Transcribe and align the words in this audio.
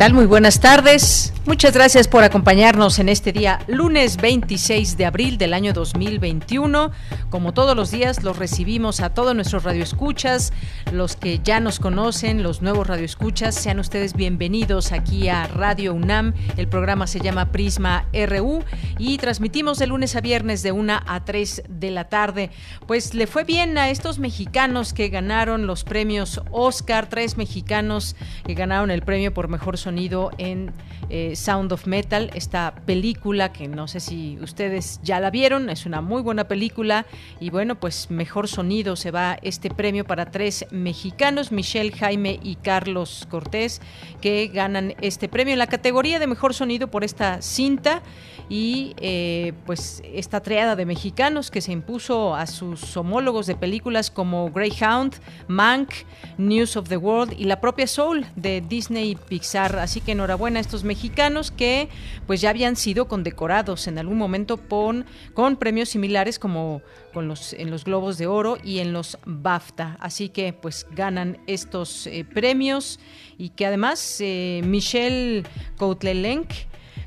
Tal? 0.00 0.14
Muy 0.14 0.24
buenas 0.24 0.60
tardes. 0.60 1.34
Muchas 1.44 1.74
gracias 1.74 2.08
por 2.08 2.22
acompañarnos 2.22 2.98
en 2.98 3.08
este 3.10 3.32
día, 3.32 3.58
lunes 3.66 4.18
26 4.18 4.96
de 4.96 5.04
abril 5.04 5.36
del 5.36 5.52
año 5.52 5.74
2021. 5.74 6.90
Como 7.28 7.52
todos 7.52 7.76
los 7.76 7.90
días, 7.90 8.22
los 8.22 8.38
recibimos 8.38 9.00
a 9.00 9.10
todos 9.10 9.34
nuestros 9.34 9.64
radioescuchas, 9.64 10.54
los 10.90 11.16
que 11.16 11.40
ya 11.42 11.60
nos 11.60 11.80
conocen, 11.80 12.42
los 12.42 12.62
nuevos 12.62 12.86
radioescuchas. 12.86 13.54
Sean 13.54 13.78
ustedes 13.78 14.14
bienvenidos 14.14 14.92
aquí 14.92 15.28
a 15.28 15.46
Radio 15.48 15.92
UNAM. 15.92 16.34
El 16.56 16.68
programa 16.68 17.06
se 17.06 17.20
llama 17.20 17.52
Prisma 17.52 18.06
RU 18.12 18.64
y 18.98 19.18
transmitimos 19.18 19.78
de 19.78 19.86
lunes 19.86 20.16
a 20.16 20.22
viernes 20.22 20.62
de 20.62 20.72
1 20.72 21.00
a 21.06 21.24
3 21.24 21.64
de 21.68 21.90
la 21.90 22.04
tarde. 22.04 22.50
Pues 22.86 23.12
le 23.12 23.26
fue 23.26 23.44
bien 23.44 23.76
a 23.76 23.90
estos 23.90 24.18
mexicanos 24.18 24.94
que 24.94 25.08
ganaron 25.08 25.66
los 25.66 25.84
premios 25.84 26.40
Oscar, 26.52 27.08
tres 27.08 27.36
mexicanos 27.36 28.14
que 28.46 28.54
ganaron 28.54 28.90
el 28.90 29.02
premio 29.02 29.34
por 29.34 29.48
mejor 29.48 29.76
sonido 29.76 29.89
en 30.38 30.72
eh, 31.08 31.34
Sound 31.34 31.72
of 31.72 31.86
Metal, 31.86 32.30
esta 32.34 32.74
película 32.86 33.52
que 33.52 33.66
no 33.66 33.88
sé 33.88 33.98
si 33.98 34.38
ustedes 34.40 35.00
ya 35.02 35.18
la 35.18 35.30
vieron, 35.30 35.68
es 35.68 35.84
una 35.84 36.00
muy 36.00 36.22
buena 36.22 36.44
película 36.44 37.06
y 37.40 37.50
bueno, 37.50 37.80
pues 37.80 38.10
mejor 38.10 38.46
sonido 38.46 38.94
se 38.94 39.10
va 39.10 39.38
este 39.42 39.68
premio 39.70 40.04
para 40.04 40.30
tres 40.30 40.66
mexicanos, 40.70 41.50
Michelle, 41.50 41.90
Jaime 41.90 42.38
y 42.42 42.56
Carlos 42.56 43.26
Cortés, 43.28 43.80
que 44.20 44.46
ganan 44.48 44.94
este 45.00 45.28
premio 45.28 45.52
en 45.52 45.58
la 45.58 45.66
categoría 45.66 46.20
de 46.20 46.26
mejor 46.28 46.54
sonido 46.54 46.88
por 46.88 47.02
esta 47.02 47.42
cinta 47.42 48.02
y 48.50 48.94
eh, 48.96 49.52
pues 49.64 50.02
esta 50.04 50.40
triada 50.40 50.74
de 50.74 50.84
mexicanos 50.84 51.52
que 51.52 51.60
se 51.60 51.70
impuso 51.70 52.34
a 52.34 52.48
sus 52.48 52.96
homólogos 52.96 53.46
de 53.46 53.54
películas 53.54 54.10
como 54.10 54.50
Greyhound, 54.50 55.14
Mank, 55.46 55.90
News 56.36 56.76
of 56.76 56.88
the 56.88 56.96
World 56.96 57.32
y 57.38 57.44
la 57.44 57.60
propia 57.60 57.86
Soul 57.86 58.26
de 58.34 58.60
Disney 58.60 59.14
Pixar. 59.14 59.78
Así 59.78 60.00
que 60.00 60.12
enhorabuena 60.12 60.58
a 60.58 60.62
estos 60.62 60.82
mexicanos 60.82 61.52
que 61.52 61.88
pues 62.26 62.40
ya 62.40 62.50
habían 62.50 62.74
sido 62.74 63.06
condecorados 63.06 63.86
en 63.86 63.98
algún 63.98 64.18
momento 64.18 64.56
con, 64.56 65.06
con 65.32 65.54
premios 65.54 65.90
similares 65.90 66.40
como 66.40 66.82
con 67.14 67.28
los, 67.28 67.52
en 67.52 67.70
los 67.70 67.84
Globos 67.84 68.18
de 68.18 68.26
Oro 68.26 68.58
y 68.64 68.80
en 68.80 68.92
los 68.92 69.16
BAFTA. 69.26 69.96
Así 70.00 70.28
que 70.28 70.52
pues 70.52 70.88
ganan 70.90 71.38
estos 71.46 72.08
premios 72.34 72.98
y 73.38 73.50
que 73.50 73.64
además 73.64 74.16
eh, 74.18 74.60
Michelle 74.64 75.44
Coutlelenc, 75.78 76.50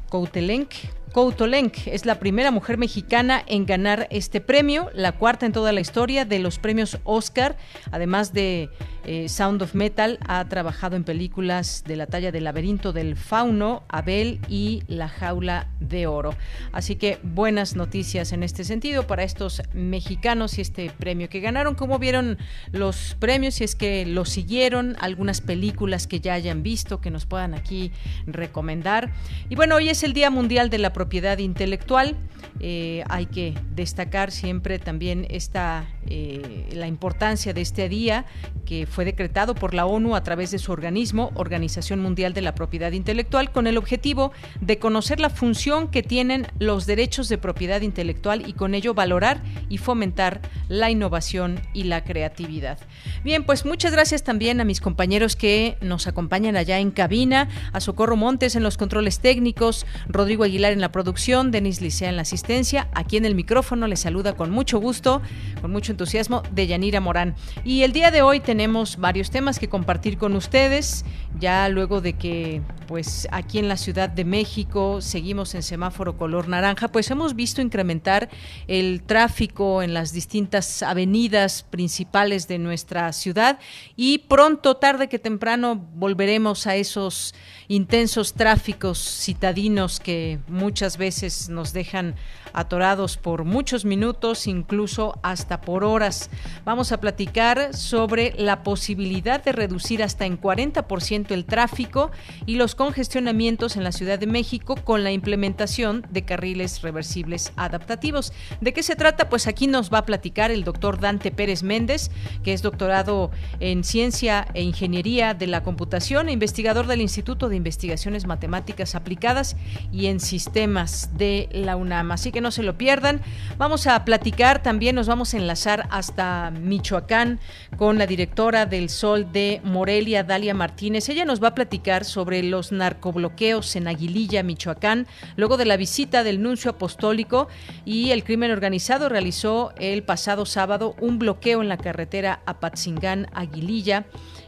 Coutelenc 0.09 0.69
Coutolenc 1.13 1.85
es 1.85 2.07
la 2.07 2.19
primera 2.19 2.49
mujer 2.49 2.79
mexicana 2.79 3.43
en 3.45 3.67
ganar 3.67 4.07
este 4.09 4.41
premio, 4.41 4.89
la 4.95 5.11
cuarta 5.11 5.45
en 5.45 5.51
toda 5.51 5.71
la 5.71 5.79
historia 5.79 6.25
de 6.25 6.39
los 6.39 6.57
premios 6.57 6.97
Oscar, 7.03 7.55
además 7.91 8.33
de 8.33 8.69
eh, 9.05 9.27
Sound 9.29 9.61
of 9.61 9.75
Metal, 9.75 10.17
ha 10.27 10.47
trabajado 10.47 10.95
en 10.95 11.03
películas 11.03 11.83
de 11.85 11.95
la 11.95 12.07
talla 12.07 12.31
del 12.31 12.45
laberinto 12.45 12.93
del 12.93 13.15
fauno, 13.15 13.83
Abel 13.89 14.39
y 14.47 14.83
La 14.87 15.09
jaula 15.09 15.67
de 15.79 16.07
oro. 16.07 16.35
Así 16.71 16.95
que 16.95 17.19
buenas 17.23 17.75
noticias 17.75 18.31
en 18.31 18.43
este 18.43 18.63
sentido 18.63 19.05
para 19.05 19.23
estos 19.23 19.61
mexicanos 19.73 20.57
y 20.57 20.61
este 20.61 20.91
premio 20.97 21.29
que 21.29 21.39
ganaron. 21.39 21.75
¿Cómo 21.75 21.99
vieron 21.99 22.37
los 22.71 23.15
premios? 23.19 23.55
Si 23.55 23.63
es 23.63 23.75
que 23.75 24.05
los 24.05 24.29
siguieron, 24.29 24.95
algunas 24.99 25.41
películas 25.41 26.07
que 26.07 26.19
ya 26.19 26.33
hayan 26.33 26.63
visto, 26.63 27.01
que 27.01 27.11
nos 27.11 27.25
puedan 27.25 27.53
aquí 27.53 27.91
recomendar. 28.25 29.11
Y 29.49 29.55
bueno, 29.55 29.75
hoy 29.75 29.89
es 29.89 30.03
el 30.03 30.13
Día 30.13 30.29
Mundial 30.29 30.69
de 30.69 30.77
la 30.77 30.93
Propiedad 30.93 31.37
Intelectual. 31.37 32.15
Eh, 32.59 33.03
hay 33.09 33.25
que 33.25 33.53
destacar 33.75 34.31
siempre 34.31 34.79
también 34.79 35.25
esta, 35.29 35.87
eh, 36.07 36.69
la 36.73 36.87
importancia 36.87 37.53
de 37.53 37.61
este 37.61 37.89
día 37.89 38.25
que 38.65 38.85
fue 38.93 39.05
decretado 39.05 39.55
por 39.55 39.73
la 39.73 39.87
ONU 39.87 40.15
a 40.15 40.23
través 40.23 40.51
de 40.51 40.59
su 40.59 40.71
organismo, 40.71 41.31
Organización 41.33 41.99
Mundial 41.99 42.33
de 42.33 42.41
la 42.41 42.53
Propiedad 42.53 42.91
Intelectual, 42.91 43.51
con 43.51 43.65
el 43.65 43.77
objetivo 43.77 44.31
de 44.61 44.77
conocer 44.77 45.19
la 45.19 45.31
función 45.31 45.87
que 45.87 46.03
tienen 46.03 46.45
los 46.59 46.85
derechos 46.85 47.27
de 47.27 47.39
propiedad 47.39 47.81
intelectual 47.81 48.47
y 48.47 48.53
con 48.53 48.75
ello 48.75 48.93
valorar 48.93 49.41
y 49.67 49.79
fomentar 49.79 50.41
la 50.69 50.91
innovación 50.91 51.59
y 51.73 51.85
la 51.85 52.03
creatividad. 52.03 52.77
Bien, 53.23 53.43
pues 53.45 53.65
muchas 53.65 53.93
gracias 53.93 54.23
también 54.23 54.61
a 54.61 54.63
mis 54.63 54.79
compañeros 54.79 55.35
que 55.35 55.75
nos 55.81 56.05
acompañan 56.05 56.55
allá 56.55 56.77
en 56.77 56.91
cabina, 56.91 57.49
a 57.71 57.79
Socorro 57.79 58.15
Montes 58.15 58.55
en 58.55 58.61
los 58.61 58.77
controles 58.77 59.19
técnicos, 59.19 59.87
Rodrigo 60.07 60.43
Aguilar 60.43 60.71
en 60.71 60.81
la 60.81 60.91
producción, 60.91 61.49
Denis 61.49 61.81
Licea 61.81 62.09
en 62.09 62.15
la 62.15 62.21
asistencia, 62.21 62.89
aquí 62.93 63.17
en 63.17 63.25
el 63.25 63.33
micrófono 63.33 63.87
les 63.87 64.01
saluda 64.01 64.33
con 64.33 64.51
mucho 64.51 64.79
gusto, 64.79 65.23
con 65.61 65.71
mucho 65.71 65.91
entusiasmo, 65.91 66.43
de 66.51 66.67
Yanira 66.67 66.99
Morán. 66.99 67.33
Y 67.63 67.81
el 67.81 67.91
día 67.91 68.11
de 68.11 68.21
hoy 68.21 68.39
tenemos 68.39 68.82
varios 68.97 69.31
temas 69.31 69.59
que 69.59 69.69
compartir 69.69 70.17
con 70.17 70.35
ustedes, 70.35 71.05
ya 71.39 71.67
luego 71.69 72.01
de 72.01 72.13
que 72.13 72.61
pues 72.87 73.27
aquí 73.31 73.59
en 73.59 73.67
la 73.67 73.77
Ciudad 73.77 74.09
de 74.09 74.25
México 74.25 75.01
seguimos 75.01 75.55
en 75.55 75.63
semáforo 75.63 76.17
color 76.17 76.47
naranja, 76.47 76.87
pues 76.89 77.09
hemos 77.11 77.35
visto 77.35 77.61
incrementar 77.61 78.29
el 78.67 79.01
tráfico 79.03 79.81
en 79.81 79.93
las 79.93 80.13
distintas 80.13 80.83
avenidas 80.83 81.63
principales 81.63 82.47
de 82.47 82.59
nuestra 82.59 83.11
ciudad 83.13 83.59
y 83.95 84.19
pronto, 84.19 84.77
tarde 84.77 85.07
que 85.07 85.19
temprano, 85.19 85.75
volveremos 85.75 86.67
a 86.67 86.75
esos 86.75 87.33
intensos 87.67 88.33
tráficos 88.33 88.99
citadinos 88.99 89.99
que 89.99 90.39
muchas 90.47 90.97
veces 90.97 91.49
nos 91.49 91.73
dejan 91.73 92.15
atorados 92.53 93.17
por 93.17 93.43
muchos 93.43 93.85
minutos, 93.85 94.47
incluso 94.47 95.19
hasta 95.23 95.61
por 95.61 95.83
horas. 95.83 96.29
Vamos 96.65 96.91
a 96.91 96.99
platicar 96.99 97.73
sobre 97.73 98.33
la 98.37 98.63
posibilidad 98.63 99.43
de 99.43 99.51
reducir 99.51 100.03
hasta 100.03 100.25
en 100.25 100.39
40% 100.39 101.31
el 101.31 101.45
tráfico 101.45 102.11
y 102.45 102.55
los 102.55 102.75
congestionamientos 102.75 103.75
en 103.75 103.83
la 103.83 103.91
Ciudad 103.91 104.19
de 104.19 104.27
México 104.27 104.75
con 104.75 105.03
la 105.03 105.11
implementación 105.11 106.05
de 106.11 106.25
carriles 106.25 106.81
reversibles 106.81 107.53
adaptativos. 107.55 108.33
¿De 108.61 108.73
qué 108.73 108.83
se 108.83 108.95
trata? 108.95 109.29
Pues 109.29 109.47
aquí 109.47 109.67
nos 109.67 109.91
va 109.91 109.99
a 109.99 110.05
platicar 110.05 110.51
el 110.51 110.63
doctor 110.63 110.99
Dante 110.99 111.31
Pérez 111.31 111.63
Méndez, 111.63 112.11
que 112.43 112.53
es 112.53 112.61
doctorado 112.61 113.31
en 113.59 113.83
Ciencia 113.83 114.47
e 114.53 114.61
Ingeniería 114.61 115.33
de 115.33 115.47
la 115.47 115.63
Computación 115.63 116.29
e 116.29 116.33
investigador 116.33 116.87
del 116.87 117.01
Instituto 117.01 117.49
de 117.49 117.55
Investigaciones 117.55 118.25
Matemáticas 118.25 118.95
Aplicadas 118.95 119.55
y 119.91 120.07
en 120.07 120.19
Sistemas 120.19 121.09
de 121.17 121.49
la 121.51 121.75
UNAM. 121.75 122.11
Así 122.11 122.31
que 122.31 122.41
no 122.43 122.51
se 122.51 122.61
lo 122.61 122.77
pierdan. 122.77 123.21
Vamos 123.57 123.87
a 123.87 124.05
platicar 124.05 124.61
también, 124.61 124.95
nos 124.95 125.07
vamos 125.07 125.33
a 125.33 125.37
enlazar 125.37 125.87
hasta 125.89 126.51
Michoacán 126.51 127.39
con 127.77 127.97
la 127.97 128.05
directora 128.05 128.67
del 128.67 128.89
Sol 128.89 129.31
de 129.31 129.61
Morelia, 129.63 130.23
Dalia 130.23 130.53
Martínez. 130.53 131.09
Ella 131.09 131.25
nos 131.25 131.41
va 131.41 131.47
a 131.47 131.55
platicar 131.55 132.05
sobre 132.05 132.43
los 132.43 132.71
narcobloqueos 132.71 133.75
en 133.75 133.87
Aguililla, 133.87 134.43
Michoacán, 134.43 135.07
luego 135.35 135.57
de 135.57 135.65
la 135.65 135.77
visita 135.77 136.23
del 136.23 136.43
nuncio 136.43 136.71
apostólico 136.71 137.47
y 137.85 138.11
el 138.11 138.23
crimen 138.23 138.51
organizado 138.51 139.09
realizó 139.09 139.73
el 139.77 140.03
pasado 140.03 140.45
sábado 140.45 140.95
un 140.99 141.17
bloqueo 141.17 141.61
en 141.61 141.69
la 141.69 141.77
carretera 141.77 142.41
Apatzingán, 142.45 143.27
Aguililla 143.33 144.05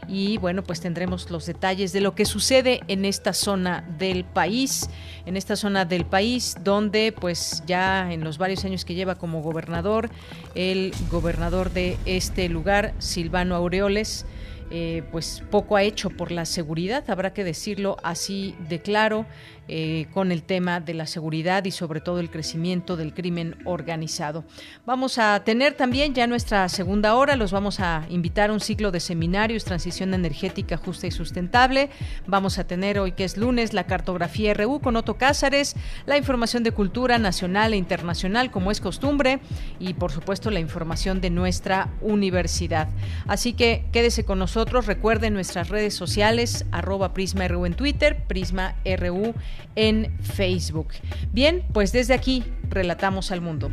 y 0.08 0.38
bueno, 0.38 0.62
pues 0.62 0.80
tendremos 0.80 1.30
los 1.30 1.46
detalles 1.46 1.92
de 1.92 2.00
lo 2.00 2.14
que 2.14 2.24
sucede 2.24 2.80
en 2.88 3.04
esta 3.04 3.32
zona 3.32 3.84
del 3.98 4.24
país, 4.24 4.88
en 5.24 5.36
esta 5.36 5.56
zona 5.56 5.84
del 5.84 6.04
país 6.04 6.56
donde 6.62 7.12
pues 7.12 7.62
ya 7.66 8.12
en 8.12 8.22
los 8.24 8.38
varios 8.38 8.64
años 8.64 8.84
que 8.84 8.94
lleva 8.94 9.16
como 9.16 9.42
gobernador, 9.42 10.10
el 10.54 10.92
gobernador 11.10 11.72
de 11.72 11.98
este 12.06 12.48
lugar, 12.48 12.94
Silvano 12.98 13.54
Aureoles, 13.54 14.26
eh, 14.70 15.04
pues 15.12 15.44
poco 15.48 15.76
ha 15.76 15.84
hecho 15.84 16.10
por 16.10 16.32
la 16.32 16.44
seguridad, 16.44 17.08
habrá 17.08 17.32
que 17.32 17.44
decirlo 17.44 17.96
así 18.02 18.56
de 18.68 18.80
claro. 18.80 19.26
Eh, 19.68 20.06
con 20.14 20.30
el 20.30 20.44
tema 20.44 20.78
de 20.78 20.94
la 20.94 21.06
seguridad 21.06 21.64
y 21.64 21.72
sobre 21.72 22.00
todo 22.00 22.20
el 22.20 22.30
crecimiento 22.30 22.96
del 22.96 23.12
crimen 23.12 23.56
organizado. 23.64 24.44
Vamos 24.84 25.18
a 25.18 25.42
tener 25.42 25.74
también 25.74 26.14
ya 26.14 26.28
nuestra 26.28 26.68
segunda 26.68 27.16
hora, 27.16 27.34
los 27.34 27.50
vamos 27.50 27.80
a 27.80 28.06
invitar 28.08 28.50
a 28.50 28.52
un 28.52 28.60
ciclo 28.60 28.92
de 28.92 29.00
seminarios, 29.00 29.64
transición 29.64 30.14
energética 30.14 30.76
justa 30.76 31.08
y 31.08 31.10
sustentable. 31.10 31.90
Vamos 32.28 32.60
a 32.60 32.64
tener 32.68 33.00
hoy 33.00 33.10
que 33.10 33.24
es 33.24 33.36
lunes 33.36 33.72
la 33.72 33.88
cartografía 33.88 34.54
RU 34.54 34.78
con 34.78 34.94
Otto 34.94 35.16
Cázares, 35.16 35.74
la 36.06 36.16
información 36.16 36.62
de 36.62 36.70
cultura 36.70 37.18
nacional 37.18 37.72
e 37.72 37.76
internacional 37.76 38.52
como 38.52 38.70
es 38.70 38.80
costumbre 38.80 39.40
y 39.80 39.94
por 39.94 40.12
supuesto 40.12 40.52
la 40.52 40.60
información 40.60 41.20
de 41.20 41.30
nuestra 41.30 41.88
universidad. 42.02 42.88
Así 43.26 43.52
que 43.52 43.84
quédese 43.90 44.24
con 44.24 44.38
nosotros, 44.38 44.86
recuerden 44.86 45.34
nuestras 45.34 45.70
redes 45.70 45.94
sociales, 45.94 46.66
arroba 46.70 47.12
Prisma 47.12 47.48
RU 47.48 47.66
en 47.66 47.74
Twitter, 47.74 48.22
Prisma 48.28 48.76
RU 48.84 49.34
en 49.74 50.16
Facebook. 50.20 50.88
Bien, 51.32 51.64
pues 51.72 51.92
desde 51.92 52.14
aquí 52.14 52.44
relatamos 52.68 53.30
al 53.30 53.40
mundo. 53.40 53.70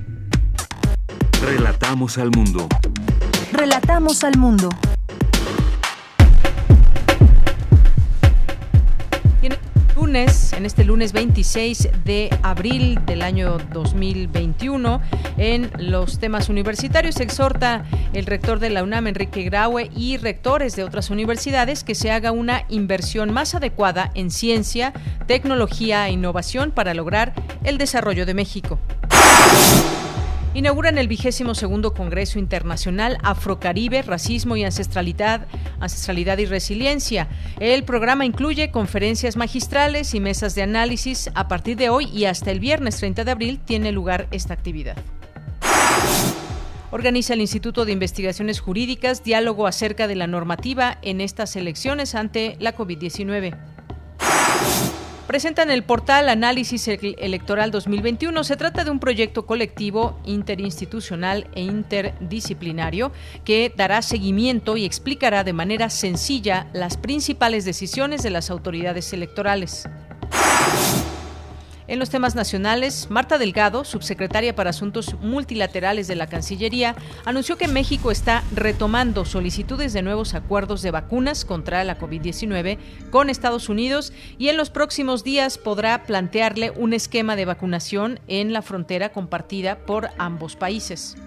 Relatamos 1.42 2.18
al 2.18 2.32
mundo. 2.32 2.68
Relatamos 3.52 4.24
al 4.24 4.38
mundo. 4.38 4.70
En 10.15 10.68
este 10.68 10.83
lunes 10.83 11.12
26 11.12 11.89
de 12.06 12.30
abril 12.44 13.00
del 13.04 13.24
año 13.24 13.57
2021, 13.74 15.01
en 15.39 15.71
los 15.80 16.19
temas 16.19 16.50
universitarios, 16.50 17.19
exhorta 17.19 17.83
el 18.13 18.27
rector 18.27 18.60
de 18.60 18.69
la 18.69 18.83
UNAM, 18.83 19.07
Enrique 19.07 19.42
Graue, 19.42 19.89
y 19.95 20.18
rectores 20.18 20.75
de 20.75 20.83
otras 20.83 21.10
universidades 21.10 21.83
que 21.83 21.95
se 21.95 22.12
haga 22.12 22.31
una 22.31 22.65
inversión 22.69 23.33
más 23.33 23.56
adecuada 23.56 24.12
en 24.13 24.30
ciencia, 24.30 24.94
tecnología 25.25 26.07
e 26.07 26.12
innovación 26.12 26.69
para 26.69 26.94
lograr 26.94 27.33
el 27.63 27.80
desarrollo 27.80 28.27
de 28.27 28.36
México 28.36 28.77
inauguran 30.54 30.98
el 30.98 31.08
vigésimo 31.08 31.56
segundo 31.56 31.94
Congreso 31.94 32.40
Internacional 32.40 33.18
Afrocaribe, 33.24 34.02
Racismo 34.02 34.56
y 34.56 34.64
Ancestralidad, 34.64 35.48
Ancestralidad 35.80 36.38
y 36.38 36.46
Resiliencia. 36.46 37.28
El 37.60 37.84
programa 37.84 38.26
incluye 38.26 38.72
conferencias 38.72 39.36
magistrales 39.36 40.14
y 40.14 40.20
mesas 40.20 40.56
de 40.56 40.64
análisis. 40.64 41.32
A 41.36 41.48
partir 41.48 41.78
de 41.78 41.90
hoy 41.90 42.06
y 42.06 42.26
hasta 42.26 42.52
el 42.52 42.60
viernes 42.60 42.98
30 42.98 43.24
de 43.24 43.32
abril 43.32 43.60
tiene 43.64 43.92
lugar 43.92 44.28
esta 44.32 44.54
actividad. 44.54 44.98
Organiza 46.92 47.34
el 47.34 47.42
Instituto 47.42 47.86
de 47.86 47.92
Investigaciones 47.92 48.60
Jurídicas 48.60 49.24
diálogo 49.24 49.66
acerca 49.66 50.08
de 50.08 50.16
la 50.16 50.28
normativa 50.28 51.00
en 51.02 51.22
estas 51.22 51.56
elecciones 51.56 52.14
ante 52.14 52.56
la 52.60 52.76
COVID-19 52.76 53.58
presentan 55.28 55.72
el 55.72 55.84
portal 55.84 56.30
Análisis 56.30 56.88
Electoral 56.88 57.72
2021. 57.72 58.44
Se 58.44 58.58
trata 58.58 58.84
de 58.84 58.92
un 58.92 59.00
proyecto 59.00 59.46
colectivo 59.46 60.20
interinstitucional 60.25 61.48
e 61.56 61.62
interdisciplinario 61.62 63.12
que 63.44 63.74
dará 63.75 64.02
seguimiento 64.02 64.78
y 64.78 64.86
explicará 64.86 65.44
de 65.44 65.54
manera 65.54 65.90
sencilla 65.90 66.68
las 66.74 66.98
principales 66.98 67.66
decisiones 67.66 68.24
de 68.24 68.30
las 68.30 68.50
autoridades 68.50 69.14
electorales. 69.14 69.88
En 71.88 72.00
los 72.00 72.10
temas 72.10 72.34
nacionales, 72.34 73.08
Marta 73.10 73.38
Delgado, 73.38 73.84
subsecretaria 73.84 74.56
para 74.56 74.70
Asuntos 74.70 75.16
Multilaterales 75.20 76.08
de 76.08 76.16
la 76.16 76.28
Cancillería, 76.28 76.96
anunció 77.26 77.58
que 77.58 77.68
México 77.68 78.10
está 78.10 78.44
retomando 78.56 79.26
solicitudes 79.26 79.92
de 79.92 80.02
nuevos 80.02 80.34
acuerdos 80.34 80.82
de 80.82 80.92
vacunas 80.92 81.44
contra 81.44 81.84
la 81.84 82.00
COVID-19 82.00 82.78
con 83.10 83.30
Estados 83.30 83.68
Unidos 83.68 84.14
y 84.38 84.48
en 84.48 84.56
los 84.56 84.70
próximos 84.70 85.26
días 85.26 85.58
podrá 85.58 86.04
plantearle 86.04 86.72
un 86.72 86.94
esquema 86.94 87.36
de 87.36 87.46
vacunación 87.46 88.20
en 88.28 88.54
la 88.54 88.62
frontera 88.62 89.10
compartida 89.10 89.80
por 89.80 90.10
ambos 90.18 90.56
países. 90.56 91.18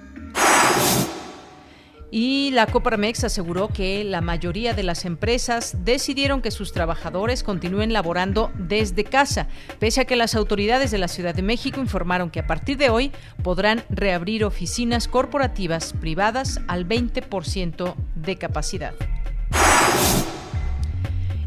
Y 2.11 2.51
la 2.53 2.67
Coparmex 2.67 3.25
aseguró 3.25 3.69
que 3.69 4.05
la 4.05 4.21
mayoría 4.21 4.75
de 4.75 4.85
las 4.85 5.05
empresas 5.05 5.77
decidieron 5.85 6.41
que 6.41 6.53
sus 6.53 6.73
trabajadores 6.73 7.43
continúen 7.43 7.93
laborando 7.93 8.53
desde 8.55 9.05
casa, 9.05 9.49
pese 9.81 10.03
a 10.03 10.05
que 10.05 10.15
las 10.15 10.35
autoridades 10.35 10.91
de 10.93 10.99
la 10.99 11.09
Ciudad 11.09 11.35
de 11.35 11.43
México 11.43 11.81
informaron 11.81 12.31
que 12.31 12.41
a 12.41 12.47
partir 12.47 12.77
de 12.77 12.91
hoy 12.91 13.13
podrán 13.43 13.85
reabrir 13.91 14.45
oficinas 14.45 15.09
corporativas 15.09 15.95
privadas 15.95 16.61
al 16.69 16.87
20% 16.87 17.95
de 18.15 18.37
capacidad. 18.37 18.95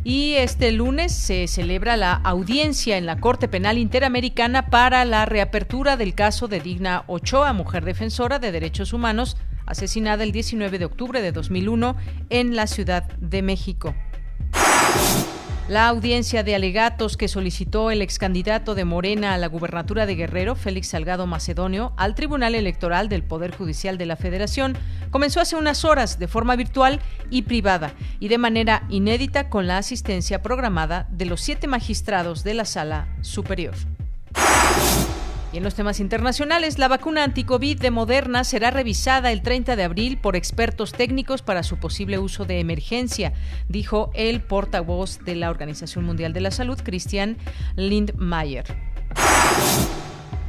Y 0.04 0.36
este 0.36 0.72
lunes 0.72 1.14
se 1.14 1.48
celebra 1.48 1.98
la 1.98 2.14
audiencia 2.14 2.98
en 2.98 3.06
la 3.06 3.20
Corte 3.20 3.48
Penal 3.48 3.78
Interamericana 3.78 4.70
para 4.70 5.04
la 5.06 5.26
reapertura 5.26 5.98
del 5.98 6.16
caso 6.16 6.48
de 6.48 6.62
Digna 6.62 7.04
Ochoa, 7.08 7.54
mujer 7.54 7.84
defensora 7.84 8.40
de 8.40 8.52
derechos 8.52 8.94
humanos 8.94 9.38
asesinada 9.70 10.24
el 10.24 10.34
19 10.34 10.80
de 10.80 10.86
octubre 10.86 11.22
de 11.22 11.32
2001 11.32 11.96
en 12.30 12.56
la 12.56 12.68
Ciudad 12.68 13.04
de 13.20 13.42
México. 13.42 13.96
La 15.70 15.88
audiencia 15.88 16.42
de 16.42 16.56
alegatos 16.56 17.16
que 17.16 17.28
solicitó 17.28 17.92
el 17.92 18.02
ex 18.02 18.18
candidato 18.18 18.74
de 18.74 18.86
Morena 18.86 19.36
a 19.36 19.38
la 19.38 19.46
gubernatura 19.46 20.08
de 20.08 20.16
Guerrero, 20.16 20.56
Félix 20.56 20.88
Salgado 20.88 21.28
Macedonio, 21.28 21.94
al 21.96 22.16
Tribunal 22.16 22.56
Electoral 22.56 23.08
del 23.08 23.22
Poder 23.22 23.56
Judicial 23.56 24.00
de 24.00 24.08
la 24.08 24.16
Federación 24.16 24.76
comenzó 25.12 25.40
hace 25.40 25.56
unas 25.56 25.86
horas 25.86 26.18
de 26.18 26.28
forma 26.28 26.56
virtual 26.56 27.00
y 27.30 27.44
privada 27.44 27.94
y 28.20 28.30
de 28.30 28.40
manera 28.40 28.84
inédita 28.90 29.52
con 29.52 29.68
la 29.68 29.78
asistencia 29.78 30.42
programada 30.42 31.08
de 31.12 31.26
los 31.26 31.40
siete 31.40 31.68
magistrados 31.68 32.44
de 32.44 32.56
la 32.56 32.66
Sala 32.66 33.08
Superior. 33.22 33.76
Y 35.52 35.58
en 35.58 35.64
los 35.64 35.74
temas 35.74 36.00
internacionales, 36.00 36.78
la 36.78 36.88
vacuna 36.88 37.24
anticovid 37.24 37.80
de 37.80 37.90
Moderna 37.90 38.44
será 38.44 38.70
revisada 38.70 39.32
el 39.32 39.42
30 39.42 39.76
de 39.76 39.84
abril 39.84 40.18
por 40.20 40.36
expertos 40.36 40.92
técnicos 40.92 41.42
para 41.42 41.64
su 41.64 41.78
posible 41.78 42.20
uso 42.20 42.46
de 42.46 42.60
emergencia, 42.60 43.34
dijo 43.68 44.12
el 44.14 44.42
portavoz 44.42 45.20
de 45.26 45.36
la 45.36 45.50
Organización 45.50 46.06
Mundial 46.06 46.34
de 46.34 46.42
la 46.42 46.52
Salud, 46.52 46.80
Christian 46.84 47.38
Lindmeier. 47.76 48.66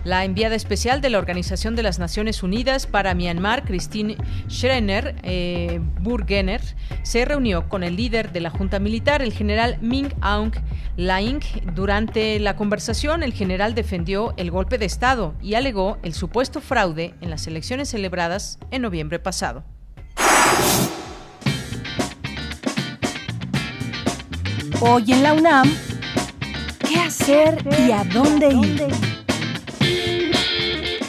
La 0.03 0.25
enviada 0.25 0.55
especial 0.55 1.03
de 1.03 1.11
la 1.11 1.19
Organización 1.19 1.77
de 1.77 1.83
las 1.83 1.99
Naciones 1.99 2.43
Unidas 2.43 2.87
para 2.87 3.15
Myanmar, 3.15 3.65
Christine 3.65 4.17
Schreiner 4.49 5.15
eh, 5.23 5.79
Burgener, 6.01 6.63
se 7.03 7.27
reunió 7.27 7.69
con 7.69 7.83
el 7.83 7.97
líder 7.97 8.33
de 8.33 8.41
la 8.41 8.49
Junta 8.49 8.79
Militar, 8.79 9.21
el 9.21 9.35
general 9.35 9.77
Ming 9.83 10.15
Aung 10.23 10.55
Hlaing. 10.97 11.41
Durante 11.75 12.39
la 12.41 12.57
conversación, 12.57 13.23
el 13.23 13.35
general 13.35 13.75
defendió 13.75 14.33
el 14.39 14.51
golpe 14.51 14.79
de 14.79 14.87
Estado 14.87 15.35
y 15.43 15.53
alegó 15.55 15.99
el 16.03 16.15
supuesto 16.15 16.63
fraude 16.63 17.15
en 17.21 17.29
las 17.29 17.47
elecciones 17.47 17.91
celebradas 17.91 18.59
en 18.71 18.81
noviembre 18.81 19.19
pasado. 19.19 19.65
Hoy 24.81 25.13
en 25.13 25.23
la 25.23 25.35
UNAM, 25.35 25.71
¿qué 26.89 27.01
hacer 27.01 27.63
y 27.87 27.93
a 27.93 28.03
dónde 28.05 28.49
ir? 28.49 29.10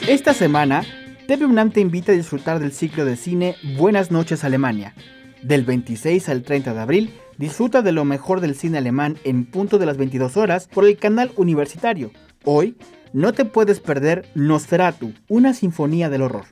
Esta 0.08 0.34
semana, 0.34 0.84
TV 1.28 1.46
UNAM 1.46 1.72
invita 1.76 2.12
a 2.12 2.16
disfrutar 2.16 2.60
del 2.60 2.72
ciclo 2.72 3.06
de 3.06 3.16
cine 3.16 3.56
Buenas 3.78 4.10
noches 4.10 4.44
Alemania. 4.44 4.96
Del 5.44 5.64
26 5.64 6.28
al 6.28 6.42
30 6.42 6.74
de 6.74 6.80
abril, 6.80 7.14
disfruta 7.38 7.84
de 7.84 7.92
lo 7.92 8.04
mejor 8.04 8.42
del 8.42 8.56
cine 8.56 8.80
alemán 8.80 9.18
en 9.24 9.46
punto 9.46 9.78
de 9.78 9.86
las 9.86 9.98
22 9.98 10.38
horas 10.38 10.68
por 10.68 10.86
el 10.86 10.98
canal 10.98 11.32
universitario. 11.38 12.10
Hoy, 12.44 12.76
no 13.14 13.34
te 13.34 13.46
puedes 13.46 13.80
perder 13.80 14.26
Nosferatu, 14.34 15.14
una 15.28 15.54
sinfonía 15.54 16.10
del 16.10 16.24
horror, 16.24 16.46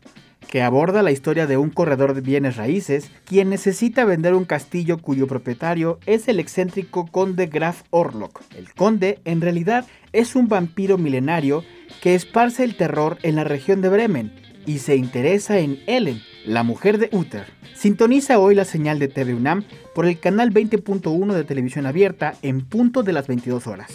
que 0.47 0.61
aborda 0.61 1.01
la 1.01 1.11
historia 1.11 1.47
de 1.47 1.57
un 1.57 1.71
corredor 1.71 2.13
de 2.13 2.21
bienes 2.21 2.55
raíces 2.55 3.09
quien 3.25 3.49
necesita 3.49 4.05
vender 4.05 4.35
un 4.35 4.45
castillo 4.45 4.99
cuyo 4.99 5.25
propietario 5.25 5.99
es 6.05 6.27
el 6.27 6.39
excéntrico 6.39 7.07
conde 7.07 7.47
Graf 7.47 7.81
Orlok. 7.89 8.41
El 8.55 8.71
conde, 8.75 9.19
en 9.25 9.41
realidad, 9.41 9.87
es 10.13 10.35
un 10.35 10.47
vampiro 10.47 10.99
milenario 10.99 11.63
que 12.01 12.15
esparce 12.15 12.63
el 12.63 12.75
terror 12.75 13.17
en 13.23 13.35
la 13.35 13.43
región 13.43 13.81
de 13.81 13.89
Bremen 13.89 14.33
y 14.65 14.79
se 14.79 14.95
interesa 14.95 15.59
en 15.59 15.79
Ellen, 15.87 16.21
la 16.45 16.63
mujer 16.63 16.97
de 16.97 17.09
Uther. 17.11 17.45
Sintoniza 17.75 18.39
hoy 18.39 18.55
la 18.55 18.65
señal 18.65 18.99
de 18.99 19.07
TV 19.07 19.33
UNAM 19.33 19.63
por 19.95 20.05
el 20.05 20.19
canal 20.19 20.53
20.1 20.53 21.33
de 21.33 21.43
televisión 21.43 21.85
abierta 21.85 22.35
en 22.41 22.61
punto 22.65 23.03
de 23.03 23.13
las 23.13 23.27
22 23.27 23.67
horas. 23.67 23.91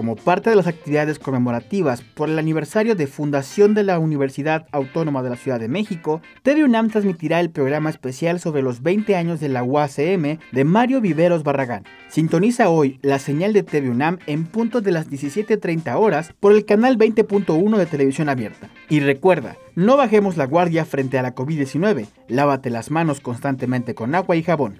Como 0.00 0.16
parte 0.16 0.48
de 0.48 0.56
las 0.56 0.66
actividades 0.66 1.18
conmemorativas 1.18 2.00
por 2.00 2.30
el 2.30 2.38
aniversario 2.38 2.94
de 2.94 3.06
fundación 3.06 3.74
de 3.74 3.82
la 3.82 3.98
Universidad 3.98 4.66
Autónoma 4.72 5.22
de 5.22 5.28
la 5.28 5.36
Ciudad 5.36 5.60
de 5.60 5.68
México, 5.68 6.22
TV 6.42 6.64
UNAM 6.64 6.88
transmitirá 6.88 7.38
el 7.38 7.50
programa 7.50 7.90
especial 7.90 8.40
sobre 8.40 8.62
los 8.62 8.82
20 8.82 9.14
años 9.14 9.40
de 9.40 9.50
la 9.50 9.62
UACM 9.62 10.38
de 10.52 10.64
Mario 10.64 11.02
Viveros 11.02 11.42
Barragán. 11.42 11.84
Sintoniza 12.08 12.70
hoy 12.70 12.98
la 13.02 13.18
señal 13.18 13.52
de 13.52 13.62
TV 13.62 13.90
UNAM 13.90 14.20
en 14.26 14.46
punto 14.46 14.80
de 14.80 14.90
las 14.90 15.10
17.30 15.10 15.94
horas 15.96 16.32
por 16.40 16.52
el 16.52 16.64
canal 16.64 16.96
20.1 16.96 17.76
de 17.76 17.84
televisión 17.84 18.30
abierta. 18.30 18.70
Y 18.88 19.00
recuerda, 19.00 19.58
no 19.74 19.98
bajemos 19.98 20.38
la 20.38 20.46
guardia 20.46 20.86
frente 20.86 21.18
a 21.18 21.22
la 21.22 21.34
COVID-19, 21.34 22.06
lávate 22.26 22.70
las 22.70 22.90
manos 22.90 23.20
constantemente 23.20 23.94
con 23.94 24.14
agua 24.14 24.34
y 24.34 24.42
jabón. 24.42 24.76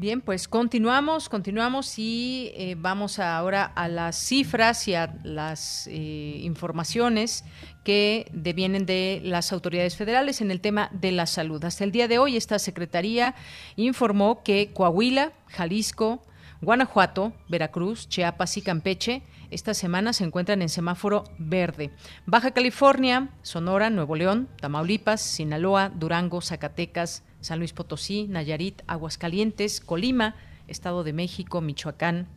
Bien, 0.00 0.22
pues 0.22 0.48
continuamos, 0.48 1.28
continuamos 1.28 1.98
y 1.98 2.52
eh, 2.54 2.74
vamos 2.78 3.18
ahora 3.18 3.64
a 3.64 3.86
las 3.86 4.16
cifras 4.16 4.88
y 4.88 4.94
a 4.94 5.14
las 5.24 5.86
eh, 5.88 6.38
informaciones 6.40 7.44
que 7.84 8.26
devienen 8.32 8.86
de 8.86 9.20
las 9.22 9.52
autoridades 9.52 9.96
federales 9.96 10.40
en 10.40 10.50
el 10.50 10.62
tema 10.62 10.88
de 10.94 11.12
la 11.12 11.26
salud. 11.26 11.62
Hasta 11.62 11.84
el 11.84 11.92
día 11.92 12.08
de 12.08 12.18
hoy, 12.18 12.38
esta 12.38 12.58
Secretaría 12.58 13.34
informó 13.76 14.42
que 14.42 14.70
Coahuila, 14.72 15.34
Jalisco, 15.48 16.22
Guanajuato, 16.60 17.32
Veracruz, 17.48 18.08
Chiapas 18.08 18.56
y 18.56 18.62
Campeche 18.62 19.22
esta 19.50 19.74
semana 19.74 20.12
se 20.12 20.22
encuentran 20.22 20.62
en 20.62 20.68
semáforo 20.68 21.24
verde. 21.38 21.90
Baja 22.24 22.52
California, 22.52 23.30
Sonora, 23.42 23.90
Nuevo 23.90 24.14
León, 24.14 24.48
Tamaulipas, 24.60 25.20
Sinaloa, 25.20 25.88
Durango, 25.88 26.40
Zacatecas, 26.40 27.24
San 27.40 27.58
Luis 27.58 27.72
Potosí, 27.72 28.28
Nayarit, 28.28 28.82
Aguascalientes, 28.86 29.80
Colima, 29.80 30.36
Estado 30.68 31.02
de 31.02 31.12
México, 31.12 31.60
Michoacán, 31.60 32.28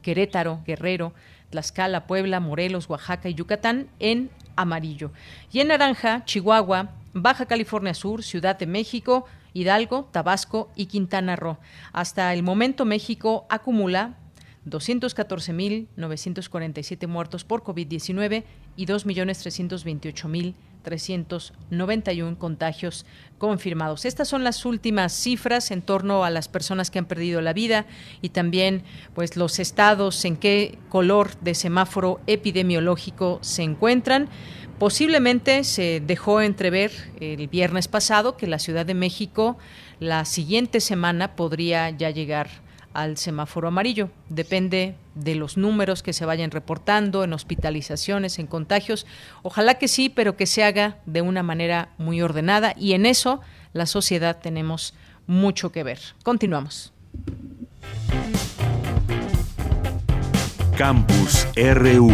Querétaro, 0.00 0.62
Guerrero, 0.64 1.12
Tlaxcala, 1.50 2.06
Puebla, 2.06 2.40
Morelos, 2.40 2.88
Oaxaca 2.88 3.28
y 3.28 3.34
Yucatán 3.34 3.88
en 3.98 4.30
amarillo. 4.56 5.10
Y 5.52 5.60
en 5.60 5.68
naranja, 5.68 6.24
Chihuahua, 6.24 6.88
Baja 7.12 7.44
California 7.44 7.92
Sur, 7.92 8.22
Ciudad 8.22 8.58
de 8.58 8.66
México, 8.66 9.26
Hidalgo, 9.52 10.08
Tabasco 10.12 10.70
y 10.76 10.86
Quintana 10.86 11.36
Roo. 11.36 11.58
Hasta 11.92 12.32
el 12.32 12.42
momento 12.42 12.84
México 12.84 13.46
acumula 13.48 14.16
214.947 14.66 17.06
muertos 17.06 17.44
por 17.44 17.62
COVID-19 17.62 18.42
y 18.76 18.86
2.328.000 18.86 20.54
391 20.82 22.38
contagios 22.38 23.06
confirmados. 23.38 24.04
Estas 24.04 24.28
son 24.28 24.44
las 24.44 24.64
últimas 24.64 25.12
cifras 25.12 25.70
en 25.70 25.82
torno 25.82 26.24
a 26.24 26.30
las 26.30 26.48
personas 26.48 26.90
que 26.90 26.98
han 26.98 27.06
perdido 27.06 27.40
la 27.40 27.52
vida 27.52 27.86
y 28.22 28.30
también 28.30 28.82
pues 29.14 29.36
los 29.36 29.58
estados 29.58 30.24
en 30.24 30.36
qué 30.36 30.78
color 30.88 31.38
de 31.40 31.54
semáforo 31.54 32.20
epidemiológico 32.26 33.38
se 33.42 33.62
encuentran. 33.62 34.28
Posiblemente 34.80 35.62
se 35.64 36.00
dejó 36.00 36.40
entrever 36.40 36.90
el 37.20 37.48
viernes 37.48 37.86
pasado 37.86 38.38
que 38.38 38.46
la 38.46 38.58
Ciudad 38.58 38.86
de 38.86 38.94
México 38.94 39.58
la 39.98 40.24
siguiente 40.24 40.80
semana 40.80 41.36
podría 41.36 41.90
ya 41.90 42.08
llegar 42.08 42.48
al 42.94 43.18
semáforo 43.18 43.68
amarillo. 43.68 44.08
Depende 44.30 44.94
de 45.14 45.34
los 45.34 45.58
números 45.58 46.02
que 46.02 46.14
se 46.14 46.24
vayan 46.24 46.50
reportando 46.50 47.24
en 47.24 47.34
hospitalizaciones, 47.34 48.38
en 48.38 48.46
contagios. 48.46 49.06
Ojalá 49.42 49.74
que 49.74 49.86
sí, 49.86 50.08
pero 50.08 50.38
que 50.38 50.46
se 50.46 50.64
haga 50.64 50.96
de 51.04 51.20
una 51.20 51.42
manera 51.42 51.90
muy 51.98 52.22
ordenada 52.22 52.72
y 52.74 52.94
en 52.94 53.04
eso 53.04 53.42
la 53.74 53.84
sociedad 53.84 54.38
tenemos 54.40 54.94
mucho 55.26 55.72
que 55.72 55.82
ver. 55.82 55.98
Continuamos. 56.22 56.94
Campus 60.74 61.46
RU. 61.54 62.10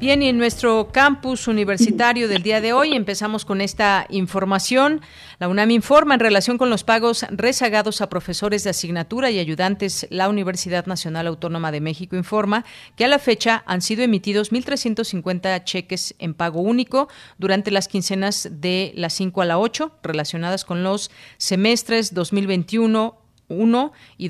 Bien, 0.00 0.22
y 0.22 0.28
en 0.28 0.38
nuestro 0.38 0.90
campus 0.92 1.48
universitario 1.48 2.28
del 2.28 2.44
día 2.44 2.60
de 2.60 2.72
hoy 2.72 2.94
empezamos 2.94 3.44
con 3.44 3.60
esta 3.60 4.06
información. 4.10 5.00
La 5.40 5.48
UNAM 5.48 5.72
informa 5.72 6.14
en 6.14 6.20
relación 6.20 6.56
con 6.56 6.70
los 6.70 6.84
pagos 6.84 7.26
rezagados 7.32 8.00
a 8.00 8.08
profesores 8.08 8.62
de 8.62 8.70
asignatura 8.70 9.32
y 9.32 9.40
ayudantes. 9.40 10.06
La 10.10 10.28
Universidad 10.28 10.86
Nacional 10.86 11.26
Autónoma 11.26 11.72
de 11.72 11.80
México 11.80 12.14
informa 12.14 12.64
que 12.94 13.06
a 13.06 13.08
la 13.08 13.18
fecha 13.18 13.64
han 13.66 13.82
sido 13.82 14.04
emitidos 14.04 14.52
1.350 14.52 15.64
cheques 15.64 16.14
en 16.20 16.32
pago 16.32 16.60
único 16.60 17.08
durante 17.38 17.72
las 17.72 17.88
quincenas 17.88 18.48
de 18.52 18.92
las 18.94 19.14
5 19.14 19.42
a 19.42 19.46
la 19.46 19.58
8 19.58 19.98
relacionadas 20.04 20.64
con 20.64 20.84
los 20.84 21.10
semestres 21.38 22.14
2021 22.14 23.18
1 23.48 23.92
y 24.16 24.28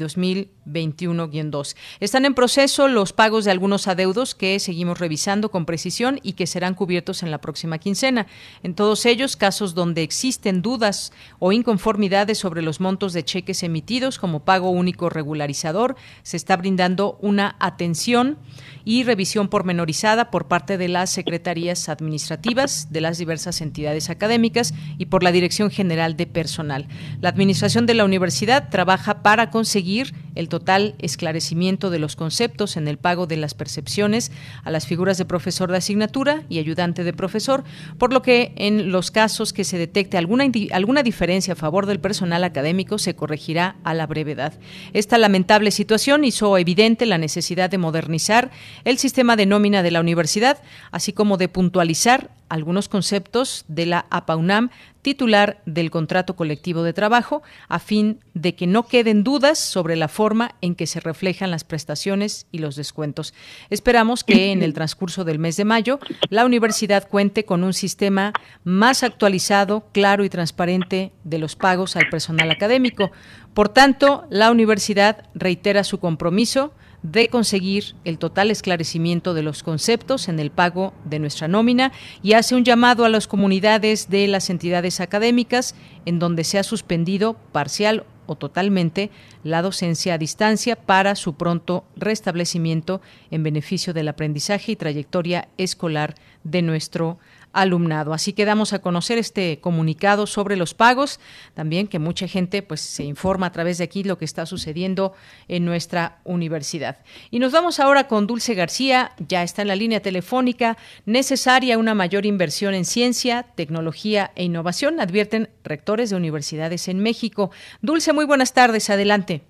2021-2. 0.72 1.76
Están 2.00 2.24
en 2.24 2.34
proceso 2.34 2.88
los 2.88 3.12
pagos 3.12 3.44
de 3.44 3.50
algunos 3.50 3.88
adeudos 3.88 4.34
que 4.34 4.58
seguimos 4.60 4.98
revisando 4.98 5.50
con 5.50 5.66
precisión 5.66 6.20
y 6.22 6.34
que 6.34 6.46
serán 6.46 6.74
cubiertos 6.74 7.22
en 7.22 7.30
la 7.30 7.40
próxima 7.40 7.78
quincena. 7.78 8.26
En 8.62 8.74
todos 8.74 9.06
ellos, 9.06 9.36
casos 9.36 9.74
donde 9.74 10.02
existen 10.02 10.62
dudas 10.62 11.12
o 11.38 11.52
inconformidades 11.52 12.38
sobre 12.38 12.62
los 12.62 12.80
montos 12.80 13.12
de 13.12 13.24
cheques 13.24 13.62
emitidos 13.62 14.18
como 14.18 14.44
pago 14.44 14.70
único 14.70 15.08
regularizador, 15.08 15.96
se 16.22 16.36
está 16.36 16.56
brindando 16.56 17.18
una 17.20 17.56
atención 17.58 18.38
y 18.84 19.04
revisión 19.04 19.48
pormenorizada 19.48 20.30
por 20.30 20.48
parte 20.48 20.78
de 20.78 20.88
las 20.88 21.10
secretarías 21.10 21.88
administrativas 21.88 22.90
de 22.90 23.00
las 23.00 23.18
diversas 23.18 23.60
entidades 23.60 24.10
académicas 24.10 24.74
y 24.98 25.06
por 25.06 25.22
la 25.22 25.32
Dirección 25.32 25.70
General 25.70 26.16
de 26.16 26.26
Personal. 26.26 26.88
La 27.20 27.28
Administración 27.28 27.86
de 27.86 27.94
la 27.94 28.04
Universidad 28.04 28.70
trabaja 28.70 29.22
para 29.22 29.50
conseguir 29.50 30.14
el 30.34 30.48
total 30.48 30.57
esclarecimiento 30.98 31.90
de 31.90 31.98
los 31.98 32.16
conceptos 32.16 32.76
en 32.76 32.88
el 32.88 32.98
pago 32.98 33.26
de 33.26 33.36
las 33.36 33.54
percepciones 33.54 34.32
a 34.64 34.70
las 34.70 34.86
figuras 34.86 35.18
de 35.18 35.24
profesor 35.24 35.70
de 35.70 35.78
asignatura 35.78 36.42
y 36.48 36.58
ayudante 36.58 37.04
de 37.04 37.12
profesor, 37.12 37.64
por 37.98 38.12
lo 38.12 38.22
que 38.22 38.52
en 38.56 38.90
los 38.92 39.10
casos 39.10 39.52
que 39.52 39.64
se 39.64 39.78
detecte 39.78 40.18
alguna, 40.18 40.44
alguna 40.72 41.02
diferencia 41.02 41.52
a 41.52 41.56
favor 41.56 41.86
del 41.86 42.00
personal 42.00 42.44
académico 42.44 42.98
se 42.98 43.14
corregirá 43.14 43.76
a 43.84 43.94
la 43.94 44.06
brevedad. 44.06 44.54
Esta 44.92 45.18
lamentable 45.18 45.70
situación 45.70 46.24
hizo 46.24 46.56
evidente 46.58 47.06
la 47.06 47.18
necesidad 47.18 47.70
de 47.70 47.78
modernizar 47.78 48.50
el 48.84 48.98
sistema 48.98 49.36
de 49.36 49.46
nómina 49.46 49.82
de 49.82 49.90
la 49.90 50.00
universidad, 50.00 50.62
así 50.90 51.12
como 51.12 51.36
de 51.36 51.48
puntualizar 51.48 52.30
algunos 52.48 52.88
conceptos 52.88 53.64
de 53.68 53.86
la 53.86 54.06
APAUNAM, 54.10 54.70
titular 55.02 55.62
del 55.64 55.90
contrato 55.90 56.36
colectivo 56.36 56.82
de 56.82 56.92
trabajo, 56.92 57.42
a 57.68 57.78
fin 57.78 58.20
de 58.34 58.54
que 58.54 58.66
no 58.66 58.86
queden 58.86 59.24
dudas 59.24 59.58
sobre 59.58 59.96
la 59.96 60.08
forma 60.08 60.54
en 60.60 60.74
que 60.74 60.86
se 60.86 61.00
reflejan 61.00 61.50
las 61.50 61.64
prestaciones 61.64 62.46
y 62.52 62.58
los 62.58 62.76
descuentos. 62.76 63.34
Esperamos 63.70 64.24
que 64.24 64.52
en 64.52 64.62
el 64.62 64.74
transcurso 64.74 65.24
del 65.24 65.38
mes 65.38 65.56
de 65.56 65.64
mayo 65.64 65.98
la 66.28 66.44
universidad 66.44 67.08
cuente 67.08 67.44
con 67.44 67.64
un 67.64 67.72
sistema 67.72 68.32
más 68.64 69.02
actualizado, 69.02 69.86
claro 69.92 70.24
y 70.24 70.28
transparente 70.28 71.12
de 71.24 71.38
los 71.38 71.56
pagos 71.56 71.96
al 71.96 72.08
personal 72.10 72.50
académico. 72.50 73.10
Por 73.54 73.68
tanto, 73.68 74.26
la 74.30 74.50
universidad 74.50 75.28
reitera 75.34 75.84
su 75.84 75.98
compromiso 75.98 76.72
de 77.02 77.28
conseguir 77.28 77.94
el 78.04 78.18
total 78.18 78.50
esclarecimiento 78.50 79.34
de 79.34 79.42
los 79.42 79.62
conceptos 79.62 80.28
en 80.28 80.40
el 80.40 80.50
pago 80.50 80.92
de 81.04 81.18
nuestra 81.18 81.48
nómina 81.48 81.92
y 82.22 82.32
hace 82.32 82.54
un 82.54 82.64
llamado 82.64 83.04
a 83.04 83.08
las 83.08 83.28
comunidades 83.28 84.10
de 84.10 84.26
las 84.26 84.50
entidades 84.50 85.00
académicas 85.00 85.74
en 86.06 86.18
donde 86.18 86.44
se 86.44 86.58
ha 86.58 86.62
suspendido 86.62 87.34
parcial 87.52 88.04
o 88.26 88.36
totalmente 88.36 89.10
la 89.42 89.62
docencia 89.62 90.14
a 90.14 90.18
distancia 90.18 90.76
para 90.76 91.16
su 91.16 91.34
pronto 91.34 91.84
restablecimiento 91.96 93.00
en 93.30 93.42
beneficio 93.42 93.94
del 93.94 94.08
aprendizaje 94.08 94.72
y 94.72 94.76
trayectoria 94.76 95.48
escolar 95.56 96.14
de 96.44 96.62
nuestro 96.62 97.18
alumnado. 97.52 98.12
Así 98.12 98.32
que 98.32 98.44
damos 98.44 98.72
a 98.72 98.80
conocer 98.80 99.18
este 99.18 99.60
comunicado 99.60 100.26
sobre 100.26 100.56
los 100.56 100.74
pagos, 100.74 101.20
también 101.54 101.88
que 101.88 101.98
mucha 101.98 102.28
gente 102.28 102.62
pues 102.62 102.80
se 102.80 103.04
informa 103.04 103.46
a 103.46 103.52
través 103.52 103.78
de 103.78 103.84
aquí 103.84 104.04
lo 104.04 104.18
que 104.18 104.24
está 104.24 104.46
sucediendo 104.46 105.12
en 105.48 105.64
nuestra 105.64 106.18
universidad. 106.24 106.98
Y 107.30 107.38
nos 107.38 107.52
vamos 107.52 107.80
ahora 107.80 108.08
con 108.08 108.26
Dulce 108.26 108.54
García, 108.54 109.12
ya 109.18 109.42
está 109.42 109.62
en 109.62 109.68
la 109.68 109.76
línea 109.76 110.00
telefónica, 110.00 110.76
necesaria 111.06 111.78
una 111.78 111.94
mayor 111.94 112.26
inversión 112.26 112.74
en 112.74 112.84
ciencia, 112.84 113.44
tecnología 113.54 114.30
e 114.34 114.44
innovación, 114.44 115.00
advierten 115.00 115.48
rectores 115.64 116.10
de 116.10 116.16
universidades 116.16 116.88
en 116.88 117.00
México. 117.00 117.50
Dulce, 117.82 118.12
muy 118.12 118.24
buenas 118.24 118.54
tardes, 118.54 118.90
adelante. 118.90 119.42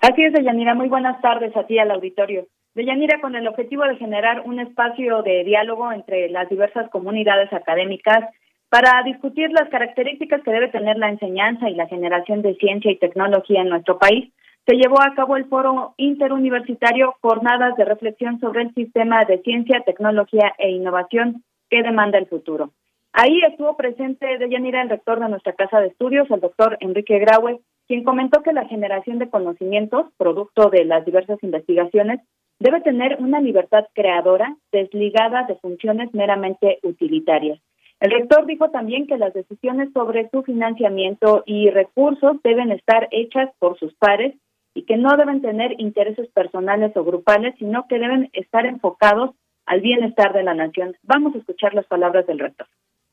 Así 0.00 0.22
es, 0.22 0.32
Yanira, 0.44 0.74
muy 0.74 0.88
buenas 0.88 1.20
tardes 1.20 1.56
a 1.56 1.66
ti 1.66 1.78
al 1.78 1.90
auditorio. 1.90 2.46
Deyanira, 2.78 3.20
con 3.20 3.34
el 3.34 3.48
objetivo 3.48 3.82
de 3.82 3.96
generar 3.96 4.42
un 4.44 4.60
espacio 4.60 5.22
de 5.22 5.42
diálogo 5.42 5.90
entre 5.90 6.28
las 6.28 6.48
diversas 6.48 6.88
comunidades 6.90 7.52
académicas 7.52 8.32
para 8.68 9.02
discutir 9.02 9.50
las 9.50 9.68
características 9.68 10.44
que 10.44 10.52
debe 10.52 10.68
tener 10.68 10.96
la 10.96 11.08
enseñanza 11.08 11.68
y 11.68 11.74
la 11.74 11.88
generación 11.88 12.40
de 12.40 12.54
ciencia 12.54 12.92
y 12.92 12.96
tecnología 12.96 13.62
en 13.62 13.70
nuestro 13.70 13.98
país, 13.98 14.32
se 14.64 14.76
llevó 14.76 15.02
a 15.02 15.12
cabo 15.16 15.36
el 15.36 15.46
foro 15.46 15.94
interuniversitario 15.96 17.16
Jornadas 17.20 17.74
de 17.74 17.84
Reflexión 17.84 18.38
sobre 18.38 18.62
el 18.62 18.74
Sistema 18.74 19.24
de 19.24 19.38
Ciencia, 19.38 19.82
Tecnología 19.84 20.54
e 20.56 20.70
Innovación 20.70 21.42
que 21.68 21.82
demanda 21.82 22.18
el 22.18 22.26
futuro. 22.26 22.70
Ahí 23.12 23.40
estuvo 23.42 23.76
presente 23.76 24.38
de 24.38 24.48
Yanira 24.48 24.82
el 24.82 24.90
rector 24.90 25.18
de 25.18 25.28
nuestra 25.28 25.54
casa 25.54 25.80
de 25.80 25.88
estudios, 25.88 26.30
el 26.30 26.38
doctor 26.38 26.76
Enrique 26.78 27.18
Graue, 27.18 27.58
quien 27.88 28.04
comentó 28.04 28.44
que 28.44 28.52
la 28.52 28.66
generación 28.66 29.18
de 29.18 29.30
conocimientos, 29.30 30.06
producto 30.16 30.70
de 30.70 30.84
las 30.84 31.04
diversas 31.04 31.42
investigaciones, 31.42 32.20
debe 32.58 32.80
tener 32.80 33.16
una 33.20 33.40
libertad 33.40 33.84
creadora 33.94 34.56
desligada 34.72 35.44
de 35.44 35.56
funciones 35.56 36.12
meramente 36.12 36.78
utilitarias. 36.82 37.60
El 38.00 38.12
rector 38.12 38.46
dijo 38.46 38.70
también 38.70 39.06
que 39.06 39.18
las 39.18 39.34
decisiones 39.34 39.92
sobre 39.92 40.30
su 40.30 40.42
financiamiento 40.42 41.42
y 41.46 41.70
recursos 41.70 42.36
deben 42.44 42.70
estar 42.70 43.08
hechas 43.10 43.50
por 43.58 43.78
sus 43.78 43.92
pares 43.94 44.36
y 44.74 44.84
que 44.84 44.96
no 44.96 45.16
deben 45.16 45.42
tener 45.42 45.80
intereses 45.80 46.28
personales 46.28 46.96
o 46.96 47.04
grupales, 47.04 47.54
sino 47.58 47.86
que 47.88 47.98
deben 47.98 48.30
estar 48.32 48.66
enfocados 48.66 49.30
al 49.66 49.80
bienestar 49.80 50.32
de 50.32 50.44
la 50.44 50.54
nación. 50.54 50.96
Vamos 51.02 51.34
a 51.34 51.38
escuchar 51.38 51.74
las 51.74 51.86
palabras 51.86 52.26
del 52.26 52.38
rector. 52.38 52.68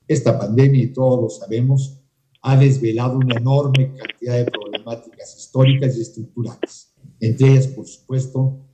Esta 0.08 0.38
pandemia, 0.38 0.84
y 0.84 0.94
todos 0.94 1.22
lo 1.22 1.30
sabemos, 1.30 2.04
ha 2.44 2.56
desvelado 2.56 3.18
una 3.18 3.38
enorme 3.38 3.96
cantidad 3.98 4.38
de 4.38 4.52
problemáticas 4.52 5.36
históricas 5.36 5.98
y 5.98 6.02
estructurales, 6.02 6.96
entre 7.20 7.48
ellas, 7.48 7.68
por 7.68 7.88
supuesto, 7.88 8.65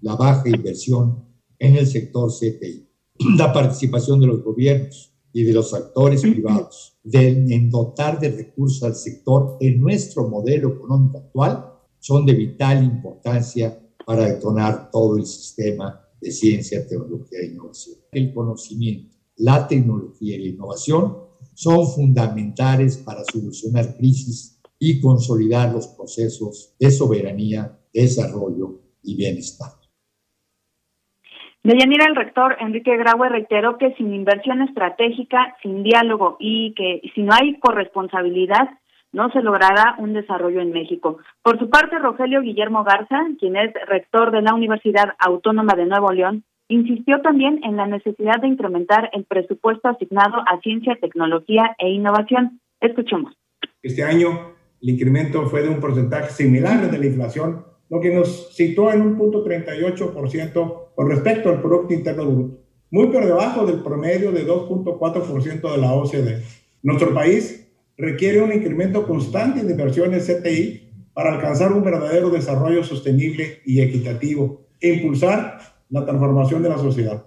la 0.00 0.16
baja 0.16 0.48
inversión 0.48 1.24
en 1.58 1.76
el 1.76 1.86
sector 1.86 2.30
CTI, 2.30 2.88
la 3.36 3.52
participación 3.52 4.20
de 4.20 4.26
los 4.26 4.42
gobiernos 4.42 5.12
y 5.32 5.42
de 5.42 5.52
los 5.52 5.74
actores 5.74 6.22
privados 6.22 6.98
en 7.12 7.70
dotar 7.70 8.18
de 8.18 8.30
recursos 8.30 8.82
al 8.82 8.94
sector 8.94 9.56
en 9.60 9.80
nuestro 9.80 10.28
modelo 10.28 10.74
económico 10.74 11.18
actual 11.18 11.72
son 11.98 12.26
de 12.26 12.34
vital 12.34 12.84
importancia 12.84 13.78
para 14.06 14.26
detonar 14.26 14.90
todo 14.90 15.16
el 15.16 15.26
sistema 15.26 16.00
de 16.20 16.30
ciencia, 16.30 16.86
tecnología 16.86 17.40
e 17.40 17.46
innovación. 17.46 17.96
El 18.12 18.32
conocimiento, 18.32 19.16
la 19.36 19.66
tecnología 19.68 20.36
y 20.36 20.42
la 20.42 20.48
innovación 20.48 21.16
son 21.54 21.86
fundamentales 21.86 22.96
para 22.96 23.22
solucionar 23.30 23.96
crisis 23.96 24.60
y 24.78 25.00
consolidar 25.00 25.72
los 25.72 25.88
procesos 25.88 26.74
de 26.78 26.90
soberanía, 26.90 27.78
desarrollo 27.92 28.80
y 29.02 29.16
bienestar. 29.16 29.77
Deyanira, 31.62 32.06
el 32.06 32.16
rector 32.16 32.56
Enrique 32.60 32.96
Graue 32.96 33.28
reiteró 33.28 33.78
que 33.78 33.92
sin 33.94 34.14
inversión 34.14 34.62
estratégica, 34.62 35.56
sin 35.62 35.82
diálogo 35.82 36.36
y 36.38 36.72
que 36.74 37.02
si 37.14 37.22
no 37.22 37.32
hay 37.34 37.58
corresponsabilidad, 37.58 38.68
no 39.12 39.30
se 39.30 39.42
logrará 39.42 39.96
un 39.98 40.12
desarrollo 40.12 40.60
en 40.60 40.72
México. 40.72 41.18
Por 41.42 41.58
su 41.58 41.68
parte, 41.70 41.98
Rogelio 41.98 42.42
Guillermo 42.42 42.84
Garza, 42.84 43.18
quien 43.38 43.56
es 43.56 43.72
rector 43.86 44.30
de 44.30 44.42
la 44.42 44.54
Universidad 44.54 45.14
Autónoma 45.18 45.74
de 45.74 45.86
Nuevo 45.86 46.12
León, 46.12 46.44
insistió 46.68 47.20
también 47.22 47.60
en 47.64 47.76
la 47.76 47.86
necesidad 47.86 48.40
de 48.40 48.48
incrementar 48.48 49.10
el 49.12 49.24
presupuesto 49.24 49.88
asignado 49.88 50.36
a 50.46 50.60
ciencia, 50.60 50.96
tecnología 51.00 51.74
e 51.78 51.88
innovación. 51.88 52.60
Escuchemos. 52.80 53.34
Este 53.82 54.04
año 54.04 54.54
el 54.80 54.90
incremento 54.90 55.46
fue 55.46 55.62
de 55.62 55.70
un 55.70 55.80
porcentaje 55.80 56.30
similar 56.30 56.90
de 56.90 56.98
la 56.98 57.06
inflación, 57.06 57.64
lo 57.90 58.00
que 58.00 58.14
nos 58.14 58.54
situó 58.54 58.92
en 58.92 59.02
un 59.02 59.16
punto 59.16 59.44
38% 59.44 60.94
con 60.94 61.10
respecto 61.10 61.48
al 61.48 61.60
Producto 61.60 61.94
Interno 61.94 62.26
Bruto, 62.26 62.58
muy 62.90 63.08
por 63.08 63.24
debajo 63.24 63.66
del 63.66 63.82
promedio 63.82 64.32
de 64.32 64.46
2.4% 64.46 65.72
de 65.72 65.78
la 65.78 65.92
OCDE. 65.92 66.42
Nuestro 66.82 67.12
país 67.12 67.70
requiere 67.96 68.40
un 68.40 68.52
incremento 68.52 69.06
constante 69.06 69.62
de 69.62 69.72
inversiones 69.72 70.26
CTI 70.26 70.88
para 71.12 71.34
alcanzar 71.34 71.72
un 71.72 71.82
verdadero 71.82 72.30
desarrollo 72.30 72.84
sostenible 72.84 73.60
y 73.64 73.80
equitativo 73.80 74.68
e 74.80 74.94
impulsar 74.94 75.58
la 75.90 76.04
transformación 76.04 76.62
de 76.62 76.68
la 76.68 76.78
sociedad. 76.78 77.24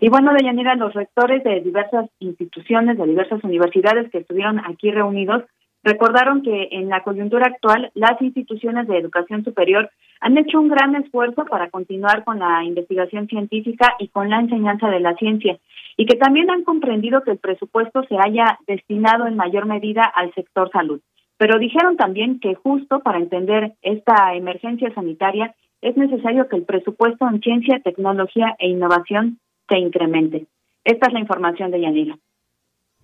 Y 0.00 0.08
bueno, 0.08 0.34
Deyanira, 0.34 0.74
los 0.74 0.92
rectores 0.92 1.42
de 1.44 1.60
diversas 1.60 2.10
instituciones, 2.18 2.98
de 2.98 3.06
diversas 3.06 3.42
universidades 3.44 4.10
que 4.10 4.18
estuvieron 4.18 4.58
aquí 4.58 4.90
reunidos, 4.90 5.44
recordaron 5.84 6.42
que 6.42 6.68
en 6.72 6.88
la 6.88 7.02
coyuntura 7.02 7.46
actual 7.46 7.90
las 7.94 8.20
instituciones 8.20 8.88
de 8.88 8.98
educación 8.98 9.44
superior 9.44 9.90
han 10.20 10.38
hecho 10.38 10.58
un 10.58 10.68
gran 10.68 10.96
esfuerzo 10.96 11.44
para 11.44 11.68
continuar 11.70 12.24
con 12.24 12.38
la 12.38 12.64
investigación 12.64 13.28
científica 13.28 13.94
y 13.98 14.08
con 14.08 14.30
la 14.30 14.40
enseñanza 14.40 14.88
de 14.88 15.00
la 15.00 15.14
ciencia 15.14 15.58
y 15.96 16.06
que 16.06 16.16
también 16.16 16.50
han 16.50 16.64
comprendido 16.64 17.22
que 17.22 17.32
el 17.32 17.38
presupuesto 17.38 18.02
se 18.04 18.16
haya 18.18 18.58
destinado 18.66 19.26
en 19.26 19.36
mayor 19.36 19.66
medida 19.66 20.02
al 20.04 20.32
sector 20.34 20.70
salud. 20.72 21.00
Pero 21.36 21.58
dijeron 21.58 21.96
también 21.96 22.40
que 22.40 22.54
justo 22.54 23.00
para 23.00 23.18
entender 23.18 23.74
esta 23.82 24.34
emergencia 24.34 24.92
sanitaria 24.94 25.54
es 25.82 25.96
necesario 25.96 26.48
que 26.48 26.56
el 26.56 26.64
presupuesto 26.64 27.28
en 27.28 27.40
ciencia, 27.40 27.80
tecnología 27.84 28.56
e 28.58 28.68
innovación 28.68 29.38
se 29.68 29.78
incremente. 29.78 30.46
Esta 30.84 31.08
es 31.08 31.12
la 31.12 31.20
información 31.20 31.70
de 31.70 31.80
Yanira. 31.82 32.16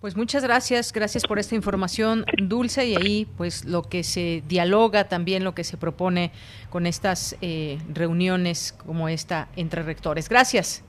Pues 0.01 0.17
muchas 0.17 0.43
gracias, 0.43 0.91
gracias 0.93 1.27
por 1.27 1.37
esta 1.37 1.53
información, 1.53 2.25
Dulce, 2.41 2.87
y 2.87 2.95
ahí 2.95 3.27
pues 3.37 3.65
lo 3.65 3.83
que 3.83 4.01
se 4.01 4.41
dialoga 4.47 5.03
también, 5.03 5.43
lo 5.43 5.53
que 5.53 5.63
se 5.63 5.77
propone 5.77 6.31
con 6.71 6.87
estas 6.87 7.37
eh, 7.41 7.77
reuniones 7.87 8.73
como 8.73 9.09
esta 9.09 9.47
entre 9.55 9.83
rectores. 9.83 10.27
Gracias. 10.27 10.83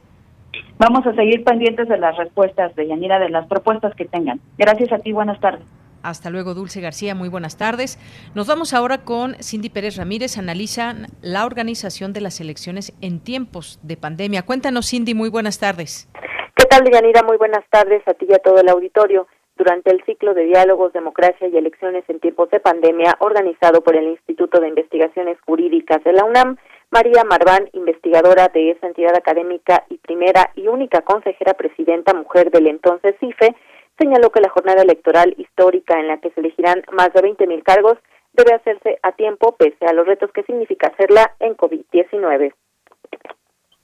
Vamos 0.79 1.07
a 1.07 1.15
seguir 1.15 1.45
pendientes 1.45 1.89
de 1.89 1.99
las 1.99 2.17
respuestas 2.17 2.75
de 2.75 2.89
Yanira, 2.89 3.19
de 3.19 3.29
las 3.29 3.47
propuestas 3.49 3.95
que 3.95 4.07
tengan. 4.07 4.41
Gracias 4.57 4.91
a 4.93 4.99
ti, 4.99 5.13
buenas 5.13 5.39
tardes. 5.41 5.67
Hasta 6.03 6.31
luego, 6.31 6.55
Dulce 6.55 6.81
García. 6.81 7.15
Muy 7.15 7.29
buenas 7.29 7.59
tardes. 7.59 7.99
Nos 8.35 8.47
vamos 8.47 8.73
ahora 8.73 9.05
con 9.05 9.35
Cindy 9.43 9.69
Pérez 9.69 9.97
Ramírez. 9.97 10.39
Analizan 10.39 11.09
la 11.21 11.45
organización 11.45 12.15
de 12.15 12.23
las 12.23 12.41
elecciones 12.41 12.95
en 13.03 13.21
tiempos 13.21 13.79
de 13.83 13.99
pandemia. 13.99 14.43
Cuéntanos, 14.43 14.89
Cindy. 14.89 15.15
Muy 15.15 15.29
buenas 15.29 15.59
tardes. 15.59 16.09
¿Qué 16.55 16.67
tal, 16.67 16.85
Yanira? 16.91 17.23
Muy 17.23 17.39
buenas 17.39 17.65
tardes 17.71 18.07
a 18.07 18.13
ti 18.13 18.27
y 18.29 18.35
a 18.35 18.39
todo 18.39 18.61
el 18.61 18.69
auditorio. 18.69 19.27
Durante 19.57 19.91
el 19.91 20.05
ciclo 20.05 20.35
de 20.35 20.45
diálogos, 20.45 20.93
democracia 20.93 21.49
y 21.49 21.57
elecciones 21.57 22.05
en 22.09 22.21
tiempos 22.21 22.51
de 22.51 22.61
pandemia, 22.61 23.17
organizado 23.21 23.81
por 23.81 23.97
el 23.97 24.09
Instituto 24.09 24.61
de 24.61 24.69
Investigaciones 24.69 25.39
Jurídicas 25.47 26.05
de 26.05 26.13
la 26.13 26.25
UNAM, 26.25 26.59
María 26.91 27.25
Marván, 27.25 27.71
investigadora 27.73 28.49
de 28.49 28.73
esa 28.73 28.87
entidad 28.87 29.17
académica 29.17 29.85
y 29.89 29.97
primera 29.97 30.51
y 30.55 30.69
única 30.69 31.01
consejera 31.01 31.55
presidenta 31.55 32.13
mujer 32.13 32.51
del 32.51 32.67
entonces 32.67 33.15
CIFE, 33.19 33.57
señaló 33.99 34.31
que 34.31 34.43
la 34.43 34.51
jornada 34.51 34.83
electoral 34.83 35.35
histórica 35.39 35.99
en 35.99 36.09
la 36.09 36.19
que 36.19 36.31
se 36.33 36.41
elegirán 36.41 36.83
más 36.93 37.15
de 37.15 37.23
20.000 37.23 37.63
cargos 37.63 37.97
debe 38.35 38.53
hacerse 38.53 38.99
a 39.03 39.13
tiempo 39.13 39.57
pese 39.57 39.87
a 39.87 39.95
los 39.95 40.07
retos 40.07 40.31
que 40.33 40.43
significa 40.43 40.89
hacerla 40.89 41.35
en 41.41 41.57
COVID-19 41.57 42.53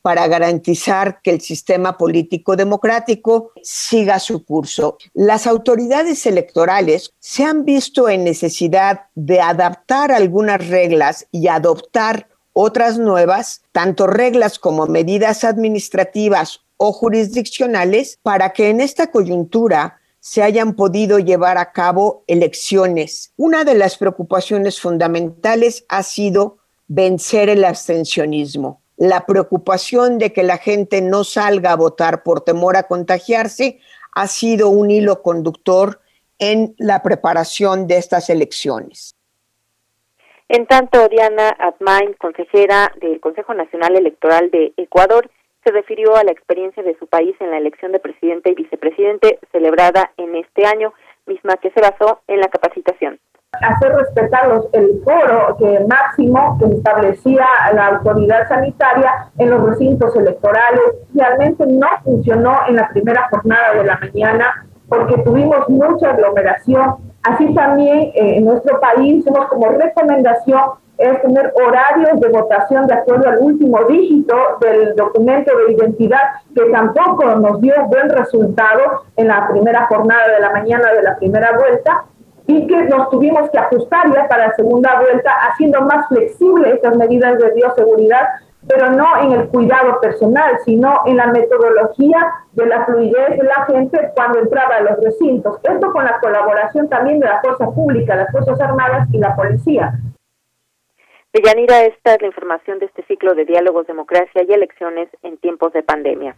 para 0.08 0.26
garantizar 0.26 1.20
que 1.20 1.32
el 1.32 1.42
sistema 1.42 1.98
político 1.98 2.56
democrático 2.56 3.52
siga 3.62 4.18
su 4.18 4.42
curso. 4.42 4.96
Las 5.12 5.46
autoridades 5.46 6.24
electorales 6.24 7.12
se 7.18 7.44
han 7.44 7.66
visto 7.66 8.08
en 8.08 8.24
necesidad 8.24 9.02
de 9.14 9.42
adaptar 9.42 10.10
algunas 10.10 10.66
reglas 10.66 11.26
y 11.30 11.48
adoptar 11.48 12.26
otras 12.54 12.96
nuevas, 12.98 13.60
tanto 13.70 14.06
reglas 14.06 14.58
como 14.58 14.86
medidas 14.86 15.44
administrativas 15.44 16.60
o 16.78 16.90
jurisdiccionales, 16.94 18.18
para 18.22 18.54
que 18.54 18.70
en 18.70 18.80
esta 18.80 19.10
coyuntura 19.10 20.00
se 20.20 20.42
hayan 20.42 20.74
podido 20.74 21.18
llevar 21.18 21.58
a 21.58 21.72
cabo 21.72 22.24
elecciones. 22.28 23.34
Una 23.36 23.62
de 23.62 23.74
las 23.74 23.98
preocupaciones 23.98 24.80
fundamentales 24.80 25.84
ha 25.90 26.02
sido 26.02 26.56
vencer 26.86 27.50
el 27.50 27.62
abstencionismo 27.66 28.80
la 28.98 29.26
preocupación 29.26 30.18
de 30.18 30.32
que 30.32 30.42
la 30.42 30.58
gente 30.58 31.00
no 31.00 31.22
salga 31.22 31.72
a 31.72 31.76
votar 31.76 32.24
por 32.24 32.40
temor 32.40 32.76
a 32.76 32.82
contagiarse 32.82 33.78
ha 34.12 34.26
sido 34.26 34.68
un 34.68 34.90
hilo 34.90 35.22
conductor 35.22 36.00
en 36.40 36.74
la 36.78 37.02
preparación 37.02 37.86
de 37.86 37.96
estas 37.96 38.28
elecciones. 38.28 39.14
En 40.48 40.66
tanto, 40.66 41.08
Diana 41.08 41.54
Atmain, 41.58 42.14
consejera 42.14 42.92
del 43.00 43.20
Consejo 43.20 43.54
Nacional 43.54 43.96
Electoral 43.96 44.50
de 44.50 44.72
Ecuador, 44.76 45.30
se 45.64 45.70
refirió 45.70 46.16
a 46.16 46.24
la 46.24 46.32
experiencia 46.32 46.82
de 46.82 46.96
su 46.98 47.06
país 47.06 47.36
en 47.40 47.50
la 47.50 47.58
elección 47.58 47.92
de 47.92 48.00
presidente 48.00 48.50
y 48.50 48.54
vicepresidente 48.54 49.38
celebrada 49.52 50.12
en 50.16 50.34
este 50.34 50.66
año, 50.66 50.92
misma 51.26 51.56
que 51.58 51.70
se 51.70 51.80
basó 51.80 52.20
en 52.26 52.40
la 52.40 52.48
capacitación 52.48 53.20
hacer 53.52 53.94
respetar 53.94 54.48
los, 54.48 54.66
el 54.72 55.00
foro 55.04 55.56
que 55.58 55.80
máximo 55.88 56.58
que 56.58 56.66
establecía 56.66 57.46
la 57.74 57.86
autoridad 57.86 58.46
sanitaria 58.48 59.30
en 59.38 59.50
los 59.50 59.62
recintos 59.62 60.14
electorales. 60.16 60.82
Realmente 61.14 61.66
no 61.66 61.86
funcionó 62.04 62.58
en 62.68 62.76
la 62.76 62.88
primera 62.90 63.28
jornada 63.30 63.74
de 63.74 63.84
la 63.84 63.98
mañana 63.98 64.66
porque 64.88 65.18
tuvimos 65.22 65.68
mucha 65.68 66.10
aglomeración. 66.10 66.96
Así 67.22 67.54
también 67.54 68.10
eh, 68.14 68.36
en 68.36 68.44
nuestro 68.44 68.80
país 68.80 69.24
como 69.48 69.68
recomendación 69.68 70.60
es 70.98 71.22
tener 71.22 71.52
horarios 71.54 72.20
de 72.20 72.28
votación 72.28 72.86
de 72.86 72.94
acuerdo 72.94 73.28
al 73.28 73.38
último 73.38 73.84
dígito 73.84 74.34
del 74.60 74.96
documento 74.96 75.56
de 75.56 75.72
identidad, 75.72 76.22
que 76.54 76.64
tampoco 76.70 77.24
nos 77.36 77.60
dio 77.60 77.72
buen 77.86 78.08
resultado 78.08 79.04
en 79.16 79.28
la 79.28 79.48
primera 79.48 79.86
jornada 79.86 80.28
de 80.34 80.40
la 80.40 80.50
mañana 80.50 80.92
de 80.92 81.02
la 81.02 81.16
primera 81.16 81.56
vuelta 81.56 82.04
y 82.48 82.66
que 82.66 82.82
nos 82.84 83.08
tuvimos 83.10 83.48
que 83.50 83.58
ajustar 83.58 84.12
ya 84.12 84.26
para 84.26 84.48
la 84.48 84.54
segunda 84.54 85.00
vuelta, 85.00 85.30
haciendo 85.48 85.82
más 85.82 86.08
flexibles 86.08 86.74
estas 86.74 86.96
medidas 86.96 87.38
de 87.38 87.52
bioseguridad 87.52 88.26
pero 88.66 88.90
no 88.90 89.22
en 89.22 89.32
el 89.32 89.48
cuidado 89.48 90.00
personal, 90.00 90.58
sino 90.64 91.00
en 91.06 91.16
la 91.16 91.28
metodología 91.28 92.18
de 92.52 92.66
la 92.66 92.84
fluidez 92.84 93.38
de 93.38 93.44
la 93.44 93.64
gente 93.66 94.10
cuando 94.14 94.40
entraba 94.40 94.76
a 94.76 94.80
los 94.82 95.00
recintos. 95.02 95.58
Esto 95.62 95.92
con 95.92 96.04
la 96.04 96.18
colaboración 96.20 96.88
también 96.88 97.20
de 97.20 97.26
la 97.26 97.40
fuerza 97.40 97.66
pública, 97.70 98.16
las 98.16 98.30
Fuerzas 98.30 98.60
Armadas 98.60 99.08
y 99.12 99.18
la 99.18 99.34
policía. 99.36 99.94
Deyanira, 101.32 101.84
esta 101.84 102.14
es 102.14 102.20
la 102.20 102.26
información 102.26 102.78
de 102.78 102.86
este 102.86 103.04
ciclo 103.04 103.34
de 103.34 103.44
diálogos, 103.44 103.86
democracia 103.86 104.42
y 104.46 104.52
elecciones 104.52 105.08
en 105.22 105.38
tiempos 105.38 105.72
de 105.72 105.82
pandemia. 105.82 106.36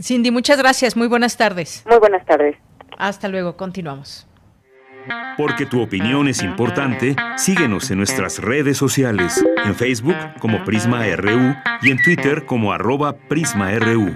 Cindy, 0.00 0.30
muchas 0.30 0.58
gracias. 0.58 0.96
Muy 0.96 1.08
buenas 1.08 1.36
tardes. 1.36 1.84
Muy 1.86 1.98
buenas 1.98 2.24
tardes. 2.24 2.56
Hasta 2.96 3.28
luego. 3.28 3.56
Continuamos. 3.56 4.29
Porque 5.36 5.66
tu 5.66 5.80
opinión 5.80 6.28
es 6.28 6.42
importante, 6.42 7.16
síguenos 7.36 7.90
en 7.90 7.98
nuestras 7.98 8.38
redes 8.38 8.76
sociales, 8.76 9.44
en 9.64 9.74
Facebook 9.74 10.16
como 10.38 10.64
Prisma 10.64 11.04
RU 11.16 11.54
y 11.82 11.90
en 11.90 12.02
Twitter 12.02 12.44
como 12.46 12.72
arroba 12.72 13.16
PrismaRU. 13.16 14.14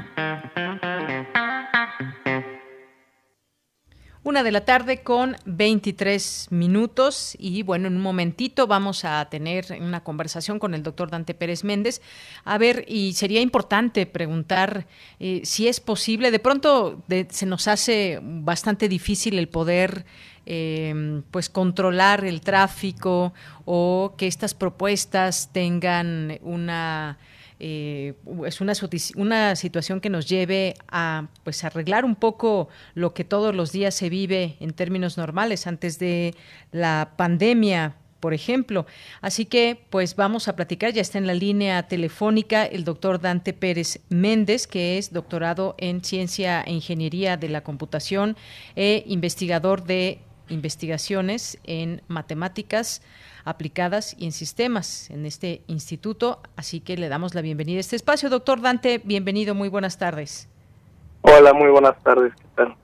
Una 4.25 4.43
de 4.43 4.53
la 4.53 4.65
tarde 4.65 5.03
con 5.03 5.37
23 5.45 6.47
minutos 6.49 7.37
y 7.39 7.63
bueno, 7.63 7.89
en 7.89 7.97
un 7.97 8.01
momentito 8.01 8.67
vamos 8.67 9.05
a 9.05 9.23
tener 9.29 9.67
una 9.79 10.03
conversación 10.03 10.59
con 10.59 10.73
el 10.73 10.83
doctor 10.83 11.11
Dante 11.11 11.35
Pérez 11.35 11.63
Méndez. 11.63 12.01
A 12.43 12.57
ver, 12.57 12.87
y 12.89 13.13
sería 13.13 13.43
importante 13.43 14.07
preguntar 14.07 14.87
eh, 15.21 15.43
si 15.45 15.69
es 15.69 15.79
posible, 15.79 16.31
de 16.31 16.39
pronto 16.39 17.03
se 17.29 17.45
nos 17.45 17.69
hace 17.69 18.19
bastante 18.23 18.89
difícil 18.89 19.39
el 19.39 19.51
poder 19.51 20.07
eh, 20.47 21.23
pues 21.31 21.49
controlar 21.49 22.25
el 22.25 22.41
tráfico 22.41 23.33
o 23.65 24.15
que 24.17 24.27
estas 24.27 24.55
propuestas 24.55 25.51
tengan 25.53 26.39
una 26.43 27.19
eh, 27.61 28.15
es 28.47 28.61
una, 28.61 28.73
una 29.17 29.57
situación 29.57 30.01
que 30.01 30.11
nos 30.11 30.29
lleve 30.29 30.75
a 30.89 31.29
pues 31.45 31.63
arreglar 31.65 32.05
un 32.05 32.17
poco 32.17 32.69
lo 32.95 33.15
que 33.15 33.25
todos 33.25 33.55
los 33.55 33.71
días 33.71 33.95
se 33.95 34.11
vive 34.11 34.57
en 34.61 34.73
términos 34.73 35.17
normales 35.17 35.67
antes 35.67 35.99
de 35.99 36.35
la 36.73 37.13
pandemia 37.17 37.95
por 38.25 38.33
ejemplo. 38.33 38.87
Así 39.21 39.45
que, 39.45 39.85
pues 39.91 40.17
vamos 40.17 40.49
a 40.49 40.57
platicar, 40.57 40.95
ya 40.95 41.03
está 41.03 41.19
en 41.19 41.27
la 41.27 41.35
línea 41.35 41.89
telefónica 41.89 42.65
el 42.65 42.83
doctor 42.83 43.21
Dante 43.21 43.53
Pérez 43.53 44.01
Méndez, 44.09 44.67
que 44.67 44.97
es 44.97 45.13
doctorado 45.13 45.75
en 45.77 46.03
Ciencia 46.03 46.63
e 46.63 46.73
Ingeniería 46.73 47.37
de 47.37 47.51
la 47.51 47.63
Computación 47.63 48.35
e 48.77 49.05
investigador 49.09 49.85
de 49.85 50.21
investigaciones 50.49 51.59
en 51.65 52.03
matemáticas 52.09 53.03
aplicadas 53.45 54.15
y 54.19 54.27
en 54.27 54.33
sistemas 54.33 55.11
en 55.11 55.27
este 55.27 55.63
instituto. 55.67 56.41
Así 56.57 56.81
que 56.81 56.97
le 56.97 57.09
damos 57.09 57.35
la 57.35 57.43
bienvenida 57.43 57.79
a 57.79 57.81
este 57.81 57.97
espacio. 57.97 58.31
Doctor 58.31 58.61
Dante, 58.61 59.01
bienvenido, 59.05 59.55
muy 59.55 59.69
buenas 59.69 59.99
tardes. 59.99 60.49
Hola, 61.23 61.53
muy 61.53 61.71
buenas 61.71 61.99
tardes, 62.03 62.33
¿qué 62.37 62.47
tal? 62.55 62.77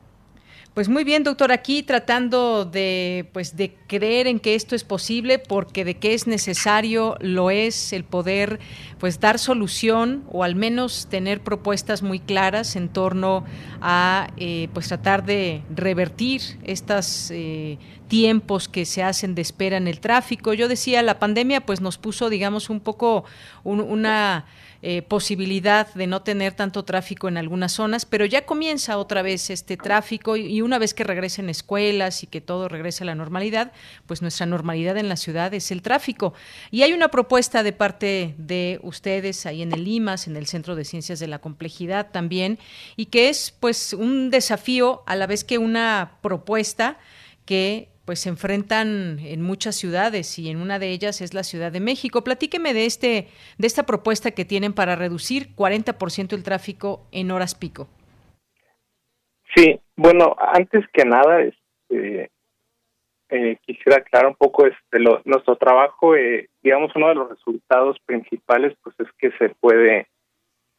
Pues 0.75 0.89
muy 0.89 1.03
bien, 1.03 1.25
doctor, 1.25 1.51
aquí 1.51 1.83
tratando 1.83 2.65
de 2.65 3.29
pues 3.33 3.57
de 3.57 3.75
creer 3.89 4.29
en 4.29 4.39
que 4.39 4.55
esto 4.55 4.77
es 4.77 4.85
posible 4.85 5.41
porque 5.41 5.85
de 5.85 5.97
que 5.97 6.15
es 6.15 6.29
necesario 6.29 7.17
lo 7.19 7.51
es 7.51 7.93
el 7.93 8.05
poder 8.05 8.61
pues 9.01 9.19
dar 9.19 9.41
solución 9.41 10.23
o 10.31 10.45
al 10.45 10.55
menos 10.55 11.09
tener 11.11 11.41
propuestas 11.41 12.03
muy 12.03 12.21
claras 12.21 12.77
en 12.77 12.89
torno 12.89 13.45
a 13.81 14.29
eh, 14.37 14.69
pues 14.73 14.87
tratar 14.87 15.25
de 15.25 15.63
revertir 15.75 16.41
estos 16.63 17.33
eh, 17.33 17.79
tiempos 18.07 18.69
que 18.69 18.85
se 18.85 19.03
hacen 19.03 19.35
de 19.35 19.43
espera 19.43 19.77
en 19.77 19.89
el 19.89 19.99
tráfico. 19.99 20.55
Yo 20.55 20.69
decía, 20.69 21.03
la 21.03 21.19
pandemia 21.19 21.67
pues 21.67 21.81
nos 21.81 21.99
puso 21.99 22.31
digamos 22.31 22.71
un 22.71 22.79
poco 22.79 23.25
una 23.65 24.47
eh, 24.83 25.03
posibilidad 25.03 25.93
de 25.93 26.07
no 26.07 26.23
tener 26.23 26.55
tanto 26.55 26.87
tráfico 26.87 27.29
en 27.29 27.37
algunas 27.37 27.73
zonas, 27.73 28.07
pero 28.07 28.25
ya 28.25 28.47
comienza 28.47 28.97
otra 28.97 29.21
vez 29.21 29.51
este 29.51 29.77
tráfico 29.77 30.39
y, 30.39 30.63
una 30.63 30.79
vez 30.79 30.95
que 30.95 31.05
regresen 31.05 31.51
escuelas 31.51 32.23
y 32.23 32.27
que 32.27 32.41
todo 32.41 32.67
regrese 32.67 33.05
a 33.05 33.07
la 33.07 33.15
normalidad, 33.15 33.73
pues 34.07 34.23
nuestra 34.23 34.47
normalidad 34.47 34.97
en 34.97 35.11
la 35.11 35.17
ciudad 35.17 35.53
es 35.53 35.71
el 35.71 35.83
tráfico. 35.83 36.33
Y 36.71 36.81
hay 36.81 36.95
una 36.95 37.09
propuesta 37.09 37.63
de 37.63 37.75
parte 37.75 38.35
de 38.39 38.81
ustedes 38.83 39.45
ahí 39.45 39.61
en 39.61 39.73
el 39.73 39.87
IMAS, 39.87 40.27
en 40.27 40.37
el 40.37 40.47
Centro 40.47 40.75
de 40.77 40.87
Ciencias 40.87 41.21
de 41.21 41.27
la 41.27 41.41
Complejidad 41.41 42.11
también, 42.11 42.59
y 42.97 43.07
que 43.07 43.29
es 43.29 43.55
pues 43.61 43.93
un 43.93 44.31
desafío 44.31 45.03
a 45.05 45.15
la 45.15 45.27
vez 45.27 45.45
que 45.45 45.59
una 45.59 46.13
propuesta 46.23 46.99
que 47.45 47.90
pues 48.11 48.23
se 48.23 48.29
enfrentan 48.29 49.21
en 49.21 49.41
muchas 49.41 49.77
ciudades 49.77 50.37
y 50.41 50.51
en 50.51 50.61
una 50.61 50.81
de 50.81 50.91
ellas 50.91 51.21
es 51.21 51.33
la 51.33 51.45
Ciudad 51.45 51.71
de 51.71 51.79
México. 51.79 52.25
Platíqueme 52.25 52.75
de 52.75 52.85
este 52.85 53.29
de 53.57 53.67
esta 53.69 53.87
propuesta 53.87 54.33
que 54.33 54.45
tienen 54.45 54.73
para 54.73 54.97
reducir 54.97 55.55
40% 55.55 56.33
el 56.33 56.43
tráfico 56.43 57.07
en 57.13 57.31
horas 57.31 57.55
pico. 57.55 57.87
Sí, 59.55 59.79
bueno, 59.95 60.35
antes 60.41 60.85
que 60.93 61.05
nada, 61.05 61.41
este, 61.43 62.33
eh, 63.29 63.57
quisiera 63.65 63.99
aclarar 63.99 64.31
un 64.31 64.35
poco 64.35 64.67
este, 64.67 64.99
nuestro 65.25 65.55
trabajo. 65.55 66.17
Eh, 66.17 66.49
digamos, 66.65 66.91
uno 66.97 67.11
de 67.11 67.15
los 67.15 67.31
resultados 67.31 67.97
principales, 68.07 68.77
pues, 68.83 68.97
es 68.99 69.07
que 69.21 69.31
se 69.39 69.51
puede 69.51 70.09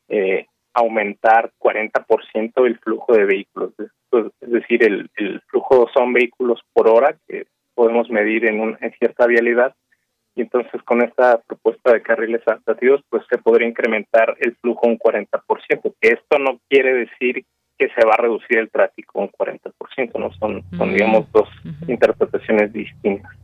eh, 0.10 0.48
aumentar 0.74 1.52
40% 1.60 2.66
el 2.66 2.80
flujo 2.80 3.14
de 3.14 3.26
vehículos. 3.26 3.74
Es 3.80 4.52
decir, 4.52 4.84
el, 4.84 5.10
el, 5.16 5.42
flujo 5.48 5.90
son 5.94 6.14
vehículos 6.14 6.60
por 6.74 6.88
hora 6.88 7.16
que 7.28 7.46
podemos 7.74 8.10
medir 8.10 8.46
en, 8.46 8.60
un, 8.60 8.78
en 8.82 8.92
cierta 8.94 9.26
vialidad 9.26 9.74
y 10.36 10.42
entonces 10.42 10.82
con 10.84 11.02
esta 11.02 11.42
propuesta 11.42 11.92
de 11.94 12.02
carriles 12.02 12.42
adaptativos 12.46 13.02
pues 13.10 13.24
se 13.30 13.38
podría 13.38 13.68
incrementar 13.68 14.36
el 14.40 14.56
flujo 14.58 14.88
un 14.88 14.98
40%, 14.98 15.94
que 16.00 16.08
esto 16.10 16.40
no 16.40 16.60
quiere 16.70 16.94
decir 16.94 17.46
que 17.78 17.90
se 17.90 18.06
va 18.06 18.14
a 18.14 18.22
reducir 18.22 18.60
el 18.60 18.70
tráfico 18.70 19.20
un 19.20 19.32
40%, 19.32 20.20
no 20.20 20.32
son, 20.34 20.64
son 20.78 20.94
digamos 20.94 21.32
dos 21.32 21.50
interpretaciones 21.88 22.72
distintas. 22.72 23.41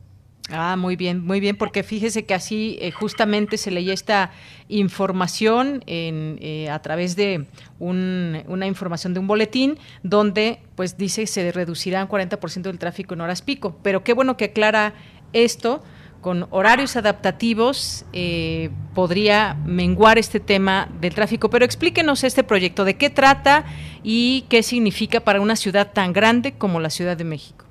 Ah, 0.50 0.78
muy 0.78 0.96
bien, 0.96 1.26
muy 1.26 1.42
bien, 1.42 1.58
porque 1.58 1.84
fíjese 1.84 2.26
que 2.26 2.34
así 2.34 2.78
eh, 2.80 2.92
justamente 2.92 3.58
se 3.58 3.70
leía 3.70 3.94
esta 3.94 4.32
información 4.70 5.84
en, 5.88 6.38
eh, 6.42 6.70
a 6.70 6.82
través 6.82 7.18
de 7.18 7.48
una 7.80 8.66
información 8.66 9.14
de 9.14 9.20
un 9.20 9.28
boletín 9.28 9.78
donde 10.04 10.60
pues 10.76 10.98
dice 10.98 11.28
se 11.28 11.52
reducirá 11.52 12.04
un 12.04 12.10
40% 12.10 12.62
del 12.62 12.80
tráfico 12.80 13.14
en 13.14 13.22
horas 13.22 13.42
pico. 13.42 13.78
Pero 13.84 14.04
qué 14.04 14.14
bueno 14.14 14.38
que 14.38 14.46
aclara 14.46 14.94
esto, 15.34 15.84
con 16.22 16.48
horarios 16.50 16.96
adaptativos 16.96 18.06
eh, 18.14 18.70
podría 18.96 19.56
menguar 19.66 20.18
este 20.18 20.40
tema 20.40 20.90
del 21.02 21.14
tráfico. 21.14 21.50
Pero 21.50 21.66
explíquenos 21.66 22.24
este 22.24 22.44
proyecto, 22.44 22.86
de 22.86 22.96
qué 22.96 23.10
trata 23.10 23.66
y 24.02 24.46
qué 24.50 24.64
significa 24.64 25.20
para 25.20 25.42
una 25.42 25.58
ciudad 25.58 25.92
tan 25.92 26.14
grande 26.14 26.54
como 26.54 26.80
la 26.80 26.90
Ciudad 26.90 27.18
de 27.18 27.24
México. 27.26 27.66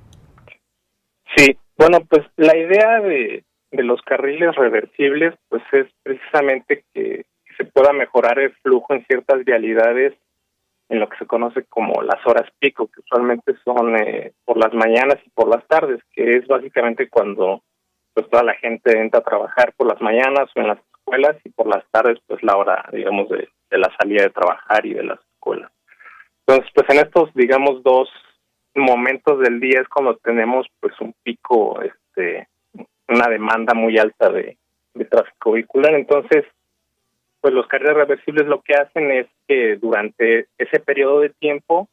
Sí, 1.36 1.56
bueno, 1.78 1.98
pues 2.08 2.22
la 2.36 2.56
idea 2.56 3.00
de, 3.00 3.44
los 3.72 4.00
carriles 4.02 4.54
reversibles 4.54 5.34
pues 5.48 5.62
es 5.72 5.86
precisamente 6.02 6.84
que 6.94 7.26
se 7.56 7.64
pueda 7.64 7.92
mejorar 7.92 8.38
el 8.38 8.54
flujo 8.62 8.94
en 8.94 9.04
ciertas 9.06 9.44
vialidades 9.44 10.14
en 10.88 11.00
lo 11.00 11.08
que 11.08 11.18
se 11.18 11.26
conoce 11.26 11.64
como 11.64 12.00
las 12.02 12.24
horas 12.26 12.48
pico, 12.58 12.86
que 12.86 13.00
usualmente 13.00 13.54
son 13.64 13.96
eh, 13.96 14.32
por 14.44 14.56
las 14.56 14.72
mañanas 14.72 15.16
y 15.26 15.30
por 15.30 15.48
las 15.48 15.66
tardes, 15.66 16.00
que 16.12 16.36
es 16.36 16.46
básicamente 16.46 17.08
cuando 17.10 17.62
pues 18.14 18.30
toda 18.30 18.44
la 18.44 18.54
gente 18.54 18.98
entra 18.98 19.20
a 19.20 19.24
trabajar 19.24 19.74
por 19.76 19.88
las 19.88 20.00
mañanas 20.00 20.48
o 20.54 20.60
en 20.60 20.68
las 20.68 20.78
escuelas 20.78 21.36
y 21.44 21.50
por 21.50 21.66
las 21.66 21.84
tardes 21.90 22.18
pues 22.26 22.42
la 22.42 22.56
hora 22.56 22.88
digamos 22.92 23.28
de, 23.28 23.48
de 23.70 23.78
la 23.78 23.92
salida 23.98 24.22
de 24.22 24.30
trabajar 24.30 24.86
y 24.86 24.94
de 24.94 25.04
las 25.04 25.20
escuelas. 25.34 25.70
Entonces 26.46 26.72
pues 26.74 26.88
en 26.88 27.04
estos 27.04 27.34
digamos 27.34 27.82
dos 27.82 28.08
momentos 28.76 29.40
del 29.40 29.60
día 29.60 29.80
es 29.80 29.88
cuando 29.88 30.16
tenemos 30.16 30.66
pues 30.80 30.98
un 31.00 31.14
pico, 31.22 31.80
este, 31.82 32.48
una 33.08 33.28
demanda 33.28 33.74
muy 33.74 33.98
alta 33.98 34.30
de, 34.30 34.56
tráfico 35.10 35.52
vehicular. 35.52 35.94
Entonces, 35.94 36.44
pues 37.40 37.52
los 37.52 37.66
carriles 37.66 37.94
reversibles 37.94 38.46
lo 38.46 38.62
que 38.62 38.74
hacen 38.74 39.10
es 39.10 39.26
que 39.46 39.76
durante 39.76 40.48
ese 40.58 40.80
periodo 40.80 41.20
de 41.20 41.30
tiempo 41.30 41.88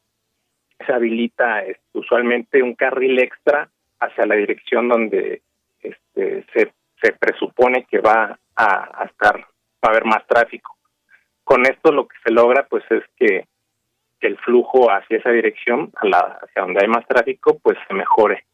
se 0.86 0.92
habilita 0.92 1.60
este, 1.60 1.82
usualmente 1.92 2.62
un 2.62 2.74
carril 2.74 3.18
extra 3.18 3.68
hacia 4.00 4.26
la 4.26 4.34
dirección 4.34 4.88
donde 4.88 5.42
este, 5.82 6.44
se, 6.52 6.72
se 7.02 7.12
presupone 7.12 7.84
que 7.84 8.00
va 8.00 8.38
a, 8.56 9.02
a 9.02 9.04
estar, 9.04 9.38
va 9.38 9.46
a 9.82 9.88
haber 9.88 10.04
más 10.04 10.26
tráfico. 10.26 10.76
Con 11.44 11.66
esto 11.66 11.92
lo 11.92 12.08
que 12.08 12.16
se 12.24 12.32
logra 12.32 12.66
pues 12.66 12.84
es 12.90 13.04
que 13.16 13.46
el 14.26 14.38
flujo 14.38 14.90
hacia 14.90 15.18
esa 15.18 15.30
dirección, 15.30 15.90
hacia 15.94 16.62
donde 16.62 16.80
hay 16.82 16.88
más 16.88 17.06
tráfico, 17.06 17.58
pues 17.62 17.76
se 17.86 17.94
mejore 17.94 18.44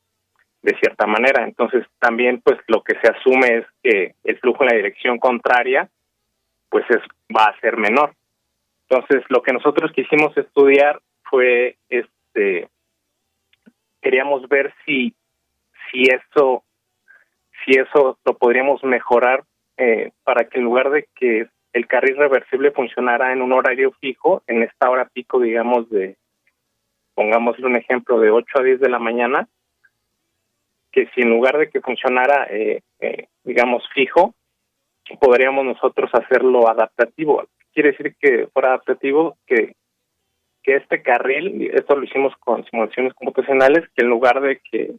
de 0.62 0.76
cierta 0.78 1.06
manera. 1.06 1.44
Entonces 1.44 1.86
también 1.98 2.40
pues 2.40 2.58
lo 2.68 2.82
que 2.82 2.94
se 3.00 3.10
asume 3.10 3.58
es 3.58 3.66
que 3.82 4.14
el 4.24 4.38
flujo 4.38 4.64
en 4.64 4.70
la 4.70 4.76
dirección 4.76 5.18
contraria 5.18 5.88
pues 6.68 6.84
es, 6.90 7.02
va 7.36 7.44
a 7.44 7.60
ser 7.60 7.76
menor. 7.76 8.14
Entonces 8.88 9.24
lo 9.28 9.42
que 9.42 9.52
nosotros 9.52 9.92
quisimos 9.92 10.36
estudiar 10.36 11.00
fue 11.24 11.76
este 11.88 12.68
queríamos 14.02 14.48
ver 14.48 14.72
si 14.84 15.14
si 15.90 16.02
eso 16.04 16.64
si 17.64 17.78
eso 17.78 18.18
lo 18.24 18.34
podríamos 18.36 18.82
mejorar 18.84 19.44
eh, 19.76 20.10
para 20.24 20.44
que 20.48 20.58
en 20.58 20.64
lugar 20.64 20.90
de 20.90 21.08
que 21.14 21.48
el 21.72 21.86
carril 21.86 22.16
reversible 22.16 22.72
funcionara 22.72 23.32
en 23.32 23.42
un 23.42 23.52
horario 23.52 23.92
fijo, 24.00 24.42
en 24.46 24.62
esta 24.62 24.90
hora 24.90 25.08
pico, 25.12 25.40
digamos, 25.40 25.88
de, 25.90 26.16
pongámosle 27.14 27.66
un 27.66 27.76
ejemplo, 27.76 28.18
de 28.18 28.30
8 28.30 28.46
a 28.58 28.62
10 28.62 28.80
de 28.80 28.88
la 28.88 28.98
mañana, 28.98 29.48
que 30.90 31.06
si 31.14 31.20
en 31.20 31.30
lugar 31.30 31.58
de 31.58 31.70
que 31.70 31.80
funcionara, 31.80 32.46
eh, 32.50 32.82
eh, 33.00 33.28
digamos, 33.44 33.84
fijo, 33.94 34.34
podríamos 35.20 35.64
nosotros 35.64 36.10
hacerlo 36.12 36.68
adaptativo. 36.68 37.44
Quiere 37.72 37.92
decir 37.92 38.16
que 38.20 38.48
fuera 38.52 38.70
adaptativo, 38.70 39.36
que, 39.46 39.74
que 40.62 40.76
este 40.76 41.02
carril, 41.02 41.70
esto 41.72 41.96
lo 41.96 42.04
hicimos 42.04 42.34
con 42.40 42.64
simulaciones 42.64 43.14
computacionales, 43.14 43.88
que 43.94 44.02
en 44.02 44.08
lugar 44.08 44.40
de 44.40 44.60
que 44.70 44.94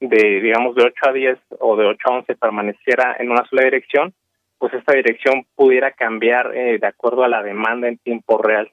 de, 0.00 0.40
digamos, 0.40 0.74
de 0.74 0.84
8 0.84 0.94
a 1.08 1.12
10 1.12 1.38
o 1.60 1.76
de 1.76 1.86
8 1.86 1.98
a 2.04 2.12
11 2.16 2.34
permaneciera 2.36 3.16
en 3.18 3.30
una 3.30 3.46
sola 3.46 3.62
dirección, 3.64 4.12
pues 4.58 4.74
esta 4.74 4.94
dirección 4.94 5.46
pudiera 5.54 5.92
cambiar 5.92 6.54
eh, 6.54 6.78
de 6.78 6.86
acuerdo 6.86 7.24
a 7.24 7.28
la 7.28 7.42
demanda 7.42 7.88
en 7.88 7.98
tiempo 7.98 8.38
real 8.38 8.70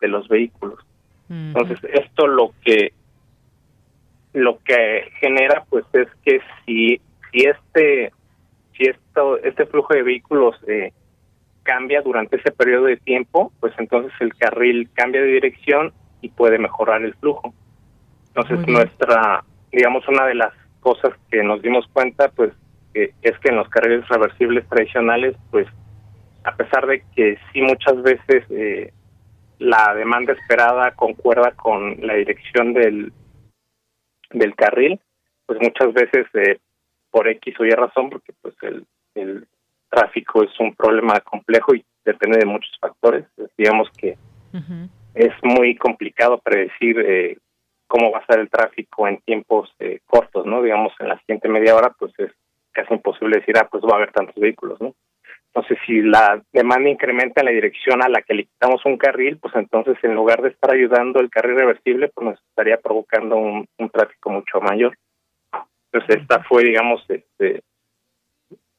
de 0.00 0.08
los 0.08 0.28
vehículos. 0.28 0.78
Entonces, 1.28 1.78
esto 1.92 2.28
lo 2.28 2.52
que 2.64 2.92
lo 4.32 4.58
que 4.62 5.10
genera 5.18 5.64
pues 5.68 5.84
es 5.92 6.08
que 6.24 6.40
si 6.64 7.00
si 7.32 7.46
este 7.46 8.12
si 8.76 8.84
esto 8.84 9.38
este 9.38 9.66
flujo 9.66 9.94
de 9.94 10.02
vehículos 10.02 10.54
eh, 10.68 10.92
cambia 11.64 12.02
durante 12.02 12.36
ese 12.36 12.52
periodo 12.52 12.84
de 12.84 12.98
tiempo, 12.98 13.50
pues 13.58 13.72
entonces 13.78 14.12
el 14.20 14.34
carril 14.36 14.88
cambia 14.94 15.20
de 15.22 15.32
dirección 15.32 15.92
y 16.20 16.28
puede 16.28 16.58
mejorar 16.58 17.02
el 17.02 17.14
flujo. 17.14 17.52
Entonces, 18.28 18.68
nuestra 18.68 19.42
digamos 19.72 20.06
una 20.06 20.26
de 20.26 20.34
las 20.34 20.52
cosas 20.80 21.12
que 21.30 21.42
nos 21.42 21.60
dimos 21.62 21.86
cuenta 21.88 22.28
pues 22.28 22.52
es 23.22 23.38
que 23.38 23.48
en 23.48 23.56
los 23.56 23.68
carriles 23.68 24.08
reversibles 24.08 24.68
tradicionales, 24.68 25.36
pues 25.50 25.66
a 26.44 26.54
pesar 26.54 26.86
de 26.86 27.02
que 27.14 27.38
sí 27.52 27.60
muchas 27.60 28.02
veces 28.02 28.44
eh, 28.50 28.92
la 29.58 29.94
demanda 29.94 30.32
esperada 30.32 30.92
concuerda 30.92 31.52
con 31.52 31.96
la 32.06 32.14
dirección 32.14 32.72
del, 32.72 33.12
del 34.30 34.54
carril, 34.54 35.00
pues 35.46 35.58
muchas 35.60 35.92
veces 35.92 36.26
eh, 36.34 36.58
por 37.10 37.28
X 37.28 37.54
o 37.60 37.64
Y 37.64 37.70
razón, 37.70 38.10
porque 38.10 38.32
pues 38.40 38.54
el, 38.62 38.86
el 39.14 39.46
tráfico 39.88 40.42
es 40.42 40.50
un 40.60 40.74
problema 40.74 41.20
complejo 41.20 41.74
y 41.74 41.84
depende 42.04 42.38
de 42.38 42.46
muchos 42.46 42.72
factores, 42.80 43.24
pues, 43.36 43.50
digamos 43.56 43.88
que 43.98 44.16
es 45.14 45.32
muy 45.42 45.76
complicado 45.76 46.38
predecir 46.38 46.98
eh, 47.00 47.36
cómo 47.86 48.10
va 48.10 48.18
a 48.20 48.26
ser 48.26 48.40
el 48.40 48.48
tráfico 48.48 49.06
en 49.06 49.18
tiempos 49.18 49.70
eh, 49.78 50.00
cortos, 50.06 50.46
¿no? 50.46 50.62
Digamos, 50.62 50.92
en 50.98 51.08
la 51.08 51.18
siguiente 51.20 51.48
media 51.48 51.74
hora, 51.74 51.94
pues 51.98 52.12
es 52.18 52.32
casi 52.76 52.94
imposible 52.94 53.38
decir, 53.38 53.56
ah, 53.58 53.66
pues 53.70 53.82
va 53.82 53.94
a 53.94 53.96
haber 53.96 54.12
tantos 54.12 54.36
vehículos, 54.36 54.80
¿no? 54.80 54.94
Entonces, 55.46 55.78
si 55.86 56.02
la 56.02 56.42
demanda 56.52 56.90
incrementa 56.90 57.40
en 57.40 57.46
la 57.46 57.52
dirección 57.52 58.02
a 58.02 58.10
la 58.10 58.20
que 58.20 58.34
le 58.34 58.44
quitamos 58.44 58.84
un 58.84 58.98
carril, 58.98 59.38
pues 59.38 59.54
entonces 59.54 59.96
en 60.02 60.14
lugar 60.14 60.42
de 60.42 60.50
estar 60.50 60.70
ayudando 60.70 61.18
el 61.18 61.30
carril 61.30 61.56
reversible, 61.56 62.10
pues 62.14 62.26
nos 62.26 62.38
estaría 62.50 62.76
provocando 62.76 63.36
un, 63.36 63.66
un 63.78 63.90
tráfico 63.90 64.28
mucho 64.28 64.60
mayor. 64.60 64.98
Entonces, 65.90 66.20
esta 66.20 66.44
fue, 66.44 66.62
digamos, 66.62 67.02
este, 67.08 67.62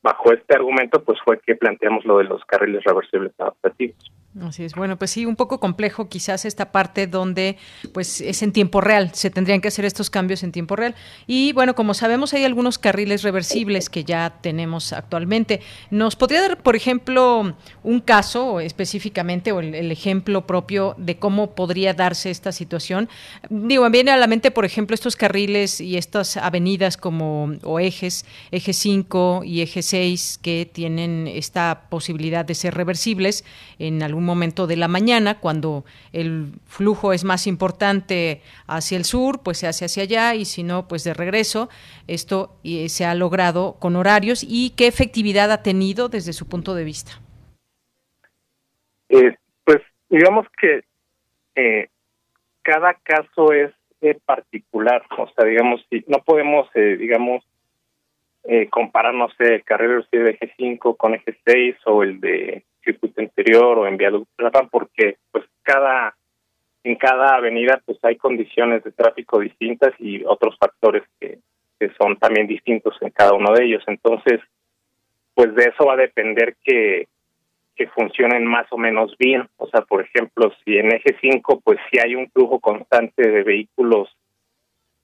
bajo 0.03 0.31
este 0.31 0.55
argumento, 0.55 1.03
pues 1.03 1.19
fue 1.25 1.39
que 1.39 1.55
planteamos 1.55 2.05
lo 2.05 2.19
de 2.19 2.25
los 2.25 2.45
carriles 2.45 2.83
reversibles 2.83 3.33
adaptativos. 3.39 4.11
Así 4.41 4.63
es. 4.63 4.73
Bueno, 4.75 4.97
pues 4.97 5.11
sí, 5.11 5.25
un 5.25 5.35
poco 5.35 5.59
complejo 5.59 6.09
quizás 6.09 6.45
esta 6.45 6.71
parte 6.71 7.07
donde 7.07 7.57
pues 7.91 8.21
es 8.21 8.43
en 8.43 8.51
tiempo 8.51 8.81
real, 8.81 9.11
se 9.13 9.31
tendrían 9.31 9.61
que 9.61 9.69
hacer 9.69 9.85
estos 9.85 10.09
cambios 10.09 10.43
en 10.43 10.51
tiempo 10.51 10.75
real. 10.75 10.95
Y 11.25 11.53
bueno, 11.53 11.73
como 11.73 11.93
sabemos 11.93 12.33
hay 12.33 12.43
algunos 12.43 12.77
carriles 12.77 13.23
reversibles 13.23 13.89
que 13.89 14.03
ya 14.03 14.37
tenemos 14.41 14.93
actualmente. 14.93 15.61
¿Nos 15.89 16.15
podría 16.15 16.41
dar, 16.41 16.61
por 16.61 16.75
ejemplo, 16.75 17.55
un 17.83 17.99
caso 17.99 18.59
específicamente 18.59 19.51
o 19.51 19.59
el, 19.59 19.91
ejemplo 19.91 20.45
propio 20.45 20.93
de 20.97 21.17
cómo 21.17 21.55
podría 21.55 21.93
darse 21.93 22.29
esta 22.29 22.51
situación? 22.51 23.09
Digo, 23.49 23.83
me 23.83 23.89
viene 23.89 24.11
a 24.11 24.17
la 24.17 24.27
mente, 24.27 24.51
por 24.51 24.65
ejemplo, 24.65 24.93
estos 24.93 25.15
carriles 25.15 25.81
y 25.81 25.97
estas 25.97 26.37
avenidas 26.37 26.97
como 26.97 27.53
o 27.63 27.79
ejes, 27.79 28.25
eje 28.51 28.73
5 28.73 29.41
y 29.45 29.61
eje 29.61 29.81
6 29.81 30.39
que 30.43 30.69
tienen 30.71 31.27
esta 31.27 31.87
posibilidad 31.89 32.45
de 32.45 32.53
ser 32.53 32.75
reversibles 32.75 33.43
en 33.79 34.03
algún 34.03 34.26
momento 34.27 34.67
de 34.67 34.75
la 34.75 34.87
mañana, 34.87 35.39
cuando 35.39 35.83
el 36.13 36.51
flujo 36.65 37.13
es 37.13 37.23
más 37.23 37.47
importante 37.47 38.41
hacia 38.67 38.97
el 38.97 39.05
sur, 39.05 39.41
pues 39.43 39.57
se 39.57 39.67
hace 39.67 39.85
hacia 39.85 40.03
allá 40.03 40.35
y 40.35 40.45
si 40.45 40.61
no, 40.61 40.87
pues 40.87 41.03
de 41.03 41.15
regreso. 41.15 41.69
Esto 42.07 42.59
eh, 42.63 42.89
se 42.89 43.05
ha 43.05 43.15
logrado 43.15 43.77
con 43.79 43.95
horarios 43.95 44.45
y 44.47 44.75
qué 44.77 44.85
efectividad 44.85 45.51
ha 45.51 45.63
tenido 45.63 46.09
desde 46.09 46.33
su 46.33 46.47
punto 46.47 46.75
de 46.75 46.83
vista. 46.83 47.13
Eh, 49.09 49.35
pues 49.63 49.81
digamos 50.09 50.45
que 50.61 50.83
eh, 51.55 51.87
cada 52.61 52.93
caso 52.93 53.51
es 53.51 53.71
particular, 54.25 55.03
o 55.17 55.27
sea, 55.35 55.45
digamos, 55.45 55.83
si 55.89 56.03
no 56.07 56.19
podemos, 56.23 56.69
digamos, 56.75 57.43
comparar, 58.69 59.13
no 59.13 59.27
sé, 59.37 59.55
el 59.55 59.63
carril 59.63 60.05
de 60.11 60.29
eje 60.29 60.53
5 60.55 60.95
con 60.95 61.15
eje 61.15 61.35
6 61.45 61.75
o 61.85 62.03
el 62.03 62.21
de 62.21 62.63
circuito 62.87 63.21
interior 63.21 63.79
o 63.79 63.87
en 63.87 63.97
viaducto 63.97 64.27
porque 64.71 65.17
pues 65.31 65.45
cada 65.63 66.15
en 66.83 66.95
cada 66.95 67.35
avenida 67.35 67.81
pues 67.85 67.97
hay 68.03 68.15
condiciones 68.15 68.83
de 68.83 68.91
tráfico 68.91 69.39
distintas 69.39 69.93
y 69.99 70.23
otros 70.23 70.57
factores 70.57 71.03
que, 71.19 71.39
que 71.79 71.91
son 71.99 72.17
también 72.17 72.47
distintos 72.47 72.95
en 73.01 73.09
cada 73.09 73.33
uno 73.33 73.53
de 73.53 73.65
ellos. 73.65 73.83
Entonces 73.87 74.39
pues 75.33 75.53
de 75.53 75.65
eso 75.65 75.85
va 75.85 75.93
a 75.93 75.97
depender 75.97 76.55
que 76.63 77.07
que 77.75 77.87
funcionen 77.89 78.43
más 78.43 78.65
o 78.71 78.77
menos 78.77 79.15
bien. 79.19 79.47
O 79.57 79.67
sea 79.67 79.81
por 79.81 80.01
ejemplo 80.01 80.51
si 80.63 80.77
en 80.77 80.93
eje 80.93 81.17
5 81.19 81.61
pues 81.63 81.79
si 81.91 81.99
hay 81.99 82.15
un 82.15 82.29
flujo 82.31 82.59
constante 82.59 83.29
de 83.29 83.43
vehículos 83.43 84.09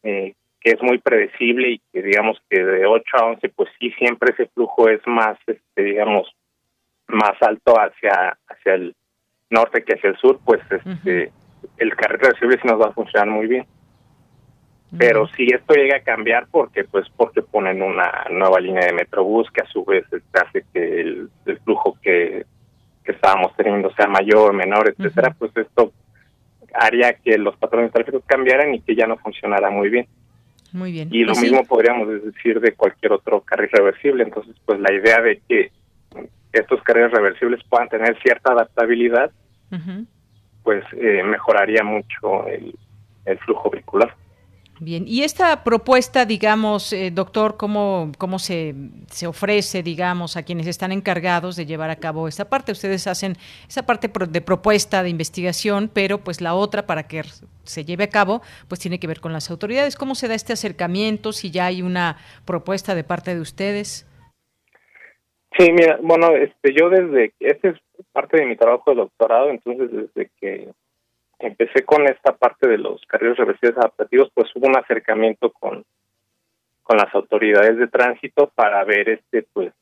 eh, 0.04 0.34
que 0.62 0.72
es 0.72 0.82
muy 0.82 1.00
predecible 1.00 1.72
y 1.72 1.82
que 1.92 2.02
digamos 2.02 2.42
que 2.50 2.64
de 2.64 2.86
8 2.86 3.04
a 3.18 3.26
11 3.26 3.50
pues 3.50 3.70
sí 3.78 3.92
siempre 4.00 4.32
ese 4.32 4.46
flujo 4.48 4.88
es 4.88 5.06
más 5.06 5.38
este 5.46 5.84
digamos 5.84 6.34
más 7.08 7.34
alto 7.42 7.76
hacia 7.80 8.38
hacia 8.48 8.74
el 8.74 8.96
norte 9.50 9.84
que 9.84 9.94
hacia 9.94 10.10
el 10.10 10.18
sur, 10.18 10.40
pues 10.44 10.62
este 10.70 11.32
el 11.78 11.96
carril 11.96 12.20
reversible 12.20 12.60
sí 12.62 12.68
nos 12.68 12.82
va 12.82 12.88
a 12.88 12.94
funcionar 12.94 13.28
muy 13.28 13.48
bien. 13.48 13.66
Pero 14.96 15.28
si 15.30 15.48
esto 15.48 15.74
llega 15.74 15.98
a 15.98 16.04
cambiar, 16.04 16.48
porque 16.52 16.84
pues 16.84 17.08
porque 17.18 17.42
ponen 17.42 17.82
una 17.82 18.26
nueva 18.30 18.60
línea 18.60 18.86
de 18.86 18.94
Metrobús 18.94 19.50
que 19.50 19.62
a 19.62 19.68
su 19.68 19.84
vez 19.84 20.06
este, 20.12 20.40
hace 20.40 20.64
que 20.72 21.02
el, 21.02 21.30
flujo 21.64 21.98
que, 22.00 22.46
que 23.04 23.12
estábamos 23.12 23.56
teniendo 23.56 23.92
sea 23.96 24.08
mayor, 24.08 24.54
menor, 24.54 24.90
etcétera, 24.96 25.36
pues 25.38 25.52
esto 25.58 25.92
haría 26.74 27.14
que 27.14 27.40
los 27.40 27.56
patrones 27.58 27.92
tráficos 27.92 28.24
cambiaran 28.28 28.74
y 28.76 28.82
que 28.82 28.96
ya 28.96 29.08
no 29.08 29.18
funcionara 29.18 29.72
muy 29.72 29.90
bien. 29.90 30.08
Muy 30.74 30.92
bien. 30.92 31.10
Y 31.12 31.24
lo 31.24 31.36
mismo 31.36 31.64
podríamos 31.66 32.08
decir 32.24 32.60
de 32.60 32.74
cualquier 32.74 33.14
otro 33.14 33.42
carril 33.42 33.70
reversible. 33.72 34.24
Entonces, 34.24 34.56
pues 34.66 34.80
la 34.80 34.92
idea 34.92 35.22
de 35.22 35.40
que 35.48 35.72
estos 36.54 36.82
carriles 36.84 37.12
reversibles 37.12 37.62
puedan 37.68 37.90
tener 37.90 38.18
cierta 38.22 38.54
adaptabilidad, 38.54 39.32
pues 40.62 40.84
eh, 40.94 41.24
mejoraría 41.24 41.84
mucho 41.84 42.48
el, 42.48 42.76
flujo 43.40 43.72
vehicular. 43.72 44.16
Bien, 44.80 45.06
y 45.08 45.24
esta 45.24 45.64
propuesta, 45.64 46.26
digamos, 46.26 46.94
eh, 46.94 47.10
doctor, 47.12 47.58
¿cómo, 47.58 48.12
cómo 48.18 48.38
se, 48.38 48.76
se, 49.10 49.28
ofrece, 49.28 49.82
digamos, 49.82 50.36
a 50.36 50.44
quienes 50.44 50.68
están 50.68 50.92
encargados 50.92 51.56
de 51.56 51.66
llevar 51.66 51.90
a 51.90 51.96
cabo 51.96 52.28
esta 52.28 52.50
parte? 52.50 52.72
Ustedes 52.72 53.08
hacen 53.08 53.38
esa 53.68 53.86
parte 53.86 54.12
de 54.30 54.42
propuesta, 54.42 55.02
de 55.02 55.10
investigación, 55.10 55.90
pero 55.92 56.20
pues 56.20 56.42
la 56.42 56.54
otra 56.54 56.86
para 56.86 57.04
que 57.04 57.24
se 57.64 57.86
lleve 57.86 58.04
a 58.06 58.10
cabo, 58.10 58.42
pues 58.68 58.82
tiene 58.82 59.00
que 59.00 59.08
ver 59.08 59.22
con 59.22 59.32
las 59.32 59.50
autoridades. 59.50 59.96
¿Cómo 59.96 60.16
se 60.16 60.28
da 60.28 60.36
este 60.36 60.54
acercamiento? 60.54 61.32
Si 61.32 61.50
ya 61.50 61.68
hay 61.68 61.82
una 61.82 62.18
propuesta 62.46 62.94
de 62.94 63.04
parte 63.04 63.34
de 63.36 63.42
ustedes. 63.42 64.06
Sí, 65.58 65.72
mira, 65.72 66.00
bueno, 66.02 66.32
este, 66.36 66.74
yo 66.74 66.90
desde, 66.90 67.34
este 67.40 67.70
es 67.70 67.80
parte 68.12 68.38
de 68.38 68.46
mi 68.46 68.56
trabajo 68.56 68.92
de 68.92 68.98
doctorado, 68.98 69.50
entonces 69.50 69.92
desde 69.92 70.32
que 70.40 70.70
empecé 71.40 71.84
con 71.84 72.08
esta 72.08 72.36
parte 72.36 72.68
de 72.68 72.78
los 72.78 73.02
carriles 73.06 73.38
reversibles 73.38 73.78
adaptativos, 73.78 74.32
pues 74.34 74.50
hubo 74.56 74.68
un 74.68 74.78
acercamiento 74.78 75.52
con, 75.52 75.84
con 76.82 76.98
las 76.98 77.14
autoridades 77.14 77.78
de 77.78 77.88
tránsito 77.88 78.52
para 78.56 78.84
ver 78.84 79.10
este, 79.10 79.46
pues, 79.54 79.74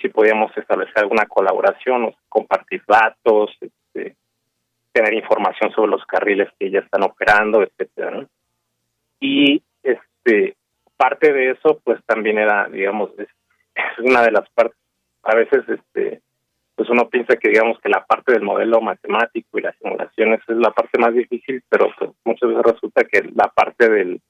si 0.00 0.08
podíamos 0.08 0.56
establecer 0.56 0.98
alguna 0.98 1.26
colaboración, 1.26 2.14
compartir 2.28 2.82
datos, 2.86 3.50
este, 3.60 4.16
tener 4.92 5.14
información 5.14 5.72
sobre 5.72 5.90
los 5.90 6.04
carriles 6.06 6.48
que 6.58 6.70
ya 6.70 6.80
están 6.80 7.02
operando, 7.02 7.62
etcétera, 7.62 8.26
Y 9.20 9.62
este 9.82 10.56
parte 10.96 11.32
de 11.32 11.50
eso, 11.50 11.80
pues 11.82 12.02
también 12.06 12.38
era, 12.38 12.68
digamos, 12.68 13.10
es 13.74 13.98
una 13.98 14.22
de 14.22 14.32
las 14.32 14.48
partes, 14.50 14.78
a 15.22 15.34
veces 15.34 15.64
este 15.68 16.20
pues 16.76 16.90
uno 16.90 17.08
piensa 17.08 17.36
que 17.36 17.50
digamos 17.50 17.78
que 17.78 17.88
la 17.88 18.04
parte 18.04 18.32
del 18.32 18.42
modelo 18.42 18.80
matemático 18.80 19.58
y 19.58 19.62
las 19.62 19.76
simulaciones 19.76 20.40
es 20.48 20.56
la 20.56 20.72
parte 20.72 20.98
más 20.98 21.14
difícil, 21.14 21.62
pero 21.68 21.88
pues 21.96 22.10
muchas 22.24 22.48
veces 22.48 22.64
resulta 22.64 23.04
que 23.04 23.22
la 23.34 23.48
parte 23.48 23.88
del 23.88 24.20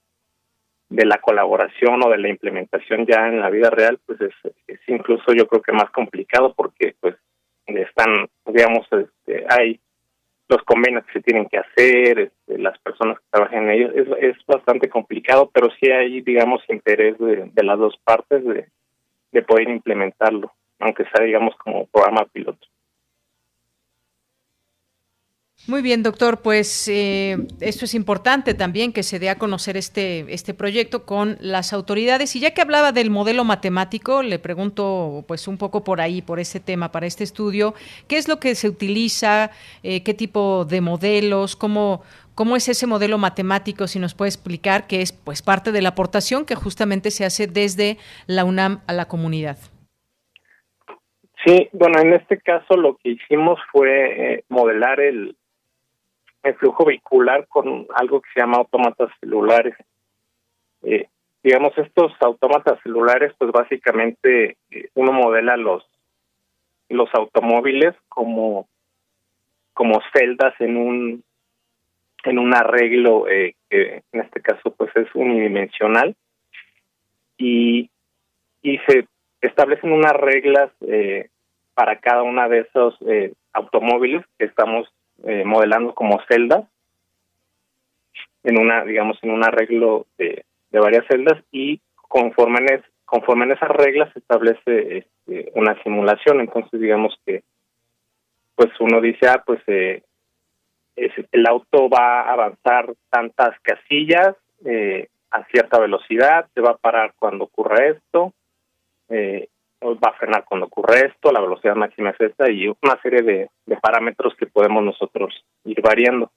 de 0.91 1.07
la 1.07 1.19
colaboración 1.19 2.05
o 2.05 2.11
de 2.11 2.19
la 2.19 2.29
implementación 2.29 3.07
ya 3.07 3.27
en 3.29 3.41
la 3.41 3.49
vida 3.49 3.71
real 3.71 3.99
pues 4.05 4.21
es, 4.21 4.35
es 4.67 4.81
incluso 4.89 5.33
yo 5.33 5.47
creo 5.49 5.63
que 5.63 5.73
más 5.73 5.91
complicado 5.91 6.53
porque 6.55 6.95
pues 7.01 7.17
están, 7.67 8.29
digamos, 8.47 8.87
este, 8.91 9.47
hay 9.49 9.81
los 10.49 10.63
convenios 10.63 11.05
que 11.07 11.15
se 11.15 11.23
tienen 11.23 11.49
que 11.49 11.59
hacer, 11.59 12.19
este, 12.19 12.59
las 12.59 12.79
personas 12.81 13.19
que 13.19 13.25
trabajan 13.31 13.65
en 13.65 13.71
ellos, 13.71 13.93
es, 13.95 14.09
es 14.21 14.47
bastante 14.47 14.89
complicado, 14.89 15.51
pero 15.53 15.69
sí 15.81 15.91
hay, 15.91 16.21
digamos, 16.21 16.63
interés 16.69 17.19
de, 17.19 17.51
de 17.53 17.63
las 17.63 17.79
dos 17.79 17.97
partes 18.05 18.45
de, 18.45 18.69
de 19.35 19.43
poder 19.43 19.69
implementarlo, 19.69 20.53
aunque 20.79 21.05
sea, 21.13 21.25
digamos, 21.25 21.55
como 21.57 21.87
programa 21.87 22.25
piloto. 22.33 22.67
Muy 25.67 25.81
bien, 25.81 26.03
doctor. 26.03 26.43
Pues 26.43 26.89
eh, 26.89 27.39
esto 27.61 27.87
es 27.87 27.95
importante 27.95 28.53
también 28.53 28.93
que 28.93 29.03
se 29.03 29.19
dé 29.19 29.31
a 29.31 29.39
conocer 29.39 29.79
este, 29.79 30.27
este 30.29 30.53
proyecto 30.53 31.07
con 31.07 31.39
las 31.41 31.73
autoridades. 31.73 32.37
Y 32.37 32.41
ya 32.41 32.53
que 32.53 32.61
hablaba 32.61 32.93
del 32.93 33.09
modelo 33.09 33.45
matemático, 33.45 34.23
le 34.23 34.39
pregunto 34.39 35.25
pues 35.27 35.49
un 35.49 35.57
poco 35.57 35.83
por 35.83 36.03
ahí, 36.03 36.21
por 36.21 36.39
este 36.39 36.61
tema, 36.61 36.93
para 36.93 37.07
este 37.07 37.25
estudio, 37.25 37.75
¿qué 38.09 38.19
es 38.19 38.29
lo 38.29 38.41
que 38.41 38.55
se 38.55 38.69
utiliza? 38.69 39.51
Eh, 39.83 40.03
¿Qué 40.03 40.13
tipo 40.13 40.67
de 40.67 40.83
modelos? 40.83 41.57
¿Cómo, 41.57 42.03
¿Cómo 42.35 42.57
es 42.57 42.69
ese 42.69 42.87
modelo 42.87 43.17
matemático? 43.19 43.87
Si 43.87 43.99
nos 43.99 44.15
puede 44.15 44.31
explicar, 44.31 44.87
que 44.87 45.03
es 45.03 45.13
pues 45.13 45.43
parte 45.43 45.71
de 45.71 45.83
la 45.83 45.91
aportación 45.91 46.45
que 46.45 46.57
justamente 46.57 47.11
se 47.11 47.25
hace 47.25 47.47
desde 47.47 47.97
la 48.27 48.45
UNAM 48.45 48.81
a 48.89 48.93
la 48.93 49.07
comunidad. 49.07 49.57
Sí, 51.45 51.69
bueno, 51.73 52.01
en 52.01 52.15
este 52.15 52.39
caso 52.39 52.77
lo 52.77 52.97
que 52.97 53.11
hicimos 53.11 53.61
fue 53.71 54.35
eh, 54.35 54.45
modelar 54.49 54.99
el, 55.01 55.37
el 56.43 56.55
flujo 56.57 56.87
vehicular 56.87 57.47
con 57.49 57.87
algo 57.95 58.21
que 58.21 58.31
se 58.35 58.41
llama 58.41 58.59
autómatas 58.59 59.11
celulares. 59.21 59.77
Eh, 60.83 61.07
digamos, 61.43 61.77
estos 61.77 62.13
autómatas 62.21 62.81
celulares, 62.83 63.33
pues 63.39 63.53
básicamente 63.53 64.57
eh, 64.71 64.89
uno 64.95 65.13
modela 65.13 65.57
los 65.57 65.85
los 66.89 67.09
automóviles 67.15 67.95
como 68.09 68.69
como 69.73 70.01
celdas 70.13 70.55
en 70.61 70.77
un 70.77 71.25
en 72.25 72.39
un 72.39 72.55
arreglo 72.55 73.29
eh, 73.29 73.55
que 73.69 74.03
en 74.13 74.21
este 74.21 74.41
caso 74.41 74.75
pues 74.77 74.91
es 74.97 75.09
unidimensional 75.15 76.15
y 77.37 77.91
y 78.63 78.79
se 78.89 79.07
establecen 79.43 79.93
unas 79.93 80.15
reglas 80.15 80.71
eh, 80.81 81.29
para 81.75 81.99
cada 81.99 82.23
una 82.23 82.49
de 82.49 82.61
esos 82.61 82.97
eh, 83.07 83.35
automóviles 83.53 84.25
que 84.39 84.47
estamos 84.47 84.89
eh, 85.25 85.45
modelando 85.45 85.95
como 85.95 86.21
celdas 86.29 86.65
en 88.43 88.59
una 88.59 88.85
digamos 88.85 89.19
en 89.23 89.31
un 89.31 89.45
arreglo 89.45 90.07
de, 90.19 90.45
varias 90.73 91.07
celdas 91.07 91.41
y 91.53 91.81
conforme 92.09 92.59
en, 92.61 92.83
conforme 93.05 93.45
en 93.45 93.53
esas 93.53 93.71
reglas 93.71 94.13
se 94.13 94.19
establece 94.19 94.99
este, 94.99 95.53
una 95.55 95.81
simulación. 95.85 96.41
Entonces 96.41 96.81
digamos 96.81 97.15
que 97.25 97.43
pues 98.57 98.71
uno 98.81 99.01
dice 99.01 99.29
ah 99.29 99.43
pues 99.47 99.61
eh, 99.69 100.03
el 100.97 101.47
auto 101.47 101.89
va 101.89 102.23
a 102.23 102.33
avanzar 102.33 102.93
tantas 103.11 103.59
casillas 103.61 104.37
eh, 104.65 105.09
a 105.31 105.45
cierta 105.47 105.81
velocidad 105.81 106.47
se 106.55 106.61
va 106.61 106.71
a 106.71 106.77
parar 106.77 107.15
cuando 107.19 107.45
ocurra 107.45 107.87
esto 107.87 108.33
eh, 109.09 109.49
va 109.93 110.11
a 110.11 110.19
frenar 110.19 110.45
cuando 110.45 110.67
ocurre 110.67 111.07
esto, 111.07 111.31
la 111.31 111.41
velocidad 111.41 111.75
máxima 111.75 112.11
es 112.11 112.21
esta 112.21 112.51
y 112.51 112.69
una 112.69 113.01
serie 113.03 113.23
de, 113.23 113.51
parámetros 113.83 114.35
que 114.37 114.47
podemos 114.47 114.83
nosotros 114.83 115.45
ir 115.65 115.81
variando. 115.83 116.31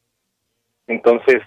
Entonces, 0.86 1.42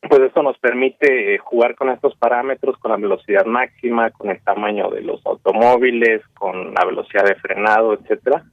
pues 0.00 0.20
esto 0.20 0.42
nos 0.42 0.58
permite 0.58 1.34
eh, 1.34 1.38
jugar 1.38 1.74
con 1.74 1.90
estos 1.90 2.14
parámetros, 2.16 2.78
con 2.78 2.92
la 2.92 2.96
velocidad 2.96 3.44
máxima, 3.46 4.10
con 4.10 4.30
el 4.30 4.40
tamaño 4.42 4.90
de 4.90 5.02
los 5.02 5.24
automóviles, 5.26 6.22
con 6.34 6.72
la 6.72 6.84
velocidad 6.84 7.24
de 7.24 7.34
frenado, 7.36 7.94
etcétera. 7.94 8.44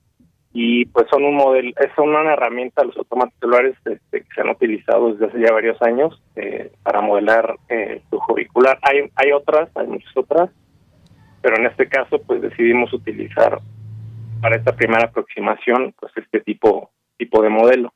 Y 0.59 0.85
pues 0.85 1.05
son 1.11 1.23
un 1.23 1.35
modelo, 1.35 1.69
es 1.77 1.95
una 1.99 2.33
herramienta, 2.33 2.83
los 2.83 2.97
automóviles 2.97 3.37
celulares 3.39 3.75
este, 3.85 4.21
que 4.21 4.27
se 4.33 4.41
han 4.41 4.49
utilizado 4.49 5.13
desde 5.13 5.27
hace 5.27 5.39
ya 5.39 5.53
varios 5.53 5.79
años 5.83 6.19
eh, 6.35 6.71
para 6.81 6.99
modelar 6.99 7.57
eh, 7.69 8.01
flujo 8.09 8.33
vehicular. 8.33 8.79
Hay, 8.81 9.07
hay 9.17 9.33
otras, 9.33 9.69
hay 9.75 9.85
muchas 9.85 10.17
otras, 10.17 10.49
pero 11.43 11.57
en 11.57 11.67
este 11.67 11.87
caso 11.87 12.19
pues 12.25 12.41
decidimos 12.41 12.91
utilizar 12.91 13.59
para 14.41 14.55
esta 14.55 14.75
primera 14.75 15.05
aproximación 15.05 15.93
pues 15.99 16.11
este 16.15 16.39
tipo 16.39 16.89
tipo 17.17 17.43
de 17.43 17.49
modelo. 17.49 17.93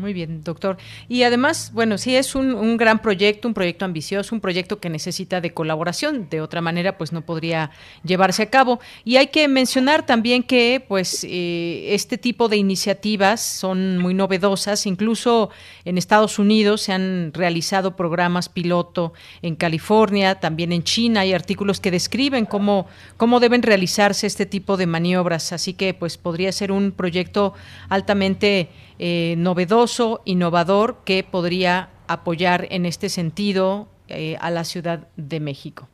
Muy 0.00 0.14
bien, 0.14 0.42
doctor. 0.42 0.78
Y 1.10 1.24
además, 1.24 1.72
bueno, 1.74 1.98
sí 1.98 2.16
es 2.16 2.34
un, 2.34 2.78
gran 2.78 3.02
proyecto, 3.02 3.46
un 3.46 3.52
proyecto 3.52 3.84
ambicioso, 3.84 4.34
un 4.34 4.40
proyecto 4.40 4.80
que 4.80 4.88
necesita 4.88 5.42
de 5.42 5.52
colaboración. 5.52 6.26
De 6.30 6.40
otra 6.40 6.62
manera, 6.62 6.96
pues 6.96 7.12
no 7.12 7.20
podría 7.20 7.70
llevarse 8.02 8.42
a 8.44 8.48
cabo. 8.48 8.80
Y 9.04 9.16
hay 9.16 9.26
que 9.26 9.46
mencionar 9.46 10.06
también 10.06 10.42
que, 10.42 10.82
pues, 10.88 11.22
eh, 11.28 11.88
este 11.92 12.16
tipo 12.16 12.48
de 12.48 12.56
iniciativas 12.56 13.42
son 13.42 13.98
muy 13.98 14.14
novedosas. 14.14 14.86
Incluso 14.86 15.50
en 15.84 15.98
Estados 15.98 16.38
Unidos 16.38 16.80
se 16.80 16.94
han 16.94 17.34
realizado 17.34 17.94
programas 17.94 18.48
piloto 18.48 19.12
en 19.42 19.54
California, 19.54 20.36
también 20.36 20.72
en 20.72 20.82
China. 20.82 21.20
Hay 21.20 21.34
artículos 21.34 21.78
que 21.78 21.90
describen 21.90 22.46
cómo, 22.46 22.86
cómo 23.18 23.38
deben 23.38 23.62
realizarse 23.62 24.26
este 24.26 24.46
tipo 24.46 24.78
de 24.78 24.86
maniobras. 24.86 25.52
Así 25.52 25.74
que, 25.74 25.92
pues, 25.92 26.16
podría 26.16 26.52
ser 26.52 26.72
un 26.72 26.90
proyecto 26.90 27.52
altamente 27.90 28.70
eh, 29.00 29.34
novedoso, 29.38 30.20
innovador, 30.24 30.98
que 31.04 31.24
podría 31.24 31.88
apoyar 32.06 32.66
en 32.70 32.86
este 32.86 33.08
sentido 33.08 33.88
eh, 34.08 34.36
a 34.40 34.50
la 34.50 34.64
Ciudad 34.64 35.08
de 35.16 35.40
México. 35.40 35.88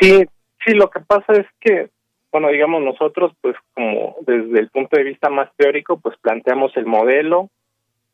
Sí, 0.00 0.24
sí, 0.64 0.72
lo 0.74 0.90
que 0.90 1.00
pasa 1.00 1.34
es 1.34 1.46
que, 1.60 1.90
bueno, 2.32 2.48
digamos 2.48 2.82
nosotros, 2.82 3.32
pues 3.40 3.54
como 3.74 4.16
desde 4.26 4.58
el 4.58 4.70
punto 4.70 4.96
de 4.96 5.04
vista 5.04 5.28
más 5.30 5.50
teórico, 5.56 6.00
pues 6.00 6.16
planteamos 6.18 6.76
el 6.76 6.86
modelo, 6.86 7.50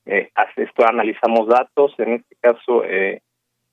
eh, 0.06 0.30
esto 0.56 0.84
analizamos 0.86 1.46
datos, 1.46 1.92
en 1.98 2.14
este 2.14 2.36
caso 2.40 2.84
eh, 2.84 3.22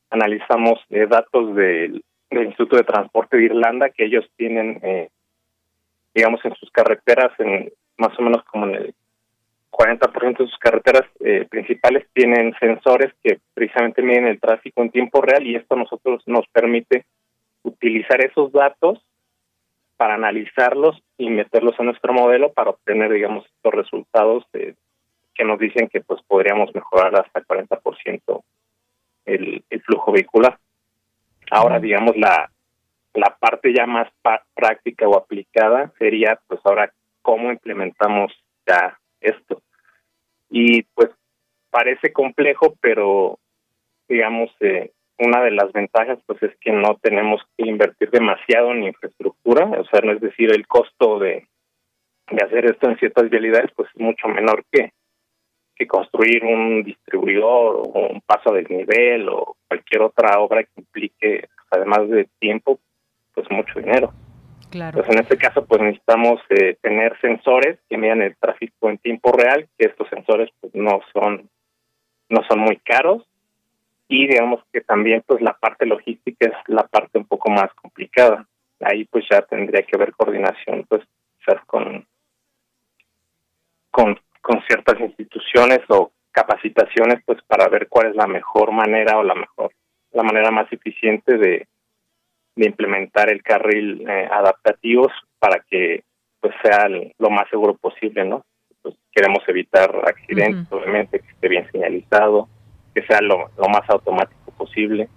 analizamos 0.09 0.79
eh, 0.89 1.07
datos 1.07 1.55
del, 1.55 2.03
del, 2.29 2.45
Instituto 2.45 2.75
de 2.75 2.83
Transporte 2.83 3.37
de 3.37 3.45
Irlanda 3.45 3.89
que 3.89 4.05
ellos 4.05 4.25
tienen, 4.35 4.79
digamos, 6.13 6.43
en 6.45 6.53
sus 6.55 6.69
carreteras 6.71 7.31
en 7.39 7.71
más 7.97 8.17
o 8.17 8.21
menos 8.21 8.43
como 8.43 8.65
en 8.67 8.75
el 8.75 8.95
40% 9.71 10.37
de 10.37 10.45
sus 10.45 10.57
carreteras 10.57 11.03
eh, 11.19 11.45
principales 11.49 12.07
tienen 12.13 12.53
sensores 12.59 13.13
que 13.23 13.39
precisamente 13.53 14.01
miden 14.01 14.27
el 14.27 14.39
tráfico 14.39 14.81
en 14.81 14.91
tiempo 14.91 15.21
real 15.21 15.45
y 15.45 15.55
esto 15.55 15.75
a 15.75 15.79
nosotros 15.79 16.23
nos 16.25 16.47
permite 16.47 17.05
utilizar 17.63 18.23
esos 18.23 18.51
datos 18.51 18.99
para 19.97 20.15
analizarlos 20.15 21.01
y 21.17 21.29
meterlos 21.29 21.75
en 21.79 21.87
nuestro 21.87 22.13
modelo 22.13 22.53
para 22.53 22.71
obtener, 22.71 23.11
digamos, 23.11 23.45
estos 23.45 23.73
resultados 23.73 24.45
que 24.51 25.43
nos 25.43 25.59
dicen 25.59 25.87
que 25.89 26.01
pues 26.01 26.21
podríamos 26.27 26.73
mejorar 26.73 27.15
hasta 27.15 27.39
el 27.39 27.47
40% 27.47 28.43
el, 29.27 29.63
el 29.69 29.81
flujo 29.81 30.11
vehicular. 30.11 30.57
Ahora, 31.51 31.79
digamos, 31.79 32.17
la, 32.17 32.49
la 33.13 33.37
parte 33.39 33.73
ya 33.73 33.85
más 33.85 34.07
práctica 34.53 35.07
o 35.07 35.17
aplicada 35.17 35.91
sería, 35.99 36.39
pues 36.47 36.59
ahora, 36.63 36.91
cómo 37.27 37.51
implementamos 37.51 38.31
ya 38.65 38.97
esto. 39.19 39.61
Y 40.49 40.83
pues 40.95 41.09
parece 41.69 42.13
complejo, 42.13 42.75
pero 42.79 43.37
digamos, 44.07 44.49
eh, 44.61 44.91
una 45.19 45.43
de 45.43 45.51
las 45.51 45.73
ventajas 45.73 46.19
pues 46.25 46.41
es 46.41 46.55
que 46.61 46.71
no 46.71 46.97
tenemos 47.01 47.41
que 47.57 47.67
invertir 47.67 48.11
demasiado 48.11 48.71
en 48.71 48.85
infraestructura, 48.85 49.65
o 49.65 49.83
sea, 49.87 49.99
no 50.05 50.13
es 50.13 50.21
decir, 50.21 50.53
el 50.53 50.65
costo 50.67 51.19
de, 51.19 51.45
de 52.31 52.45
hacer 52.45 52.65
esto 52.65 52.89
en 52.89 52.97
ciertas 52.97 53.29
vialidades 53.29 53.71
pues 53.75 53.89
es 53.93 53.99
mucho 53.99 54.29
menor 54.29 54.63
que, 54.71 54.93
que 55.75 55.85
construir 55.85 56.45
un 56.45 56.81
distribuidor 56.83 57.75
o 57.75 58.07
un 58.07 58.21
paso 58.21 58.53
de 58.53 58.63
nivel 58.63 59.27
o 59.27 59.57
cualquier 59.67 60.03
otra 60.03 60.39
obra 60.39 60.63
que 60.63 60.79
implique, 60.79 61.41
pues, 61.41 61.67
además 61.71 62.07
de 62.07 62.29
tiempo, 62.39 62.79
pues 63.33 63.51
mucho 63.51 63.81
dinero. 63.81 64.13
Pues 64.69 65.09
en 65.09 65.19
este 65.19 65.37
caso, 65.37 65.65
pues 65.65 65.81
necesitamos 65.81 66.41
eh, 66.49 66.77
tener 66.81 67.19
sensores 67.21 67.79
que 67.89 67.97
midan 67.97 68.21
el 68.21 68.35
tráfico 68.35 68.89
en 68.89 68.97
tiempo 68.97 69.31
real, 69.31 69.67
que 69.77 69.87
estos 69.87 70.09
sensores 70.09 70.49
pues 70.59 70.73
no 70.75 70.99
son 71.13 71.49
no 72.29 72.41
son 72.49 72.59
muy 72.59 72.75
caros 72.77 73.25
y 74.09 74.27
digamos 74.27 74.61
que 74.73 74.81
también 74.81 75.23
pues 75.25 75.41
la 75.41 75.53
parte 75.53 75.85
logística 75.85 76.47
es 76.47 76.53
la 76.67 76.83
parte 76.83 77.17
un 77.17 77.25
poco 77.25 77.49
más 77.49 77.73
complicada. 77.75 78.45
Ahí 78.81 79.05
pues 79.05 79.25
ya 79.29 79.41
tendría 79.41 79.83
que 79.83 79.95
haber 79.95 80.13
coordinación 80.13 80.85
pues 80.87 81.03
con 81.65 82.05
con 83.89 84.19
con 84.41 84.61
ciertas 84.67 84.99
instituciones 84.99 85.79
o 85.87 86.11
capacitaciones 86.31 87.21
pues 87.25 87.41
para 87.47 87.69
ver 87.69 87.87
cuál 87.87 88.07
es 88.07 88.15
la 88.15 88.27
mejor 88.27 88.71
manera 88.71 89.17
o 89.17 89.23
la 89.23 89.33
mejor 89.33 89.71
la 90.11 90.23
manera 90.23 90.51
más 90.51 90.71
eficiente 90.71 91.37
de 91.37 91.67
de 92.57 92.65
implementar 92.65 93.29
el 93.31 93.41
carril 93.43 94.03
eh, 94.07 94.27
adaptativos 94.31 95.11
para 95.39 95.63
que 95.69 96.03
pues 96.39 96.53
sea 96.63 96.87
lo 96.89 97.29
más 97.29 97.49
seguro 97.49 97.75
posible, 97.75 98.25
¿no? 98.25 98.43
Pues 98.81 98.95
queremos 99.11 99.43
evitar 99.47 99.89
accidentes, 100.05 100.71
obviamente, 100.71 101.19
que 101.19 101.27
esté 101.27 101.47
bien 101.47 101.69
señalizado, 101.71 102.47
que 102.93 103.01
sea 103.03 103.21
lo, 103.21 103.49
lo 103.57 103.69
más 103.69 103.89
automático 103.89 104.51
posible. 104.51 105.07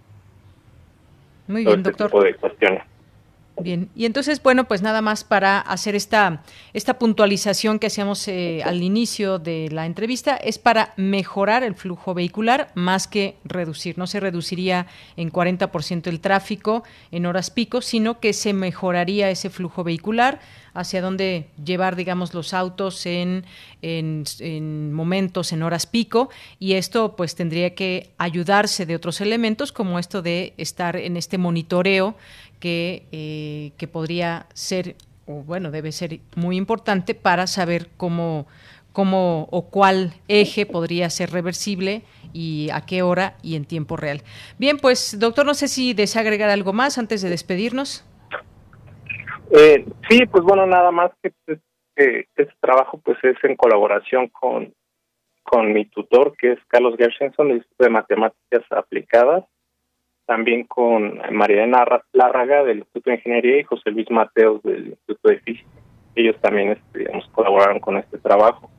Muy 1.46 1.64
bien, 1.64 1.82
doctor. 1.82 2.06
Tipo 2.06 2.22
de 2.22 2.34
cuestiones. 2.34 2.82
Bien, 3.62 3.90
y 3.94 4.06
entonces, 4.06 4.42
bueno, 4.42 4.64
pues 4.64 4.82
nada 4.82 5.02
más 5.02 5.24
para 5.24 5.60
hacer 5.60 5.94
esta, 5.94 6.42
esta 6.72 6.98
puntualización 6.98 7.78
que 7.78 7.88
hacíamos 7.88 8.26
eh, 8.28 8.62
al 8.64 8.82
inicio 8.82 9.38
de 9.38 9.68
la 9.70 9.86
entrevista, 9.86 10.36
es 10.36 10.58
para 10.58 10.94
mejorar 10.96 11.62
el 11.62 11.74
flujo 11.74 12.14
vehicular 12.14 12.70
más 12.74 13.06
que 13.06 13.36
reducir. 13.44 13.98
No 13.98 14.06
se 14.06 14.20
reduciría 14.20 14.86
en 15.16 15.30
40% 15.30 16.06
el 16.06 16.20
tráfico 16.20 16.84
en 17.10 17.26
horas 17.26 17.50
pico, 17.50 17.82
sino 17.82 18.20
que 18.20 18.32
se 18.32 18.52
mejoraría 18.52 19.30
ese 19.30 19.50
flujo 19.50 19.84
vehicular 19.84 20.40
hacia 20.72 21.02
dónde 21.02 21.48
llevar, 21.62 21.96
digamos, 21.96 22.32
los 22.34 22.54
autos 22.54 23.04
en, 23.06 23.44
en, 23.82 24.24
en, 24.38 24.92
momentos, 24.92 25.52
en 25.52 25.62
horas 25.62 25.86
pico, 25.86 26.30
y 26.58 26.74
esto 26.74 27.16
pues 27.16 27.34
tendría 27.34 27.74
que 27.74 28.10
ayudarse 28.18 28.86
de 28.86 28.94
otros 28.94 29.20
elementos 29.20 29.72
como 29.72 29.98
esto 29.98 30.22
de 30.22 30.54
estar 30.56 30.96
en 30.96 31.16
este 31.16 31.38
monitoreo 31.38 32.14
que, 32.60 33.06
eh, 33.10 33.72
que 33.78 33.88
podría 33.88 34.46
ser, 34.52 34.96
o 35.26 35.42
bueno, 35.42 35.70
debe 35.70 35.92
ser 35.92 36.20
muy 36.36 36.56
importante 36.56 37.14
para 37.14 37.46
saber 37.46 37.88
cómo, 37.96 38.46
cómo 38.92 39.48
o 39.50 39.70
cuál 39.70 40.12
eje 40.28 40.66
podría 40.66 41.10
ser 41.10 41.30
reversible 41.30 42.02
y 42.32 42.68
a 42.72 42.82
qué 42.82 43.02
hora 43.02 43.34
y 43.42 43.56
en 43.56 43.64
tiempo 43.64 43.96
real. 43.96 44.22
Bien, 44.58 44.76
pues 44.78 45.18
doctor, 45.18 45.46
no 45.46 45.54
sé 45.54 45.68
si 45.68 45.94
desea 45.94 46.22
agregar 46.22 46.50
algo 46.50 46.72
más 46.72 46.98
antes 46.98 47.22
de 47.22 47.30
despedirnos. 47.30 48.04
Eh, 49.50 49.84
sí, 50.08 50.26
pues 50.26 50.44
bueno, 50.44 50.66
nada 50.66 50.92
más 50.92 51.10
que 51.22 51.32
este, 51.46 52.28
este 52.36 52.54
trabajo 52.60 53.00
pues 53.04 53.18
es 53.24 53.36
en 53.42 53.56
colaboración 53.56 54.28
con, 54.28 54.72
con 55.42 55.72
mi 55.72 55.86
tutor, 55.86 56.36
que 56.36 56.52
es 56.52 56.58
Carlos 56.68 56.94
Gershenson, 56.96 57.48
del 57.48 57.56
Instituto 57.56 57.84
de 57.84 57.90
Matemáticas 57.90 58.64
Aplicadas, 58.70 59.44
también 60.30 60.62
con 60.62 61.20
Mariana 61.32 61.84
Lárraga 62.12 62.62
del 62.62 62.78
Instituto 62.78 63.10
de 63.10 63.16
Ingeniería 63.16 63.58
y 63.58 63.64
José 63.64 63.90
Luis 63.90 64.08
Mateos 64.12 64.62
del 64.62 64.90
Instituto 64.90 65.28
de 65.28 65.40
Física. 65.40 65.68
Ellos 66.14 66.40
también 66.40 66.70
este, 66.70 67.00
digamos, 67.00 67.28
colaboraron 67.32 67.80
con 67.80 67.96
este 67.96 68.16
trabajo. 68.16 68.70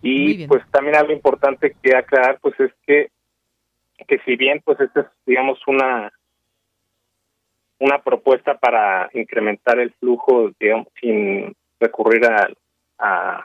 Y 0.00 0.46
pues 0.46 0.62
también 0.70 0.96
algo 0.96 1.12
importante 1.12 1.76
que 1.82 1.94
aclarar 1.94 2.38
pues 2.40 2.58
es 2.60 2.72
que 2.86 3.10
que 4.06 4.18
si 4.20 4.36
bien 4.36 4.62
pues 4.64 4.80
esta 4.80 5.00
es 5.00 5.06
digamos 5.26 5.58
una 5.66 6.10
una 7.78 7.98
propuesta 7.98 8.56
para 8.56 9.10
incrementar 9.12 9.78
el 9.78 9.92
flujo 10.00 10.50
digamos 10.58 10.86
sin 10.98 11.54
recurrir 11.78 12.24
a, 12.24 12.48
a, 12.98 13.44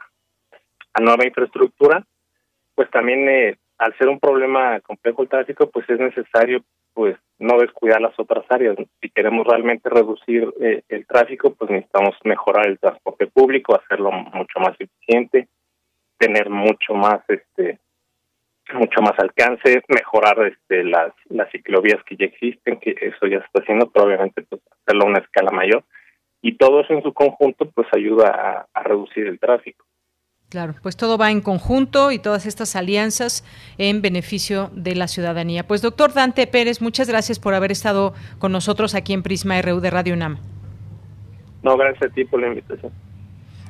a 0.93 1.01
nueva 1.01 1.25
infraestructura 1.25 2.05
pues 2.75 2.89
también 2.91 3.27
eh, 3.27 3.57
al 3.77 3.97
ser 3.97 4.09
un 4.09 4.19
problema 4.19 4.79
complejo 4.81 5.23
el 5.23 5.29
tráfico 5.29 5.69
pues 5.69 5.89
es 5.89 5.99
necesario 5.99 6.63
pues 6.93 7.17
no 7.39 7.57
descuidar 7.57 8.01
las 8.01 8.17
otras 8.19 8.45
áreas. 8.49 8.77
Si 9.01 9.09
queremos 9.09 9.45
realmente 9.47 9.89
reducir 9.89 10.53
eh, 10.61 10.83
el 10.89 11.05
tráfico, 11.07 11.53
pues 11.55 11.71
necesitamos 11.71 12.15
mejorar 12.23 12.67
el 12.67 12.79
transporte 12.79 13.27
público, 13.27 13.75
hacerlo 13.75 14.11
mucho 14.11 14.59
más 14.59 14.75
eficiente, 14.79 15.47
tener 16.17 16.49
mucho 16.49 16.93
más 16.93 17.21
este 17.27 17.79
mucho 18.73 19.01
más 19.01 19.13
alcance, 19.17 19.83
mejorar 19.89 20.47
este 20.47 20.83
las 20.83 21.11
las 21.25 21.51
ciclovías 21.51 22.01
que 22.05 22.15
ya 22.15 22.25
existen, 22.25 22.79
que 22.79 22.91
eso 22.91 23.27
ya 23.27 23.39
se 23.39 23.45
está 23.45 23.61
haciendo, 23.61 23.89
pero 23.91 24.05
obviamente 24.05 24.43
pues 24.43 24.61
hacerlo 24.81 25.05
a 25.05 25.07
una 25.07 25.19
escala 25.19 25.51
mayor 25.51 25.83
y 26.41 26.57
todo 26.57 26.81
eso 26.81 26.93
en 26.93 27.03
su 27.03 27.13
conjunto 27.13 27.69
pues 27.71 27.87
ayuda 27.91 28.67
a 28.73 28.83
reducir 28.83 29.27
el 29.27 29.39
tráfico. 29.39 29.85
Claro, 30.53 30.75
pues 30.83 30.95
todo 30.95 31.17
va 31.17 31.31
en 31.31 31.41
conjunto 31.41 32.11
y 32.11 32.19
todas 32.19 32.45
estas 32.45 32.75
alianzas 32.75 33.43
en 33.79 34.03
beneficio 34.03 34.69
de 34.75 34.93
la 34.93 35.07
ciudadanía. 35.07 35.65
Pues 35.65 35.81
doctor 35.81 36.13
Dante 36.13 36.45
Pérez, 36.45 36.79
muchas 36.79 37.07
gracias 37.07 37.39
por 37.39 37.55
haber 37.55 37.71
estado 37.71 38.13
con 38.37 38.51
nosotros 38.51 38.93
aquí 38.93 39.13
en 39.13 39.23
Prisma 39.23 39.59
RU 39.63 39.79
de 39.79 39.89
Radio 39.89 40.13
UNAM. 40.13 40.37
No, 41.63 41.75
gracias 41.75 42.11
a 42.11 42.13
ti 42.13 42.23
por 42.25 42.39
la 42.39 42.49
invitación. 42.49 42.91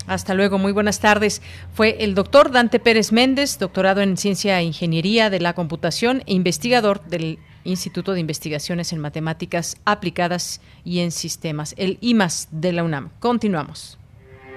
Hasta 0.08 0.34
luego, 0.34 0.58
muy 0.58 0.74
buenas 0.74 1.00
tardes. 1.00 1.42
Fue 1.74 2.04
el 2.04 2.16
doctor 2.16 2.52
Dante 2.52 2.80
Pérez 2.80 3.14
Méndez, 3.14 3.60
doctorado 3.60 4.02
en 4.02 4.18
Ciencia 4.18 4.60
e 4.60 4.66
Ingeniería 4.66 5.30
de 5.30 5.40
la 5.40 5.54
Computación 5.54 6.22
e 6.26 6.34
investigador 6.34 7.02
del 7.06 7.40
Instituto 7.64 8.12
de 8.12 8.20
Investigaciones 8.20 8.92
en 8.92 9.00
Matemáticas 9.00 9.78
Aplicadas 9.86 10.60
y 10.84 11.00
en 11.00 11.12
Sistemas, 11.12 11.76
el 11.78 11.98
IMAS 12.02 12.50
de 12.52 12.74
la 12.74 12.84
UNAM. 12.84 13.12
Continuamos. 13.22 13.98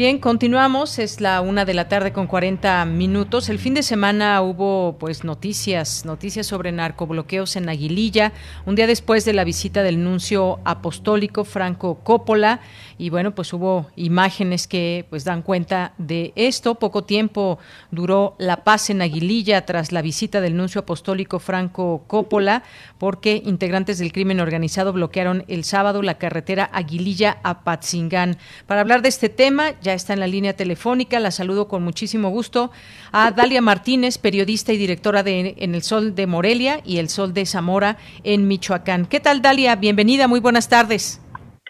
Bien, 0.00 0.18
continuamos. 0.18 0.98
Es 0.98 1.20
la 1.20 1.42
una 1.42 1.66
de 1.66 1.74
la 1.74 1.86
tarde 1.86 2.10
con 2.10 2.26
40 2.26 2.86
minutos. 2.86 3.50
El 3.50 3.58
fin 3.58 3.74
de 3.74 3.82
semana 3.82 4.40
hubo, 4.40 4.96
pues, 4.98 5.24
noticias, 5.24 6.06
noticias 6.06 6.46
sobre 6.46 6.72
narcobloqueos 6.72 7.54
en 7.56 7.68
Aguililla. 7.68 8.32
Un 8.64 8.76
día 8.76 8.86
después 8.86 9.26
de 9.26 9.34
la 9.34 9.44
visita 9.44 9.82
del 9.82 10.02
nuncio 10.02 10.58
apostólico 10.64 11.44
Franco 11.44 11.96
Coppola 11.96 12.60
y 13.00 13.08
bueno, 13.08 13.34
pues 13.34 13.50
hubo 13.54 13.86
imágenes 13.96 14.66
que 14.66 15.06
pues 15.08 15.24
dan 15.24 15.40
cuenta 15.40 15.94
de 15.96 16.34
esto. 16.36 16.74
Poco 16.74 17.04
tiempo 17.04 17.58
duró 17.90 18.36
la 18.38 18.62
paz 18.62 18.90
en 18.90 19.00
Aguililla 19.00 19.64
tras 19.64 19.90
la 19.90 20.02
visita 20.02 20.42
del 20.42 20.54
nuncio 20.54 20.82
apostólico 20.82 21.38
Franco 21.38 22.04
Coppola, 22.06 22.62
porque 22.98 23.42
integrantes 23.46 23.98
del 23.98 24.12
crimen 24.12 24.38
organizado 24.38 24.92
bloquearon 24.92 25.46
el 25.48 25.64
sábado 25.64 26.02
la 26.02 26.18
carretera 26.18 26.68
Aguililla 26.74 27.38
a 27.42 27.64
Patzingán. 27.64 28.36
Para 28.66 28.82
hablar 28.82 29.00
de 29.00 29.08
este 29.08 29.30
tema, 29.30 29.72
ya 29.80 29.89
está 29.94 30.12
en 30.12 30.20
la 30.20 30.26
línea 30.26 30.54
telefónica, 30.54 31.20
la 31.20 31.30
saludo 31.30 31.68
con 31.68 31.82
muchísimo 31.82 32.30
gusto 32.30 32.70
a 33.12 33.30
Dalia 33.30 33.60
Martínez, 33.60 34.18
periodista 34.18 34.72
y 34.72 34.76
directora 34.76 35.22
de 35.22 35.54
En 35.58 35.74
el 35.74 35.82
Sol 35.82 36.14
de 36.14 36.26
Morelia 36.26 36.80
y 36.84 36.98
El 36.98 37.08
Sol 37.08 37.32
de 37.34 37.46
Zamora 37.46 37.96
en 38.24 38.48
Michoacán. 38.48 39.06
¿Qué 39.06 39.20
tal, 39.20 39.42
Dalia? 39.42 39.76
Bienvenida, 39.76 40.28
muy 40.28 40.40
buenas 40.40 40.68
tardes. 40.68 41.20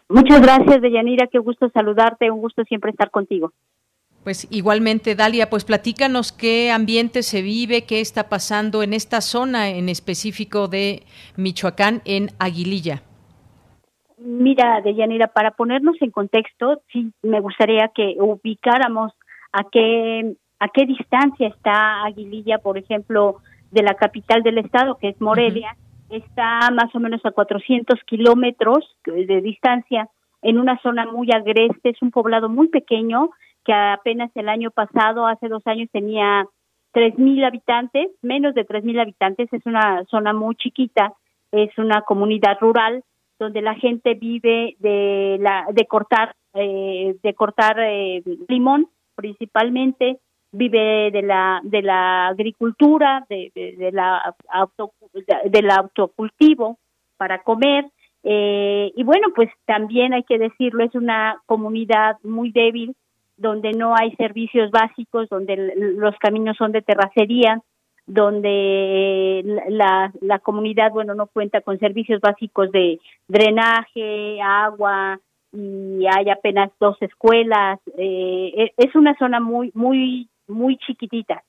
Muchas 0.08 0.40
gracias, 0.40 0.82
Deyanira, 0.82 1.28
qué 1.28 1.38
gusto 1.38 1.70
saludarte, 1.72 2.30
un 2.30 2.40
gusto 2.40 2.64
siempre 2.64 2.90
estar 2.90 3.10
contigo. 3.10 3.52
Pues 4.24 4.46
igualmente, 4.50 5.14
Dalia, 5.14 5.48
pues 5.48 5.64
platícanos 5.64 6.32
qué 6.32 6.70
ambiente 6.70 7.22
se 7.22 7.40
vive, 7.40 7.82
qué 7.82 8.00
está 8.00 8.28
pasando 8.28 8.82
en 8.82 8.92
esta 8.92 9.22
zona 9.22 9.70
en 9.70 9.88
específico 9.88 10.68
de 10.68 11.04
Michoacán, 11.36 12.02
en 12.04 12.30
Aguililla. 12.38 13.02
Mira, 14.22 14.82
Deyanira, 14.82 15.28
para 15.28 15.52
ponernos 15.52 15.96
en 16.02 16.10
contexto, 16.10 16.82
sí 16.92 17.10
me 17.22 17.40
gustaría 17.40 17.88
que 17.88 18.16
ubicáramos 18.18 19.12
a 19.50 19.64
qué, 19.72 20.36
a 20.58 20.68
qué 20.68 20.84
distancia 20.84 21.48
está 21.48 22.04
Aguililla, 22.04 22.58
por 22.58 22.76
ejemplo, 22.76 23.38
de 23.70 23.82
la 23.82 23.94
capital 23.94 24.42
del 24.42 24.58
estado, 24.58 24.98
que 24.98 25.08
es 25.08 25.20
Morelia, 25.22 25.74
está 26.10 26.70
más 26.70 26.94
o 26.94 27.00
menos 27.00 27.24
a 27.24 27.30
400 27.30 27.98
kilómetros 28.04 28.94
de 29.06 29.40
distancia 29.40 30.08
en 30.42 30.58
una 30.58 30.78
zona 30.82 31.06
muy 31.06 31.30
agreste, 31.32 31.88
es 31.88 32.02
un 32.02 32.10
poblado 32.10 32.50
muy 32.50 32.68
pequeño 32.68 33.30
que 33.64 33.72
apenas 33.72 34.30
el 34.34 34.50
año 34.50 34.70
pasado, 34.70 35.26
hace 35.26 35.48
dos 35.48 35.66
años, 35.66 35.88
tenía 35.92 36.46
3.000 36.92 37.46
habitantes, 37.46 38.10
menos 38.20 38.54
de 38.54 38.66
3.000 38.66 39.00
habitantes, 39.00 39.50
es 39.50 39.64
una 39.64 40.04
zona 40.10 40.34
muy 40.34 40.56
chiquita, 40.56 41.14
es 41.52 41.76
una 41.78 42.02
comunidad 42.02 42.58
rural 42.60 43.02
donde 43.40 43.62
la 43.62 43.74
gente 43.74 44.14
vive 44.14 44.76
de 44.78 45.38
la 45.40 45.66
de 45.72 45.86
cortar 45.86 46.36
eh, 46.52 47.16
de 47.22 47.34
cortar 47.34 47.76
eh, 47.80 48.22
limón 48.48 48.88
principalmente 49.16 50.18
vive 50.52 51.10
de 51.10 51.22
la 51.22 51.60
de 51.64 51.80
la 51.82 52.28
agricultura 52.28 53.24
de, 53.30 53.50
de, 53.54 53.92
la 53.92 54.34
auto, 54.50 54.92
del 55.46 55.70
autocultivo 55.70 56.78
para 57.16 57.42
comer 57.42 57.86
eh, 58.22 58.92
y 58.94 59.02
bueno 59.04 59.28
pues 59.34 59.48
también 59.64 60.12
hay 60.12 60.24
que 60.24 60.38
decirlo 60.38 60.84
es 60.84 60.94
una 60.94 61.40
comunidad 61.46 62.18
muy 62.22 62.52
débil 62.52 62.94
donde 63.38 63.72
no 63.72 63.94
hay 63.96 64.14
servicios 64.16 64.70
básicos 64.70 65.30
donde 65.30 65.72
los 65.76 66.14
caminos 66.18 66.58
son 66.58 66.72
de 66.72 66.82
terracería 66.82 67.62
donde 68.10 69.42
la, 69.68 70.12
la 70.20 70.38
comunidad 70.40 70.90
bueno 70.90 71.14
no 71.14 71.28
cuenta 71.28 71.60
con 71.60 71.78
servicios 71.78 72.20
básicos 72.20 72.70
de 72.72 72.98
drenaje 73.28 74.40
agua 74.42 75.20
y 75.52 76.04
hay 76.06 76.28
apenas 76.28 76.70
dos 76.80 76.96
escuelas 77.00 77.78
eh, 77.96 78.52
e, 78.56 78.72
es 78.76 78.94
una 78.96 79.16
zona 79.16 79.38
muy 79.40 79.70
muy 79.74 80.28
muy 80.48 80.76
chiquitita. 80.78 81.44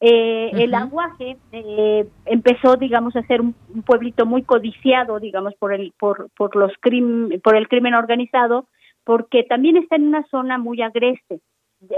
Eh, 0.00 0.50
El 0.52 0.74
aguaje 0.74 1.38
eh, 1.52 2.06
empezó, 2.26 2.76
digamos, 2.76 3.14
a 3.14 3.22
ser 3.22 3.40
un, 3.40 3.54
pueblito 3.86 4.26
muy 4.26 4.42
codiciado, 4.42 5.20
digamos, 5.20 5.54
por 5.54 5.72
el 5.72 5.92
por 5.98 6.28
por 6.36 6.56
los 6.56 6.72
crim, 6.80 7.40
por 7.40 7.56
el 7.56 7.68
crimen 7.68 7.94
organizado, 7.94 8.66
porque 9.04 9.44
también 9.44 9.76
está 9.76 9.96
en 9.96 10.08
una 10.08 10.26
zona 10.26 10.58
muy 10.58 10.82
agreste, 10.82 11.40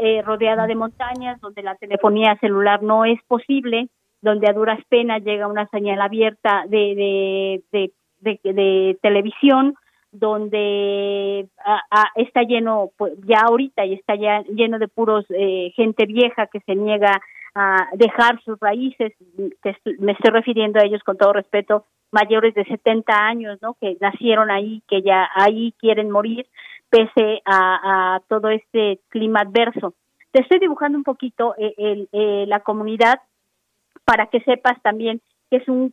eh, 0.00 0.22
rodeada 0.22 0.66
de 0.66 0.74
montañas, 0.74 1.40
donde 1.40 1.62
la 1.62 1.74
telefonía 1.76 2.36
celular 2.40 2.82
no 2.82 3.04
es 3.04 3.20
posible, 3.26 3.88
donde 4.24 4.48
a 4.48 4.54
duras 4.54 4.80
penas 4.88 5.22
llega 5.22 5.46
una 5.46 5.68
señal 5.68 6.00
abierta 6.00 6.64
de 6.66 7.62
de, 7.70 7.92
de, 8.42 8.98
televisión, 9.02 9.74
donde 10.10 11.46
está 12.16 12.42
lleno, 12.42 12.90
pues, 12.96 13.12
ya 13.26 13.40
ahorita 13.46 13.84
y 13.84 13.92
está 13.92 14.14
ya 14.14 14.42
lleno 14.44 14.78
de 14.78 14.88
puros 14.88 15.26
eh, 15.28 15.72
gente 15.76 16.06
vieja 16.06 16.46
que 16.46 16.60
se 16.60 16.74
niega 16.74 17.20
a 17.54 17.88
dejar 17.92 18.40
sus 18.42 18.58
raíces, 18.58 19.12
me 19.98 20.12
estoy 20.12 20.32
refiriendo 20.32 20.80
a 20.80 20.86
ellos 20.86 21.02
con 21.04 21.18
todo 21.18 21.34
respeto, 21.34 21.84
mayores 22.10 22.54
de 22.54 22.64
70 22.64 23.12
años, 23.14 23.58
¿no? 23.60 23.74
Que 23.74 23.96
nacieron 24.00 24.50
ahí, 24.50 24.82
que 24.88 25.02
ya 25.02 25.28
ahí 25.34 25.74
quieren 25.78 26.10
morir, 26.10 26.46
pese 26.88 27.42
a, 27.44 28.20
todo 28.28 28.48
este 28.48 29.00
clima 29.08 29.40
adverso. 29.40 29.94
Te 30.32 30.40
estoy 30.40 30.58
dibujando 30.60 30.96
un 30.96 31.04
poquito 31.04 31.54
eh, 31.58 32.06
eh, 32.10 32.44
la 32.48 32.60
comunidad 32.60 33.20
para 34.04 34.26
que 34.26 34.40
sepas 34.40 34.80
también 34.82 35.20
que 35.50 35.58
es 35.58 35.68
un 35.68 35.92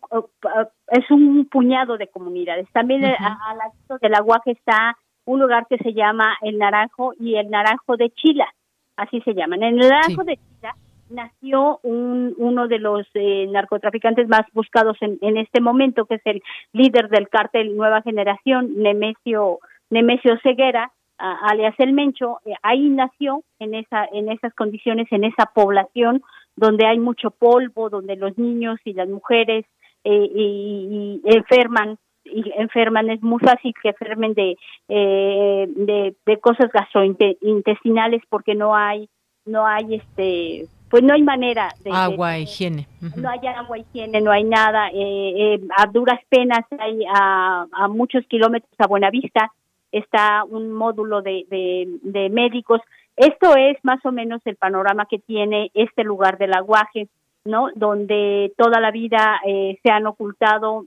es 0.87 1.11
un 1.11 1.45
puñado 1.45 1.97
de 1.97 2.07
comunidades. 2.07 2.67
También 2.71 3.03
al 3.05 3.57
lado 3.57 3.99
del 4.01 4.15
aguaje 4.15 4.51
está 4.51 4.97
un 5.25 5.39
lugar 5.39 5.67
que 5.69 5.77
se 5.77 5.93
llama 5.93 6.35
el 6.41 6.57
Naranjo 6.57 7.13
y 7.19 7.35
el 7.35 7.49
Naranjo 7.49 7.97
de 7.97 8.09
Chila, 8.11 8.47
así 8.95 9.21
se 9.21 9.33
llaman. 9.33 9.63
En 9.63 9.79
el 9.79 9.89
Naranjo 9.89 10.23
de 10.23 10.37
Chila 10.37 10.75
nació 11.09 11.79
un, 11.83 12.33
uno 12.37 12.67
de 12.67 12.79
los 12.79 13.05
eh, 13.13 13.45
narcotraficantes 13.49 14.27
más 14.27 14.41
buscados 14.53 14.97
en, 15.01 15.17
en, 15.21 15.37
este 15.37 15.61
momento, 15.61 16.05
que 16.05 16.15
es 16.15 16.21
el 16.25 16.41
líder 16.71 17.09
del 17.09 17.29
cártel 17.29 17.75
Nueva 17.75 18.01
Generación, 18.01 18.73
Nemesio, 18.77 19.59
Nemesio 19.89 20.39
Ceguera, 20.41 20.91
alias 21.17 21.75
El 21.77 21.93
Mencho. 21.93 22.39
Eh, 22.45 22.53
ahí 22.63 22.89
nació 22.89 23.43
en, 23.59 23.75
esa, 23.75 24.05
en 24.11 24.31
esas 24.31 24.53
condiciones, 24.55 25.07
en 25.11 25.23
esa 25.23 25.45
población 25.53 26.23
donde 26.55 26.85
hay 26.85 26.99
mucho 26.99 27.31
polvo, 27.31 27.89
donde 27.89 28.15
los 28.15 28.37
niños 28.37 28.79
y 28.85 28.93
las 28.93 29.07
mujeres 29.07 29.65
eh, 30.03 30.29
y, 30.35 31.21
enferman 31.25 31.97
y 32.23 32.51
enferman 32.55 33.09
es 33.09 33.21
muy 33.23 33.39
fácil 33.39 33.73
que 33.81 33.89
enfermen 33.89 34.33
de, 34.33 34.55
de, 34.87 36.15
de 36.25 36.37
cosas 36.37 36.69
gastrointestinales 36.71 38.21
porque 38.29 38.53
no 38.53 38.75
hay 38.75 39.09
no 39.45 39.65
hay 39.65 39.95
este 39.95 40.67
pues 40.89 41.03
no 41.03 41.13
hay 41.13 41.23
manera 41.23 41.69
de 41.83 41.91
agua 41.91 42.37
higiene. 42.37 42.87
No 43.15 43.29
hay 43.29 43.39
agua 43.47 43.79
higiene 43.79 44.21
no 44.21 44.31
hay 44.31 44.43
nada 44.43 44.89
eh, 44.89 45.53
eh, 45.55 45.61
a 45.77 45.87
duras 45.87 46.19
penas 46.29 46.65
hay 46.77 47.03
a, 47.11 47.65
a, 47.71 47.87
muchos 47.87 48.25
kilómetros 48.27 48.71
a 48.77 48.87
Buenavista 48.87 49.51
está 49.91 50.43
un 50.43 50.71
módulo 50.71 51.21
de, 51.21 51.45
de, 51.49 52.29
médicos 52.29 52.81
esto 53.15 53.55
es 53.55 53.77
más 53.83 54.03
o 54.05 54.11
menos 54.11 54.41
el 54.45 54.55
panorama 54.55 55.05
que 55.09 55.19
tiene 55.19 55.71
este 55.73 56.03
lugar 56.03 56.37
del 56.37 56.53
aguaje 56.53 57.07
no 57.45 57.69
donde 57.75 58.53
toda 58.57 58.79
la 58.79 58.91
vida 58.91 59.39
eh, 59.45 59.79
se 59.83 59.91
han 59.91 60.07
ocultado 60.07 60.85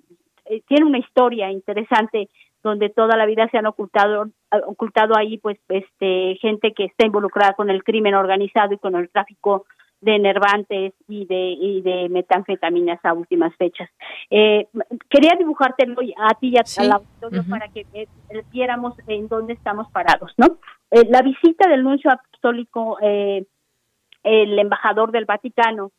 tiene 0.68 0.84
una 0.84 0.98
historia 0.98 1.50
interesante 1.50 2.28
donde 2.62 2.88
toda 2.88 3.16
la 3.16 3.26
vida 3.26 3.48
se 3.50 3.58
han 3.58 3.66
ocultado 3.66 4.28
ocultado 4.66 5.16
ahí 5.16 5.38
pues 5.38 5.58
este 5.68 6.36
gente 6.40 6.72
que 6.72 6.84
está 6.84 7.06
involucrada 7.06 7.54
con 7.54 7.70
el 7.70 7.82
crimen 7.82 8.14
organizado 8.14 8.74
y 8.74 8.78
con 8.78 8.94
el 8.94 9.10
tráfico 9.10 9.66
de 10.04 10.16
enervantes 10.16 10.92
y 11.08 11.24
de, 11.24 11.56
y 11.58 11.80
de 11.80 12.08
metanfetaminas 12.10 13.02
a 13.04 13.14
últimas 13.14 13.56
fechas. 13.56 13.88
Eh, 14.30 14.68
quería 15.08 15.32
dibujarte 15.38 15.86
hoy 15.96 16.14
a 16.16 16.34
ti 16.34 16.52
y 16.52 16.58
a, 16.58 16.84
la 16.84 16.96
auditorio 16.96 17.42
para 17.48 17.68
que 17.68 17.86
eh, 17.94 18.06
viéramos 18.52 18.94
en 19.06 19.28
dónde 19.28 19.54
estamos 19.54 19.90
parados, 19.90 20.32
¿no? 20.36 20.58
Eh, 20.90 21.04
la 21.08 21.22
visita 21.22 21.68
del 21.68 21.82
nuncio 21.82 22.10
apostólico, 22.10 22.98
el 23.00 24.58
embajador 24.58 25.10
del 25.10 25.24
Vaticano, 25.24 25.90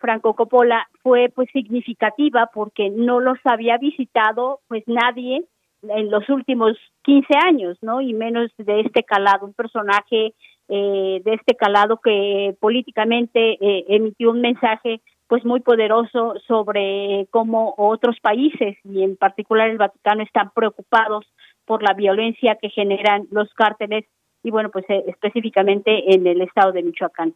Franco 0.00 0.34
Coppola, 0.34 0.88
fue 1.02 1.30
pues 1.34 1.48
significativa 1.52 2.50
porque 2.52 2.90
no 2.90 3.20
los 3.20 3.38
había 3.44 3.78
visitado 3.78 4.60
pues 4.66 4.82
nadie 4.86 5.44
en 5.82 6.10
los 6.10 6.28
últimos 6.28 6.76
15 7.02 7.26
años, 7.46 7.78
¿no? 7.82 8.00
Y 8.00 8.14
menos 8.14 8.50
de 8.56 8.80
este 8.80 9.04
calado, 9.04 9.46
un 9.46 9.54
personaje 9.54 10.34
eh, 10.68 11.20
de 11.24 11.34
este 11.34 11.54
calado 11.54 12.00
que 12.02 12.56
políticamente 12.60 13.58
eh, 13.60 13.84
emitió 13.88 14.30
un 14.30 14.40
mensaje 14.40 15.00
pues 15.26 15.44
muy 15.44 15.60
poderoso 15.60 16.34
sobre 16.46 17.26
cómo 17.30 17.74
otros 17.76 18.18
países 18.20 18.76
y 18.84 19.02
en 19.02 19.16
particular 19.16 19.70
el 19.70 19.78
Vaticano 19.78 20.22
están 20.22 20.50
preocupados 20.54 21.26
por 21.64 21.82
la 21.82 21.94
violencia 21.94 22.56
que 22.60 22.68
generan 22.70 23.26
los 23.30 23.52
cárteles 23.54 24.04
y 24.42 24.50
bueno 24.50 24.70
pues 24.70 24.84
eh, 24.88 25.04
específicamente 25.06 26.14
en 26.14 26.26
el 26.26 26.40
estado 26.40 26.72
de 26.72 26.82
Michoacán 26.82 27.34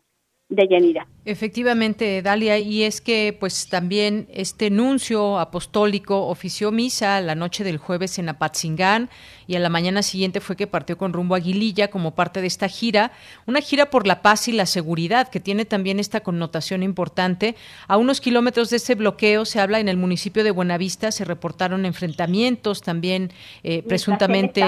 de 0.49 0.67
Yanira. 0.67 1.07
Efectivamente, 1.27 2.23
Dalia, 2.23 2.59
y 2.59 2.85
es 2.85 3.03
que 3.03 3.37
pues 3.39 3.69
también 3.69 4.27
este 4.33 4.71
nuncio 4.71 5.39
apostólico 5.39 6.27
ofició 6.27 6.73
misa 6.73 7.21
la 7.21 7.35
noche 7.35 7.65
del 7.65 7.77
jueves 7.77 8.19
en 8.19 8.31
Apatzingán 8.31 9.11
y 9.47 9.57
a 9.57 9.59
la 9.59 9.69
mañana 9.69 10.03
siguiente 10.03 10.41
fue 10.41 10.57
que 10.57 10.67
partió 10.67 10.97
con 10.97 11.13
rumbo 11.13 11.35
a 11.35 11.39
Aguililla 11.39 11.89
como 11.89 12.15
parte 12.15 12.41
de 12.41 12.47
esta 12.47 12.69
gira, 12.69 13.13
una 13.47 13.61
gira 13.61 13.91
por 13.91 14.07
la 14.07 14.23
paz 14.23 14.49
y 14.49 14.53
la 14.53 14.65
seguridad 14.65 15.29
que 15.29 15.39
tiene 15.39 15.67
también 15.67 16.01
esta 16.01 16.21
connotación 16.21 16.83
importante. 16.83 17.55
A 17.87 17.99
unos 17.99 18.23
kilómetros 18.23 18.71
de 18.71 18.79
este 18.79 18.95
bloqueo 18.95 19.45
se 19.45 19.61
habla 19.61 19.81
en 19.81 19.89
el 19.89 19.99
municipio 19.99 20.45
de 20.45 20.51
Buenavista, 20.51 21.13
se 21.13 21.27
reportaron 21.27 21.85
enfrentamientos 21.85 22.81
también 22.81 23.33
eh, 23.65 23.83
presuntamente 23.83 24.65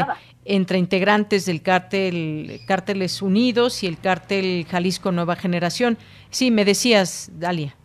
entre 0.50 0.78
integrantes 0.78 1.46
del 1.46 1.62
cártel 1.62 2.60
Cárteles 2.66 3.22
Unidos 3.22 3.84
y 3.84 3.86
el 3.86 3.98
cártel 3.98 4.64
Jalisco 4.64 5.12
Nueva 5.12 5.36
Generación. 5.36 5.96
Sí, 6.30 6.50
me 6.50 6.64
decías, 6.64 7.30
Dalia. 7.38 7.76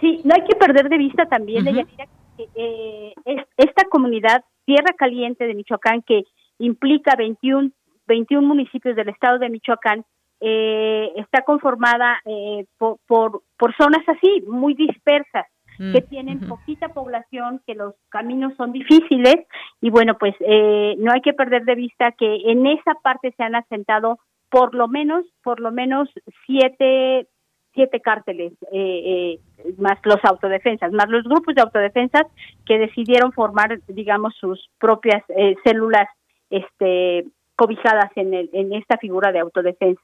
Sí, 0.00 0.20
no 0.24 0.34
hay 0.34 0.42
que 0.48 0.56
perder 0.56 0.88
de 0.88 0.98
vista 0.98 1.26
también, 1.26 1.64
que 1.64 2.48
eh, 2.54 3.14
esta 3.56 3.84
comunidad 3.90 4.42
Tierra 4.64 4.94
Caliente 4.96 5.46
de 5.46 5.54
Michoacán, 5.54 6.02
que 6.02 6.24
implica 6.58 7.14
21, 7.16 7.70
21 8.06 8.46
municipios 8.46 8.96
del 8.96 9.10
estado 9.10 9.38
de 9.38 9.50
Michoacán, 9.50 10.04
eh, 10.40 11.12
está 11.16 11.42
conformada 11.42 12.20
eh, 12.24 12.64
por, 12.78 12.98
por, 13.06 13.42
por 13.58 13.76
zonas 13.76 14.06
así, 14.08 14.42
muy 14.46 14.74
dispersas 14.74 15.46
Mm, 15.78 15.92
que 15.92 16.00
tienen 16.02 16.40
poquita 16.40 16.88
población, 16.88 17.60
que 17.66 17.74
los 17.74 17.94
caminos 18.08 18.54
son 18.56 18.72
difíciles 18.72 19.36
y 19.80 19.90
bueno, 19.90 20.16
pues 20.18 20.34
eh, 20.40 20.94
no 20.98 21.12
hay 21.12 21.20
que 21.20 21.34
perder 21.34 21.64
de 21.64 21.74
vista 21.74 22.12
que 22.12 22.50
en 22.50 22.66
esa 22.66 22.94
parte 23.02 23.34
se 23.36 23.42
han 23.42 23.54
asentado 23.54 24.18
por 24.50 24.74
lo 24.74 24.88
menos, 24.88 25.24
por 25.42 25.60
lo 25.60 25.72
menos 25.72 26.08
siete 26.46 27.26
siete 27.74 28.00
cárteles, 28.00 28.54
eh, 28.72 29.38
eh, 29.52 29.72
más 29.76 29.98
los 30.04 30.24
autodefensas, 30.24 30.92
más 30.92 31.10
los 31.10 31.24
grupos 31.24 31.54
de 31.54 31.60
autodefensas 31.60 32.22
que 32.64 32.78
decidieron 32.78 33.32
formar, 33.32 33.80
digamos, 33.86 34.34
sus 34.40 34.70
propias 34.78 35.22
células 35.62 36.08
este, 36.48 37.26
cobijadas 37.54 38.10
en, 38.16 38.32
el, 38.32 38.48
en 38.54 38.72
esta 38.72 38.96
figura 38.96 39.30
de 39.30 39.40
autodefensa. 39.40 40.00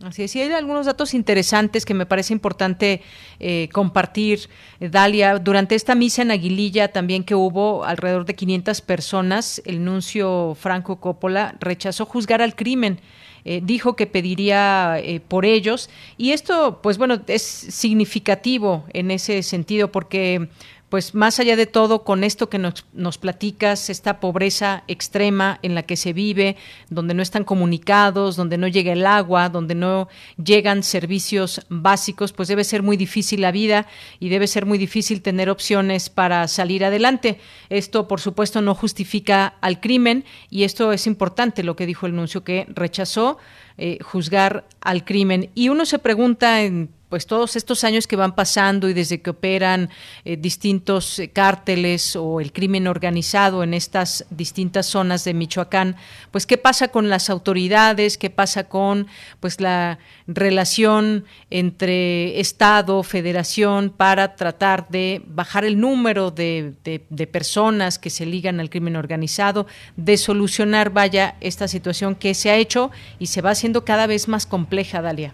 Así 0.00 0.22
es, 0.22 0.36
y 0.36 0.40
hay 0.40 0.52
algunos 0.52 0.86
datos 0.86 1.12
interesantes 1.12 1.84
que 1.84 1.92
me 1.92 2.06
parece 2.06 2.32
importante 2.32 3.02
eh, 3.40 3.68
compartir, 3.72 4.48
eh, 4.78 4.88
Dalia. 4.88 5.40
Durante 5.40 5.74
esta 5.74 5.96
misa 5.96 6.22
en 6.22 6.30
Aguililla 6.30 6.92
también 6.92 7.24
que 7.24 7.34
hubo 7.34 7.84
alrededor 7.84 8.24
de 8.24 8.36
500 8.36 8.80
personas, 8.80 9.60
el 9.64 9.84
nuncio 9.84 10.54
Franco 10.54 11.00
Coppola 11.00 11.56
rechazó 11.58 12.06
juzgar 12.06 12.42
al 12.42 12.54
crimen. 12.54 13.00
Eh, 13.44 13.60
dijo 13.62 13.96
que 13.96 14.06
pediría 14.06 15.00
por 15.28 15.46
ellos 15.46 15.88
y 16.18 16.32
esto 16.32 16.80
pues 16.82 16.98
bueno 16.98 17.22
es 17.28 17.42
significativo 17.42 18.84
en 18.92 19.12
ese 19.12 19.42
sentido 19.44 19.90
porque 19.92 20.48
pues 20.88 21.14
más 21.14 21.38
allá 21.38 21.56
de 21.56 21.66
todo, 21.66 22.02
con 22.02 22.24
esto 22.24 22.48
que 22.48 22.58
nos, 22.58 22.86
nos, 22.92 23.18
platicas, 23.18 23.90
esta 23.90 24.20
pobreza 24.20 24.84
extrema 24.88 25.58
en 25.62 25.74
la 25.74 25.82
que 25.82 25.96
se 25.96 26.12
vive, 26.12 26.56
donde 26.88 27.14
no 27.14 27.22
están 27.22 27.44
comunicados, 27.44 28.36
donde 28.36 28.56
no 28.56 28.68
llega 28.68 28.92
el 28.92 29.06
agua, 29.06 29.50
donde 29.50 29.74
no 29.74 30.08
llegan 30.42 30.82
servicios 30.82 31.60
básicos, 31.68 32.32
pues 32.32 32.48
debe 32.48 32.64
ser 32.64 32.82
muy 32.82 32.96
difícil 32.96 33.42
la 33.42 33.52
vida 33.52 33.86
y 34.18 34.30
debe 34.30 34.46
ser 34.46 34.64
muy 34.64 34.78
difícil 34.78 35.20
tener 35.20 35.50
opciones 35.50 36.08
para 36.08 36.48
salir 36.48 36.84
adelante. 36.84 37.38
Esto, 37.68 38.08
por 38.08 38.20
supuesto, 38.20 38.62
no 38.62 38.74
justifica 38.74 39.54
al 39.60 39.80
crimen 39.80 40.24
y 40.48 40.64
esto 40.64 40.92
es 40.92 41.06
importante, 41.06 41.62
lo 41.62 41.76
que 41.76 41.86
dijo 41.86 42.06
el 42.06 42.16
nuncio, 42.16 42.44
que 42.44 42.66
rechazó 42.68 43.38
eh, 43.76 43.98
juzgar 44.02 44.66
al 44.80 45.04
crimen. 45.04 45.50
Y 45.54 45.68
uno 45.68 45.84
se 45.86 45.98
pregunta 45.98 46.62
en 46.62 46.90
pues 47.08 47.26
todos 47.26 47.56
estos 47.56 47.84
años 47.84 48.06
que 48.06 48.16
van 48.16 48.34
pasando 48.34 48.88
y 48.88 48.94
desde 48.94 49.20
que 49.20 49.30
operan 49.30 49.90
eh, 50.24 50.36
distintos 50.36 51.18
eh, 51.18 51.28
cárteles 51.28 52.16
o 52.16 52.40
el 52.40 52.52
crimen 52.52 52.86
organizado 52.86 53.62
en 53.62 53.74
estas 53.74 54.26
distintas 54.30 54.86
zonas 54.86 55.24
de 55.24 55.34
Michoacán, 55.34 55.96
pues 56.30 56.46
qué 56.46 56.58
pasa 56.58 56.88
con 56.88 57.08
las 57.08 57.30
autoridades, 57.30 58.18
qué 58.18 58.30
pasa 58.30 58.64
con 58.64 59.06
pues 59.40 59.60
la 59.60 59.98
relación 60.26 61.24
entre 61.50 62.40
Estado, 62.40 63.02
Federación 63.02 63.90
para 63.90 64.36
tratar 64.36 64.88
de 64.88 65.22
bajar 65.26 65.64
el 65.64 65.80
número 65.80 66.30
de, 66.30 66.74
de 66.84 67.26
personas 67.26 67.98
que 67.98 68.10
se 68.10 68.26
ligan 68.26 68.60
al 68.60 68.70
crimen 68.70 68.96
organizado, 68.96 69.66
de 69.96 70.16
solucionar 70.16 70.90
vaya 70.90 71.36
esta 71.40 71.68
situación 71.68 72.14
que 72.14 72.34
se 72.34 72.50
ha 72.50 72.56
hecho 72.56 72.90
y 73.18 73.26
se 73.26 73.40
va 73.40 73.50
haciendo 73.50 73.84
cada 73.84 74.06
vez 74.06 74.28
más 74.28 74.46
compleja, 74.46 75.00
Dalia. 75.00 75.32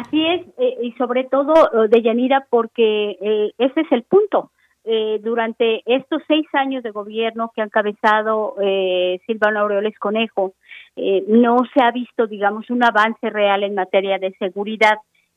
Así 0.00 0.26
es, 0.26 0.42
eh, 0.58 0.76
y 0.82 0.92
sobre 0.98 1.24
todo 1.24 1.54
de 1.88 2.02
Yanira, 2.02 2.46
porque 2.50 3.16
eh, 3.18 3.52
ese 3.56 3.80
es 3.80 3.90
el 3.92 4.02
punto. 4.02 4.50
eh, 4.86 5.18
durante 5.22 5.82
estos 5.84 6.22
seis 6.28 6.46
años 6.52 6.82
de 6.84 6.92
gobierno 6.92 7.50
que 7.54 7.60
ha 7.60 7.64
encabezado 7.64 8.54
eh, 8.62 9.18
Silvano 9.26 9.60
Aureoles 9.60 9.98
Conejo, 9.98 10.54
eh, 10.94 11.24
no 11.26 11.56
se 11.74 11.82
ha 11.82 11.90
visto, 11.90 12.28
digamos, 12.28 12.70
un 12.70 12.84
avance 12.84 13.28
real 13.28 13.64
en 13.64 13.74
materia 13.74 14.18
de 14.18 14.30
seguridad. 14.38 14.96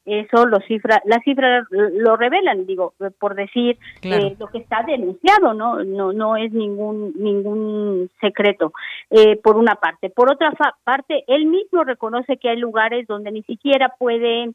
Eso 0.10 0.46
lo 0.46 0.60
cifra, 0.62 1.02
las 1.06 1.24
cifras 1.24 1.68
lo 1.70 2.16
revelan, 2.18 2.66
digo, 2.66 2.94
por 3.20 3.36
decir 3.36 3.78
eh, 4.02 4.36
lo 4.40 4.48
que 4.48 4.58
está 4.60 4.84
denunciado, 4.84 5.54
no, 5.54 5.84
no, 5.84 6.14
no 6.14 6.36
es 6.36 6.52
ningún 6.52 7.14
ningún 7.16 8.10
secreto. 8.20 8.74
Eh, 9.10 9.38
por 9.38 9.58
una 9.58 9.76
parte, 9.76 10.10
por 10.10 10.32
otra 10.32 10.52
parte, 10.84 11.24
él 11.28 11.46
mismo 11.46 11.84
reconoce 11.84 12.38
que 12.38 12.50
hay 12.50 12.58
lugares 12.58 13.08
donde 13.08 13.32
ni 13.32 13.44
siquiera 13.44 13.94
puede 13.98 14.52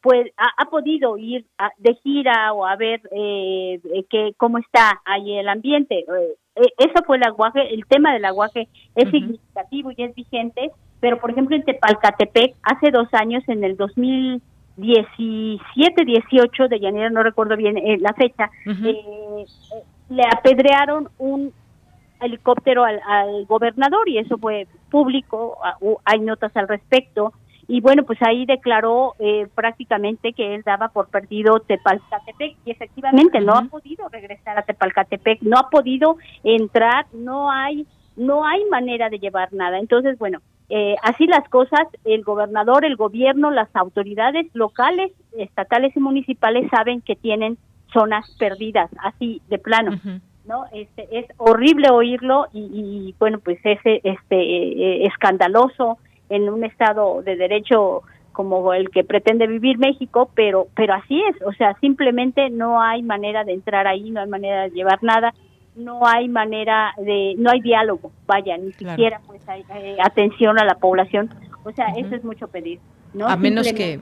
pues 0.00 0.30
ha, 0.36 0.64
podido 0.66 1.16
ir 1.16 1.44
de 1.78 1.94
gira 2.02 2.52
o 2.52 2.64
a 2.64 2.76
ver 2.76 3.00
eh, 3.10 3.80
que 4.08 4.32
cómo 4.36 4.58
está 4.58 5.00
ahí 5.04 5.36
el 5.36 5.48
ambiente. 5.48 6.00
Eh, 6.00 6.36
eh, 6.56 6.72
eso 6.78 7.04
fue 7.04 7.16
el 7.16 7.24
aguaje, 7.24 7.74
el 7.74 7.84
tema 7.86 8.12
del 8.12 8.24
aguaje 8.24 8.68
es 8.94 9.10
significativo 9.10 9.90
y 9.96 10.02
es 10.02 10.14
vigente, 10.14 10.70
pero 11.00 11.18
por 11.18 11.30
ejemplo 11.30 11.56
en 11.56 11.64
Tepalcatepec, 11.64 12.54
hace 12.62 12.90
dos 12.90 13.08
años, 13.12 13.42
en 13.48 13.64
el 13.64 13.76
2017, 14.78 16.04
18 16.04 16.68
de 16.68 16.76
enero, 16.76 17.10
no 17.10 17.22
recuerdo 17.22 17.56
bien 17.56 17.76
la 18.00 18.12
fecha, 18.14 18.50
le 18.64 20.22
apedrearon 20.22 21.08
un 21.18 21.52
helicóptero 22.20 22.84
al, 22.84 23.00
al, 23.06 23.46
gobernador 23.46 24.08
y 24.08 24.18
eso 24.18 24.38
fue 24.38 24.66
público, 24.90 25.58
hay 26.04 26.20
notas 26.20 26.56
al 26.56 26.68
respecto. 26.68 27.32
Y 27.70 27.82
bueno, 27.82 28.04
pues 28.04 28.18
ahí 28.22 28.46
declaró 28.46 29.14
eh, 29.18 29.46
prácticamente 29.54 30.32
que 30.32 30.54
él 30.54 30.62
daba 30.64 30.88
por 30.88 31.08
perdido 31.08 31.60
Tepalcatepec 31.60 32.56
y 32.64 32.70
efectivamente 32.70 33.40
no 33.40 33.52
ha 33.52 33.62
podido 33.64 34.08
regresar 34.08 34.58
a 34.58 34.62
Tepalcatepec, 34.62 35.42
no 35.42 35.58
ha 35.58 35.68
podido 35.68 36.16
entrar, 36.42 37.06
no 37.12 37.50
hay 37.50 37.86
no 38.16 38.44
hay 38.44 38.64
manera 38.64 39.10
de 39.10 39.18
llevar 39.18 39.52
nada. 39.52 39.78
Entonces, 39.78 40.18
bueno, 40.18 40.40
eh, 40.70 40.96
así 41.02 41.26
las 41.26 41.48
cosas, 41.48 41.86
el 42.04 42.22
gobernador, 42.24 42.84
el 42.84 42.96
gobierno, 42.96 43.50
las 43.50 43.74
autoridades 43.74 44.46
locales, 44.54 45.12
estatales 45.36 45.96
y 45.96 46.00
municipales 46.00 46.68
saben 46.70 47.00
que 47.00 47.16
tienen 47.16 47.56
zonas 47.92 48.30
perdidas, 48.38 48.90
así 49.02 49.40
de 49.48 49.58
plano. 49.58 49.98
¿no? 50.44 50.64
Este, 50.72 51.06
es 51.18 51.26
horrible 51.36 51.90
oírlo 51.90 52.46
y, 52.52 52.60
y 52.60 53.14
bueno, 53.18 53.38
pues 53.38 53.58
es 53.64 53.78
este, 53.84 54.36
eh, 54.36 55.06
escandaloso, 55.06 55.98
en 56.30 56.48
un 56.48 56.64
estado 56.64 57.22
de 57.22 57.36
derecho 57.36 58.02
como 58.32 58.72
el 58.72 58.90
que 58.90 59.02
pretende 59.02 59.46
vivir 59.46 59.78
México, 59.78 60.30
pero 60.34 60.68
pero 60.76 60.94
así 60.94 61.20
es, 61.22 61.36
o 61.44 61.52
sea, 61.52 61.74
simplemente 61.80 62.50
no 62.50 62.80
hay 62.80 63.02
manera 63.02 63.44
de 63.44 63.52
entrar 63.52 63.86
ahí, 63.86 64.10
no 64.10 64.20
hay 64.20 64.28
manera 64.28 64.64
de 64.64 64.70
llevar 64.70 65.02
nada, 65.02 65.34
no 65.78 66.06
hay 66.06 66.28
manera 66.28 66.92
de, 66.98 67.34
no 67.38 67.50
hay 67.50 67.60
diálogo, 67.60 68.12
vaya, 68.26 68.56
ni 68.58 68.72
siquiera 68.72 69.20
pues 69.26 69.40
hay, 69.48 69.64
atención 70.02 70.58
a 70.58 70.64
la 70.64 70.74
población, 70.74 71.30
o 71.64 71.72
sea, 71.72 71.86
eso 71.96 72.14
es 72.14 72.24
mucho 72.24 72.48
pedir, 72.48 72.80
¿no? 73.14 73.26
A 73.26 73.36
menos 73.36 73.72
que 73.72 73.98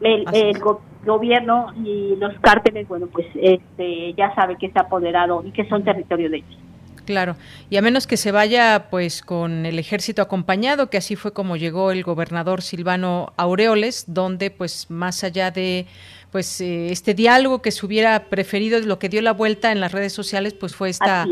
el, 0.00 0.58
gobierno 1.04 1.72
y 1.84 2.16
los 2.16 2.38
cárteles, 2.40 2.86
bueno, 2.86 3.06
pues 3.06 3.26
este 3.40 4.12
ya 4.14 4.34
sabe 4.34 4.56
que 4.56 4.66
está 4.66 4.82
apoderado 4.82 5.42
y 5.46 5.52
que 5.52 5.66
son 5.68 5.84
territorio 5.84 6.28
de 6.28 6.38
ellos. 6.38 6.58
Claro, 7.06 7.36
y 7.70 7.78
a 7.78 7.82
menos 7.82 8.06
que 8.06 8.18
se 8.18 8.32
vaya 8.32 8.88
pues 8.90 9.22
con 9.22 9.64
el 9.64 9.78
ejército 9.78 10.20
acompañado, 10.20 10.90
que 10.90 10.98
así 10.98 11.16
fue 11.16 11.32
como 11.32 11.56
llegó 11.56 11.90
el 11.90 12.02
gobernador 12.02 12.60
Silvano 12.60 13.32
Aureoles, 13.38 14.04
donde 14.08 14.50
pues 14.50 14.90
más 14.90 15.24
allá 15.24 15.50
de 15.50 15.86
pues 16.30 16.60
eh, 16.60 16.90
este 16.90 17.14
diálogo 17.14 17.62
que 17.62 17.70
se 17.70 17.84
hubiera 17.84 18.24
preferido, 18.24 18.78
lo 18.80 18.98
que 18.98 19.08
dio 19.08 19.22
la 19.22 19.32
vuelta 19.32 19.72
en 19.72 19.80
las 19.80 19.92
redes 19.92 20.12
sociales, 20.12 20.54
pues 20.54 20.74
fue 20.74 20.90
esta, 20.90 21.26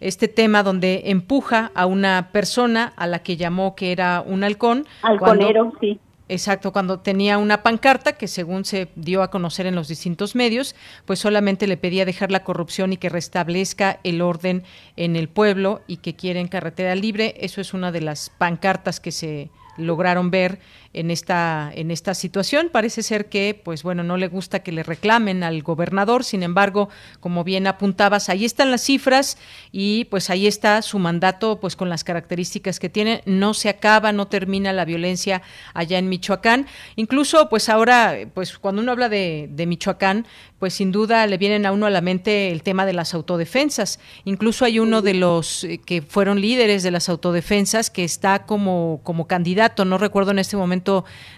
este 0.00 0.28
tema 0.28 0.62
donde 0.62 1.02
empuja 1.06 1.70
a 1.74 1.86
una 1.86 2.30
persona 2.32 2.92
a 2.96 3.06
la 3.06 3.20
que 3.20 3.36
llamó 3.36 3.74
que 3.74 3.92
era 3.92 4.22
un 4.26 4.44
halcón. 4.44 4.86
Halconero, 5.02 5.72
sí 5.80 5.98
Exacto, 6.30 6.72
cuando 6.72 7.00
tenía 7.00 7.38
una 7.38 7.64
pancarta 7.64 8.12
que 8.12 8.28
según 8.28 8.64
se 8.64 8.86
dio 8.94 9.24
a 9.24 9.32
conocer 9.32 9.66
en 9.66 9.74
los 9.74 9.88
distintos 9.88 10.36
medios, 10.36 10.76
pues 11.04 11.18
solamente 11.18 11.66
le 11.66 11.76
pedía 11.76 12.04
dejar 12.04 12.30
la 12.30 12.44
corrupción 12.44 12.92
y 12.92 12.98
que 12.98 13.08
restablezca 13.08 13.98
el 14.04 14.22
orden 14.22 14.62
en 14.96 15.16
el 15.16 15.28
pueblo 15.28 15.80
y 15.88 15.96
que 15.96 16.14
quieren 16.14 16.46
carretera 16.46 16.94
libre. 16.94 17.34
Eso 17.38 17.60
es 17.60 17.74
una 17.74 17.90
de 17.90 18.02
las 18.02 18.30
pancartas 18.30 19.00
que 19.00 19.10
se 19.10 19.50
lograron 19.76 20.30
ver 20.30 20.60
en 20.92 21.10
esta 21.10 21.70
en 21.74 21.90
esta 21.90 22.14
situación. 22.14 22.68
Parece 22.72 23.02
ser 23.02 23.28
que, 23.28 23.60
pues 23.62 23.82
bueno, 23.82 24.02
no 24.02 24.16
le 24.16 24.28
gusta 24.28 24.60
que 24.60 24.72
le 24.72 24.82
reclamen 24.82 25.42
al 25.42 25.62
gobernador. 25.62 26.24
Sin 26.24 26.42
embargo, 26.42 26.88
como 27.20 27.44
bien 27.44 27.66
apuntabas, 27.66 28.28
ahí 28.28 28.44
están 28.44 28.70
las 28.70 28.82
cifras 28.82 29.38
y 29.70 30.06
pues 30.06 30.30
ahí 30.30 30.46
está 30.46 30.82
su 30.82 30.98
mandato, 30.98 31.60
pues 31.60 31.76
con 31.76 31.88
las 31.88 32.02
características 32.02 32.80
que 32.80 32.88
tiene. 32.88 33.22
No 33.24 33.54
se 33.54 33.68
acaba, 33.68 34.12
no 34.12 34.26
termina 34.26 34.72
la 34.72 34.84
violencia 34.84 35.42
allá 35.74 35.98
en 35.98 36.08
Michoacán. 36.08 36.66
Incluso, 36.96 37.48
pues 37.48 37.68
ahora, 37.68 38.16
pues 38.34 38.58
cuando 38.58 38.82
uno 38.82 38.92
habla 38.92 39.08
de, 39.08 39.48
de 39.50 39.66
Michoacán, 39.66 40.26
pues 40.58 40.74
sin 40.74 40.92
duda 40.92 41.26
le 41.26 41.38
vienen 41.38 41.66
a 41.66 41.72
uno 41.72 41.86
a 41.86 41.90
la 41.90 42.02
mente 42.02 42.50
el 42.50 42.62
tema 42.62 42.84
de 42.84 42.92
las 42.92 43.14
autodefensas. 43.14 43.98
Incluso 44.24 44.64
hay 44.64 44.78
uno 44.78 45.02
de 45.02 45.14
los 45.14 45.64
eh, 45.64 45.78
que 45.78 46.02
fueron 46.02 46.40
líderes 46.40 46.82
de 46.82 46.90
las 46.90 47.08
autodefensas 47.08 47.90
que 47.90 48.04
está 48.04 48.44
como 48.44 49.00
como 49.02 49.26
candidato. 49.26 49.84
No 49.84 49.96
recuerdo 49.96 50.32
en 50.32 50.38
este 50.38 50.56
momento 50.56 50.79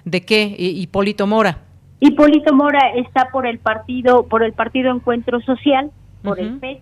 de 0.04 0.20
qué, 0.22 0.54
Hipólito 0.58 1.26
Mora. 1.26 1.58
Hipólito 2.00 2.52
Mora 2.52 2.90
está 2.96 3.30
por 3.30 3.46
el 3.46 3.58
partido, 3.58 4.26
por 4.26 4.42
el 4.42 4.52
partido 4.52 4.90
Encuentro 4.90 5.40
Social, 5.40 5.90
por 6.22 6.40
el 6.40 6.58
PES, 6.58 6.78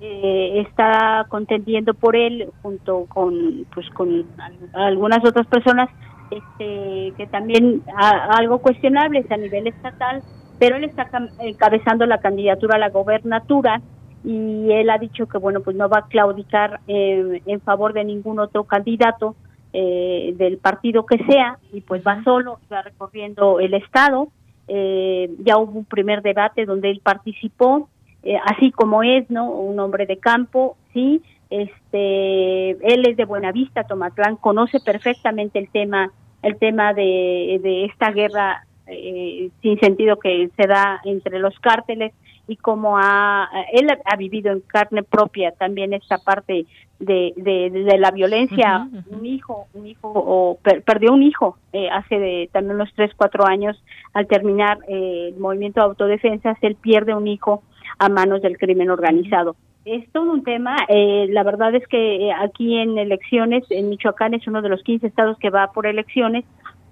eh, 0.00 0.64
está 0.66 1.26
contendiendo 1.28 1.94
por 1.94 2.16
él 2.16 2.48
junto 2.62 3.06
con 3.06 3.64
pues 3.72 3.88
con 3.90 4.26
algunas 4.72 5.24
otras 5.24 5.46
personas 5.46 5.88
este, 6.30 7.12
que 7.16 7.26
también 7.30 7.82
algo 7.96 8.58
cuestionables 8.58 9.30
a 9.30 9.36
nivel 9.36 9.68
estatal, 9.68 10.22
pero 10.58 10.76
él 10.76 10.84
está 10.84 11.08
encabezando 11.38 12.06
la 12.06 12.18
candidatura 12.18 12.76
a 12.76 12.80
la 12.80 12.90
gobernatura 12.90 13.80
y 14.24 14.72
él 14.72 14.90
ha 14.90 14.98
dicho 14.98 15.26
que 15.26 15.38
bueno 15.38 15.60
pues 15.60 15.76
no 15.76 15.88
va 15.88 15.98
a 15.98 16.08
claudicar 16.08 16.80
eh, 16.88 17.40
en 17.46 17.60
favor 17.60 17.92
de 17.92 18.04
ningún 18.04 18.40
otro 18.40 18.64
candidato 18.64 19.36
eh, 19.76 20.34
del 20.36 20.58
partido 20.58 21.04
que 21.04 21.18
sea 21.24 21.58
y 21.72 21.80
pues 21.80 22.00
va 22.06 22.22
solo, 22.22 22.60
va 22.72 22.82
recorriendo 22.82 23.58
el 23.58 23.74
estado. 23.74 24.28
Eh, 24.68 25.28
ya 25.40 25.58
hubo 25.58 25.80
un 25.80 25.84
primer 25.84 26.22
debate 26.22 26.64
donde 26.64 26.90
él 26.90 27.00
participó, 27.02 27.88
eh, 28.22 28.36
así 28.44 28.70
como 28.70 29.02
es, 29.02 29.28
¿no? 29.30 29.50
Un 29.50 29.80
hombre 29.80 30.06
de 30.06 30.18
campo, 30.18 30.76
sí. 30.92 31.22
Este, 31.50 32.70
él 32.70 33.04
es 33.04 33.16
de 33.16 33.24
Buenavista, 33.24 33.82
Tomatlán, 33.82 34.36
conoce 34.36 34.78
perfectamente 34.78 35.58
el 35.58 35.68
tema, 35.68 36.12
el 36.42 36.56
tema 36.56 36.94
de, 36.94 37.58
de 37.60 37.86
esta 37.86 38.12
guerra 38.12 38.64
sin 38.86 39.80
sentido 39.80 40.20
que 40.20 40.50
se 40.56 40.68
da 40.68 41.00
entre 41.04 41.40
los 41.40 41.58
cárteles 41.58 42.12
y 42.46 42.56
cómo 42.56 42.98
ha, 42.98 43.48
él 43.72 43.88
ha 44.04 44.16
vivido 44.16 44.52
en 44.52 44.60
carne 44.60 45.02
propia 45.02 45.52
también 45.52 45.94
esta 45.94 46.18
parte 46.18 46.66
de, 46.98 47.32
de, 47.36 47.98
la 47.98 48.10
violencia. 48.10 48.88
Un 49.10 49.26
hijo, 49.26 49.66
un 49.74 49.86
hijo, 49.86 50.12
o 50.14 50.58
perdió 50.84 51.12
un 51.12 51.22
hijo 51.22 51.58
eh, 51.72 51.88
hace 51.90 52.18
de, 52.18 52.50
también 52.52 52.76
unos 52.76 52.92
tres, 52.94 53.12
cuatro 53.16 53.46
años 53.46 53.82
al 54.12 54.26
terminar 54.26 54.78
eh, 54.88 55.32
el 55.34 55.40
movimiento 55.40 55.80
de 55.80 55.86
autodefensa, 55.86 56.56
él 56.62 56.76
pierde 56.76 57.14
un 57.14 57.26
hijo 57.26 57.62
a 57.98 58.08
manos 58.08 58.42
del 58.42 58.58
crimen 58.58 58.90
organizado. 58.90 59.56
Es 59.84 60.10
todo 60.12 60.32
un 60.32 60.42
tema, 60.44 60.76
eh, 60.88 61.26
la 61.30 61.42
verdad 61.42 61.74
es 61.74 61.86
que 61.88 62.32
aquí 62.32 62.78
en 62.78 62.96
elecciones, 62.96 63.64
en 63.68 63.90
Michoacán 63.90 64.32
es 64.32 64.46
uno 64.46 64.62
de 64.62 64.70
los 64.70 64.82
15 64.82 65.06
estados 65.06 65.36
que 65.38 65.50
va 65.50 65.72
por 65.72 65.86
elecciones, 65.86 66.44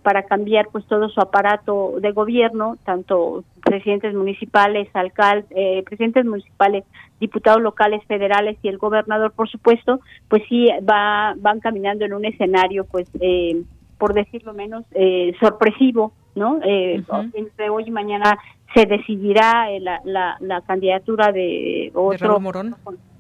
para 0.03 0.25
cambiar 0.25 0.69
pues 0.71 0.85
todo 0.87 1.09
su 1.09 1.21
aparato 1.21 1.95
de 2.01 2.13
gobierno, 2.13 2.77
tanto 2.85 3.45
presidentes 3.65 4.15
municipales, 4.15 4.89
alcaldes, 4.95 5.47
eh, 5.51 5.83
presidentes 5.85 6.25
municipales, 6.27 6.85
diputados 7.21 7.63
locales, 7.63 8.05
federales 8.07 8.59
y 8.63 8.69
el 8.69 8.79
gobernador, 8.79 9.33
por 9.33 9.49
supuesto, 9.49 10.01
pues 10.29 10.43
sí 10.49 10.69
va 10.89 11.35
van 11.39 11.61
caminando 11.61 12.05
en 12.05 12.13
un 12.13 12.25
escenario 12.25 12.85
pues 12.85 13.09
eh, 13.21 13.63
por 13.99 14.15
decirlo 14.15 14.53
menos 14.53 14.85
eh, 14.93 15.33
sorpresivo, 15.41 16.13
¿no? 16.35 16.61
Entre 16.63 17.71
hoy 17.71 17.85
y 17.87 17.91
mañana 17.91 18.37
se 18.75 18.87
decidirá 18.87 19.69
la, 19.81 20.01
la, 20.05 20.37
la, 20.41 20.61
candidatura 20.63 21.31
de 21.31 21.93
otro 21.95 22.41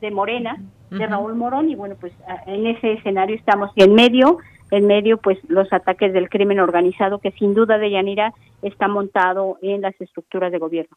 de, 0.01 0.11
Morena, 0.11 0.57
de 0.91 1.07
Raúl 1.07 1.35
Morón 1.35 1.70
y 1.70 1.74
bueno 1.74 1.95
pues 2.01 2.12
en 2.47 2.66
ese 2.66 2.95
escenario 2.95 3.37
estamos 3.37 3.70
en 3.76 3.95
medio 3.95 4.39
en 4.72 4.86
medio 4.86 5.18
pues 5.18 5.38
los 5.48 5.70
ataques 5.72 6.14
del 6.14 6.30
crimen 6.30 6.58
organizado 6.58 7.18
que 7.18 7.30
sin 7.32 7.52
duda 7.54 7.76
de 7.76 7.90
Yanira 7.90 8.32
está 8.62 8.88
montado 8.88 9.58
en 9.60 9.82
las 9.82 9.98
estructuras 10.00 10.50
de 10.50 10.58
gobierno. 10.58 10.96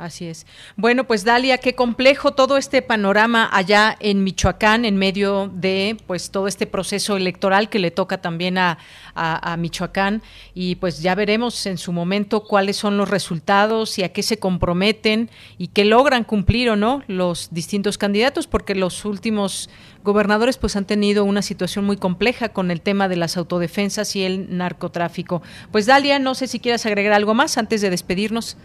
Así 0.00 0.28
es. 0.28 0.46
Bueno, 0.76 1.04
pues 1.04 1.24
Dalia, 1.24 1.58
qué 1.58 1.74
complejo 1.74 2.32
todo 2.32 2.56
este 2.56 2.80
panorama 2.80 3.50
allá 3.52 3.98
en 4.00 4.24
Michoacán, 4.24 4.86
en 4.86 4.96
medio 4.96 5.50
de 5.52 5.98
pues 6.06 6.30
todo 6.30 6.48
este 6.48 6.66
proceso 6.66 7.18
electoral 7.18 7.68
que 7.68 7.78
le 7.78 7.90
toca 7.90 8.22
también 8.22 8.56
a, 8.56 8.78
a, 9.14 9.56
Michoacán. 9.58 10.22
Y 10.54 10.76
pues 10.76 11.02
ya 11.02 11.14
veremos 11.14 11.66
en 11.66 11.76
su 11.76 11.92
momento 11.92 12.44
cuáles 12.44 12.78
son 12.78 12.96
los 12.96 13.10
resultados 13.10 13.98
y 13.98 14.02
a 14.02 14.08
qué 14.08 14.22
se 14.22 14.38
comprometen 14.38 15.28
y 15.58 15.68
qué 15.68 15.84
logran 15.84 16.24
cumplir 16.24 16.70
o 16.70 16.76
no 16.76 17.02
los 17.06 17.50
distintos 17.50 17.98
candidatos, 17.98 18.46
porque 18.46 18.74
los 18.74 19.04
últimos 19.04 19.68
gobernadores 20.02 20.56
pues 20.56 20.76
han 20.76 20.86
tenido 20.86 21.24
una 21.24 21.42
situación 21.42 21.84
muy 21.84 21.98
compleja 21.98 22.48
con 22.48 22.70
el 22.70 22.80
tema 22.80 23.06
de 23.08 23.16
las 23.16 23.36
autodefensas 23.36 24.16
y 24.16 24.24
el 24.24 24.56
narcotráfico. 24.56 25.42
Pues 25.70 25.84
Dalia, 25.84 26.18
no 26.18 26.34
sé 26.34 26.46
si 26.46 26.58
quieras 26.58 26.86
agregar 26.86 27.12
algo 27.12 27.34
más 27.34 27.58
antes 27.58 27.82
de 27.82 27.90
despedirnos. 27.90 28.56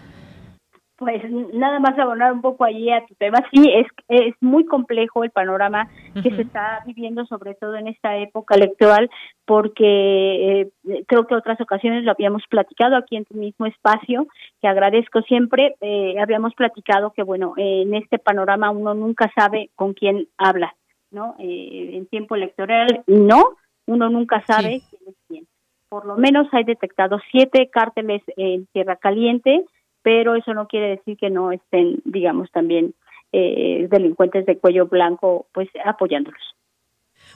Pues 1.05 1.21
nada 1.53 1.79
más 1.79 1.99
abonar 1.99 2.33
un 2.33 2.41
poco 2.41 2.63
allí 2.63 2.89
a 2.89 3.05
tu 3.05 3.13
tema. 3.13 3.37
Sí, 3.53 3.71
es, 3.71 3.85
es 4.07 4.33
muy 4.41 4.65
complejo 4.65 5.23
el 5.23 5.29
panorama 5.29 5.87
que 6.15 6.31
se 6.31 6.41
está 6.41 6.81
viviendo, 6.83 7.27
sobre 7.27 7.53
todo 7.53 7.75
en 7.75 7.87
esta 7.87 8.17
época 8.17 8.55
electoral, 8.55 9.07
porque 9.45 10.61
eh, 10.61 10.71
creo 11.05 11.27
que 11.27 11.35
otras 11.35 11.61
ocasiones 11.61 12.03
lo 12.05 12.11
habíamos 12.11 12.41
platicado 12.49 12.95
aquí 12.95 13.17
en 13.17 13.25
tu 13.25 13.35
mismo 13.35 13.67
espacio, 13.67 14.25
que 14.59 14.67
agradezco 14.67 15.21
siempre. 15.21 15.75
Eh, 15.79 16.15
habíamos 16.19 16.55
platicado 16.55 17.11
que, 17.11 17.21
bueno, 17.21 17.53
en 17.55 17.93
este 17.93 18.17
panorama 18.17 18.71
uno 18.71 18.95
nunca 18.95 19.31
sabe 19.35 19.69
con 19.75 19.93
quién 19.93 20.27
habla, 20.39 20.73
¿no? 21.11 21.35
Eh, 21.37 21.91
en 21.93 22.07
tiempo 22.07 22.33
electoral, 22.33 23.03
no, 23.05 23.57
uno 23.85 24.09
nunca 24.09 24.43
sabe 24.47 24.81
quién 24.89 25.01
es 25.07 25.15
quién. 25.27 25.47
Por 25.87 26.07
lo 26.07 26.15
menos 26.15 26.47
hay 26.51 26.63
detectado 26.63 27.19
siete 27.29 27.69
cárteles 27.71 28.23
en 28.37 28.65
Tierra 28.73 28.95
Caliente 28.95 29.65
pero 30.05 30.35
eso 30.35 30.53
no 30.53 30.67
quiere 30.67 30.89
decir 30.89 31.17
que 31.17 31.31
no 31.31 31.51
estén, 31.51 31.99
digamos, 32.05 32.51
también 32.51 32.93
eh, 33.31 33.87
delincuentes 33.89 34.45
de 34.45 34.59
cuello 34.59 34.85
blanco, 34.85 35.47
pues 35.51 35.67
apoyándolos. 35.83 36.43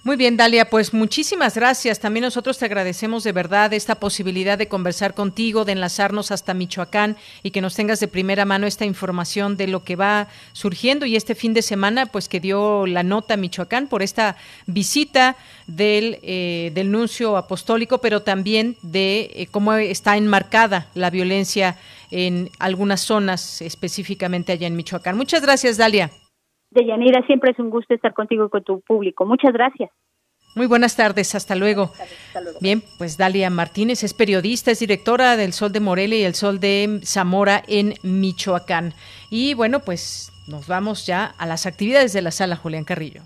Muy 0.03 0.15
bien, 0.15 0.37
Dalia, 0.37 0.69
pues 0.69 0.93
muchísimas 0.93 1.55
gracias. 1.55 1.99
También 1.99 2.23
nosotros 2.23 2.57
te 2.57 2.65
agradecemos 2.65 3.23
de 3.23 3.31
verdad 3.31 3.73
esta 3.73 3.95
posibilidad 3.95 4.57
de 4.57 4.67
conversar 4.67 5.13
contigo, 5.13 5.65
de 5.65 5.73
enlazarnos 5.73 6.31
hasta 6.31 6.53
Michoacán 6.53 7.17
y 7.43 7.51
que 7.51 7.59
nos 7.59 7.75
tengas 7.75 7.99
de 7.99 8.07
primera 8.07 8.45
mano 8.45 8.65
esta 8.65 8.85
información 8.85 9.57
de 9.57 9.67
lo 9.67 9.83
que 9.83 9.97
va 9.97 10.27
surgiendo 10.53 11.05
y 11.05 11.15
este 11.15 11.35
fin 11.35 11.53
de 11.53 11.63
semana, 11.63 12.05
pues 12.05 12.29
que 12.29 12.39
dio 12.39 12.85
la 12.85 13.03
nota 13.03 13.33
a 13.33 13.37
Michoacán 13.37 13.87
por 13.87 14.01
esta 14.01 14.37
visita 14.67 15.35
del, 15.67 16.19
eh, 16.21 16.71
del 16.73 16.91
nuncio 16.91 17.35
apostólico, 17.35 17.97
pero 17.97 18.21
también 18.21 18.77
de 18.83 19.31
eh, 19.33 19.47
cómo 19.51 19.73
está 19.73 20.15
enmarcada 20.15 20.87
la 20.93 21.09
violencia 21.09 21.75
en 22.11 22.49
algunas 22.59 23.01
zonas, 23.01 23.61
específicamente 23.61 24.51
allá 24.51 24.67
en 24.67 24.75
Michoacán. 24.75 25.17
Muchas 25.17 25.41
gracias, 25.41 25.77
Dalia. 25.77 26.11
Deyanira, 26.71 27.25
siempre 27.25 27.51
es 27.51 27.59
un 27.59 27.69
gusto 27.69 27.93
estar 27.93 28.13
contigo 28.13 28.45
y 28.45 28.49
con 28.49 28.63
tu 28.63 28.81
público. 28.81 29.25
Muchas 29.25 29.53
gracias. 29.53 29.89
Muy 30.55 30.65
buenas 30.65 30.95
tardes, 30.95 31.35
hasta 31.35 31.55
luego. 31.55 31.91
Bien, 32.59 32.81
pues 32.97 33.17
Dalia 33.17 33.49
Martínez 33.49 34.03
es 34.03 34.13
periodista, 34.13 34.71
es 34.71 34.79
directora 34.79 35.37
del 35.37 35.53
Sol 35.53 35.71
de 35.71 35.79
Morelia 35.79 36.19
y 36.19 36.23
el 36.23 36.33
Sol 36.35 36.59
de 36.59 37.01
Zamora 37.03 37.63
en 37.67 37.93
Michoacán. 38.03 38.93
Y 39.29 39.53
bueno, 39.53 39.81
pues 39.81 40.31
nos 40.47 40.67
vamos 40.67 41.05
ya 41.05 41.25
a 41.37 41.45
las 41.45 41.65
actividades 41.65 42.13
de 42.13 42.23
la 42.23 42.31
sala 42.31 42.55
Julián 42.55 42.83
Carrillo. 42.83 43.21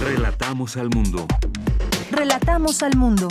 Relatamos 0.00 0.76
al 0.76 0.90
mundo. 0.90 1.26
Relatamos 2.10 2.82
al 2.82 2.96
mundo. 2.96 3.28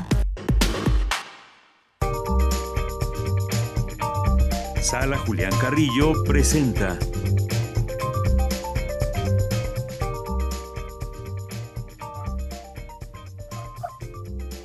Sala 4.90 5.18
Julián 5.18 5.52
Carrillo 5.60 6.14
presenta 6.24 6.98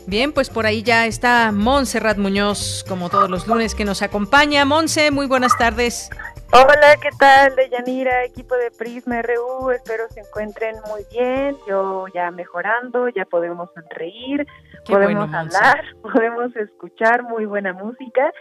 Bien, 0.06 0.32
pues 0.32 0.48
por 0.48 0.64
ahí 0.64 0.84
ya 0.84 1.06
está 1.06 1.50
Montserrat 1.50 2.18
Muñoz, 2.18 2.84
como 2.88 3.10
todos 3.10 3.28
los 3.28 3.48
lunes 3.48 3.74
que 3.74 3.84
nos 3.84 4.00
acompaña. 4.00 4.64
Monse, 4.64 5.10
muy 5.10 5.26
buenas 5.26 5.58
tardes. 5.58 6.08
Hola, 6.52 6.96
¿qué 7.02 7.08
tal? 7.18 7.56
De 7.56 7.68
Yanira, 7.70 8.24
equipo 8.24 8.54
de 8.54 8.70
Prisma 8.70 9.22
RU, 9.22 9.72
espero 9.72 10.04
se 10.10 10.20
encuentren 10.20 10.76
muy 10.86 11.04
bien. 11.10 11.56
Yo 11.66 12.04
ya 12.14 12.30
mejorando, 12.30 13.08
ya 13.08 13.24
podemos 13.24 13.70
sonreír, 13.74 14.46
podemos 14.86 15.34
hablar, 15.34 15.82
podemos 16.02 16.54
escuchar 16.54 17.24
muy 17.24 17.44
buena 17.44 17.72
música 17.72 18.32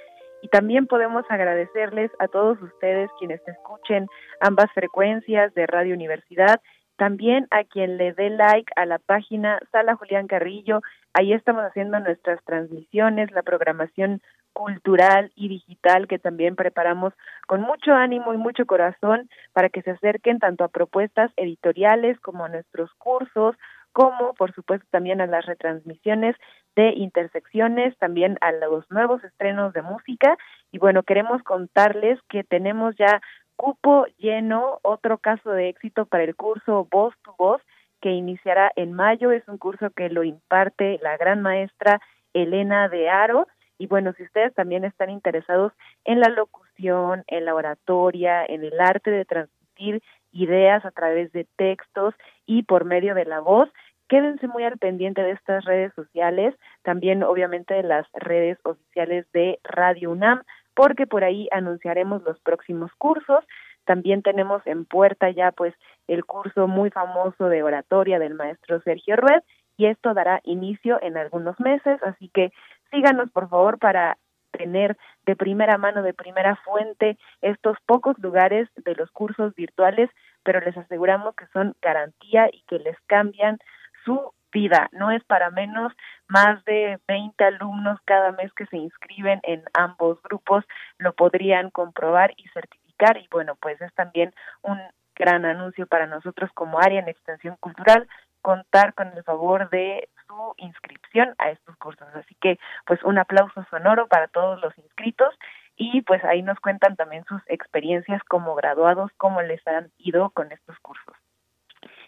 y 0.42 0.48
también 0.50 0.88
podemos 0.88 1.24
agradecerles 1.30 2.12
a 2.20 2.28
todos 2.28 2.62
ustedes 2.62 3.10
quienes 3.20 3.42
escuchen 3.48 4.08
ambas 4.40 4.72
frecuencias 4.74 5.54
de 5.54 5.68
Radio 5.68 5.94
Universidad, 5.94 6.62
también 6.98 7.48
a 7.50 7.64
quien 7.64 7.98
le 7.98 8.14
dé 8.14 8.30
like 8.30 8.72
a 8.76 8.86
la 8.86 9.00
página 9.00 9.60
Sala 9.72 9.96
Julián 9.96 10.28
Carrillo, 10.28 10.82
ahí 11.14 11.34
estamos 11.34 11.64
haciendo 11.64 12.00
nuestras 12.00 12.44
transmisiones, 12.46 13.32
la 13.32 13.42
programación 13.42 14.22
cultural 14.54 15.32
y 15.36 15.48
digital 15.48 16.08
que 16.08 16.20
también 16.20 16.56
preparamos 16.56 17.14
con 17.48 17.62
mucho 17.62 17.94
ánimo 17.94 18.34
y 18.34 18.38
mucho 18.38 18.66
corazón 18.66 19.30
para 19.54 19.70
que 19.70 19.82
se 19.82 19.92
acerquen 19.92 20.40
tanto 20.40 20.64
a 20.64 20.70
propuestas 20.70 21.32
editoriales 21.38 22.20
como 22.20 22.46
a 22.46 22.50
nuestros 22.50 22.92
cursos, 22.96 23.56
como 23.94 24.34
por 24.34 24.54
supuesto 24.54 24.88
también 24.92 25.22
a 25.22 25.28
las 25.28 25.46
retransmisiones 25.46 26.36
de 26.76 26.94
intersecciones, 26.94 27.98
también 27.98 28.38
a 28.42 28.52
los 28.52 28.90
nuevos 28.90 29.24
estrenos 29.24 29.74
de 29.74 29.82
música. 29.82 30.38
Y 30.72 30.78
bueno, 30.78 31.04
queremos 31.04 31.44
contarles 31.44 32.20
que 32.30 32.44
tenemos 32.44 32.96
ya 32.98 33.22
cupo 33.56 34.06
lleno, 34.18 34.80
otro 34.82 35.18
caso 35.18 35.52
de 35.52 35.70
éxito 35.70 36.06
para 36.06 36.24
el 36.24 36.36
curso 36.36 36.88
Voz 36.90 37.14
tu 37.24 37.32
Voz, 37.38 37.62
que 38.02 38.12
iniciará 38.12 38.72
en 38.76 38.94
mayo. 38.94 39.32
Es 39.32 39.48
un 39.48 39.58
curso 39.58 39.92
que 39.92 40.10
lo 40.10 40.24
imparte 40.24 41.00
la 41.04 41.18
gran 41.18 41.42
maestra 41.42 42.02
Elena 42.34 42.90
de 42.90 43.10
Aro. 43.10 43.48
Y 43.78 43.88
bueno, 43.88 44.14
si 44.14 44.24
ustedes 44.24 44.54
también 44.54 44.86
están 44.86 45.10
interesados 45.10 45.74
en 46.06 46.20
la 46.20 46.30
locución, 46.30 47.24
en 47.28 47.46
la 47.46 47.56
oratoria, 47.56 48.46
en 48.46 48.64
el 48.64 48.80
arte 48.80 49.12
de 49.12 49.26
transmitir 49.26 50.02
ideas 50.32 50.86
a 50.86 50.92
través 50.92 51.32
de 51.32 51.48
textos 51.58 52.16
y 52.46 52.64
por 52.64 52.86
medio 52.86 53.16
de 53.16 53.26
la 53.26 53.40
voz, 53.40 53.70
Quédense 54.12 54.46
muy 54.50 54.66
al 54.66 54.78
pendiente 54.78 55.24
de 55.24 55.32
estas 55.32 55.64
redes 55.64 55.94
sociales, 55.94 56.54
también 56.84 57.24
obviamente 57.24 57.76
de 57.76 57.84
las 57.84 58.06
redes 58.12 58.58
oficiales 58.64 59.26
de 59.32 59.58
Radio 59.64 60.12
UNAM, 60.12 60.44
porque 60.76 61.08
por 61.08 61.24
ahí 61.24 61.48
anunciaremos 61.54 62.22
los 62.24 62.38
próximos 62.42 62.92
cursos. 62.98 63.46
También 63.86 64.22
tenemos 64.22 64.68
en 64.68 64.84
puerta 64.84 65.30
ya 65.30 65.54
pues 65.54 65.74
el 66.10 66.26
curso 66.26 66.68
muy 66.68 66.90
famoso 66.90 67.48
de 67.48 67.64
oratoria 67.64 68.20
del 68.20 68.34
maestro 68.34 68.82
Sergio 68.82 69.16
Rued 69.16 69.44
y 69.78 69.86
esto 69.86 70.14
dará 70.14 70.42
inicio 70.44 71.02
en 71.02 71.16
algunos 71.16 71.58
meses, 71.62 71.98
así 72.04 72.28
que 72.34 72.52
síganos 72.92 73.32
por 73.32 73.48
favor 73.48 73.80
para 73.80 74.18
tener 74.52 74.98
de 75.26 75.36
primera 75.36 75.78
mano, 75.78 76.04
de 76.04 76.14
primera 76.14 76.56
fuente 76.58 77.18
estos 77.42 77.78
pocos 77.86 78.18
lugares 78.20 78.70
de 78.76 78.96
los 78.96 79.10
cursos 79.12 79.56
virtuales, 79.56 80.10
pero 80.44 80.60
les 80.62 80.78
aseguramos 80.78 81.36
que 81.36 81.48
son 81.48 81.76
garantía 81.82 82.50
y 82.52 82.64
que 82.68 82.80
les 82.80 82.98
cambian 83.08 83.60
su 84.06 84.34
vida. 84.52 84.90
No 84.92 85.12
es 85.12 85.24
para 85.24 85.50
menos 85.50 85.94
más 86.28 86.64
de 86.66 87.00
20 87.08 87.44
alumnos 87.44 88.00
cada 88.06 88.32
mes 88.34 88.52
que 88.54 88.66
se 88.68 88.78
inscriben 88.78 89.40
en 89.44 89.64
ambos 89.74 90.22
grupos 90.24 90.66
lo 90.98 91.14
podrían 91.14 91.70
comprobar 91.70 92.34
y 92.38 92.48
certificar 92.50 93.18
y 93.18 93.28
bueno, 93.32 93.56
pues 93.56 93.82
es 93.82 93.94
también 93.94 94.34
un 94.62 94.80
gran 95.16 95.46
anuncio 95.46 95.88
para 95.88 96.08
nosotros 96.08 96.52
como 96.54 96.80
área 96.80 97.00
en 97.00 97.08
extensión 97.08 97.56
cultural 97.60 98.08
contar 98.42 98.94
con 98.94 99.08
el 99.16 99.24
favor 99.24 99.70
de 99.70 100.10
su 100.32 100.54
inscripción 100.58 101.36
a 101.38 101.50
estos 101.50 101.76
cursos. 101.78 102.08
Así 102.16 102.36
que 102.36 102.58
pues 102.86 103.04
un 103.04 103.18
aplauso 103.18 103.66
sonoro 103.70 104.08
para 104.08 104.28
todos 104.28 104.62
los 104.62 104.78
inscritos 104.78 105.36
y 105.76 106.02
pues 106.02 106.24
ahí 106.24 106.42
nos 106.42 106.60
cuentan 106.60 106.96
también 106.96 107.26
sus 107.26 107.42
experiencias 107.48 108.24
como 108.24 108.56
graduados, 108.56 109.12
cómo 109.18 109.42
les 109.42 109.66
han 109.68 109.92
ido 109.98 110.30
con 110.30 110.52
estos 110.52 110.78
cursos. 110.80 111.16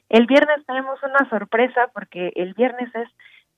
El 0.09 0.27
viernes 0.27 0.65
tenemos 0.65 1.01
una 1.03 1.27
sorpresa 1.29 1.89
porque 1.93 2.31
el 2.35 2.53
viernes 2.53 2.93
es 2.95 3.09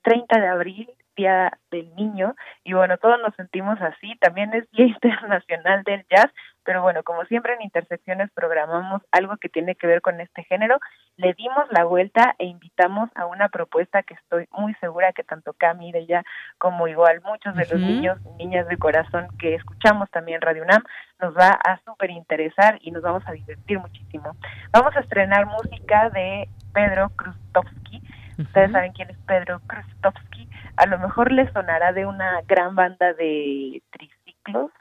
30 0.03 0.39
de 0.39 0.47
abril, 0.47 0.89
Día 1.16 1.57
del 1.72 1.93
Niño, 1.95 2.36
y 2.63 2.74
bueno, 2.74 2.97
todos 2.97 3.20
nos 3.22 3.36
sentimos 3.36 3.80
así. 3.82 4.16
También 4.20 4.53
es 4.53 4.70
Día 4.72 4.86
Internacional 4.95 5.84
del 5.84 6.05
Jazz, 6.09 6.32
pero 6.63 6.82
bueno, 6.82 7.03
como 7.03 7.24
siempre 7.26 7.53
en 7.53 7.61
Intersecciones 7.61 8.32
programamos 8.34 9.01
algo 9.11 9.38
que 9.38 9.49
tiene 9.49 9.76
que 9.76 9.88
ver 9.88 10.01
con 10.01 10.20
este 10.20 10.43
género. 10.43 10.80
Le 11.16 11.34
dimos 11.34 11.66
la 11.70 11.84
vuelta 11.86 12.36
e 12.39 12.45
invitamos 12.45 13.09
a 13.16 13.26
una 13.28 13.49
propuesta 13.49 14.03
que 14.03 14.16
estoy 14.16 14.47
muy 14.51 14.74
segura 14.76 15.13
que 15.13 15.24
tanto 15.24 15.53
Cami 15.53 15.91
de 15.91 15.99
ella 15.99 16.24
como 16.57 16.88
igual 16.88 17.22
muchos 17.22 17.55
de 17.55 17.68
los 17.68 17.80
niños 17.80 18.18
y 18.26 18.45
niñas 18.45 18.68
de 18.68 18.78
corazón 18.78 19.28
que 19.38 19.55
escuchamos 19.55 20.09
también 20.09 20.41
Radio 20.41 20.63
UNAM 20.63 20.84
nos 21.22 21.36
va 21.36 21.49
a 21.49 21.80
súper 21.86 22.09
interesar 22.09 22.78
y 22.82 22.91
nos 22.91 23.03
vamos 23.03 23.24
a 23.28 23.32
divertir 23.32 23.80
muchísimo. 23.80 24.36
Vamos 24.72 24.95
a 24.95 24.99
estrenar 25.01 25.45
música 25.45 26.09
de 26.09 26.49
Pedro 26.74 27.09
Krustovsky. 27.16 28.01
Ustedes 28.38 28.71
saben 28.71 28.93
quién 28.93 29.09
es 29.09 29.17
Pedro 29.25 29.61
Krustovsky. 29.67 30.49
A 30.77 30.86
lo 30.88 30.99
mejor 30.99 31.31
les 31.31 31.51
sonará 31.53 31.93
de 31.93 32.05
una 32.05 32.41
gran 32.47 32.75
banda 32.75 33.13
de 33.13 33.81
triciclos 33.91 34.71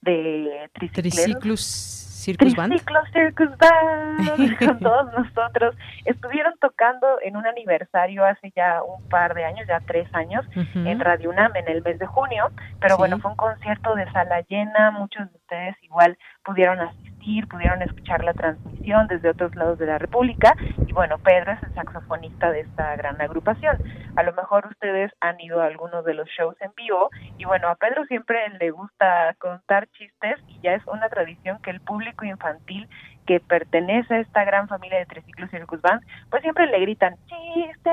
de 0.00 0.70
Triciclos 0.72 2.00
Circus 2.20 2.54
Band. 2.54 2.74
Circus 3.12 3.48
Band, 3.58 4.58
con 4.58 4.78
todos 4.78 5.12
nosotros. 5.14 5.74
Estuvieron 6.04 6.54
tocando 6.60 7.06
en 7.22 7.36
un 7.36 7.46
aniversario 7.46 8.24
hace 8.24 8.52
ya 8.54 8.82
un 8.82 9.08
par 9.08 9.34
de 9.34 9.44
años, 9.44 9.66
ya 9.66 9.80
tres 9.80 10.08
años, 10.14 10.44
en 10.74 11.00
Radio 11.00 11.30
UNAM 11.30 11.56
en 11.56 11.68
el 11.68 11.82
mes 11.82 11.98
de 11.98 12.06
junio, 12.06 12.50
pero 12.80 12.96
bueno, 12.96 13.18
fue 13.18 13.30
un 13.30 13.36
concierto 13.36 13.94
de 13.94 14.10
sala 14.12 14.42
llena, 14.42 14.90
muchos 14.90 15.30
de 15.30 15.36
ustedes 15.36 15.76
igual 15.82 16.18
pudieron 16.44 16.80
asistir, 16.80 17.10
pudieron 17.48 17.82
escuchar 17.82 18.24
la 18.24 18.34
transmisión 18.34 19.06
desde 19.06 19.30
otros 19.30 19.54
lados 19.54 19.78
de 19.78 19.86
la 19.86 19.98
República 19.98 20.56
y 20.86 20.92
bueno, 20.92 21.18
Pedro 21.18 21.52
es 21.52 21.62
el 21.62 21.72
saxofonista 21.74 22.50
de 22.50 22.60
esta 22.60 22.96
gran 22.96 23.20
agrupación. 23.20 23.78
A 24.16 24.22
lo 24.22 24.32
mejor 24.32 24.66
ustedes 24.66 25.12
han 25.20 25.40
ido 25.40 25.60
a 25.60 25.66
algunos 25.66 26.04
de 26.04 26.14
los 26.14 26.28
shows 26.28 26.56
en 26.60 26.72
vivo 26.76 27.10
y 27.38 27.44
bueno, 27.44 27.68
a 27.68 27.76
Pedro 27.76 28.04
siempre 28.06 28.48
le 28.58 28.70
gusta 28.70 29.34
contar 29.38 29.86
chistes 29.92 30.36
y 30.48 30.60
ya 30.60 30.74
es 30.74 30.82
una 30.86 31.08
tradición 31.08 31.58
que 31.62 31.70
el 31.70 31.80
público 31.80 32.24
infantil 32.24 32.88
que 33.30 33.38
pertenece 33.38 34.12
a 34.12 34.18
esta 34.18 34.42
gran 34.42 34.66
familia 34.66 34.98
de 34.98 35.06
Triciclos 35.06 35.52
Circus 35.52 35.80
Band, 35.80 36.02
pues 36.30 36.42
siempre 36.42 36.66
le 36.66 36.80
gritan 36.80 37.14
chiste, 37.28 37.92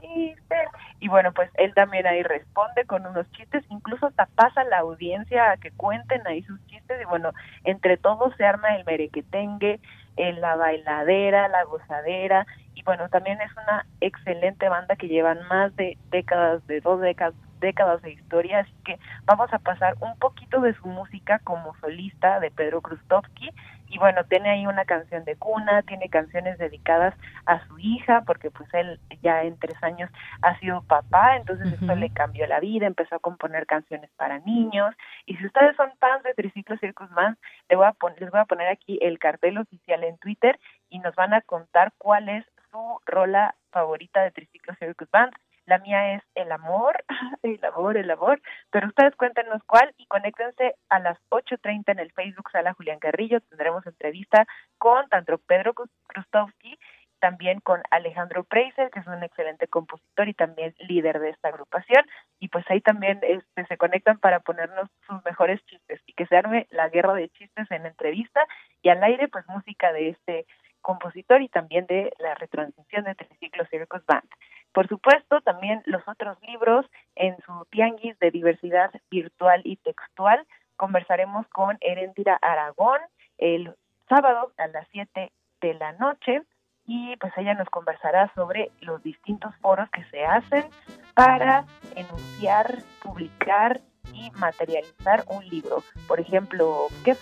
chiste. 0.00 0.56
Y 0.98 1.08
bueno, 1.08 1.30
pues 1.32 1.50
él 1.58 1.74
también 1.74 2.06
ahí 2.06 2.22
responde 2.22 2.86
con 2.86 3.04
unos 3.04 3.30
chistes, 3.32 3.62
incluso 3.68 4.06
hasta 4.06 4.24
pasa 4.34 4.64
la 4.64 4.78
audiencia 4.78 5.50
a 5.50 5.58
que 5.58 5.72
cuenten 5.72 6.26
ahí 6.26 6.42
sus 6.44 6.58
chistes 6.68 6.98
y 7.02 7.04
bueno, 7.04 7.32
entre 7.64 7.98
todos 7.98 8.34
se 8.36 8.46
arma 8.46 8.76
el 8.76 8.86
merequetengue, 8.86 9.78
en 10.16 10.40
la 10.40 10.56
bailadera, 10.56 11.48
la 11.48 11.64
gozadera 11.64 12.46
y 12.74 12.82
bueno, 12.82 13.10
también 13.10 13.38
es 13.42 13.52
una 13.52 13.84
excelente 14.00 14.70
banda 14.70 14.96
que 14.96 15.08
llevan 15.08 15.46
más 15.48 15.76
de 15.76 15.98
décadas, 16.10 16.66
de 16.66 16.80
dos 16.80 16.98
décadas 17.02 17.34
décadas 17.60 18.00
de 18.02 18.12
historia, 18.12 18.60
así 18.60 18.72
que 18.84 18.98
vamos 19.24 19.52
a 19.52 19.58
pasar 19.58 19.96
un 20.00 20.16
poquito 20.18 20.60
de 20.60 20.74
su 20.74 20.86
música 20.86 21.40
como 21.40 21.74
solista 21.80 22.40
de 22.40 22.50
Pedro 22.50 22.80
Krustovsky 22.80 23.50
y 23.88 23.98
bueno, 23.98 24.24
tiene 24.24 24.50
ahí 24.50 24.66
una 24.66 24.84
canción 24.84 25.24
de 25.24 25.36
cuna, 25.36 25.82
tiene 25.82 26.08
canciones 26.08 26.58
dedicadas 26.58 27.14
a 27.46 27.66
su 27.66 27.78
hija, 27.78 28.22
porque 28.26 28.50
pues 28.50 28.68
él 28.74 29.00
ya 29.22 29.42
en 29.42 29.58
tres 29.58 29.82
años 29.82 30.10
ha 30.42 30.58
sido 30.58 30.82
papá, 30.82 31.36
entonces 31.36 31.72
esto 31.72 31.94
le 31.94 32.10
cambió 32.10 32.46
la 32.46 32.60
vida, 32.60 32.86
empezó 32.86 33.16
a 33.16 33.20
componer 33.20 33.66
canciones 33.66 34.10
para 34.16 34.38
niños, 34.40 34.94
y 35.26 35.36
si 35.36 35.46
ustedes 35.46 35.76
son 35.76 35.90
fans 35.98 36.22
de 36.22 36.34
Triciclo 36.34 36.76
Circus 36.78 37.10
Band, 37.10 37.36
les 37.68 37.78
voy, 37.78 37.86
a 37.86 37.92
poner, 37.92 38.20
les 38.20 38.30
voy 38.30 38.40
a 38.40 38.44
poner 38.44 38.68
aquí 38.68 38.98
el 39.02 39.18
cartel 39.18 39.58
oficial 39.58 40.04
en 40.04 40.18
Twitter 40.18 40.58
y 40.90 40.98
nos 40.98 41.14
van 41.14 41.34
a 41.34 41.40
contar 41.40 41.92
cuál 41.98 42.28
es 42.28 42.44
su 42.70 43.00
rola 43.06 43.54
favorita 43.70 44.22
de 44.22 44.30
Triciclo 44.30 44.74
Circus 44.78 45.10
Band. 45.10 45.32
La 45.68 45.78
mía 45.80 46.14
es 46.14 46.22
el 46.34 46.50
amor, 46.50 47.04
el 47.42 47.62
amor, 47.62 47.98
el 47.98 48.10
amor. 48.10 48.40
Pero 48.70 48.88
ustedes 48.88 49.14
cuéntenos 49.16 49.62
cuál 49.64 49.92
y 49.98 50.06
conéctense 50.06 50.76
a 50.88 50.98
las 50.98 51.18
8.30 51.28 51.92
en 51.92 51.98
el 51.98 52.10
Facebook 52.12 52.50
Sala 52.50 52.72
Julián 52.72 52.98
Carrillo. 52.98 53.42
Tendremos 53.42 53.86
entrevista 53.86 54.46
con 54.78 55.06
tanto 55.10 55.36
Pedro 55.36 55.74
Krustowski, 55.74 56.78
también 57.20 57.60
con 57.60 57.82
Alejandro 57.90 58.44
Preiser, 58.44 58.90
que 58.90 59.00
es 59.00 59.06
un 59.06 59.22
excelente 59.22 59.66
compositor 59.66 60.28
y 60.28 60.32
también 60.32 60.74
líder 60.78 61.20
de 61.20 61.30
esta 61.30 61.48
agrupación. 61.48 62.02
Y 62.38 62.48
pues 62.48 62.64
ahí 62.70 62.80
también 62.80 63.20
este, 63.22 63.66
se 63.66 63.76
conectan 63.76 64.18
para 64.20 64.40
ponernos 64.40 64.88
sus 65.06 65.22
mejores 65.26 65.62
chistes 65.66 66.00
y 66.06 66.14
que 66.14 66.24
se 66.28 66.36
arme 66.36 66.66
la 66.70 66.88
guerra 66.88 67.12
de 67.12 67.28
chistes 67.28 67.70
en 67.70 67.84
entrevista 67.84 68.40
y 68.80 68.88
al 68.88 69.04
aire, 69.04 69.28
pues 69.28 69.46
música 69.48 69.92
de 69.92 70.10
este 70.10 70.46
compositor 70.88 71.42
y 71.42 71.50
también 71.50 71.84
de 71.84 72.14
la 72.18 72.34
retransmisión 72.34 73.04
de 73.04 73.14
Triciclo 73.14 73.66
Circus 73.66 74.06
Band. 74.06 74.26
Por 74.72 74.88
supuesto, 74.88 75.42
también 75.42 75.82
los 75.84 76.00
otros 76.08 76.38
libros 76.40 76.86
en 77.14 77.36
su 77.44 77.66
tianguis 77.70 78.18
de 78.20 78.30
diversidad 78.30 78.90
virtual 79.10 79.60
y 79.64 79.76
textual. 79.76 80.46
Conversaremos 80.76 81.46
con 81.48 81.76
Erendira 81.82 82.38
Aragón 82.40 83.00
el 83.36 83.74
sábado 84.08 84.52
a 84.56 84.66
las 84.68 84.88
7 84.92 85.30
de 85.60 85.74
la 85.74 85.92
noche 85.92 86.40
y 86.86 87.14
pues 87.18 87.34
ella 87.36 87.52
nos 87.52 87.68
conversará 87.68 88.32
sobre 88.34 88.70
los 88.80 89.02
distintos 89.02 89.54
foros 89.56 89.90
que 89.90 90.04
se 90.04 90.24
hacen 90.24 90.64
para 91.12 91.66
enunciar, 91.96 92.78
publicar 93.02 93.82
y 94.14 94.30
materializar 94.30 95.24
un 95.28 95.46
libro. 95.50 95.82
Por 96.06 96.18
ejemplo, 96.18 96.86
¿qué, 97.04 97.14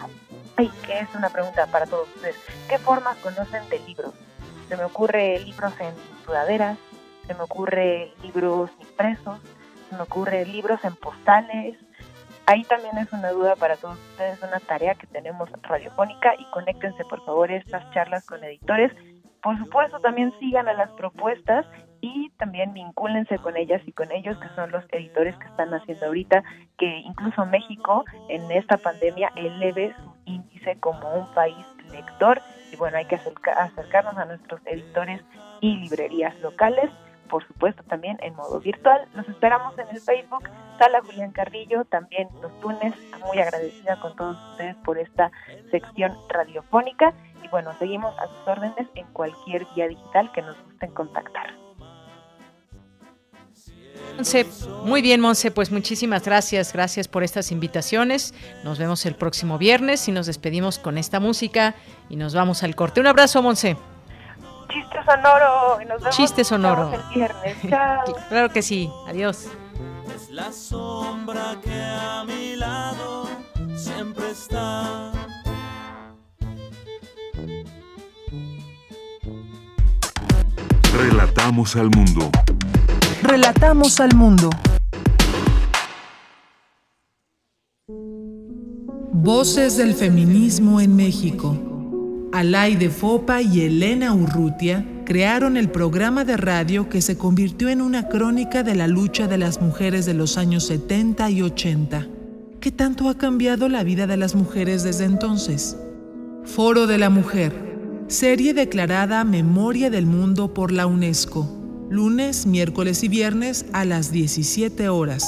ay, 0.57 0.71
¿qué 0.85 1.01
es 1.01 1.15
una 1.15 1.29
pregunta 1.31 1.67
para 1.67 1.87
todos 1.87 2.09
ustedes? 2.15 2.37
¿Qué 2.69 2.79
formas 2.79 3.17
conocen 3.19 3.69
de 3.69 3.79
libros? 3.81 4.15
Se 4.69 4.77
me 4.77 4.85
ocurre 4.85 5.39
libros 5.41 5.73
en 5.81 5.95
sudaderas, 6.25 6.79
se 7.27 7.35
me 7.35 7.43
ocurre 7.43 8.13
libros 8.23 8.71
impresos, 8.81 9.41
se 9.89 9.97
me 9.97 10.03
ocurre 10.03 10.45
libros 10.47 10.85
en 10.85 10.97
postales. 10.97 11.77
Ahí 12.47 12.63
también 12.65 12.97
es 12.99 13.13
una 13.13 13.31
duda 13.31 13.57
para 13.57 13.77
todos 13.77 13.99
ustedes, 14.11 14.43
una 14.43 14.61
tarea 14.61 14.95
que 14.95 15.07
tenemos 15.07 15.51
radiofónica 15.63 16.35
y 16.39 16.45
conéctense 16.51 17.05
por 17.05 17.25
favor 17.25 17.51
estas 17.51 17.89
charlas 17.93 18.25
con 18.27 18.43
editores. 18.43 18.93
Por 19.43 19.59
supuesto 19.59 20.01
también 20.01 20.33
sigan 20.41 20.69
a 20.69 20.73
las 20.75 20.91
propuestas 20.93 21.67
y 22.01 22.31
también 22.39 22.73
vincúlense 22.73 23.39
con 23.39 23.57
ellas 23.57 23.83
y 23.87 23.93
con 23.93 24.11
ellos 24.13 24.39
que 24.39 24.49
son 24.55 24.71
los 24.71 24.85
editores 24.91 25.37
que 25.37 25.47
están 25.47 25.73
haciendo 25.75 26.07
ahorita 26.07 26.43
que 26.79 26.99
incluso 26.99 27.47
México 27.47 28.05
en 28.29 28.51
esta 28.51 28.77
pandemia 28.77 29.33
eleve 29.37 29.95
su 29.97 30.16
índice 30.27 30.79
como 30.81 31.15
un 31.15 31.27
país 31.35 31.67
lector 31.91 32.43
y 32.73 32.77
bueno 32.77 32.99
hay 32.99 33.07
que 33.07 33.17
acercarnos 33.17 34.17
a 34.17 34.25
nuestros 34.27 34.61
editores 34.67 35.23
y 35.61 35.77
librerías 35.77 36.39
locales 36.41 36.91
por 37.27 37.47
supuesto 37.47 37.83
también 37.85 38.19
en 38.23 38.35
modo 38.35 38.61
virtual. 38.61 39.07
Nos 39.15 39.29
esperamos 39.29 39.77
en 39.79 39.89
el 39.89 40.01
Facebook, 40.01 40.49
Sala 40.79 41.01
Julián 41.03 41.33
Carrillo, 41.33 41.85
también 41.85 42.29
los 42.41 42.53
lunes. 42.63 42.95
Muy 43.27 43.39
agradecida 43.39 43.99
con 44.01 44.15
todos 44.17 44.37
ustedes 44.53 44.77
por 44.77 44.99
esta 44.99 45.31
sección 45.71 46.17
radiofónica. 46.29 47.13
Y 47.43 47.49
bueno, 47.49 47.73
seguimos 47.79 48.17
a 48.19 48.27
sus 48.27 48.49
órdenes 48.49 48.87
en 48.95 49.07
cualquier 49.13 49.67
vía 49.75 49.89
digital 49.89 50.31
que 50.33 50.43
nos 50.43 50.57
gusten 50.65 50.93
contactar. 50.93 51.66
Muy 54.85 55.03
bien, 55.03 55.21
Monse, 55.21 55.51
pues 55.51 55.71
muchísimas 55.71 56.25
gracias, 56.25 56.73
gracias 56.73 57.09
por 57.09 57.23
estas 57.23 57.53
invitaciones. 57.53 58.35
Nos 58.65 58.79
vemos 58.79 59.05
el 59.07 59.15
próximo 59.15 59.59
viernes 59.59 60.09
y 60.09 60.13
nos 60.13 60.27
despedimos 60.27 60.79
con 60.79 60.99
esta 60.99 61.21
música 61.21 61.75
y 62.09 62.17
nos 62.17 62.35
vamos 62.35 62.63
al 62.63 62.75
corte. 62.75 63.01
Un 63.01 63.07
abrazo, 63.07 63.43
Monse 63.43 63.77
chiste 64.77 64.99
sonoro. 65.05 65.81
Y 65.81 65.85
nos 65.85 65.99
vemos 66.01 66.17
chiste 66.17 66.45
sonoro. 66.45 66.93
El 66.93 67.15
viernes. 67.15 67.57
Chao. 67.69 68.05
claro 68.29 68.49
que 68.51 68.63
sí. 68.63 68.91
Adiós. 69.09 69.49
Es 70.15 70.31
la 70.31 70.53
sombra 70.53 71.57
que 71.63 71.75
a 71.75 72.25
mi 72.25 72.57
lado 72.57 73.29
siempre 73.77 74.31
está. 74.31 75.13
Relatamos 80.97 81.77
al 81.77 81.91
mundo. 81.91 82.31
Relatamos 83.27 83.99
al 83.99 84.15
mundo. 84.15 84.51
Voces 89.13 89.77
del 89.77 89.95
feminismo 89.95 90.81
en 90.81 90.95
México. 90.95 91.59
Alaide 92.33 92.89
Fopa 92.89 93.43
y 93.43 93.63
Elena 93.63 94.15
Urrutia 94.15 94.87
crearon 95.05 95.57
el 95.57 95.71
programa 95.71 96.25
de 96.25 96.37
radio 96.37 96.89
que 96.89 97.03
se 97.03 97.19
convirtió 97.19 97.69
en 97.69 97.83
una 97.83 98.09
crónica 98.09 98.63
de 98.63 98.77
la 98.77 98.87
lucha 98.87 99.27
de 99.27 99.39
las 99.39 99.61
mujeres 99.61 100.07
de 100.07 100.15
los 100.15 100.39
años 100.39 100.65
70 100.67 101.29
y 101.31 101.43
80. 101.43 102.07
¿Qué 102.61 102.71
tanto 102.71 103.09
ha 103.09 103.19
cambiado 103.19 103.69
la 103.69 103.83
vida 103.83 104.07
de 104.07 104.17
las 104.17 104.37
mujeres 104.37 104.85
desde 104.85 105.05
entonces? 105.05 105.77
Foro 106.45 106.87
de 106.87 106.99
la 106.99 107.11
Mujer, 107.11 108.05
serie 108.07 108.55
declarada 108.55 109.25
Memoria 109.25 109.91
del 109.91 110.07
Mundo 110.07 110.55
por 110.55 110.71
la 110.71 110.87
UNESCO, 110.87 111.66
lunes, 111.89 112.47
miércoles 112.47 113.03
y 113.05 113.09
viernes 113.09 113.67
a 113.73 113.85
las 113.85 114.11
17 114.11 114.89
horas. 114.89 115.25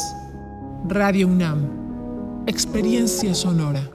Radio 0.86 1.28
UNAM, 1.28 2.44
experiencia 2.46 3.34
sonora. 3.34 3.90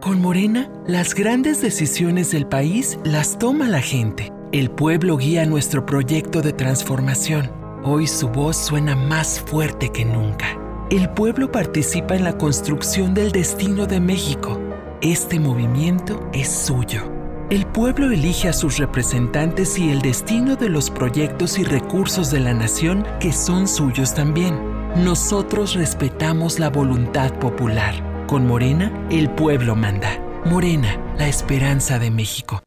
Con 0.00 0.20
Morena, 0.20 0.70
las 0.86 1.14
grandes 1.14 1.60
decisiones 1.62 2.30
del 2.30 2.46
país 2.46 2.98
las 3.04 3.38
toma 3.38 3.68
la 3.68 3.80
gente. 3.80 4.32
El 4.52 4.70
pueblo 4.70 5.16
guía 5.16 5.46
nuestro 5.46 5.86
proyecto 5.86 6.42
de 6.42 6.52
transformación. 6.52 7.50
Hoy 7.84 8.06
su 8.06 8.28
voz 8.28 8.56
suena 8.56 8.94
más 8.94 9.40
fuerte 9.40 9.90
que 9.90 10.04
nunca. 10.04 10.58
El 10.90 11.10
pueblo 11.10 11.50
participa 11.50 12.14
en 12.14 12.24
la 12.24 12.38
construcción 12.38 13.14
del 13.14 13.32
destino 13.32 13.86
de 13.86 14.00
México. 14.00 14.60
Este 15.02 15.40
movimiento 15.40 16.28
es 16.32 16.48
suyo. 16.48 17.15
El 17.48 17.64
pueblo 17.64 18.10
elige 18.10 18.48
a 18.48 18.52
sus 18.52 18.78
representantes 18.78 19.78
y 19.78 19.90
el 19.90 20.02
destino 20.02 20.56
de 20.56 20.68
los 20.68 20.90
proyectos 20.90 21.60
y 21.60 21.62
recursos 21.62 22.32
de 22.32 22.40
la 22.40 22.52
nación 22.52 23.06
que 23.20 23.32
son 23.32 23.68
suyos 23.68 24.14
también. 24.14 24.58
Nosotros 24.96 25.74
respetamos 25.74 26.58
la 26.58 26.70
voluntad 26.70 27.32
popular. 27.38 28.26
Con 28.26 28.48
Morena, 28.48 28.90
el 29.12 29.30
pueblo 29.30 29.76
manda. 29.76 30.20
Morena, 30.44 31.00
la 31.16 31.28
esperanza 31.28 32.00
de 32.00 32.10
México. 32.10 32.60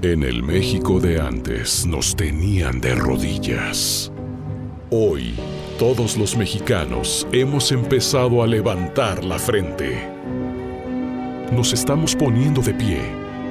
En 0.00 0.22
el 0.22 0.42
México 0.42 1.00
de 1.00 1.20
antes 1.20 1.84
nos 1.84 2.16
tenían 2.16 2.80
de 2.80 2.94
rodillas. 2.94 4.10
Hoy 4.90 5.34
Todos 5.78 6.18
los 6.18 6.36
mexicanos 6.36 7.26
hemos 7.32 7.72
empezado 7.72 8.42
a 8.42 8.46
levantar 8.46 9.24
la 9.24 9.38
frente. 9.38 10.19
Nos 11.50 11.72
estamos 11.72 12.14
poniendo 12.14 12.62
de 12.62 12.72
pie. 12.72 13.00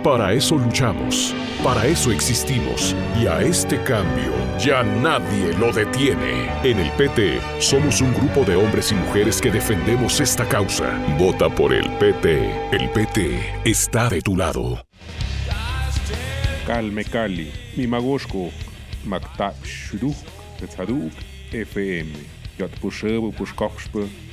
Para 0.01 0.31
eso 0.31 0.55
luchamos, 0.55 1.35
para 1.61 1.85
eso 1.85 2.13
existimos 2.13 2.95
y 3.21 3.27
a 3.27 3.41
este 3.41 3.83
cambio 3.83 4.31
ya 4.57 4.83
nadie 4.83 5.53
lo 5.59 5.73
detiene. 5.73 6.49
En 6.63 6.79
el 6.79 6.89
PT 6.91 7.41
somos 7.59 7.99
un 7.99 8.13
grupo 8.13 8.45
de 8.45 8.55
hombres 8.55 8.93
y 8.93 8.95
mujeres 8.95 9.41
que 9.41 9.51
defendemos 9.51 10.21
esta 10.21 10.47
causa. 10.47 10.97
Vota 11.19 11.49
por 11.49 11.73
el 11.73 11.89
PT. 11.97 12.69
El 12.71 12.89
PT 12.91 13.37
está 13.65 14.09
de 14.09 14.21
tu 14.21 14.37
lado. 14.37 14.81
Calme 16.65 17.03
Cali, 17.03 17.51
Mimagoshko, 17.75 18.49
Makta 19.05 19.53
FM, 21.51 22.13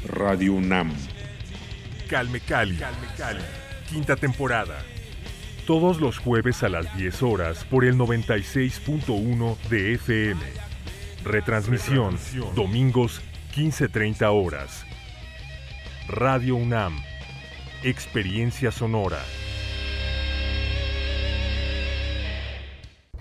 Radio 0.08 0.60
Nam. 0.60 0.92
Calme 2.08 2.38
Cali, 2.40 2.76
Calme 2.76 3.06
Cali, 3.16 3.42
quinta 3.90 4.14
temporada. 4.14 4.78
Todos 5.66 6.00
los 6.00 6.18
jueves 6.18 6.62
a 6.62 6.68
las 6.68 6.96
10 6.96 7.22
horas 7.24 7.64
por 7.64 7.84
el 7.84 7.96
96.1 7.96 9.56
de 9.68 9.94
FM. 9.94 10.40
Retransmisión, 11.24 12.16
domingos 12.54 13.20
15.30 13.56 14.28
horas. 14.32 14.86
Radio 16.06 16.54
UNAM. 16.54 17.02
Experiencia 17.82 18.70
sonora. 18.70 19.18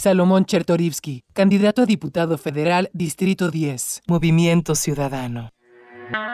Salomón 0.00 0.46
Chertorivsky, 0.46 1.24
candidato 1.34 1.82
a 1.82 1.86
diputado 1.86 2.38
federal, 2.38 2.88
Distrito 2.94 3.50
10, 3.50 4.04
Movimiento 4.06 4.74
Ciudadano. 4.74 5.50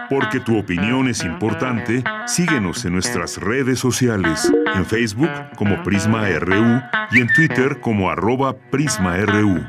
Porque 0.08 0.38
tu 0.38 0.56
opinión 0.56 1.08
es 1.08 1.24
importante, 1.24 2.04
síguenos 2.26 2.84
en 2.84 2.92
nuestras 2.92 3.38
redes 3.38 3.80
sociales, 3.80 4.52
en 4.72 4.86
Facebook 4.86 5.30
como 5.56 5.82
Prisma 5.82 6.28
RU 6.38 6.80
y 7.10 7.20
en 7.20 7.26
Twitter 7.34 7.80
como 7.80 8.08
arroba 8.08 8.56
PrismaRU. 8.70 9.66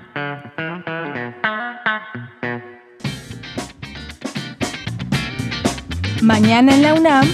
Mañana 6.21 6.75
en 6.75 6.83
la 6.83 6.93
UNAM, 6.93 7.27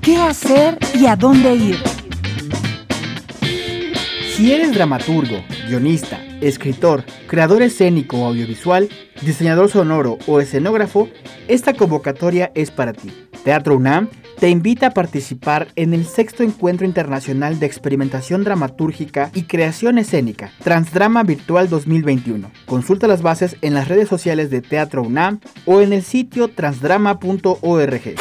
¿qué 0.00 0.16
hacer 0.16 0.78
y 0.98 1.04
a 1.04 1.14
dónde 1.14 1.54
ir? 1.54 1.76
Si 4.34 4.50
eres 4.50 4.72
dramaturgo, 4.72 5.44
guionista, 5.70 6.20
escritor, 6.40 7.04
creador 7.28 7.62
escénico 7.62 8.18
o 8.18 8.26
audiovisual, 8.26 8.88
diseñador 9.22 9.70
sonoro 9.70 10.18
o 10.26 10.40
escenógrafo, 10.40 11.08
esta 11.46 11.74
convocatoria 11.74 12.50
es 12.56 12.72
para 12.72 12.92
ti. 12.92 13.10
Teatro 13.44 13.76
UNAM 13.76 14.08
te 14.40 14.48
invita 14.48 14.88
a 14.88 14.94
participar 14.94 15.68
en 15.76 15.94
el 15.94 16.06
sexto 16.06 16.42
encuentro 16.42 16.86
internacional 16.86 17.60
de 17.60 17.66
experimentación 17.66 18.42
dramatúrgica 18.42 19.30
y 19.32 19.42
creación 19.42 19.98
escénica, 19.98 20.50
Transdrama 20.64 21.22
Virtual 21.22 21.68
2021. 21.68 22.50
Consulta 22.66 23.06
las 23.06 23.22
bases 23.22 23.56
en 23.62 23.74
las 23.74 23.86
redes 23.86 24.08
sociales 24.08 24.50
de 24.50 24.62
Teatro 24.62 25.02
UNAM 25.02 25.40
o 25.66 25.80
en 25.80 25.92
el 25.92 26.02
sitio 26.02 26.48
transdrama.org. 26.48 28.14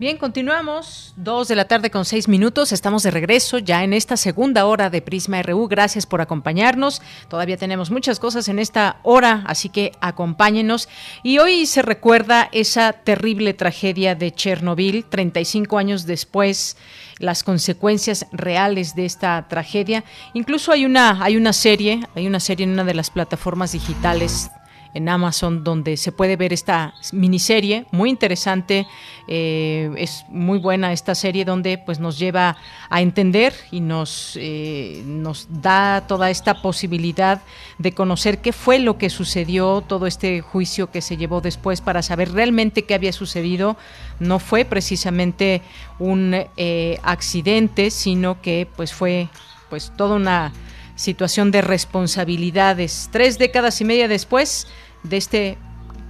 Bien, 0.00 0.16
continuamos. 0.16 1.12
Dos 1.16 1.48
de 1.48 1.54
la 1.54 1.66
tarde 1.66 1.90
con 1.90 2.06
seis 2.06 2.26
minutos. 2.26 2.72
Estamos 2.72 3.02
de 3.02 3.10
regreso 3.10 3.58
ya 3.58 3.84
en 3.84 3.92
esta 3.92 4.16
segunda 4.16 4.64
hora 4.64 4.88
de 4.88 5.02
Prisma 5.02 5.42
RU. 5.42 5.68
Gracias 5.68 6.06
por 6.06 6.22
acompañarnos. 6.22 7.02
Todavía 7.28 7.58
tenemos 7.58 7.90
muchas 7.90 8.18
cosas 8.18 8.48
en 8.48 8.58
esta 8.58 8.96
hora, 9.02 9.44
así 9.46 9.68
que 9.68 9.92
acompáñenos. 10.00 10.88
Y 11.22 11.36
hoy 11.36 11.66
se 11.66 11.82
recuerda 11.82 12.48
esa 12.50 12.94
terrible 12.94 13.52
tragedia 13.52 14.14
de 14.14 14.32
Chernobyl, 14.32 15.04
35 15.04 15.76
años 15.76 16.06
después 16.06 16.78
las 17.18 17.44
consecuencias 17.44 18.24
reales 18.32 18.94
de 18.94 19.04
esta 19.04 19.48
tragedia. 19.48 20.04
Incluso 20.32 20.72
hay 20.72 20.86
una, 20.86 21.22
hay 21.22 21.36
una 21.36 21.52
serie, 21.52 22.00
hay 22.14 22.26
una 22.26 22.40
serie 22.40 22.64
en 22.64 22.70
una 22.70 22.84
de 22.84 22.94
las 22.94 23.10
plataformas 23.10 23.72
digitales 23.72 24.50
en 24.94 25.08
Amazon 25.08 25.64
donde 25.64 25.96
se 25.96 26.12
puede 26.12 26.36
ver 26.36 26.52
esta 26.52 26.94
miniserie 27.12 27.86
muy 27.90 28.10
interesante 28.10 28.86
eh, 29.28 29.90
es 29.96 30.24
muy 30.28 30.58
buena 30.58 30.92
esta 30.92 31.14
serie 31.14 31.44
donde 31.44 31.78
pues 31.78 32.00
nos 32.00 32.18
lleva 32.18 32.56
a 32.88 33.00
entender 33.00 33.54
y 33.70 33.80
nos 33.80 34.36
eh, 34.40 35.02
nos 35.06 35.46
da 35.50 36.04
toda 36.06 36.30
esta 36.30 36.62
posibilidad 36.62 37.42
de 37.78 37.92
conocer 37.92 38.38
qué 38.38 38.52
fue 38.52 38.78
lo 38.78 38.98
que 38.98 39.10
sucedió 39.10 39.82
todo 39.82 40.06
este 40.06 40.40
juicio 40.40 40.90
que 40.90 41.00
se 41.00 41.16
llevó 41.16 41.40
después 41.40 41.80
para 41.80 42.02
saber 42.02 42.32
realmente 42.32 42.82
qué 42.82 42.94
había 42.94 43.12
sucedido. 43.12 43.76
No 44.18 44.38
fue 44.38 44.64
precisamente 44.64 45.62
un 45.98 46.34
eh, 46.56 46.98
accidente 47.02 47.90
sino 47.90 48.40
que 48.40 48.66
pues 48.76 48.92
fue 48.92 49.28
pues 49.68 49.92
toda 49.96 50.16
una 50.16 50.52
situación 51.00 51.50
de 51.50 51.62
responsabilidades. 51.62 53.08
Tres 53.10 53.38
décadas 53.38 53.80
y 53.80 53.84
media 53.84 54.06
después 54.06 54.68
de 55.02 55.16
este 55.16 55.58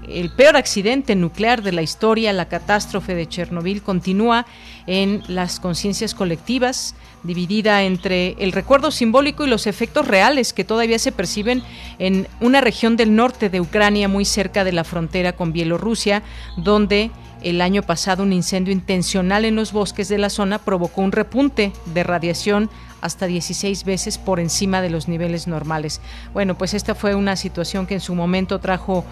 el 0.09 0.31
peor 0.31 0.57
accidente 0.57 1.15
nuclear 1.15 1.63
de 1.63 1.73
la 1.73 1.83
historia, 1.83 2.33
la 2.33 2.49
catástrofe 2.49 3.15
de 3.15 3.29
Chernobyl, 3.29 3.83
continúa 3.83 4.47
en 4.87 5.23
las 5.29 5.61
conciencias 5.61 6.15
colectivas, 6.15 6.95
dividida 7.23 7.83
entre 7.85 8.35
el 8.39 8.53
recuerdo 8.53 8.91
simbólico 8.91 9.45
y 9.45 9.51
los 9.51 9.67
efectos 9.67 10.09
reales 10.09 10.53
que 10.53 10.65
todavía 10.65 10.99
se 10.99 11.13
perciben 11.13 11.63
en 11.99 12.27
una 12.41 12.61
región 12.61 12.97
del 12.97 13.15
norte 13.15 13.51
de 13.51 13.61
Ucrania, 13.61 14.09
muy 14.09 14.25
cerca 14.25 14.65
de 14.65 14.73
la 14.73 14.85
frontera 14.85 15.35
con 15.35 15.53
Bielorrusia, 15.53 16.23
donde 16.57 17.11
el 17.43 17.61
año 17.61 17.83
pasado 17.83 18.23
un 18.23 18.33
incendio 18.33 18.73
intencional 18.73 19.45
en 19.45 19.57
los 19.57 19.73
bosques 19.73 20.09
de 20.09 20.19
la 20.19 20.31
zona 20.31 20.59
provocó 20.59 21.03
un 21.03 21.13
repunte 21.13 21.73
de 21.95 22.03
radiación 22.03 22.71
hasta 23.01 23.27
16 23.27 23.85
veces 23.85 24.19
por 24.19 24.41
encima 24.41 24.83
de 24.83 24.91
los 24.91 25.09
niveles 25.09 25.47
normales. 25.47 26.01
Bueno, 26.33 26.57
pues 26.57 26.75
esta 26.75 26.95
fue 26.95 27.15
una 27.15 27.37
situación 27.37 27.87
que 27.87 27.95
en 27.95 28.01
su 28.01 28.15
momento 28.15 28.59
trajo 28.61 29.05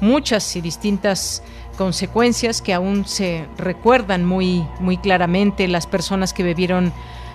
muchas 0.00 0.56
y 0.56 0.60
distintas 0.60 1.42
consecuencias 1.78 2.60
que 2.60 2.74
aún 2.74 3.06
se 3.06 3.46
recuerdan 3.56 4.24
muy, 4.24 4.66
muy 4.80 4.96
claramente 4.96 5.68
las 5.68 5.86
personas 5.86 6.32
que 6.32 6.42
vivieron 6.42 6.92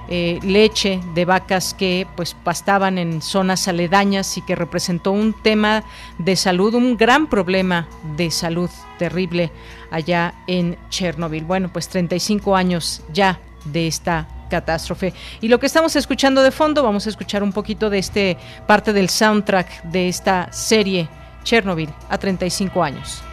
eh, 0.09 0.39
leche 0.41 1.01
de 1.15 1.25
vacas 1.25 1.73
que 1.73 2.07
pues 2.15 2.33
pastaban 2.33 2.97
en 2.97 3.21
zonas 3.21 3.67
aledañas 3.67 4.37
y 4.37 4.41
que 4.41 4.55
representó 4.55 5.11
un 5.11 5.33
tema 5.33 5.83
de 6.17 6.37
salud, 6.37 6.75
un 6.75 6.95
gran 6.95 7.27
problema 7.27 7.89
de 8.15 8.31
salud 8.31 8.69
terrible 8.97 9.51
allá 9.91 10.33
en 10.47 10.77
Chernobyl. 10.89 11.43
Bueno, 11.43 11.69
pues 11.73 11.89
35 11.89 12.55
años 12.55 13.01
ya 13.11 13.41
de 13.65 13.87
esta 13.87 14.29
catástrofe. 14.47 15.13
Y 15.41 15.47
lo 15.47 15.59
que 15.59 15.65
estamos 15.65 15.95
escuchando 15.95 16.43
de 16.43 16.51
fondo, 16.51 16.83
vamos 16.83 17.05
a 17.07 17.09
escuchar 17.09 17.43
un 17.43 17.51
poquito 17.53 17.89
de 17.89 17.99
este 17.99 18.37
parte 18.65 18.93
del 18.93 19.09
soundtrack 19.09 19.83
de 19.83 20.07
esta 20.07 20.51
serie 20.51 21.07
Chernobyl 21.43 21.89
a 22.09 22.17
35 22.17 22.83
años. 22.83 23.23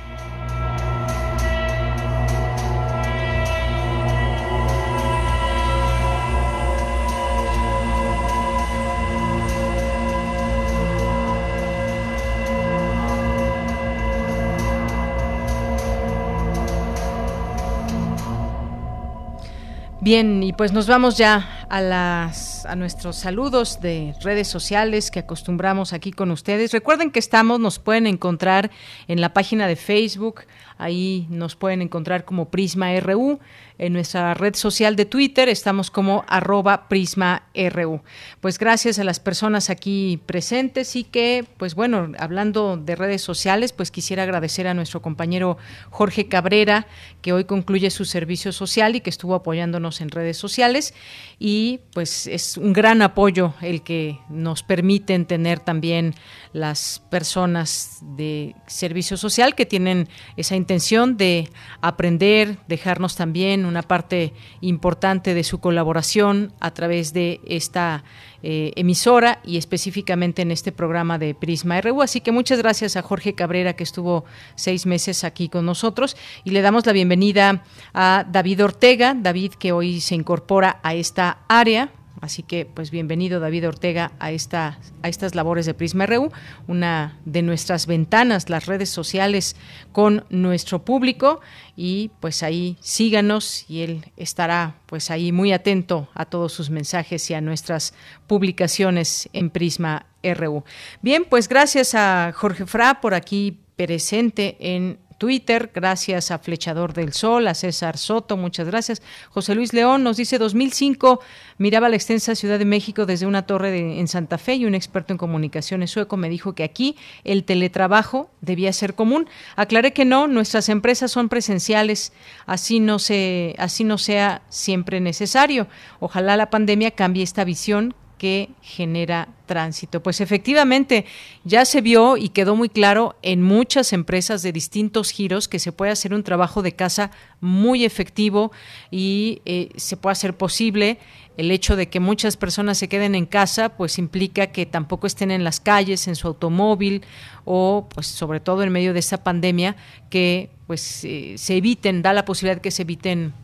Bien, 20.04 20.42
y 20.42 20.52
pues 20.52 20.70
nos 20.74 20.86
vamos 20.86 21.16
ya 21.16 21.66
a 21.70 21.80
las 21.80 22.66
a 22.66 22.76
nuestros 22.76 23.16
saludos 23.16 23.80
de 23.80 24.14
redes 24.20 24.48
sociales 24.48 25.10
que 25.10 25.20
acostumbramos 25.20 25.94
aquí 25.94 26.12
con 26.12 26.30
ustedes. 26.30 26.72
Recuerden 26.72 27.10
que 27.10 27.18
estamos, 27.18 27.58
nos 27.58 27.78
pueden 27.78 28.06
encontrar 28.06 28.70
en 29.08 29.22
la 29.22 29.32
página 29.32 29.66
de 29.66 29.76
Facebook, 29.76 30.42
ahí 30.76 31.26
nos 31.30 31.56
pueden 31.56 31.80
encontrar 31.80 32.26
como 32.26 32.50
Prisma 32.50 32.94
RU, 33.00 33.40
en 33.78 33.92
nuestra 33.92 34.34
red 34.34 34.54
social 34.54 34.94
de 34.94 35.04
Twitter 35.04 35.48
estamos 35.48 35.90
como 35.90 36.24
arroba 36.28 36.88
Prisma 36.88 37.42
RU. 37.54 38.02
Pues 38.40 38.58
gracias 38.58 38.98
a 38.98 39.04
las 39.04 39.20
personas 39.20 39.70
aquí 39.70 40.20
presentes 40.26 40.94
y 40.96 41.04
que, 41.04 41.44
pues 41.56 41.74
bueno, 41.74 42.12
hablando 42.18 42.76
de 42.76 42.94
redes 42.94 43.22
sociales, 43.22 43.72
pues 43.72 43.90
quisiera 43.90 44.22
agradecer 44.22 44.68
a 44.68 44.74
nuestro 44.74 45.02
compañero 45.02 45.58
Jorge 45.90 46.28
Cabrera, 46.28 46.86
que 47.20 47.32
hoy 47.32 47.44
concluye 47.44 47.90
su 47.90 48.04
servicio 48.04 48.52
social 48.52 48.94
y 48.94 49.00
que 49.00 49.10
estuvo 49.10 49.34
apoyándonos 49.34 50.00
en 50.00 50.10
redes 50.10 50.36
sociales 50.36 50.94
y 51.38 51.80
pues 51.92 52.26
es 52.26 52.56
un 52.56 52.72
gran 52.72 53.02
apoyo 53.02 53.54
el 53.60 53.82
que 53.82 54.18
nos 54.28 54.62
permiten 54.62 55.26
tener 55.26 55.60
también 55.60 56.14
las 56.52 57.02
personas 57.10 57.98
de 58.16 58.54
servicio 58.66 59.16
social 59.16 59.54
que 59.54 59.66
tienen 59.66 60.08
esa 60.36 60.54
intención 60.56 61.16
de 61.16 61.50
aprender, 61.80 62.58
dejarnos 62.68 63.16
también 63.16 63.63
una 63.66 63.82
parte 63.82 64.32
importante 64.60 65.34
de 65.34 65.44
su 65.44 65.60
colaboración 65.60 66.52
a 66.60 66.72
través 66.72 67.12
de 67.12 67.40
esta 67.46 68.04
eh, 68.42 68.72
emisora 68.76 69.40
y 69.44 69.56
específicamente 69.56 70.42
en 70.42 70.50
este 70.50 70.70
programa 70.70 71.18
de 71.18 71.34
Prisma 71.34 71.80
RU. 71.80 72.02
Así 72.02 72.20
que 72.20 72.32
muchas 72.32 72.58
gracias 72.58 72.96
a 72.96 73.02
Jorge 73.02 73.34
Cabrera 73.34 73.74
que 73.74 73.84
estuvo 73.84 74.24
seis 74.54 74.86
meses 74.86 75.24
aquí 75.24 75.48
con 75.48 75.64
nosotros. 75.64 76.16
Y 76.44 76.50
le 76.50 76.60
damos 76.60 76.84
la 76.86 76.92
bienvenida 76.92 77.64
a 77.94 78.26
David 78.30 78.64
Ortega, 78.64 79.14
David 79.14 79.52
que 79.58 79.72
hoy 79.72 80.00
se 80.00 80.14
incorpora 80.14 80.80
a 80.82 80.94
esta 80.94 81.38
área 81.48 81.90
Así 82.24 82.42
que, 82.42 82.64
pues 82.64 82.90
bienvenido 82.90 83.38
David 83.38 83.68
Ortega 83.68 84.12
a, 84.18 84.32
esta, 84.32 84.78
a 85.02 85.10
estas 85.10 85.34
labores 85.34 85.66
de 85.66 85.74
Prisma 85.74 86.06
RU, 86.06 86.32
una 86.66 87.20
de 87.26 87.42
nuestras 87.42 87.86
ventanas, 87.86 88.48
las 88.48 88.64
redes 88.64 88.88
sociales 88.88 89.56
con 89.92 90.24
nuestro 90.30 90.86
público 90.86 91.42
y 91.76 92.12
pues 92.20 92.42
ahí 92.42 92.78
síganos 92.80 93.68
y 93.68 93.82
él 93.82 94.06
estará 94.16 94.76
pues 94.86 95.10
ahí 95.10 95.32
muy 95.32 95.52
atento 95.52 96.08
a 96.14 96.24
todos 96.24 96.54
sus 96.54 96.70
mensajes 96.70 97.30
y 97.30 97.34
a 97.34 97.42
nuestras 97.42 97.92
publicaciones 98.26 99.28
en 99.34 99.50
Prisma 99.50 100.06
RU. 100.22 100.64
Bien, 101.02 101.26
pues 101.28 101.46
gracias 101.46 101.94
a 101.94 102.32
Jorge 102.34 102.64
Fra 102.64 103.02
por 103.02 103.12
aquí 103.12 103.60
presente 103.76 104.56
en 104.60 104.98
Twitter, 105.18 105.70
gracias 105.74 106.30
a 106.30 106.38
Flechador 106.38 106.92
del 106.92 107.12
Sol, 107.12 107.46
a 107.48 107.54
César 107.54 107.98
Soto, 107.98 108.36
muchas 108.36 108.66
gracias. 108.66 109.02
José 109.30 109.54
Luis 109.54 109.72
León 109.72 110.02
nos 110.02 110.16
dice 110.16 110.38
2005 110.38 111.20
miraba 111.58 111.88
la 111.88 111.96
extensa 111.96 112.34
Ciudad 112.34 112.58
de 112.58 112.64
México 112.64 113.06
desde 113.06 113.26
una 113.26 113.46
torre 113.46 113.98
en 113.98 114.08
Santa 114.08 114.38
Fe 114.38 114.54
y 114.54 114.66
un 114.66 114.74
experto 114.74 115.12
en 115.12 115.18
comunicaciones 115.18 115.90
sueco 115.90 116.16
me 116.16 116.28
dijo 116.28 116.54
que 116.54 116.64
aquí 116.64 116.96
el 117.24 117.44
teletrabajo 117.44 118.30
debía 118.40 118.72
ser 118.72 118.94
común. 118.94 119.28
Aclaré 119.56 119.92
que 119.92 120.04
no, 120.04 120.26
nuestras 120.26 120.68
empresas 120.68 121.10
son 121.10 121.28
presenciales, 121.28 122.12
así 122.46 122.80
no 122.80 122.98
se 122.98 123.54
así 123.58 123.84
no 123.84 123.98
sea 123.98 124.42
siempre 124.48 125.00
necesario. 125.00 125.68
Ojalá 126.00 126.36
la 126.36 126.50
pandemia 126.50 126.90
cambie 126.90 127.22
esta 127.22 127.44
visión 127.44 127.94
que 128.18 128.50
genera 128.62 129.28
tránsito. 129.46 130.02
Pues 130.02 130.20
efectivamente 130.20 131.04
ya 131.44 131.64
se 131.64 131.80
vio 131.80 132.16
y 132.16 132.30
quedó 132.30 132.56
muy 132.56 132.68
claro 132.68 133.16
en 133.22 133.42
muchas 133.42 133.92
empresas 133.92 134.42
de 134.42 134.52
distintos 134.52 135.10
giros 135.10 135.48
que 135.48 135.58
se 135.58 135.72
puede 135.72 135.92
hacer 135.92 136.14
un 136.14 136.22
trabajo 136.22 136.62
de 136.62 136.72
casa 136.72 137.10
muy 137.40 137.84
efectivo 137.84 138.52
y 138.90 139.42
eh, 139.44 139.70
se 139.76 139.96
puede 139.96 140.12
hacer 140.12 140.36
posible. 140.36 140.98
El 141.36 141.50
hecho 141.50 141.74
de 141.74 141.88
que 141.88 141.98
muchas 141.98 142.36
personas 142.36 142.78
se 142.78 142.88
queden 142.88 143.16
en 143.16 143.26
casa, 143.26 143.70
pues 143.70 143.98
implica 143.98 144.48
que 144.48 144.66
tampoco 144.66 145.06
estén 145.08 145.32
en 145.32 145.42
las 145.42 145.58
calles, 145.58 146.06
en 146.06 146.14
su 146.14 146.28
automóvil 146.28 147.02
o, 147.44 147.88
pues, 147.92 148.06
sobre 148.06 148.38
todo 148.38 148.62
en 148.62 148.70
medio 148.70 148.92
de 148.92 149.00
esta 149.00 149.24
pandemia, 149.24 149.76
que 150.10 150.50
pues 150.66 151.04
eh, 151.04 151.34
se 151.36 151.56
eviten, 151.56 152.02
da 152.02 152.12
la 152.12 152.24
posibilidad 152.24 152.62
que 152.62 152.70
se 152.70 152.82
eviten 152.82 153.34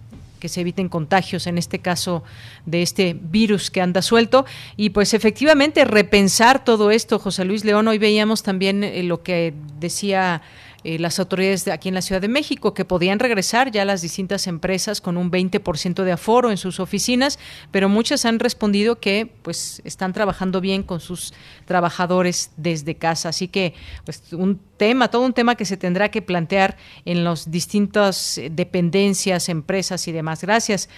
que 0.40 0.48
se 0.48 0.62
eviten 0.62 0.88
contagios, 0.88 1.46
en 1.46 1.58
este 1.58 1.78
caso 1.78 2.24
de 2.66 2.82
este 2.82 3.16
virus 3.20 3.70
que 3.70 3.80
anda 3.80 4.02
suelto. 4.02 4.44
Y 4.76 4.90
pues 4.90 5.14
efectivamente 5.14 5.84
repensar 5.84 6.64
todo 6.64 6.90
esto, 6.90 7.20
José 7.20 7.44
Luis 7.44 7.64
León, 7.64 7.86
hoy 7.86 7.98
veíamos 7.98 8.42
también 8.42 8.82
eh, 8.82 9.02
lo 9.04 9.22
que 9.22 9.54
decía 9.78 10.42
eh, 10.84 10.98
las 10.98 11.18
autoridades 11.18 11.64
de 11.64 11.72
aquí 11.72 11.88
en 11.88 11.94
la 11.94 12.02
Ciudad 12.02 12.20
de 12.20 12.28
México, 12.28 12.74
que 12.74 12.84
podían 12.84 13.18
regresar 13.18 13.70
ya 13.70 13.84
las 13.84 14.02
distintas 14.02 14.46
empresas 14.46 15.00
con 15.00 15.16
un 15.16 15.30
20% 15.30 16.02
de 16.02 16.12
aforo 16.12 16.50
en 16.50 16.56
sus 16.56 16.80
oficinas, 16.80 17.38
pero 17.70 17.88
muchas 17.88 18.24
han 18.24 18.38
respondido 18.38 18.98
que 19.00 19.30
pues 19.42 19.82
están 19.84 20.12
trabajando 20.12 20.60
bien 20.60 20.82
con 20.82 21.00
sus 21.00 21.34
trabajadores 21.64 22.50
desde 22.56 22.94
casa. 22.94 23.28
Así 23.28 23.48
que 23.48 23.74
pues 24.04 24.32
un 24.32 24.60
tema, 24.76 25.08
todo 25.08 25.22
un 25.22 25.34
tema 25.34 25.54
que 25.54 25.64
se 25.64 25.76
tendrá 25.76 26.10
que 26.10 26.22
plantear 26.22 26.76
en 27.04 27.24
las 27.24 27.50
distintas 27.50 28.38
eh, 28.38 28.50
dependencias, 28.50 29.48
empresas 29.48 30.08
y 30.08 30.12
demás. 30.12 30.40
Gracias. 30.40 30.88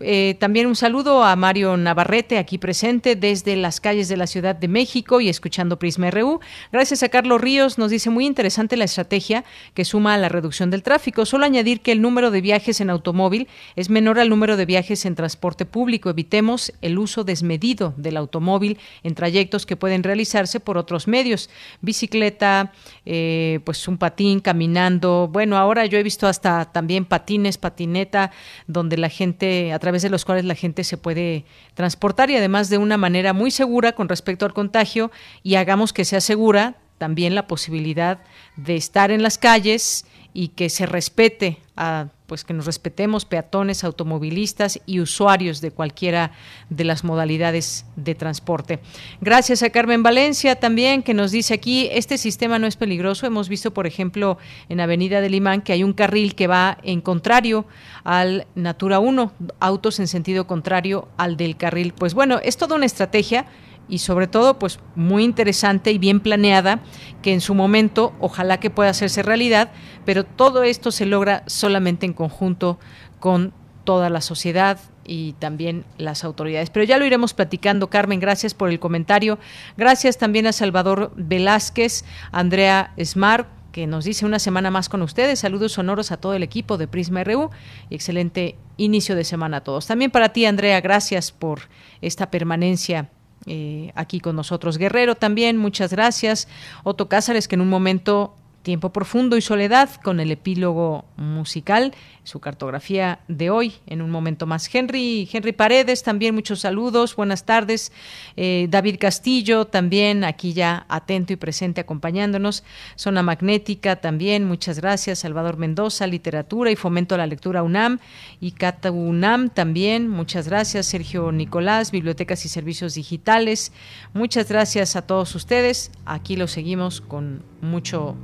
Eh, 0.00 0.36
también 0.38 0.66
un 0.66 0.76
saludo 0.76 1.24
a 1.24 1.34
Mario 1.34 1.76
Navarrete, 1.76 2.38
aquí 2.38 2.58
presente 2.58 3.16
desde 3.16 3.56
las 3.56 3.80
calles 3.80 4.08
de 4.08 4.16
la 4.16 4.26
Ciudad 4.26 4.54
de 4.54 4.68
México 4.68 5.20
y 5.20 5.28
escuchando 5.28 5.78
Prisma 5.78 6.10
RU. 6.10 6.40
Gracias 6.72 7.02
a 7.02 7.08
Carlos 7.08 7.40
Ríos, 7.40 7.78
nos 7.78 7.90
dice 7.90 8.10
muy 8.10 8.24
interesante 8.26 8.76
la 8.76 8.84
estrategia 8.84 9.44
que 9.74 9.84
suma 9.84 10.14
a 10.14 10.18
la 10.18 10.28
reducción 10.28 10.70
del 10.70 10.82
tráfico. 10.82 11.26
Solo 11.26 11.44
añadir 11.44 11.80
que 11.80 11.92
el 11.92 12.00
número 12.00 12.30
de 12.30 12.40
viajes 12.40 12.80
en 12.80 12.90
automóvil 12.90 13.48
es 13.74 13.90
menor 13.90 14.20
al 14.20 14.28
número 14.28 14.56
de 14.56 14.66
viajes 14.66 15.04
en 15.04 15.16
transporte 15.16 15.66
público. 15.66 16.10
Evitemos 16.10 16.72
el 16.80 16.98
uso 16.98 17.24
desmedido 17.24 17.94
del 17.96 18.16
automóvil 18.16 18.78
en 19.02 19.14
trayectos 19.14 19.66
que 19.66 19.76
pueden 19.76 20.02
realizarse 20.02 20.60
por 20.60 20.78
otros 20.78 21.08
medios. 21.08 21.50
Bicicleta, 21.80 22.72
eh, 23.04 23.60
pues 23.64 23.88
un 23.88 23.98
patín, 23.98 24.40
caminando. 24.40 25.28
Bueno, 25.32 25.56
ahora 25.56 25.86
yo 25.86 25.98
he 25.98 26.02
visto 26.02 26.26
hasta 26.26 26.66
también 26.66 27.04
patines, 27.04 27.58
patineta, 27.58 28.30
donde 28.66 28.96
la 28.96 29.08
gente 29.08 29.72
a 29.72 29.78
través 29.88 30.02
de 30.02 30.10
los 30.10 30.26
cuales 30.26 30.44
la 30.44 30.54
gente 30.54 30.84
se 30.84 30.98
puede 30.98 31.46
transportar 31.72 32.28
y 32.28 32.36
además 32.36 32.68
de 32.68 32.76
una 32.76 32.98
manera 32.98 33.32
muy 33.32 33.50
segura 33.50 33.92
con 33.92 34.06
respecto 34.06 34.44
al 34.44 34.52
contagio 34.52 35.10
y 35.42 35.54
hagamos 35.54 35.94
que 35.94 36.04
sea 36.04 36.20
segura 36.20 36.76
también 36.98 37.34
la 37.34 37.46
posibilidad 37.46 38.18
de 38.56 38.76
estar 38.76 39.10
en 39.10 39.22
las 39.22 39.38
calles 39.38 40.04
y 40.38 40.48
que 40.50 40.70
se 40.70 40.86
respete 40.86 41.58
a 41.74 42.06
pues 42.26 42.44
que 42.44 42.54
nos 42.54 42.64
respetemos 42.66 43.24
peatones, 43.24 43.82
automovilistas 43.82 44.78
y 44.86 45.00
usuarios 45.00 45.60
de 45.60 45.72
cualquiera 45.72 46.30
de 46.70 46.84
las 46.84 47.02
modalidades 47.02 47.86
de 47.96 48.14
transporte. 48.14 48.78
Gracias 49.20 49.64
a 49.64 49.70
Carmen 49.70 50.04
Valencia 50.04 50.54
también 50.54 51.02
que 51.02 51.12
nos 51.12 51.32
dice 51.32 51.54
aquí, 51.54 51.88
este 51.90 52.18
sistema 52.18 52.60
no 52.60 52.68
es 52.68 52.76
peligroso. 52.76 53.26
Hemos 53.26 53.48
visto, 53.48 53.72
por 53.72 53.88
ejemplo, 53.88 54.38
en 54.68 54.78
Avenida 54.78 55.20
del 55.20 55.34
Imán 55.34 55.60
que 55.60 55.72
hay 55.72 55.82
un 55.82 55.92
carril 55.92 56.36
que 56.36 56.46
va 56.46 56.78
en 56.84 57.00
contrario 57.00 57.66
al 58.04 58.46
Natura 58.54 59.00
1, 59.00 59.32
autos 59.58 59.98
en 59.98 60.06
sentido 60.06 60.46
contrario 60.46 61.08
al 61.16 61.36
del 61.36 61.56
carril. 61.56 61.94
Pues 61.94 62.14
bueno, 62.14 62.38
es 62.44 62.56
toda 62.56 62.76
una 62.76 62.86
estrategia 62.86 63.46
y 63.88 63.98
sobre 63.98 64.26
todo 64.26 64.58
pues 64.58 64.78
muy 64.94 65.24
interesante 65.24 65.90
y 65.90 65.98
bien 65.98 66.20
planeada 66.20 66.80
que 67.22 67.32
en 67.32 67.40
su 67.40 67.54
momento 67.54 68.12
ojalá 68.20 68.60
que 68.60 68.70
pueda 68.70 68.90
hacerse 68.90 69.22
realidad, 69.22 69.70
pero 70.04 70.24
todo 70.24 70.62
esto 70.62 70.90
se 70.90 71.06
logra 71.06 71.42
solamente 71.46 72.06
en 72.06 72.12
conjunto 72.12 72.78
con 73.20 73.52
toda 73.84 74.10
la 74.10 74.20
sociedad 74.20 74.78
y 75.04 75.32
también 75.34 75.84
las 75.96 76.22
autoridades. 76.22 76.68
Pero 76.70 76.84
ya 76.84 76.98
lo 76.98 77.06
iremos 77.06 77.32
platicando, 77.32 77.88
Carmen, 77.88 78.20
gracias 78.20 78.52
por 78.52 78.68
el 78.68 78.78
comentario. 78.78 79.38
Gracias 79.78 80.18
también 80.18 80.46
a 80.46 80.52
Salvador 80.52 81.12
Velázquez, 81.16 82.04
Andrea 82.30 82.92
Smart, 83.02 83.48
que 83.72 83.86
nos 83.86 84.04
dice 84.04 84.26
una 84.26 84.38
semana 84.38 84.70
más 84.70 84.88
con 84.90 85.00
ustedes. 85.00 85.38
Saludos 85.38 85.72
sonoros 85.72 86.12
a 86.12 86.18
todo 86.18 86.34
el 86.34 86.42
equipo 86.42 86.76
de 86.76 86.88
Prisma 86.88 87.24
RU 87.24 87.48
y 87.88 87.94
excelente 87.94 88.56
inicio 88.76 89.16
de 89.16 89.24
semana 89.24 89.58
a 89.58 89.64
todos. 89.64 89.86
También 89.86 90.10
para 90.10 90.30
ti, 90.30 90.44
Andrea, 90.44 90.80
gracias 90.82 91.32
por 91.32 91.62
esta 92.02 92.30
permanencia 92.30 93.10
eh, 93.48 93.92
aquí 93.94 94.20
con 94.20 94.36
nosotros. 94.36 94.78
Guerrero 94.78 95.14
también, 95.14 95.56
muchas 95.56 95.92
gracias. 95.92 96.48
Otto 96.84 97.08
Cázares, 97.08 97.48
que 97.48 97.56
en 97.56 97.60
un 97.60 97.68
momento 97.68 98.37
Tiempo 98.68 98.92
profundo 98.92 99.38
y 99.38 99.40
soledad 99.40 99.88
con 100.02 100.20
el 100.20 100.30
epílogo 100.30 101.06
musical, 101.16 101.94
su 102.22 102.38
cartografía 102.38 103.20
de 103.26 103.48
hoy 103.48 103.72
en 103.86 104.02
un 104.02 104.10
momento 104.10 104.44
más. 104.44 104.68
Henry, 104.70 105.26
Henry 105.32 105.52
Paredes, 105.52 106.02
también 106.02 106.34
muchos 106.34 106.60
saludos, 106.60 107.16
buenas 107.16 107.46
tardes. 107.46 107.92
Eh, 108.36 108.66
David 108.68 108.96
Castillo, 109.00 109.64
también 109.64 110.22
aquí 110.22 110.52
ya 110.52 110.84
atento 110.90 111.32
y 111.32 111.36
presente 111.36 111.80
acompañándonos. 111.80 112.62
Zona 112.94 113.22
Magnética, 113.22 113.96
también 113.96 114.44
muchas 114.44 114.80
gracias. 114.80 115.20
Salvador 115.20 115.56
Mendoza, 115.56 116.06
Literatura 116.06 116.70
y 116.70 116.76
Fomento 116.76 117.14
a 117.14 117.18
la 117.18 117.26
Lectura 117.26 117.62
UNAM 117.62 118.00
y 118.38 118.50
Cata 118.50 118.90
UNAM 118.90 119.48
también, 119.48 120.10
muchas 120.10 120.46
gracias. 120.46 120.84
Sergio 120.84 121.32
Nicolás, 121.32 121.90
Bibliotecas 121.90 122.44
y 122.44 122.50
Servicios 122.50 122.96
Digitales, 122.96 123.72
muchas 124.12 124.46
gracias 124.50 124.94
a 124.94 125.06
todos 125.06 125.34
ustedes. 125.34 125.90
Aquí 126.04 126.36
lo 126.36 126.46
seguimos 126.48 127.00
con 127.00 127.42
mucho 127.62 128.14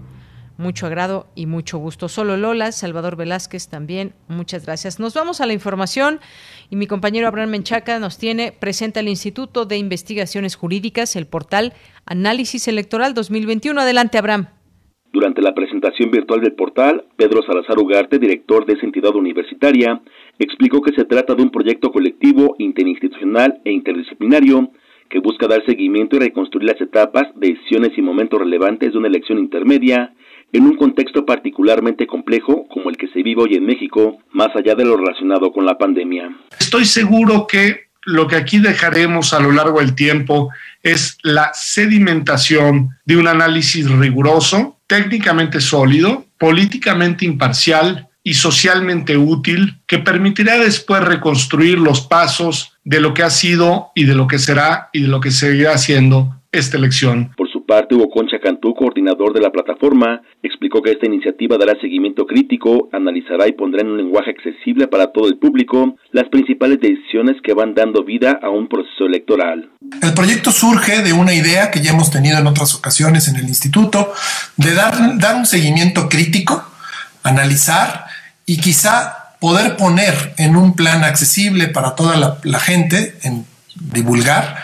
mucho 0.56 0.86
agrado 0.86 1.26
y 1.34 1.46
mucho 1.46 1.78
gusto. 1.78 2.08
Solo 2.08 2.36
Lola, 2.36 2.72
Salvador 2.72 3.16
Velázquez 3.16 3.68
también, 3.68 4.12
muchas 4.28 4.66
gracias. 4.66 5.00
Nos 5.00 5.14
vamos 5.14 5.40
a 5.40 5.46
la 5.46 5.52
información 5.52 6.20
y 6.70 6.76
mi 6.76 6.86
compañero 6.86 7.28
Abraham 7.28 7.50
Menchaca 7.50 7.98
nos 7.98 8.18
tiene, 8.18 8.52
presenta 8.52 9.00
el 9.00 9.08
Instituto 9.08 9.64
de 9.64 9.76
Investigaciones 9.76 10.56
Jurídicas, 10.56 11.16
el 11.16 11.26
portal 11.26 11.72
Análisis 12.06 12.68
Electoral 12.68 13.14
2021. 13.14 13.80
Adelante, 13.80 14.18
Abraham. 14.18 14.48
Durante 15.12 15.42
la 15.42 15.54
presentación 15.54 16.10
virtual 16.10 16.40
del 16.40 16.54
portal, 16.54 17.04
Pedro 17.16 17.40
Salazar 17.46 17.78
Ugarte, 17.78 18.18
director 18.18 18.66
de 18.66 18.72
esa 18.72 18.84
entidad 18.84 19.14
universitaria, 19.14 20.00
explicó 20.40 20.82
que 20.82 20.92
se 20.92 21.04
trata 21.04 21.36
de 21.36 21.42
un 21.44 21.50
proyecto 21.50 21.92
colectivo, 21.92 22.56
interinstitucional 22.58 23.60
e 23.64 23.70
interdisciplinario 23.70 24.70
que 25.08 25.20
busca 25.20 25.46
dar 25.46 25.64
seguimiento 25.66 26.16
y 26.16 26.18
reconstruir 26.18 26.68
las 26.68 26.80
etapas, 26.80 27.28
decisiones 27.36 27.96
y 27.96 28.02
momentos 28.02 28.40
relevantes 28.40 28.90
de 28.92 28.98
una 28.98 29.06
elección 29.06 29.38
intermedia 29.38 30.12
en 30.54 30.66
un 30.66 30.76
contexto 30.76 31.26
particularmente 31.26 32.06
complejo 32.06 32.66
como 32.68 32.88
el 32.88 32.96
que 32.96 33.08
se 33.08 33.24
vive 33.24 33.42
hoy 33.42 33.54
en 33.56 33.66
México, 33.66 34.18
más 34.30 34.54
allá 34.54 34.76
de 34.76 34.84
lo 34.84 34.96
relacionado 34.96 35.52
con 35.52 35.66
la 35.66 35.76
pandemia. 35.76 36.30
Estoy 36.60 36.84
seguro 36.84 37.48
que 37.48 37.88
lo 38.04 38.28
que 38.28 38.36
aquí 38.36 38.60
dejaremos 38.60 39.34
a 39.34 39.40
lo 39.40 39.50
largo 39.50 39.80
del 39.80 39.96
tiempo 39.96 40.50
es 40.84 41.18
la 41.22 41.50
sedimentación 41.54 42.90
de 43.04 43.16
un 43.16 43.26
análisis 43.26 43.90
riguroso, 43.90 44.78
técnicamente 44.86 45.60
sólido, 45.60 46.24
políticamente 46.38 47.24
imparcial 47.24 48.08
y 48.22 48.34
socialmente 48.34 49.16
útil 49.16 49.80
que 49.88 49.98
permitirá 49.98 50.58
después 50.58 51.02
reconstruir 51.02 51.78
los 51.78 52.00
pasos 52.02 52.78
de 52.84 53.00
lo 53.00 53.12
que 53.12 53.24
ha 53.24 53.30
sido 53.30 53.90
y 53.96 54.04
de 54.04 54.14
lo 54.14 54.28
que 54.28 54.38
será 54.38 54.88
y 54.92 55.02
de 55.02 55.08
lo 55.08 55.20
que 55.20 55.32
seguirá 55.32 55.76
siendo 55.78 56.40
esta 56.52 56.76
elección 56.76 57.32
parte, 57.66 57.94
Hugo 57.94 58.10
Concha 58.10 58.38
Cantú, 58.38 58.74
coordinador 58.74 59.32
de 59.32 59.40
la 59.40 59.50
plataforma, 59.50 60.22
explicó 60.42 60.82
que 60.82 60.92
esta 60.92 61.06
iniciativa 61.06 61.56
dará 61.58 61.78
seguimiento 61.80 62.26
crítico, 62.26 62.88
analizará 62.92 63.48
y 63.48 63.52
pondrá 63.52 63.82
en 63.82 63.88
un 63.88 63.96
lenguaje 63.96 64.30
accesible 64.30 64.86
para 64.88 65.08
todo 65.12 65.28
el 65.28 65.38
público 65.38 65.96
las 66.12 66.28
principales 66.28 66.80
decisiones 66.80 67.36
que 67.42 67.54
van 67.54 67.74
dando 67.74 68.04
vida 68.04 68.38
a 68.42 68.50
un 68.50 68.68
proceso 68.68 69.06
electoral. 69.06 69.70
El 70.02 70.14
proyecto 70.14 70.50
surge 70.50 71.02
de 71.02 71.12
una 71.12 71.34
idea 71.34 71.70
que 71.70 71.80
ya 71.80 71.92
hemos 71.92 72.10
tenido 72.10 72.38
en 72.38 72.46
otras 72.46 72.74
ocasiones 72.74 73.28
en 73.28 73.36
el 73.36 73.44
instituto, 73.44 74.12
de 74.56 74.74
dar, 74.74 75.18
dar 75.18 75.36
un 75.36 75.46
seguimiento 75.46 76.08
crítico, 76.08 76.64
analizar 77.22 78.04
y 78.46 78.58
quizá 78.58 79.36
poder 79.40 79.76
poner 79.76 80.34
en 80.38 80.56
un 80.56 80.74
plan 80.74 81.04
accesible 81.04 81.68
para 81.68 81.94
toda 81.94 82.16
la, 82.16 82.38
la 82.44 82.60
gente, 82.60 83.14
en 83.22 83.44
divulgar, 83.74 84.56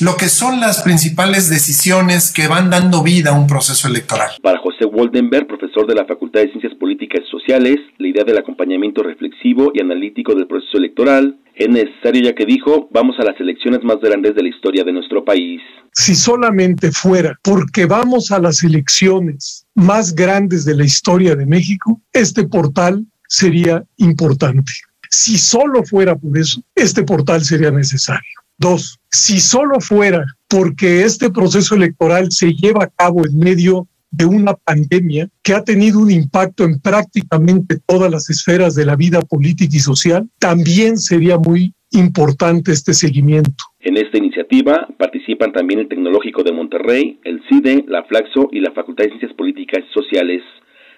lo 0.00 0.16
que 0.16 0.28
son 0.28 0.60
las 0.60 0.82
principales 0.82 1.48
decisiones 1.48 2.32
que 2.32 2.48
van 2.48 2.70
dando 2.70 3.02
vida 3.02 3.30
a 3.30 3.38
un 3.38 3.46
proceso 3.46 3.88
electoral. 3.88 4.30
Para 4.42 4.58
José 4.58 4.84
Waldenberg, 4.84 5.46
profesor 5.46 5.86
de 5.86 5.94
la 5.94 6.04
Facultad 6.04 6.40
de 6.40 6.50
Ciencias 6.50 6.74
Políticas 6.74 7.22
y 7.26 7.30
Sociales, 7.30 7.76
la 7.98 8.08
idea 8.08 8.24
del 8.24 8.38
acompañamiento 8.38 9.02
reflexivo 9.02 9.70
y 9.74 9.80
analítico 9.80 10.34
del 10.34 10.46
proceso 10.46 10.78
electoral 10.78 11.36
es 11.54 11.68
necesario 11.68 12.22
ya 12.22 12.34
que 12.34 12.46
dijo, 12.46 12.88
vamos 12.92 13.16
a 13.20 13.24
las 13.24 13.38
elecciones 13.38 13.84
más 13.84 14.00
grandes 14.00 14.34
de 14.34 14.42
la 14.42 14.48
historia 14.48 14.82
de 14.84 14.92
nuestro 14.92 15.24
país. 15.24 15.60
Si 15.92 16.14
solamente 16.14 16.90
fuera 16.90 17.38
porque 17.42 17.86
vamos 17.86 18.32
a 18.32 18.40
las 18.40 18.64
elecciones 18.64 19.66
más 19.74 20.14
grandes 20.14 20.64
de 20.64 20.74
la 20.74 20.84
historia 20.84 21.36
de 21.36 21.46
México, 21.46 22.00
este 22.12 22.44
portal 22.44 23.06
sería 23.28 23.84
importante. 23.98 24.72
Si 25.08 25.38
solo 25.38 25.84
fuera 25.84 26.16
por 26.16 26.36
eso, 26.36 26.60
este 26.74 27.04
portal 27.04 27.44
sería 27.44 27.70
necesario. 27.70 28.22
Dos, 28.58 28.98
si 29.14 29.38
solo 29.38 29.80
fuera 29.80 30.24
porque 30.48 31.02
este 31.02 31.30
proceso 31.30 31.74
electoral 31.74 32.30
se 32.32 32.52
lleva 32.52 32.84
a 32.84 32.90
cabo 32.90 33.24
en 33.24 33.38
medio 33.38 33.86
de 34.10 34.24
una 34.24 34.54
pandemia 34.54 35.28
que 35.42 35.54
ha 35.54 35.64
tenido 35.64 35.98
un 35.98 36.10
impacto 36.10 36.64
en 36.64 36.80
prácticamente 36.80 37.78
todas 37.86 38.10
las 38.10 38.30
esferas 38.30 38.74
de 38.74 38.84
la 38.84 38.96
vida 38.96 39.22
política 39.22 39.76
y 39.76 39.80
social, 39.80 40.28
también 40.38 40.98
sería 40.98 41.38
muy 41.38 41.72
importante 41.90 42.72
este 42.72 42.92
seguimiento. 42.92 43.64
En 43.80 43.96
esta 43.96 44.18
iniciativa 44.18 44.88
participan 44.98 45.52
también 45.52 45.80
el 45.80 45.88
Tecnológico 45.88 46.42
de 46.42 46.52
Monterrey, 46.52 47.20
el 47.24 47.40
CIDE, 47.48 47.84
la 47.88 48.04
Flaxo 48.04 48.48
y 48.52 48.60
la 48.60 48.72
Facultad 48.72 49.04
de 49.04 49.10
Ciencias 49.10 49.34
Políticas 49.34 49.80
y 49.88 49.92
Sociales. 49.92 50.42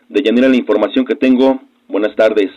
De 0.08 0.22
Yanira, 0.22 0.48
la 0.48 0.56
información 0.56 1.04
que 1.04 1.16
tengo. 1.16 1.60
Buenas 1.88 2.14
tardes. 2.16 2.50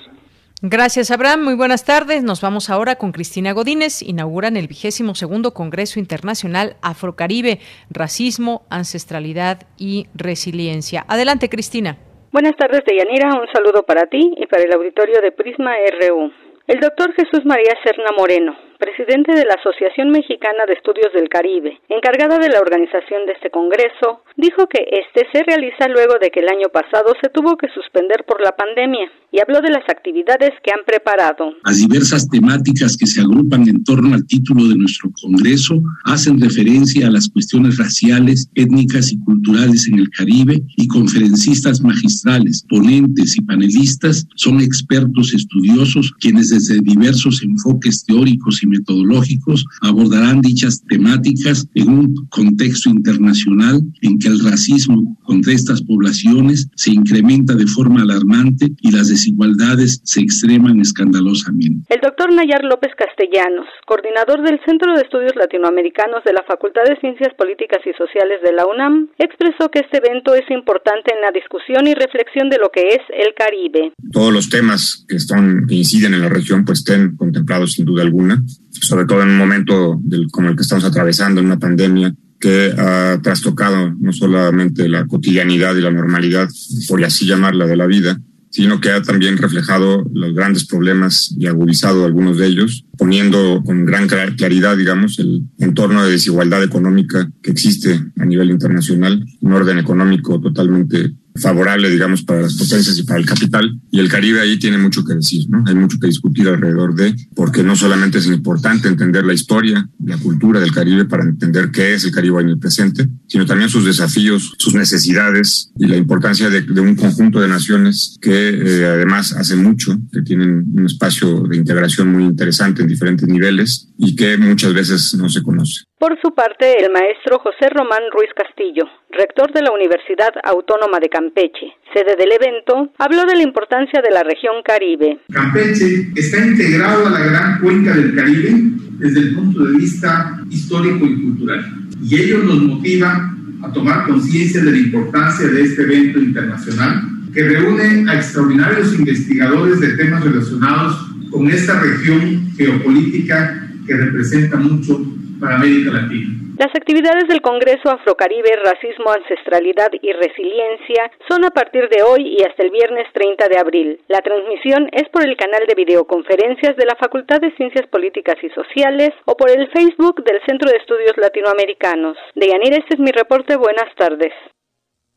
Gracias, 0.62 1.10
Abraham. 1.10 1.46
Muy 1.46 1.56
buenas 1.56 1.86
tardes. 1.86 2.22
Nos 2.22 2.42
vamos 2.42 2.70
ahora 2.70 2.98
con 2.98 3.14
Cristina 3.14 3.54
Godínez. 3.54 4.02
Inauguran 4.02 4.58
el 4.58 4.68
vigésimo 4.68 5.16
segundo 5.16 5.54
Congreso 5.54 6.00
Internacional 6.00 6.76
Afrocaribe, 6.82 7.60
Racismo, 7.90 8.64
Ancestralidad 8.70 9.60
y 9.78 10.08
Resiliencia. 10.14 11.06
Adelante, 11.08 11.48
Cristina. 11.48 11.96
Buenas 12.34 12.58
tardes, 12.58 12.82
Deyanira. 12.86 13.40
Un 13.40 13.48
saludo 13.54 13.84
para 13.84 14.08
ti 14.08 14.34
y 14.36 14.48
para 14.48 14.64
el 14.64 14.74
auditorio 14.74 15.22
de 15.22 15.32
Prisma 15.32 15.72
RU. 16.02 16.30
El 16.68 16.80
doctor 16.82 17.14
Jesús 17.14 17.46
María 17.46 17.78
Serna 17.82 18.12
Moreno, 18.18 18.54
presidente 18.80 19.36
de 19.36 19.46
la 19.46 19.60
Asociación 19.60 20.10
Mexicana 20.10 20.64
de 20.66 20.74
Estudios 20.74 21.12
del 21.14 21.28
Caribe, 21.28 21.80
encargada 21.90 22.40
de 22.40 22.48
la 22.48 22.60
organización 22.60 23.28
de 23.28 23.34
este 23.34 23.52
congreso, 23.52 24.24
dijo 24.38 24.68
que 24.68 24.88
este 24.88 25.28
se 25.32 25.44
realiza 25.44 25.88
luego 25.90 26.16
de 26.20 26.32
que 26.32 26.40
el 26.40 26.48
año 26.48 26.70
pasado 26.72 27.14
se 27.22 27.30
tuvo 27.30 27.58
que 27.58 27.68
suspender 27.70 28.24
por 28.26 28.42
la 28.42 28.56
pandemia 28.56 29.12
y 29.32 29.40
habló 29.42 29.62
de 29.62 29.70
las 29.70 29.84
actividades 29.90 30.52
que 30.64 30.72
han 30.72 30.84
preparado. 30.86 31.54
Las 31.64 31.78
diversas 31.78 32.28
temáticas 32.30 32.98
que 32.98 33.06
se 33.06 33.22
agrupan 33.22 33.68
en 33.68 33.84
torno 33.84 34.16
al 34.16 34.26
título 34.26 34.64
de 34.68 34.76
nuestro 34.76 35.12
Congreso 35.22 35.76
hacen 36.06 36.40
referencia 36.40 37.08
a 37.08 37.12
las 37.12 37.30
cuestiones 37.30 37.78
raciales, 37.78 38.50
étnicas 38.56 39.12
y 39.12 39.20
culturales 39.24 39.88
en 39.88 40.00
el 40.00 40.10
Caribe 40.10 40.64
y 40.78 40.88
conferencistas 40.88 41.82
magistrales, 41.82 42.66
ponentes 42.68 43.38
y 43.38 43.42
panelistas 43.42 44.26
son 44.36 44.62
expertos 44.62 45.34
estudiosos 45.34 46.14
quienes 46.20 46.50
desde 46.50 46.82
diversos 46.82 47.44
enfoques 47.44 48.06
teóricos 48.06 48.64
y 48.64 48.69
metodológicos 48.70 49.66
abordarán 49.82 50.42
dichas 50.42 50.84
temáticas 50.88 51.68
en 51.76 51.90
un 51.90 52.28
contexto 52.30 52.90
internacional 52.90 53.82
en 54.02 54.20
que 54.20 54.28
el 54.28 54.40
racismo 54.44 55.18
contra 55.24 55.54
estas 55.54 55.82
poblaciones 55.82 56.70
se 56.76 56.92
incrementa 56.92 57.54
de 57.54 57.68
forma 57.68 58.02
alarmante 58.02 58.68
y 58.82 58.92
las 58.92 59.10
desigualdades 59.10 60.02
se 60.04 60.22
extreman 60.22 60.80
escandalosamente. 60.80 61.86
El 61.90 62.02
doctor 62.02 62.34
Nayar 62.34 62.64
López 62.64 62.92
Castellanos, 62.98 63.68
coordinador 63.86 64.42
del 64.44 64.60
Centro 64.66 64.96
de 64.96 65.02
Estudios 65.02 65.36
Latinoamericanos 65.36 66.24
de 66.24 66.34
la 66.34 66.44
Facultad 66.48 66.84
de 66.88 67.00
Ciencias 67.00 67.34
Políticas 67.38 67.80
y 67.86 67.94
Sociales 67.94 68.40
de 68.44 68.54
la 68.54 68.66
UNAM, 68.66 69.10
expresó 69.18 69.70
que 69.70 69.80
este 69.80 69.98
evento 69.98 70.36
es 70.36 70.50
importante 70.50 71.14
en 71.14 71.22
la 71.22 71.32
discusión 71.32 71.88
y 71.88 71.94
reflexión 71.94 72.50
de 72.50 72.58
lo 72.58 72.70
que 72.70 72.88
es 72.90 73.02
el 73.10 73.34
Caribe. 73.34 73.94
Todos 74.12 74.34
los 74.34 74.50
temas 74.50 75.06
que, 75.08 75.16
están, 75.16 75.66
que 75.68 75.76
inciden 75.76 76.14
en 76.14 76.22
la 76.22 76.30
región 76.30 76.66
pues 76.66 76.80
estén 76.80 77.16
contemplados 77.16 77.74
sin 77.74 77.86
duda 77.86 78.04
alguna, 78.04 78.42
sobre 78.72 79.06
todo 79.06 79.22
en 79.24 79.30
un 79.30 79.38
momento 79.38 80.02
como 80.32 80.50
el 80.50 80.56
que 80.56 80.62
estamos 80.62 80.86
atravesando, 80.86 81.40
en 81.40 81.48
una 81.48 81.60
pandemia 81.60 82.14
que 82.40 82.74
ha 82.78 83.20
trastocado 83.22 83.94
no 84.00 84.14
solamente 84.14 84.88
la 84.88 85.06
cotidianidad 85.06 85.76
y 85.76 85.82
la 85.82 85.92
normalidad, 85.92 86.50
por 86.88 87.04
así 87.04 87.26
llamarla, 87.26 87.68
de 87.68 87.76
la 87.76 87.86
vida, 87.86 88.20
sino 88.50 88.80
que 88.82 88.92
ha 88.92 89.02
también 89.02 89.38
reflejado 89.38 90.10
los 90.14 90.34
grandes 90.34 90.66
problemas 90.66 91.36
y 91.38 91.48
agudizado 91.48 92.06
algunos 92.06 92.38
de 92.38 92.48
ellos, 92.48 92.86
poniendo 92.98 93.62
con 93.64 93.86
gran 93.86 94.08
claridad, 94.08 94.76
digamos, 94.78 95.20
el 95.20 95.44
entorno 95.60 96.04
de 96.04 96.12
desigualdad 96.12 96.64
económica 96.64 97.30
que 97.44 97.52
existe 97.52 98.00
a 98.18 98.26
nivel 98.26 98.50
internacional, 98.50 99.24
un 99.42 99.54
orden 99.54 99.78
económico 99.78 100.40
totalmente 100.42 101.14
favorable, 101.36 101.90
digamos, 101.90 102.24
para 102.24 102.42
las 102.42 102.56
potencias 102.56 102.98
y 102.98 103.04
para 103.04 103.20
el 103.20 103.26
capital. 103.26 103.80
Y 103.92 104.00
el 104.00 104.10
Caribe 104.10 104.42
ahí 104.42 104.58
tiene 104.58 104.78
mucho 104.78 105.04
que 105.04 105.16
decir, 105.16 105.46
¿no? 105.50 105.64
Hay 105.68 105.76
mucho 105.76 106.00
que 106.00 106.08
discutir 106.08 106.48
alrededor 106.48 106.96
de, 106.96 107.16
porque 107.36 107.64
no 107.64 107.76
solamente 107.76 108.18
es 108.18 108.28
importante 108.28 108.88
entender 108.88 109.26
la 109.26 109.34
historia, 109.34 109.88
la 110.04 110.18
cultura 110.18 110.60
del 110.60 110.72
Caribe 110.72 111.06
para 111.06 111.24
entender 111.24 111.72
qué 111.72 111.94
es 111.94 112.04
el 112.04 112.12
Caribe 112.12 112.42
en 112.42 112.50
el 112.50 112.60
presente, 112.60 113.08
sino 113.28 113.46
también 113.46 113.70
sus 113.70 113.86
desafíos, 113.86 114.54
sus 114.58 114.74
necesidades 114.74 115.72
y 115.78 115.86
la 115.86 115.98
importancia 115.98 116.50
de, 116.50 116.80
un 116.80 116.96
conjunto 116.96 117.42
de 117.42 117.48
naciones 117.48 118.18
que 118.22 118.50
eh, 118.50 118.86
además 118.86 119.34
hace 119.34 119.56
mucho, 119.56 119.98
que 120.12 120.22
tienen 120.22 120.66
un 120.74 120.86
espacio 120.86 121.42
de 121.44 121.58
integración 121.58 122.12
muy 122.12 122.24
interesante 122.24 122.82
en 122.82 122.88
diferentes 122.88 123.28
niveles 123.28 123.90
y 123.98 124.16
que 124.16 124.38
muchas 124.38 124.74
veces 124.74 125.14
no 125.16 125.30
se 125.30 125.42
conoce. 125.42 125.89
Por 126.00 126.18
su 126.22 126.34
parte, 126.34 126.80
el 126.80 126.94
maestro 126.94 127.40
José 127.40 127.68
Román 127.76 128.00
Ruiz 128.14 128.30
Castillo, 128.34 128.88
rector 129.12 129.52
de 129.52 129.62
la 129.62 129.74
Universidad 129.74 130.32
Autónoma 130.46 130.98
de 130.98 131.10
Campeche, 131.10 131.76
sede 131.94 132.16
del 132.16 132.32
evento, 132.32 132.94
habló 132.98 133.26
de 133.26 133.36
la 133.36 133.44
importancia 133.44 134.02
de 134.02 134.10
la 134.10 134.24
región 134.24 134.64
Caribe. 134.64 135.20
Campeche 135.30 136.08
está 136.16 136.38
integrado 136.38 137.06
a 137.06 137.10
la 137.10 137.20
gran 137.20 137.60
cuenca 137.60 137.94
del 137.94 138.16
Caribe 138.16 138.50
desde 138.98 139.20
el 139.20 139.36
punto 139.36 139.66
de 139.66 139.76
vista 139.76 140.40
histórico 140.50 141.06
y 141.06 141.22
cultural. 141.22 141.66
Y 142.02 142.16
ello 142.16 142.44
nos 142.46 142.62
motiva 142.62 143.36
a 143.62 143.74
tomar 143.74 144.08
conciencia 144.08 144.64
de 144.64 144.72
la 144.72 144.78
importancia 144.78 145.48
de 145.48 145.62
este 145.64 145.82
evento 145.82 146.20
internacional 146.20 147.02
que 147.34 147.44
reúne 147.44 148.10
a 148.10 148.16
extraordinarios 148.16 148.98
investigadores 148.98 149.82
de 149.82 149.98
temas 149.98 150.24
relacionados 150.24 150.96
con 151.30 151.50
esta 151.50 151.78
región 151.82 152.54
geopolítica 152.56 153.68
que 153.86 153.98
representa 153.98 154.56
mucho 154.56 155.19
para 155.40 155.56
América 155.56 155.92
Latina. 155.92 156.50
Las 156.60 156.76
actividades 156.76 157.28
del 157.30 157.42
Congreso 157.42 157.90
Afrocaribe 157.90 158.52
Racismo, 158.64 159.12
Ancestralidad 159.12 159.90
y 160.02 160.12
Resiliencia 160.12 161.10
son 161.30 161.46
a 161.46 161.52
partir 161.52 161.88
de 161.90 162.04
hoy 162.04 162.36
y 162.38 162.44
hasta 162.44 162.64
el 162.64 162.72
viernes 162.72 163.08
30 163.14 163.48
de 163.48 163.58
abril. 163.58 164.02
La 164.10 164.20
transmisión 164.20 164.90
es 164.92 165.08
por 165.10 165.24
el 165.24 165.38
canal 165.38 165.64
de 165.68 165.76
videoconferencias 165.76 166.76
de 166.76 166.86
la 166.86 166.98
Facultad 167.00 167.40
de 167.40 167.56
Ciencias 167.56 167.88
Políticas 167.88 168.36
y 168.44 168.50
Sociales 168.50 169.12
o 169.26 169.38
por 169.38 169.50
el 169.50 169.70
Facebook 169.72 170.24
del 170.24 170.42
Centro 170.46 170.70
de 170.70 170.78
Estudios 170.78 171.16
Latinoamericanos. 171.16 172.18
Deyanir, 172.36 172.74
este 172.74 172.96
es 172.96 173.00
mi 173.00 173.12
reporte. 173.12 173.56
Buenas 173.56 173.96
tardes. 173.96 174.34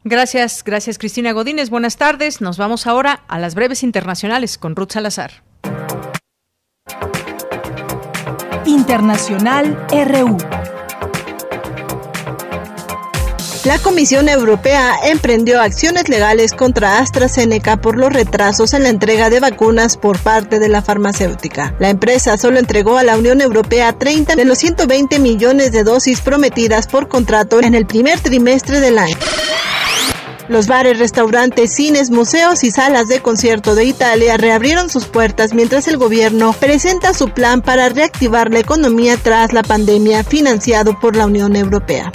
Gracias, 0.05 0.65
gracias 0.65 0.99
Cristina 0.99 1.33
Godínez. 1.33 1.71
Buenas 1.71 1.97
tardes. 1.97 2.41
Nos 2.41 2.59
vamos 2.59 2.87
ahora 2.87 3.23
a 3.29 3.39
las 3.39 3.55
breves 3.55 3.83
internacionales 3.83 4.59
con 4.59 4.75
Ruth 4.75 4.91
Salazar. 4.91 5.43
Internacional 8.67 9.87
RU. 9.91 10.37
La 13.65 13.79
Comisión 13.79 14.29
Europea 14.29 14.97
emprendió 15.05 15.61
acciones 15.61 16.09
legales 16.09 16.53
contra 16.53 16.99
AstraZeneca 16.99 17.77
por 17.77 17.97
los 17.97 18.13
retrasos 18.13 18.75
en 18.75 18.83
la 18.83 18.89
entrega 18.89 19.31
de 19.31 19.39
vacunas 19.39 19.97
por 19.97 20.19
parte 20.19 20.59
de 20.59 20.69
la 20.69 20.83
farmacéutica. 20.83 21.73
La 21.79 21.89
empresa 21.89 22.37
solo 22.37 22.59
entregó 22.59 22.99
a 22.99 23.05
la 23.05 23.17
Unión 23.17 23.41
Europea 23.41 23.93
30 23.93 24.35
de 24.35 24.45
los 24.45 24.59
120 24.59 25.21
millones 25.21 25.71
de 25.71 25.85
dosis 25.85 26.21
prometidas 26.21 26.89
por 26.89 27.07
contrato 27.07 27.61
en 27.61 27.77
el 27.77 27.87
primer 27.87 28.19
trimestre 28.19 28.81
del 28.81 28.99
año. 28.99 29.17
Los 30.53 30.67
bares, 30.67 30.99
restaurantes, 30.99 31.73
cines, 31.73 32.11
museos 32.11 32.63
y 32.63 32.71
salas 32.71 33.09
de 33.09 33.23
concierto 33.23 33.75
de 33.75 33.87
Italia 33.87 34.37
reabrieron 34.37 34.91
sus 34.91 35.07
puertas 35.07 35.55
mientras 35.55 35.89
el 35.89 35.97
gobierno 35.97 36.53
presenta 36.53 37.15
su 37.15 37.31
plan 37.31 37.63
para 37.63 37.89
reactivar 37.89 38.53
la 38.53 38.59
economía 38.59 39.17
tras 39.17 39.55
la 39.55 39.63
pandemia 39.63 40.25
financiado 40.25 41.01
por 41.01 41.17
la 41.17 41.25
Unión 41.25 41.57
Europea. 41.57 42.13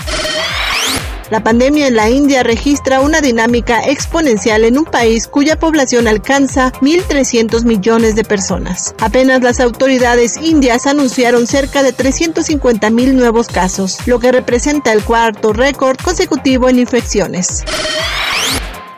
La 1.29 1.43
pandemia 1.43 1.87
en 1.87 1.95
la 1.95 2.09
India 2.09 2.41
registra 2.41 3.01
una 3.01 3.19
dinámica 3.19 3.81
exponencial 3.83 4.63
en 4.63 4.77
un 4.77 4.85
país 4.85 5.27
cuya 5.27 5.59
población 5.59 6.07
alcanza 6.07 6.71
1.300 6.81 7.65
millones 7.65 8.15
de 8.15 8.23
personas. 8.23 8.95
Apenas 8.99 9.41
las 9.41 9.59
autoridades 9.59 10.37
indias 10.37 10.87
anunciaron 10.87 11.45
cerca 11.45 11.83
de 11.83 11.93
350.000 11.93 13.13
nuevos 13.13 13.47
casos, 13.47 13.97
lo 14.07 14.19
que 14.19 14.31
representa 14.31 14.93
el 14.93 15.03
cuarto 15.03 15.51
récord 15.51 15.97
consecutivo 15.97 16.69
en 16.69 16.79
infecciones. 16.79 17.65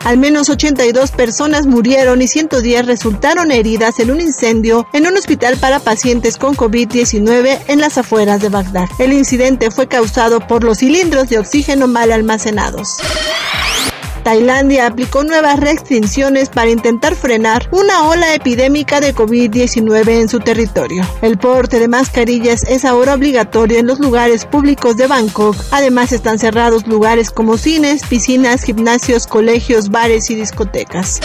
Al 0.06 0.18
menos 0.18 0.50
82 0.50 1.12
personas 1.12 1.68
murieron 1.68 2.22
y 2.22 2.28
110 2.28 2.86
resultaron 2.86 3.52
heridas 3.52 4.00
en 4.00 4.12
un 4.12 4.22
incendio 4.22 4.88
en 4.94 5.08
un 5.08 5.18
hospital 5.18 5.58
para 5.58 5.80
pacientes 5.80 6.38
con 6.38 6.56
COVID-19 6.56 7.60
en 7.68 7.80
las 7.80 7.98
afueras 7.98 8.42
de 8.42 8.50
Bagdad. 8.50 8.88
El 8.98 9.14
incidente 9.14 9.72
fue 9.72 9.88
causado 9.88 10.40
por 10.40 10.64
los 10.64 10.80
cilindros 10.80 11.30
de 11.30 11.40
oxígeno 11.40 11.88
mal 11.88 12.12
almacenados. 12.12 12.98
Tailandia 14.30 14.86
aplicó 14.86 15.24
nuevas 15.24 15.60
restricciones 15.60 16.50
para 16.50 16.70
intentar 16.70 17.16
frenar 17.16 17.68
una 17.72 18.08
ola 18.08 18.36
epidémica 18.36 19.02
de 19.02 19.16
COVID-19 19.16 20.08
en 20.08 20.30
su 20.30 20.40
territorio. 20.40 21.04
El 21.24 21.40
porte 21.40 21.80
de 21.80 21.88
mascarillas 21.88 22.62
es 22.62 22.86
ahora 22.86 23.16
obligatorio 23.16 23.80
en 23.80 23.88
los 23.88 23.98
lugares 24.00 24.46
públicos 24.46 24.98
de 24.98 25.08
Bangkok. 25.08 25.56
Además 25.72 26.12
están 26.12 26.38
cerrados 26.38 26.86
lugares 26.86 27.32
como 27.32 27.58
cines, 27.58 28.04
piscinas, 28.06 28.62
gimnasios, 28.62 29.26
colegios, 29.26 29.90
bares 29.90 30.30
y 30.30 30.36
discotecas. 30.36 31.20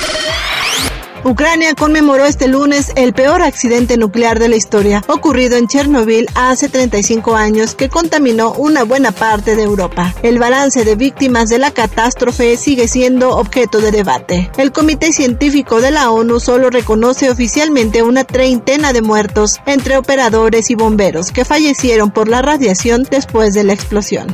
Ucrania 1.25 1.75
conmemoró 1.75 2.27
este 2.27 2.49
lunes 2.49 2.93
el 2.97 3.15
peor 3.15 3.41
accidente 3.41 3.97
nuclear 3.97 4.39
de 4.39 4.49
la 4.49 4.57
historia, 4.57 5.03
ocurrido 5.09 5.57
en 5.57 5.69
Chernobyl 5.69 6.27
hace 6.35 6.69
35 6.69 7.35
años, 7.35 7.75
que 7.75 7.89
contaminó 7.89 8.53
una 8.53 8.85
buena 8.85 9.11
parte 9.11 9.57
de 9.57 9.63
Europa. 9.63 10.15
El 10.23 10.39
balance 10.39 10.85
de 10.85 10.97
víctimas 10.97 11.49
de 11.49 11.59
la 11.59 11.71
catástrofe 11.71 12.59
sigue 12.59 12.89
siendo 12.89 13.39
objeto 13.39 13.81
de 13.81 13.91
debate. 13.91 14.51
El 14.59 14.71
Comité 14.71 15.15
Científico 15.15 15.81
de 15.81 15.93
la 15.93 16.11
ONU 16.11 16.41
solo 16.41 16.69
reconoce 16.69 17.31
oficialmente 17.31 18.03
una 18.03 18.25
treintena 18.25 18.93
de 18.93 19.01
muertos 19.01 19.61
entre 19.65 19.97
operadores 19.97 20.69
y 20.71 20.75
bomberos 20.75 21.33
que 21.33 21.47
fallecieron 21.47 22.11
por 22.11 22.29
la 22.29 22.43
radiación 22.43 23.07
después 23.11 23.55
de 23.55 23.65
la 23.65 23.73
explosión 23.73 24.27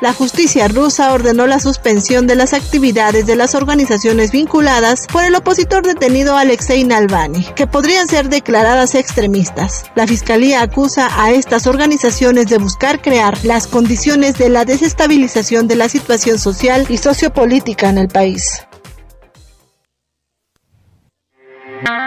la 0.00 0.12
justicia 0.12 0.68
rusa 0.68 1.12
ordenó 1.12 1.46
la 1.46 1.60
suspensión 1.60 2.26
de 2.26 2.34
las 2.34 2.52
actividades 2.52 3.26
de 3.26 3.36
las 3.36 3.54
organizaciones 3.54 4.32
vinculadas 4.32 5.06
por 5.12 5.24
el 5.24 5.34
opositor 5.34 5.84
detenido 5.84 6.36
Alexei 6.36 6.84
Navalny, 6.84 7.44
que 7.54 7.66
podrían 7.66 8.08
ser 8.08 8.28
declaradas 8.28 8.94
extremistas. 8.94 9.84
La 9.94 10.06
fiscalía 10.06 10.62
acusa 10.62 11.08
a 11.22 11.32
estas 11.32 11.66
organizaciones 11.66 12.48
de 12.48 12.58
buscar 12.58 13.00
crear 13.00 13.36
las 13.44 13.66
condiciones 13.66 14.36
de 14.38 14.48
la 14.48 14.64
desestabilización 14.64 15.68
de 15.68 15.76
la 15.76 15.88
situación 15.88 16.38
social 16.38 16.86
y 16.88 16.98
sociopolítica 16.98 17.88
en 17.88 17.98
el 17.98 18.08
país. 18.08 18.64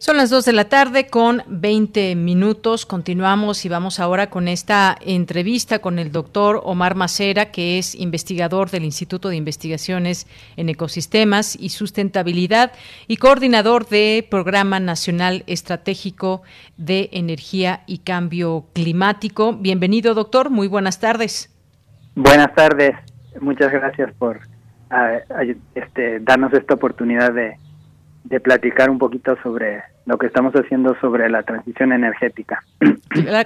Son 0.00 0.16
las 0.16 0.30
2 0.30 0.46
de 0.46 0.54
la 0.54 0.64
tarde 0.64 1.08
con 1.08 1.42
20 1.46 2.14
minutos. 2.16 2.86
Continuamos 2.86 3.66
y 3.66 3.68
vamos 3.68 4.00
ahora 4.00 4.30
con 4.30 4.48
esta 4.48 4.96
entrevista 4.98 5.80
con 5.80 5.98
el 5.98 6.10
doctor 6.10 6.58
Omar 6.64 6.94
Macera, 6.94 7.50
que 7.52 7.76
es 7.76 7.94
investigador 7.94 8.70
del 8.70 8.84
Instituto 8.84 9.28
de 9.28 9.36
Investigaciones 9.36 10.26
en 10.56 10.70
Ecosistemas 10.70 11.54
y 11.54 11.68
Sustentabilidad 11.68 12.72
y 13.08 13.18
coordinador 13.18 13.86
de 13.88 14.26
Programa 14.30 14.80
Nacional 14.80 15.44
Estratégico 15.46 16.40
de 16.78 17.10
Energía 17.12 17.82
y 17.86 17.98
Cambio 17.98 18.68
Climático. 18.72 19.52
Bienvenido, 19.52 20.14
doctor. 20.14 20.48
Muy 20.48 20.66
buenas 20.66 20.98
tardes. 20.98 21.54
Buenas 22.14 22.54
tardes. 22.54 22.96
Muchas 23.38 23.70
gracias 23.70 24.14
por 24.14 24.40
ah, 24.88 25.18
este, 25.74 26.20
darnos 26.20 26.54
esta 26.54 26.72
oportunidad 26.72 27.34
de 27.34 27.58
de 28.24 28.38
platicar 28.40 28.90
un 28.90 28.98
poquito 28.98 29.36
sobre 29.42 29.82
lo 30.06 30.18
que 30.18 30.26
estamos 30.26 30.52
haciendo 30.54 30.96
sobre 31.00 31.30
la 31.30 31.42
transición 31.42 31.92
energética. 31.92 32.62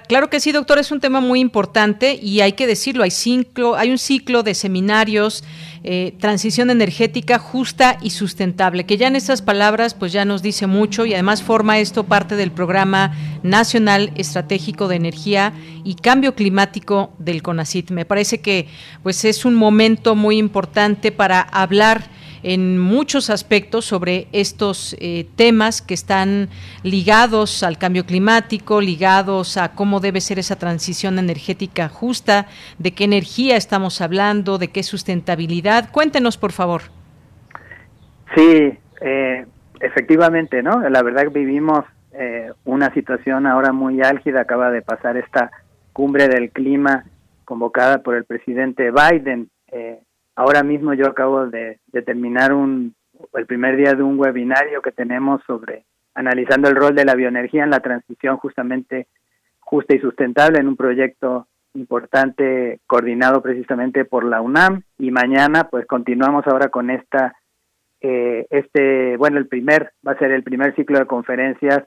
Claro 0.09 0.29
que 0.29 0.41
sí, 0.41 0.53
doctor, 0.53 0.79
es 0.79 0.93
un 0.93 1.01
tema 1.01 1.21
muy 1.21 1.41
importante 1.41 2.15
y 2.15 2.41
hay 2.41 2.53
que 2.53 2.67
decirlo, 2.67 3.03
hay, 3.03 3.11
ciclo, 3.11 3.77
hay 3.77 3.91
un 3.91 3.99
ciclo 3.99 4.43
de 4.43 4.55
seminarios, 4.55 5.45
eh, 5.83 6.15
transición 6.21 6.71
energética 6.71 7.39
justa 7.39 7.99
y 8.01 8.11
sustentable, 8.11 8.85
que 8.85 8.97
ya 8.97 9.09
en 9.09 9.17
estas 9.17 9.43
palabras 9.43 9.95
pues 9.95 10.13
ya 10.13 10.25
nos 10.25 10.43
dice 10.43 10.67
mucho 10.67 11.07
y 11.07 11.15
además 11.15 11.43
forma 11.43 11.79
esto 11.79 12.05
parte 12.05 12.37
del 12.37 12.51
programa 12.51 13.13
nacional 13.43 14.13
estratégico 14.17 14.89
de 14.89 14.97
energía 14.97 15.53
y 15.83 15.97
cambio 15.97 16.35
climático 16.35 17.13
del 17.19 17.43
CONACIT. 17.43 17.91
Me 17.91 18.05
parece 18.05 18.41
que 18.41 18.69
pues 19.03 19.25
es 19.25 19.45
un 19.45 19.55
momento 19.55 20.15
muy 20.15 20.39
importante 20.39 21.13
para 21.13 21.41
hablar 21.41 22.05
en 22.45 22.79
muchos 22.79 23.31
aspectos 23.31 23.87
sobre 23.87 24.29
estos 24.33 24.95
eh, 25.01 25.27
temas 25.35 25.81
que 25.81 25.95
están 25.95 26.51
ligados 26.83 27.63
al 27.63 27.79
cambio 27.79 28.05
climático, 28.05 28.81
ligados 28.81 29.57
a 29.57 29.75
cómo 29.75 29.99
debe 29.99 30.21
ser 30.21 30.39
esa 30.39 30.57
transición 30.57 31.19
energética 31.19 31.89
justa, 31.89 32.47
de 32.79 32.93
qué 32.93 33.05
energía 33.05 33.57
estamos 33.57 34.01
hablando, 34.03 34.59
de 34.59 34.69
qué 34.69 34.83
sustentabilidad. 34.83 35.91
Cuéntenos, 35.91 36.37
por 36.37 36.53
favor. 36.53 36.83
Sí, 38.37 38.79
eh, 39.01 39.47
efectivamente, 39.81 40.63
¿no? 40.63 40.87
La 40.89 41.03
verdad 41.03 41.23
que 41.23 41.39
vivimos 41.39 41.85
eh, 42.13 42.53
una 42.65 42.93
situación 42.93 43.47
ahora 43.47 43.73
muy 43.73 44.03
álgida, 44.03 44.43
acaba 44.43 44.71
de 44.71 44.83
pasar 44.83 45.17
esta 45.17 45.51
cumbre 45.93 46.29
del 46.29 46.51
clima 46.51 47.05
convocada 47.47 48.03
por 48.03 48.17
el 48.17 48.25
presidente 48.25 48.91
Biden. 48.91 49.49
Eh, 49.73 50.01
ahora 50.37 50.63
mismo 50.63 50.95
yo 50.95 51.07
acabo 51.07 51.47
de, 51.47 51.79
terminar 52.05 52.53
un, 52.53 52.95
el 53.35 53.47
primer 53.47 53.77
día 53.77 53.95
de 53.95 54.03
un 54.03 54.19
webinario 54.19 54.83
que 54.83 54.93
tenemos 54.93 55.43
sobre 55.47 55.85
analizando 56.15 56.69
el 56.69 56.77
rol 56.77 56.95
de 56.95 57.05
la 57.05 57.15
bioenergía 57.15 57.65
en 57.65 57.71
la 57.71 57.81
transición 57.81 58.37
justamente 58.37 59.09
justa 59.61 59.95
y 59.95 60.01
sustentable 60.01 60.61
en 60.61 60.69
un 60.69 60.77
proyecto 60.77 61.49
importante 61.75 62.81
coordinado 62.87 63.43
precisamente 63.43 64.05
por 64.05 64.25
la 64.25 64.41
UNAM. 64.41 64.83
Y 64.99 65.11
mañana 65.11 65.65
pues 65.71 65.87
continuamos 65.87 66.47
ahora 66.47 66.69
con 66.69 66.91
esta 66.91 67.35
eh, 68.01 68.47
este 68.51 69.17
bueno 69.17 69.39
el 69.39 69.49
primer 69.49 69.93
va 70.07 70.13
a 70.13 70.19
ser 70.19 70.31
el 70.31 70.45
primer 70.45 70.75
ciclo 70.77 70.99
de 70.99 71.07
conferencias 71.07 71.85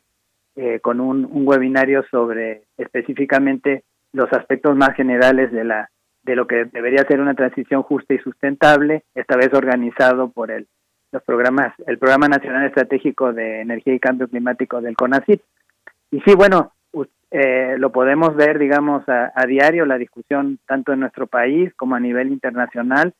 eh, 0.56 0.80
con 0.82 0.99
un, 0.99 1.26
un, 1.26 1.48
webinario 1.48 2.03
sobre 2.10 2.64
específicamente 2.78 3.84
los 4.11 4.32
aspectos 4.34 4.76
más 4.76 4.95
generales 4.95 5.52
de 5.52 5.64
la 5.64 5.90
de 6.28 6.36
lo 6.36 6.45
que 6.45 6.66
debería 6.66 7.04
ser 7.08 7.20
una 7.20 7.34
transición 7.34 7.82
justa 7.82 8.14
y 8.14 8.20
sustentable 8.20 9.04
esta 9.16 9.36
vez 9.36 9.52
organizado 9.54 10.30
por 10.30 10.52
el 10.52 10.68
los 11.12 11.24
programas 11.24 11.74
el 11.88 11.98
programa 11.98 12.28
nacional 12.28 12.66
estratégico 12.66 13.34
de 13.34 13.62
energía 13.62 13.95
y 13.95 13.99
cambio 13.99 14.28
climático 14.28 14.82
del 14.82 14.95
CONACYT 14.95 15.41
y 16.12 16.20
sí 16.22 16.36
bueno 16.36 16.74
eh, 17.30 17.76
lo 17.78 17.91
podemos 17.91 18.36
ver, 18.36 18.58
digamos, 18.58 19.04
a, 19.08 19.45
diario, 19.45 19.86
la 19.86 19.98
discusión 19.98 20.60
tanto 20.66 20.94
en 20.94 21.02
nuestro 21.02 21.28
país 21.28 21.74
como 21.76 21.95
a 21.95 21.99
nivel 21.99 22.32
internacional. 22.32 23.14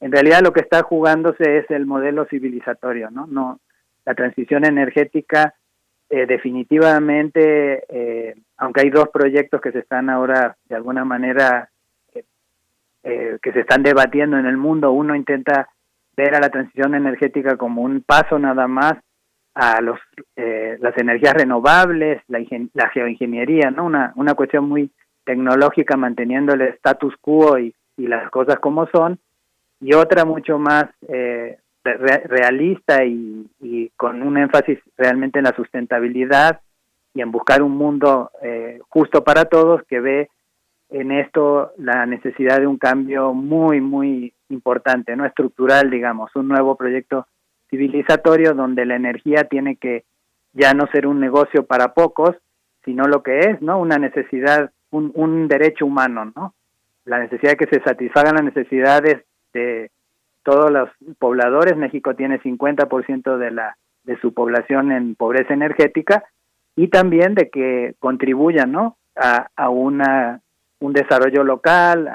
En 0.00 0.12
realidad 0.12 0.40
lo 0.42 0.52
que 0.52 0.60
está 0.60 0.82
jugándose 0.82 1.58
es 1.58 1.70
el 1.70 1.86
modelo 1.86 2.26
civilizatorio, 2.26 3.10
¿no? 3.10 3.26
no 3.26 3.60
la 4.04 4.14
transición 4.14 4.64
energética 4.64 5.54
eh, 6.10 6.26
definitivamente, 6.26 7.84
eh, 7.88 8.34
aunque 8.58 8.82
hay 8.82 8.90
dos 8.90 9.08
proyectos 9.08 9.60
que 9.60 9.72
se 9.72 9.80
están 9.80 10.08
ahora 10.08 10.56
de 10.68 10.76
alguna 10.76 11.04
manera 11.04 11.70
que 13.02 13.52
se 13.52 13.60
están 13.60 13.82
debatiendo 13.82 14.38
en 14.38 14.46
el 14.46 14.56
mundo, 14.56 14.92
uno 14.92 15.14
intenta 15.14 15.68
ver 16.16 16.34
a 16.34 16.40
la 16.40 16.50
transición 16.50 16.94
energética 16.94 17.56
como 17.56 17.82
un 17.82 18.02
paso 18.02 18.38
nada 18.38 18.66
más 18.66 18.94
a 19.54 19.80
los, 19.80 19.98
eh, 20.36 20.76
las 20.80 20.96
energías 20.98 21.34
renovables, 21.34 22.22
la, 22.28 22.38
la 22.74 22.88
geoingeniería, 22.90 23.70
¿no? 23.70 23.84
Una, 23.84 24.12
una 24.16 24.34
cuestión 24.34 24.68
muy 24.68 24.90
tecnológica 25.24 25.96
manteniendo 25.96 26.54
el 26.54 26.62
status 26.62 27.14
quo 27.20 27.58
y, 27.58 27.74
y 27.96 28.06
las 28.06 28.30
cosas 28.30 28.58
como 28.60 28.86
son, 28.86 29.18
y 29.80 29.94
otra 29.94 30.24
mucho 30.24 30.58
más 30.58 30.84
eh, 31.08 31.58
realista 31.84 33.04
y, 33.04 33.46
y, 33.60 33.88
con 33.96 34.22
un 34.22 34.38
énfasis 34.38 34.78
realmente 34.96 35.38
en 35.38 35.44
la 35.44 35.54
sustentabilidad 35.56 36.60
y 37.14 37.22
en 37.22 37.30
buscar 37.30 37.62
un 37.62 37.72
mundo 37.72 38.30
eh, 38.42 38.80
justo 38.88 39.24
para 39.24 39.46
todos 39.46 39.82
que 39.88 40.00
ve 40.00 40.30
en 40.90 41.12
esto 41.12 41.72
la 41.76 42.06
necesidad 42.06 42.58
de 42.60 42.66
un 42.66 42.78
cambio 42.78 43.34
muy, 43.34 43.80
muy 43.80 44.32
importante, 44.48 45.14
no 45.16 45.26
estructural, 45.26 45.90
digamos, 45.90 46.34
un 46.34 46.48
nuevo 46.48 46.76
proyecto 46.76 47.26
civilizatorio 47.70 48.54
donde 48.54 48.86
la 48.86 48.96
energía 48.96 49.44
tiene 49.44 49.76
que 49.76 50.04
ya 50.52 50.72
no 50.72 50.86
ser 50.86 51.06
un 51.06 51.20
negocio 51.20 51.66
para 51.66 51.92
pocos, 51.92 52.36
sino 52.84 53.04
lo 53.04 53.22
que 53.22 53.40
es, 53.40 53.60
¿no? 53.60 53.78
Una 53.78 53.98
necesidad, 53.98 54.70
un, 54.90 55.12
un 55.14 55.48
derecho 55.48 55.84
humano, 55.84 56.32
¿no? 56.34 56.54
La 57.04 57.18
necesidad 57.18 57.52
de 57.52 57.56
que 57.58 57.74
se 57.74 57.82
satisfagan 57.82 58.36
las 58.36 58.44
necesidades 58.44 59.24
de 59.52 59.90
todos 60.42 60.70
los 60.70 60.88
pobladores. 61.18 61.76
México 61.76 62.14
tiene 62.14 62.40
50% 62.40 63.36
de 63.36 63.50
la 63.50 63.76
de 64.04 64.18
su 64.20 64.32
población 64.32 64.90
en 64.90 65.14
pobreza 65.14 65.52
energética 65.52 66.24
y 66.74 66.88
también 66.88 67.34
de 67.34 67.50
que 67.50 67.94
contribuyan, 67.98 68.72
¿no? 68.72 68.96
A, 69.14 69.48
a 69.54 69.68
una 69.68 70.40
un 70.80 70.92
desarrollo 70.92 71.44
local, 71.44 72.10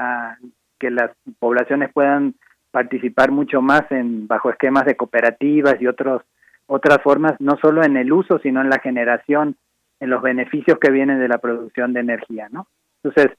que 0.80 0.90
las 0.92 1.12
poblaciones 1.40 1.92
puedan 1.94 2.36
participar 2.72 3.32
mucho 3.32 3.62
más 3.62 3.84
en 3.92 4.28
bajo 4.28 4.50
esquemas 4.50 4.86
de 4.86 4.96
cooperativas 4.96 5.80
y 5.80 5.88
otros 5.88 6.24
otras 6.66 7.02
formas 7.04 7.34
no 7.40 7.58
solo 7.62 7.84
en 7.84 7.98
el 7.98 8.12
uso 8.12 8.40
sino 8.40 8.62
en 8.62 8.70
la 8.70 8.80
generación 8.80 9.58
en 10.00 10.10
los 10.10 10.24
beneficios 10.24 10.80
que 10.80 10.92
vienen 10.92 11.20
de 11.20 11.28
la 11.28 11.38
producción 11.38 11.94
de 11.94 12.00
energía 12.00 12.48
no 12.50 12.68
entonces 13.04 13.38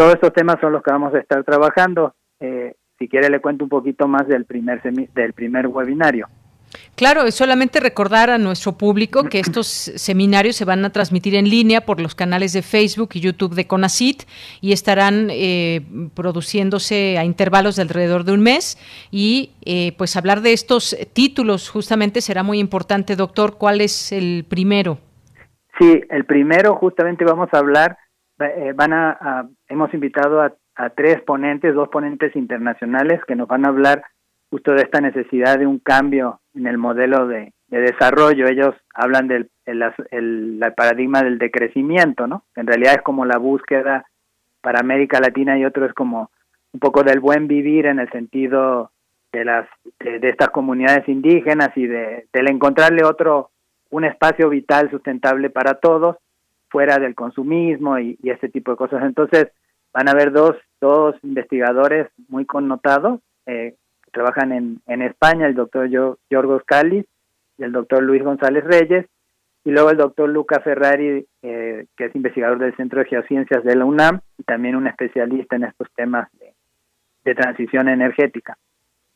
todos 0.00 0.14
estos 0.14 0.32
temas 0.32 0.56
son 0.62 0.72
los 0.72 0.82
que 0.82 0.92
vamos 0.92 1.12
a 1.14 1.18
estar 1.18 1.44
trabajando. 1.44 2.14
Eh, 2.40 2.74
si 2.98 3.06
quiere 3.06 3.28
le 3.28 3.40
cuento 3.40 3.64
un 3.64 3.68
poquito 3.68 4.08
más 4.08 4.26
del 4.26 4.46
primer 4.46 4.80
del 4.82 5.32
primer 5.34 5.66
webinario 5.66 6.26
Claro, 6.94 7.22
es 7.22 7.34
solamente 7.34 7.80
recordar 7.80 8.30
a 8.30 8.38
nuestro 8.38 8.72
público 8.72 9.24
que 9.24 9.40
estos 9.40 9.66
seminarios 9.66 10.56
se 10.56 10.64
van 10.64 10.84
a 10.84 10.90
transmitir 10.90 11.34
en 11.34 11.48
línea 11.48 11.82
por 11.82 12.00
los 12.00 12.14
canales 12.14 12.52
de 12.52 12.62
Facebook 12.62 13.10
y 13.14 13.20
YouTube 13.20 13.54
de 13.54 13.66
CONACIT 13.66 14.22
y 14.60 14.72
estarán 14.72 15.28
eh, 15.30 15.80
produciéndose 16.14 17.18
a 17.18 17.24
intervalos 17.24 17.76
de 17.76 17.82
alrededor 17.82 18.24
de 18.24 18.32
un 18.32 18.42
mes 18.42 18.78
y 19.10 19.52
eh, 19.64 19.94
pues 19.96 20.16
hablar 20.16 20.40
de 20.42 20.52
estos 20.52 20.96
títulos 21.12 21.70
justamente 21.70 22.20
será 22.20 22.42
muy 22.42 22.58
importante, 22.58 23.16
doctor. 23.16 23.56
¿Cuál 23.58 23.80
es 23.80 24.12
el 24.12 24.44
primero? 24.48 24.98
Sí, 25.78 26.02
el 26.10 26.26
primero 26.26 26.76
justamente 26.76 27.24
vamos 27.24 27.48
a 27.52 27.58
hablar, 27.58 27.96
eh, 28.38 28.72
van 28.74 28.92
a, 28.92 29.48
hemos 29.68 29.92
invitado 29.94 30.42
a 30.42 30.90
tres 30.90 31.20
ponentes, 31.22 31.74
dos 31.74 31.88
ponentes 31.88 32.34
internacionales 32.36 33.20
que 33.26 33.36
nos 33.36 33.48
van 33.48 33.64
a 33.64 33.68
hablar 33.68 34.02
justo 34.50 34.72
de 34.72 34.82
esta 34.82 35.00
necesidad 35.00 35.58
de 35.58 35.66
un 35.66 35.78
cambio 35.78 36.39
en 36.54 36.66
el 36.66 36.78
modelo 36.78 37.26
de, 37.26 37.52
desarrollo. 37.68 38.46
Ellos 38.48 38.74
hablan 38.94 39.28
del 39.28 39.50
el, 39.64 40.60
paradigma 40.76 41.22
del 41.22 41.38
decrecimiento, 41.38 42.26
¿no? 42.26 42.44
En 42.56 42.66
realidad 42.66 42.94
es 42.96 43.02
como 43.02 43.24
la 43.24 43.38
búsqueda 43.38 44.06
para 44.60 44.80
América 44.80 45.20
Latina 45.20 45.56
y 45.56 45.64
otro 45.64 45.86
es 45.86 45.92
como 45.94 46.30
un 46.72 46.80
poco 46.80 47.02
del 47.02 47.20
buen 47.20 47.46
vivir 47.46 47.86
en 47.86 48.00
el 48.00 48.10
sentido 48.10 48.90
de 49.32 49.44
las 49.44 49.68
de, 50.00 50.28
estas 50.28 50.48
comunidades 50.50 51.08
indígenas 51.08 51.70
y 51.76 51.86
de 51.86 52.26
del 52.32 52.50
encontrarle 52.50 53.04
otro 53.04 53.50
un 53.90 54.04
espacio 54.04 54.48
vital 54.48 54.90
sustentable 54.90 55.50
para 55.50 55.74
todos 55.74 56.16
fuera 56.68 56.98
del 56.98 57.14
consumismo 57.14 57.98
y, 57.98 58.18
y 58.22 58.30
este 58.30 58.48
tipo 58.48 58.72
de 58.72 58.76
cosas 58.76 59.04
entonces 59.04 59.48
van 59.92 60.08
a 60.08 60.12
haber 60.12 60.32
dos 60.32 60.56
dos 60.80 61.14
investigadores 61.22 62.08
muy 62.28 62.44
connotados 62.44 63.20
eh, 63.46 63.76
trabajan 64.10 64.52
en, 64.52 64.80
en 64.86 65.02
España, 65.02 65.46
el 65.46 65.54
doctor 65.54 65.88
Yorgos 66.30 66.62
Cáliz 66.64 67.06
y 67.58 67.62
el 67.62 67.72
doctor 67.72 68.02
Luis 68.02 68.22
González 68.22 68.64
Reyes, 68.64 69.06
y 69.64 69.70
luego 69.70 69.90
el 69.90 69.98
doctor 69.98 70.28
Luca 70.28 70.60
Ferrari, 70.60 71.26
eh, 71.42 71.86
que 71.96 72.04
es 72.06 72.16
investigador 72.16 72.58
del 72.58 72.74
Centro 72.76 73.00
de 73.00 73.06
Geociencias 73.06 73.62
de 73.62 73.76
la 73.76 73.84
UNAM 73.84 74.20
y 74.38 74.42
también 74.44 74.76
un 74.76 74.86
especialista 74.86 75.56
en 75.56 75.64
estos 75.64 75.88
temas 75.94 76.28
de, 76.38 77.34
transición 77.34 77.88
energética. 77.88 78.58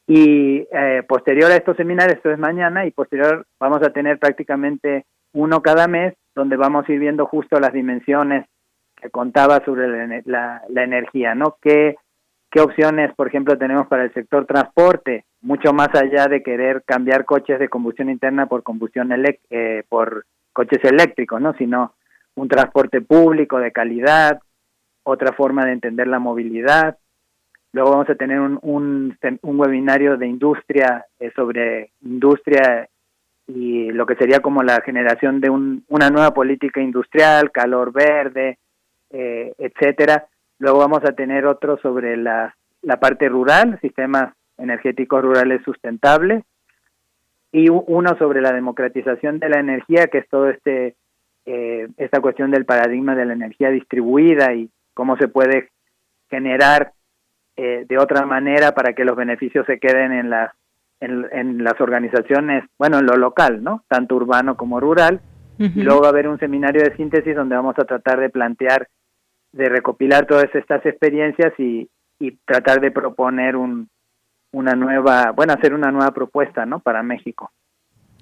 Y 0.07 0.69
eh, 0.71 1.03
posterior 1.09 1.51
a 1.51 1.57
estos 1.57 1.77
seminarios, 1.77 2.17
esto 2.17 2.31
es 2.31 2.39
mañana, 2.39 2.87
y 2.87 2.93
posterior 2.93 3.45
vamos 3.59 3.83
a 3.83 3.91
tener 3.91 4.19
prácticamente 4.21 5.05
uno 5.33 5.63
cada 5.63 5.89
mes, 5.89 6.15
donde 6.35 6.57
vamos 6.57 6.89
a 6.89 6.93
ir 6.93 7.01
viendo 7.01 7.27
justo 7.27 7.59
las 7.59 7.73
dimensiones 7.73 8.47
que 8.95 9.11
contaba 9.11 9.65
sobre 9.65 9.89
la 10.27 10.63
energía, 10.69 11.35
¿no? 11.35 11.57
¿Qué, 11.61 11.97
qué 12.55 12.61
opciones, 12.61 13.13
por 13.17 13.27
ejemplo, 13.27 13.59
tenemos 13.59 13.89
para 13.89 14.05
el 14.05 14.15
sector 14.15 14.47
transporte, 14.47 15.25
mucho 15.43 15.73
más 15.73 15.89
allá 15.93 16.29
de 16.29 16.41
querer 16.41 16.85
cambiar 16.85 17.25
coches 17.25 17.59
de 17.59 17.69
combustión 17.69 18.09
interna 18.09 18.47
por 18.47 18.63
combustión 18.63 19.11
eh, 19.51 19.83
por 19.89 20.25
coches 20.53 20.79
eléctricos, 20.85 21.41
¿no? 21.41 21.53
Sino 21.55 21.95
un 22.37 22.47
transporte 22.47 23.01
público 23.01 23.59
de 23.59 23.73
calidad, 23.73 24.39
otra 25.03 25.33
forma 25.33 25.67
de 25.67 25.73
entender 25.73 26.07
la 26.07 26.21
movilidad. 26.21 26.97
Luego 27.73 27.91
vamos 27.91 28.09
a 28.09 28.15
tener 28.15 28.39
un, 28.39 28.57
un, 28.63 29.19
un 29.43 29.59
webinario 29.59 30.17
de 30.17 30.29
industria 30.29 31.07
eh, 31.19 31.33
sobre 31.35 31.91
industria 32.03 32.89
y 33.49 33.91
lo 33.91 34.07
que 34.07 34.15
sería 34.15 34.39
como 34.39 34.63
la 34.63 34.81
generación 34.83 35.41
de 35.41 35.51
un, 35.51 35.85
una 35.89 36.09
nueva 36.09 36.33
política 36.33 36.81
industrial, 36.81 37.51
calor 37.51 37.93
verde, 37.93 38.59
eh, 39.11 39.53
etcétera 39.59 40.29
Luego 40.59 40.79
vamos 40.79 41.05
a 41.05 41.13
tener 41.13 41.47
otro 41.47 41.79
sobre 41.79 42.17
la, 42.17 42.55
la 42.83 42.99
parte 42.99 43.29
rural, 43.29 43.79
sistemas 43.81 44.35
energéticos 44.59 45.23
rurales 45.23 45.63
sustentables, 45.65 46.45
y 47.53 47.69
uno 47.71 48.17
sobre 48.19 48.41
la 48.41 48.53
democratización 48.53 49.39
de 49.39 49.49
la 49.49 49.61
energía, 49.61 50.09
que 50.09 50.19
es 50.19 50.29
todo 50.29 50.49
este 50.49 50.97
eh, 51.47 51.89
esta 51.99 52.21
cuestión 52.21 52.51
del 52.51 52.65
paradigma 52.65 53.15
de 53.15 53.27
la 53.27 53.35
energía 53.35 53.69
distribuida 53.69 54.55
y 54.55 54.71
cómo 54.95 55.17
se 55.19 55.29
puede 55.29 55.69
generar 56.31 56.93
eh, 57.57 57.85
de 57.87 57.99
otra 57.99 58.25
manera 58.25 58.73
para 58.73 58.95
que 58.95 59.05
los 59.05 59.15
beneficios 59.15 59.67
se 59.67 59.79
queden 59.79 60.13
en 60.13 60.31
las 60.31 60.53
en, 61.01 61.27
en, 61.33 61.63
las 61.63 61.79
organizaciones, 61.81 62.65
bueno, 62.79 62.99
en 62.99 63.07
lo 63.07 63.17
local, 63.17 63.63
¿no? 63.63 63.85
Tanto 63.89 64.17
urbano 64.17 64.57
como 64.57 64.81
rural. 64.81 65.21
Y 65.57 65.83
luego 65.83 66.01
va 66.01 66.09
a 66.09 66.11
haber 66.11 66.27
un 66.27 66.41
seminario 66.41 66.83
de 66.83 66.97
síntesis 66.97 67.37
donde 67.37 67.55
vamos 67.55 67.79
a 67.79 67.85
tratar 67.85 68.19
de 68.19 68.29
plantear 68.29 68.89
de 69.55 69.69
recopilar 69.69 70.27
todas 70.27 70.53
estas 70.55 70.85
experiencias 70.85 71.53
y, 71.59 71.89
y 72.19 72.33
tratar 72.45 72.81
de 72.81 72.91
proponer 72.91 73.57
un, 73.57 73.89
una 74.53 74.75
nueva, 74.75 75.33
bueno, 75.33 75.53
hacer 75.53 75.75
una 75.75 75.93
nueva 75.93 76.13
propuesta, 76.13 76.67
¿no? 76.67 76.81
Para 76.81 77.03
México. 77.03 77.51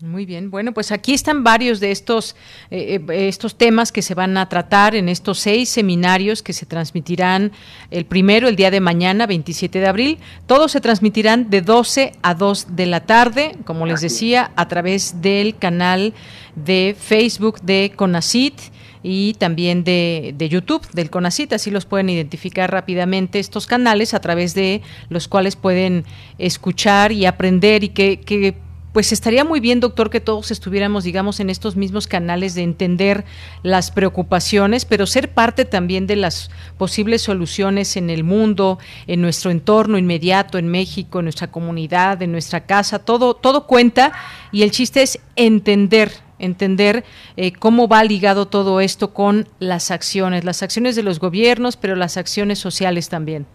Muy 0.03 0.27
bien, 0.27 0.51
bueno, 0.51 0.73
pues 0.73 0.91
aquí 0.91 1.15
están 1.15 1.45
varios 1.45 1.79
de 1.79 1.93
estos, 1.93 2.35
eh, 2.73 2.99
eh, 3.09 3.29
estos 3.29 3.57
temas 3.57 3.93
que 3.93 4.03
se 4.03 4.17
van 4.17 4.37
a 4.37 4.49
tratar 4.49 4.97
en 4.97 5.09
estos 5.09 5.39
seis 5.39 5.69
seminarios 5.69 6.43
que 6.43 6.53
se 6.53 6.67
transmitirán 6.67 7.53
el 7.93 8.05
primero, 8.05 8.49
el 8.49 8.57
día 8.57 8.73
de 8.73 8.81
mañana, 8.81 9.27
27 9.27 9.79
de 9.79 9.87
abril. 9.87 10.19
Todos 10.47 10.73
se 10.73 10.81
transmitirán 10.81 11.51
de 11.51 11.63
12 11.63 12.13
a 12.21 12.35
2 12.35 12.75
de 12.75 12.87
la 12.87 13.07
tarde, 13.07 13.57
como 13.65 13.87
les 13.87 14.01
decía, 14.01 14.51
a 14.57 14.67
través 14.67 15.23
del 15.23 15.57
canal 15.57 16.15
de 16.57 16.97
Facebook 16.99 17.61
de 17.61 17.93
CONACIT 17.95 18.55
y 19.03 19.35
también 19.35 19.85
de, 19.85 20.35
de, 20.37 20.49
YouTube 20.49 20.87
del 20.93 21.11
CONACIT, 21.11 21.53
así 21.53 21.71
los 21.71 21.87
pueden 21.87 22.09
identificar 22.11 22.71
rápidamente 22.71 23.39
estos 23.39 23.67
canales 23.67 24.15
a 24.15 24.21
través 24.21 24.55
de 24.55 24.83
los 25.09 25.29
cuales 25.29 25.57
pueden 25.57 26.05
escuchar 26.39 27.13
y 27.13 27.27
aprender 27.27 27.85
y 27.85 27.89
que, 27.89 28.21
que 28.21 28.55
pues 28.93 29.11
estaría 29.11 29.45
muy 29.45 29.61
bien, 29.61 29.81
doctor, 29.81 30.11
que 30.11 30.21
todos 30.21 30.51
estuviéramos, 30.51 31.05
digamos, 31.05 31.41
en 31.41 31.49
estos 31.49 31.77
mismos 31.77 32.07
canales 32.07 32.55
de 32.55 32.63
entender 32.63 33.25
las 33.63 33.91
preocupaciones, 33.91 34.85
pero 34.85 35.07
ser 35.07 35.33
parte 35.33 35.65
también 35.65 36.07
de 36.07 36.17
las 36.17 36.51
posibles 36.77 37.23
soluciones 37.23 37.97
en 37.97 38.11
el 38.11 38.23
mundo, 38.23 38.79
en 39.07 39.23
nuestro 39.23 39.51
entorno 39.51 39.97
inmediato, 39.97 40.59
en 40.59 40.69
México, 40.69 41.21
en 41.21 41.25
nuestra 41.25 41.51
comunidad, 41.51 42.21
en 42.23 42.33
nuestra 42.33 42.67
casa, 42.67 42.99
todo, 42.99 43.35
todo 43.35 43.67
cuenta 43.67 44.13
y 44.53 44.63
el 44.63 44.71
chiste 44.71 45.03
es 45.03 45.19
entender 45.37 46.13
entender 46.43 47.05
eh, 47.37 47.53
cómo 47.59 47.89
va 47.89 48.05
ligado 48.05 48.47
todo 48.47 48.81
esto 48.81 49.15
con 49.15 49.45
las 49.59 49.91
acciones, 49.91 50.45
las 50.45 50.63
acciones 50.63 50.97
de 50.97 51.03
los 51.03 51.19
gobiernos, 51.19 51.77
pero 51.77 51.97
las 51.97 52.17
acciones 52.19 52.59
sociales 52.59 53.09
también. 53.09 53.47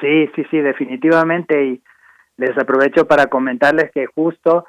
Sí, 0.00 0.28
sí, 0.34 0.44
sí, 0.50 0.58
definitivamente. 0.58 1.64
Y 1.64 1.82
les 2.36 2.56
aprovecho 2.58 3.06
para 3.06 3.26
comentarles 3.26 3.90
que 3.92 4.06
justo 4.06 4.66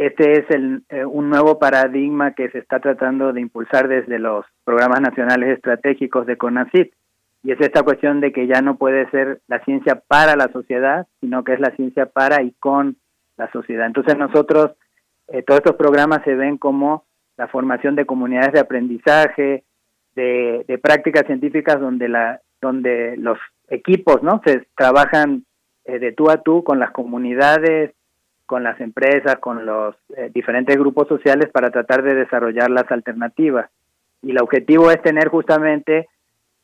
este 0.00 0.32
es 0.32 0.50
el, 0.50 0.82
eh, 0.88 1.04
un 1.04 1.28
nuevo 1.28 1.58
paradigma 1.58 2.32
que 2.32 2.48
se 2.48 2.58
está 2.58 2.80
tratando 2.80 3.34
de 3.34 3.42
impulsar 3.42 3.86
desde 3.86 4.18
los 4.18 4.46
programas 4.64 5.02
nacionales 5.02 5.50
estratégicos 5.50 6.26
de 6.26 6.38
CONACYT. 6.38 6.90
Y 7.42 7.52
es 7.52 7.60
esta 7.60 7.82
cuestión 7.82 8.22
de 8.22 8.32
que 8.32 8.46
ya 8.46 8.62
no 8.62 8.78
puede 8.78 9.10
ser 9.10 9.42
la 9.46 9.62
ciencia 9.64 10.02
para 10.08 10.36
la 10.36 10.50
sociedad, 10.52 11.06
sino 11.20 11.44
que 11.44 11.52
es 11.52 11.60
la 11.60 11.76
ciencia 11.76 12.06
para 12.06 12.42
y 12.42 12.52
con 12.52 12.96
la 13.36 13.52
sociedad. 13.52 13.86
Entonces 13.86 14.16
nosotros, 14.16 14.70
eh, 15.32 15.42
todos 15.42 15.60
estos 15.60 15.76
programas 15.76 16.22
se 16.24 16.34
ven 16.34 16.58
como 16.58 17.04
la 17.36 17.48
formación 17.48 17.96
de 17.96 18.06
comunidades 18.06 18.52
de 18.52 18.60
aprendizaje, 18.60 19.64
de, 20.14 20.80
prácticas 20.82 21.24
científicas 21.26 21.80
donde, 21.80 22.08
la, 22.08 22.40
donde 22.60 23.16
los 23.16 23.38
equipos 23.68 24.22
no 24.22 24.42
se 24.44 24.66
trabajan 24.76 25.44
eh, 25.84 25.98
de 25.98 26.12
tú 26.12 26.30
a 26.30 26.42
tú 26.42 26.62
con 26.64 26.78
las 26.78 26.90
comunidades, 26.90 27.94
con 28.46 28.64
las 28.64 28.80
empresas, 28.80 29.36
con 29.38 29.64
los 29.64 29.94
eh, 30.16 30.30
diferentes 30.34 30.76
grupos 30.76 31.08
sociales 31.08 31.48
para 31.52 31.70
tratar 31.70 32.02
de 32.02 32.14
desarrollar 32.14 32.68
las 32.70 32.90
alternativas. 32.90 33.70
Y 34.22 34.32
el 34.32 34.42
objetivo 34.42 34.90
es 34.90 35.00
tener 35.02 35.28
justamente 35.28 36.08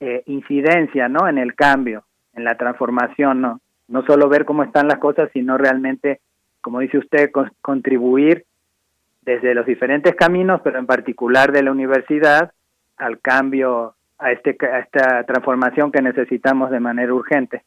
eh, 0.00 0.22
incidencia 0.26 1.08
¿no? 1.08 1.28
en 1.28 1.38
el 1.38 1.54
cambio, 1.54 2.04
en 2.34 2.44
la 2.44 2.56
transformación, 2.56 3.40
¿no? 3.40 3.60
no 3.88 4.04
solo 4.04 4.28
ver 4.28 4.44
cómo 4.44 4.64
están 4.64 4.88
las 4.88 4.98
cosas, 4.98 5.30
sino 5.32 5.56
realmente, 5.56 6.20
como 6.60 6.80
dice 6.80 6.98
usted, 6.98 7.30
contribuir 7.62 8.44
desde 9.26 9.54
los 9.54 9.66
diferentes 9.66 10.14
caminos, 10.14 10.60
pero 10.62 10.78
en 10.78 10.86
particular 10.86 11.52
de 11.52 11.64
la 11.64 11.72
universidad, 11.72 12.52
al 12.96 13.20
cambio, 13.20 13.96
a, 14.18 14.30
este, 14.30 14.56
a 14.72 14.78
esta 14.78 15.24
transformación 15.24 15.90
que 15.90 16.00
necesitamos 16.00 16.70
de 16.70 16.80
manera 16.80 17.12
urgente. 17.12 17.64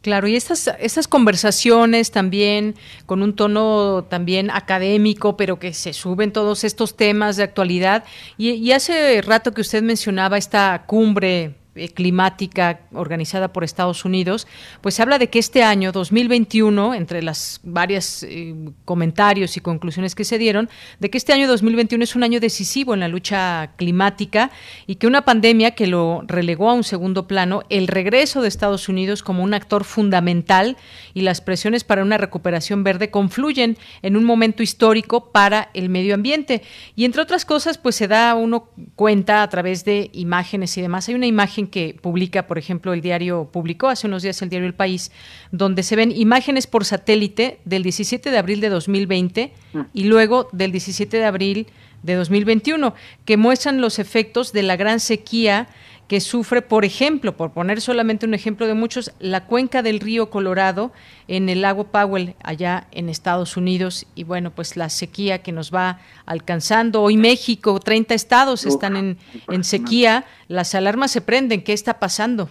Claro, 0.00 0.26
y 0.26 0.36
estas, 0.36 0.74
estas 0.80 1.06
conversaciones 1.06 2.10
también 2.10 2.74
con 3.06 3.22
un 3.22 3.36
tono 3.36 4.04
también 4.04 4.50
académico, 4.50 5.36
pero 5.36 5.58
que 5.58 5.72
se 5.72 5.92
suben 5.92 6.32
todos 6.32 6.64
estos 6.64 6.96
temas 6.96 7.36
de 7.36 7.44
actualidad. 7.44 8.04
Y, 8.36 8.50
y 8.50 8.72
hace 8.72 9.22
rato 9.22 9.52
que 9.52 9.60
usted 9.60 9.82
mencionaba 9.82 10.36
esta 10.36 10.84
cumbre 10.86 11.54
climática 11.94 12.80
organizada 12.92 13.52
por 13.52 13.64
Estados 13.64 14.04
Unidos, 14.04 14.46
pues 14.80 14.94
se 14.94 15.02
habla 15.02 15.18
de 15.18 15.28
que 15.28 15.38
este 15.38 15.62
año 15.62 15.92
2021, 15.92 16.94
entre 16.94 17.22
las 17.22 17.60
varias 17.62 18.22
eh, 18.22 18.54
comentarios 18.84 19.56
y 19.56 19.60
conclusiones 19.60 20.14
que 20.14 20.24
se 20.24 20.38
dieron, 20.38 20.68
de 21.00 21.10
que 21.10 21.18
este 21.18 21.32
año 21.32 21.48
2021 21.48 22.04
es 22.04 22.16
un 22.16 22.22
año 22.22 22.40
decisivo 22.40 22.94
en 22.94 23.00
la 23.00 23.08
lucha 23.08 23.72
climática 23.76 24.50
y 24.86 24.96
que 24.96 25.06
una 25.06 25.24
pandemia 25.24 25.72
que 25.72 25.86
lo 25.86 26.22
relegó 26.26 26.70
a 26.70 26.74
un 26.74 26.84
segundo 26.84 27.26
plano, 27.26 27.62
el 27.70 27.88
regreso 27.88 28.42
de 28.42 28.48
Estados 28.48 28.88
Unidos 28.88 29.22
como 29.22 29.42
un 29.42 29.54
actor 29.54 29.84
fundamental 29.84 30.76
y 31.12 31.22
las 31.22 31.40
presiones 31.40 31.84
para 31.84 32.02
una 32.02 32.18
recuperación 32.18 32.84
verde 32.84 33.10
confluyen 33.10 33.76
en 34.02 34.16
un 34.16 34.24
momento 34.24 34.62
histórico 34.62 35.32
para 35.32 35.70
el 35.74 35.88
medio 35.88 36.14
ambiente. 36.14 36.62
Y 36.96 37.04
entre 37.04 37.22
otras 37.22 37.44
cosas, 37.44 37.78
pues 37.78 37.96
se 37.96 38.08
da 38.08 38.34
uno 38.34 38.70
cuenta 38.94 39.42
a 39.42 39.48
través 39.48 39.84
de 39.84 40.10
imágenes 40.12 40.76
y 40.76 40.82
demás. 40.82 41.08
Hay 41.08 41.14
una 41.14 41.26
imagen 41.26 41.63
que 41.66 41.96
publica, 42.00 42.46
por 42.46 42.58
ejemplo, 42.58 42.92
el 42.92 43.00
diario 43.00 43.48
publicó 43.52 43.88
hace 43.88 44.06
unos 44.06 44.22
días 44.22 44.40
el 44.42 44.48
diario 44.48 44.66
El 44.66 44.74
País, 44.74 45.10
donde 45.52 45.82
se 45.82 45.96
ven 45.96 46.12
imágenes 46.14 46.66
por 46.66 46.84
satélite 46.84 47.60
del 47.64 47.82
17 47.82 48.30
de 48.30 48.38
abril 48.38 48.60
de 48.60 48.68
2020 48.68 49.52
y 49.92 50.04
luego 50.04 50.48
del 50.52 50.72
17 50.72 51.16
de 51.16 51.24
abril 51.24 51.66
de 52.02 52.14
2021, 52.14 52.94
que 53.24 53.36
muestran 53.36 53.80
los 53.80 53.98
efectos 53.98 54.52
de 54.52 54.62
la 54.62 54.76
gran 54.76 55.00
sequía 55.00 55.68
que 56.08 56.20
sufre, 56.20 56.60
por 56.60 56.84
ejemplo, 56.84 57.36
por 57.36 57.52
poner 57.52 57.80
solamente 57.80 58.26
un 58.26 58.34
ejemplo 58.34 58.66
de 58.66 58.74
muchos, 58.74 59.14
la 59.20 59.46
cuenca 59.46 59.82
del 59.82 60.00
río 60.00 60.28
Colorado 60.28 60.92
en 61.28 61.48
el 61.48 61.62
lago 61.62 61.84
Powell, 61.84 62.34
allá 62.42 62.86
en 62.92 63.08
Estados 63.08 63.56
Unidos, 63.56 64.06
y 64.14 64.24
bueno, 64.24 64.50
pues 64.50 64.76
la 64.76 64.90
sequía 64.90 65.42
que 65.42 65.52
nos 65.52 65.74
va 65.74 66.00
alcanzando. 66.26 67.02
Hoy 67.02 67.16
México, 67.16 67.80
30 67.80 68.14
estados 68.14 68.66
están 68.66 68.96
en, 68.96 69.18
en 69.48 69.64
sequía, 69.64 70.24
las 70.48 70.74
alarmas 70.74 71.10
se 71.10 71.22
prenden, 71.22 71.64
¿qué 71.64 71.72
está 71.72 71.98
pasando? 71.98 72.50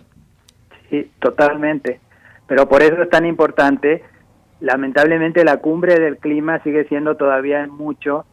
Sí, 0.90 1.12
totalmente, 1.20 2.00
pero 2.48 2.68
por 2.68 2.82
eso 2.82 3.04
es 3.04 3.10
tan 3.10 3.26
importante, 3.26 4.04
lamentablemente 4.62 5.44
la 5.44 5.58
cumbre 5.58 6.00
del 6.00 6.18
clima 6.18 6.62
sigue 6.64 6.86
siendo 6.88 7.18
todavía 7.18 7.68
mucho 7.68 8.26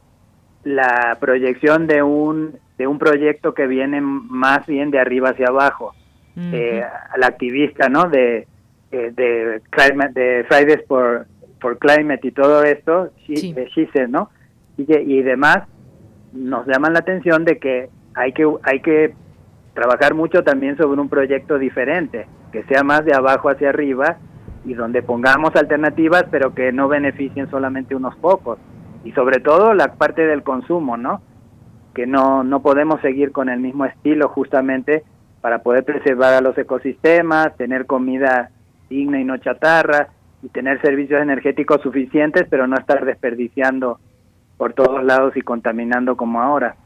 la 0.65 1.17
proyección 1.21 1.87
de 1.87 2.03
un 2.03 2.59
de 2.79 2.87
un 2.87 2.99
proyecto 2.99 3.53
que 3.53 3.67
viene 3.67 4.01
más 4.01 4.67
bien 4.67 4.91
de 4.91 4.99
arriba 4.99 5.31
hacia 5.31 5.49
abajo. 5.49 5.95
eh, 6.37 6.83
al 7.13 7.23
activista, 7.25 7.91
¿no? 7.91 8.09
De, 8.09 8.47
eh, 8.91 9.13
de, 9.15 9.61
de 10.15 10.45
Fridays 10.49 10.87
for, 10.89 11.27
for 11.61 11.79
Climate 11.79 12.27
y 12.27 12.31
todo 12.31 12.63
esto, 12.63 13.11
sí. 13.27 13.53
de 13.53 14.09
¿no? 14.09 14.31
Y, 14.79 14.91
y 14.97 15.23
demás, 15.23 15.67
nos 16.33 16.67
llaman 16.67 16.95
la 16.95 17.01
atención 17.01 17.45
de 17.45 17.59
que 17.59 17.91
hay 18.15 18.33
que 18.33 18.51
hay 18.63 18.81
que 18.81 19.15
trabajar 19.75 20.15
mucho 20.15 20.43
también 20.43 20.77
sobre 20.77 21.01
un 21.01 21.09
proyecto 21.09 21.59
diferente, 21.59 22.27
que 22.53 22.63
sea 22.65 22.83
más 22.83 23.05
de 23.05 23.15
abajo 23.15 23.51
hacia 23.51 23.69
arriba 23.69 24.17
y 24.65 24.75
donde 24.75 25.03
pongamos 25.03 25.55
alternativas, 25.57 26.25
pero 26.31 26.55
que 26.55 26.73
no 26.73 26.89
beneficien 26.89 27.51
solamente 27.51 27.95
unos 27.95 28.17
pocos. 28.17 28.59
Y 29.05 29.13
sobre 29.13 29.41
todo 29.41 29.75
la 29.75 29.95
parte 29.95 30.27
del 30.27 30.43
consumo, 30.43 30.97
¿no? 30.97 31.23
que 31.95 32.07
no, 32.07 32.45
no 32.45 32.63
podemos 32.63 33.01
seguir 33.01 33.33
con 33.33 33.49
el 33.49 33.61
mismo 33.61 33.85
estilo 33.85 34.29
justamente 34.29 35.05
para 35.41 35.63
poder 35.63 35.85
preservar 35.85 36.35
a 36.35 36.41
los 36.41 36.57
ecosistemas, 36.57 37.57
tener 37.57 37.87
comida 37.87 38.51
digna 38.89 39.21
y 39.21 39.25
no 39.25 39.39
chatarra 39.39 40.09
y 40.43 40.49
tener 40.49 40.81
servicios 40.81 41.21
energéticos 41.21 41.81
suficientes, 41.83 42.47
pero 42.49 42.67
no 42.67 42.77
estar 42.77 43.05
desperdiciando 43.05 43.99
por 44.57 44.73
todos 44.75 45.03
lados 45.03 45.37
y 45.37 45.43
contaminando 45.43 46.17
como 46.17 46.41
ahora. 46.41 46.77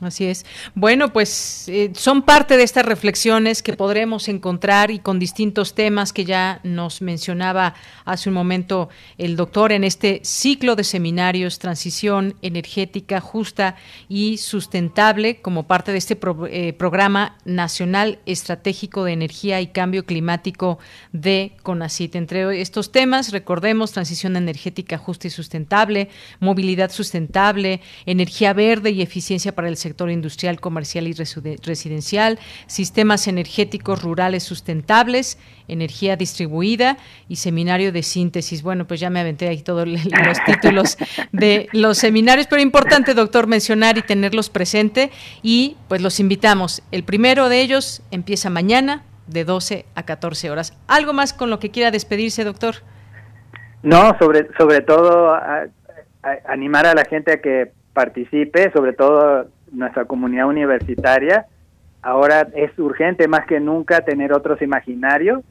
Así 0.00 0.26
es. 0.26 0.46
Bueno, 0.76 1.12
pues 1.12 1.68
eh, 1.68 1.90
son 1.94 2.22
parte 2.22 2.56
de 2.56 2.62
estas 2.62 2.86
reflexiones 2.86 3.64
que 3.64 3.72
podremos 3.72 4.28
encontrar 4.28 4.92
y 4.92 5.00
con 5.00 5.18
distintos 5.18 5.74
temas 5.74 6.12
que 6.12 6.24
ya 6.24 6.60
nos 6.62 7.02
mencionaba 7.02 7.74
hace 8.04 8.28
un 8.28 8.36
momento 8.36 8.90
el 9.18 9.34
doctor 9.34 9.72
en 9.72 9.82
este 9.82 10.20
ciclo 10.22 10.76
de 10.76 10.84
seminarios 10.84 11.58
Transición 11.58 12.36
Energética 12.42 13.20
Justa 13.20 13.74
y 14.08 14.36
Sustentable 14.36 15.40
como 15.40 15.66
parte 15.66 15.90
de 15.90 15.98
este 15.98 16.16
eh, 16.48 16.72
programa 16.74 17.36
nacional 17.44 18.20
estratégico 18.24 19.02
de 19.02 19.14
energía 19.14 19.60
y 19.60 19.68
cambio 19.68 20.06
climático 20.06 20.78
de 21.12 21.56
CONACIT. 21.64 22.14
Entre 22.14 22.60
estos 22.60 22.92
temas, 22.92 23.32
recordemos 23.32 23.90
transición 23.90 24.36
energética 24.36 24.96
justa 24.96 25.26
y 25.26 25.30
sustentable, 25.30 26.08
movilidad 26.38 26.92
sustentable, 26.92 27.80
energía 28.06 28.52
verde 28.52 28.90
y 28.90 29.02
eficiencia 29.02 29.52
para 29.52 29.68
el 29.68 29.76
sector 29.76 29.87
sector 29.88 30.10
industrial, 30.10 30.60
comercial 30.60 31.08
y 31.08 31.14
residencial, 31.14 32.38
sistemas 32.66 33.26
energéticos 33.26 34.02
rurales 34.02 34.42
sustentables, 34.42 35.38
energía 35.66 36.16
distribuida 36.16 36.98
y 37.26 37.36
seminario 37.36 37.90
de 37.90 38.02
síntesis. 38.02 38.62
Bueno, 38.62 38.86
pues 38.86 39.00
ya 39.00 39.08
me 39.08 39.20
aventé 39.20 39.48
ahí 39.48 39.62
todos 39.62 39.88
los 39.88 40.44
títulos 40.44 40.98
de 41.32 41.68
los 41.72 41.96
seminarios, 41.96 42.46
pero 42.48 42.60
importante, 42.60 43.14
doctor, 43.14 43.46
mencionar 43.46 43.96
y 43.96 44.02
tenerlos 44.02 44.50
presente 44.50 45.10
y 45.42 45.76
pues 45.88 46.02
los 46.02 46.20
invitamos. 46.20 46.82
El 46.92 47.02
primero 47.02 47.48
de 47.48 47.62
ellos 47.62 48.02
empieza 48.10 48.50
mañana 48.50 49.04
de 49.26 49.44
12 49.44 49.86
a 49.94 50.02
14 50.02 50.50
horas. 50.50 50.76
¿Algo 50.86 51.14
más 51.14 51.32
con 51.32 51.48
lo 51.48 51.58
que 51.58 51.70
quiera 51.70 51.90
despedirse, 51.90 52.44
doctor? 52.44 52.76
No, 53.82 54.16
sobre, 54.18 54.48
sobre 54.58 54.82
todo 54.82 55.34
animar 56.46 56.86
a 56.86 56.94
la 56.94 57.04
gente 57.04 57.32
a 57.32 57.40
que 57.40 57.72
participe, 57.94 58.70
sobre 58.72 58.92
todo 58.92 59.48
nuestra 59.72 60.04
comunidad 60.04 60.48
universitaria. 60.48 61.46
Ahora 62.02 62.48
es 62.54 62.76
urgente 62.78 63.28
más 63.28 63.46
que 63.46 63.60
nunca 63.60 64.00
tener 64.00 64.32
otros 64.32 64.62
imaginarios 64.62 65.42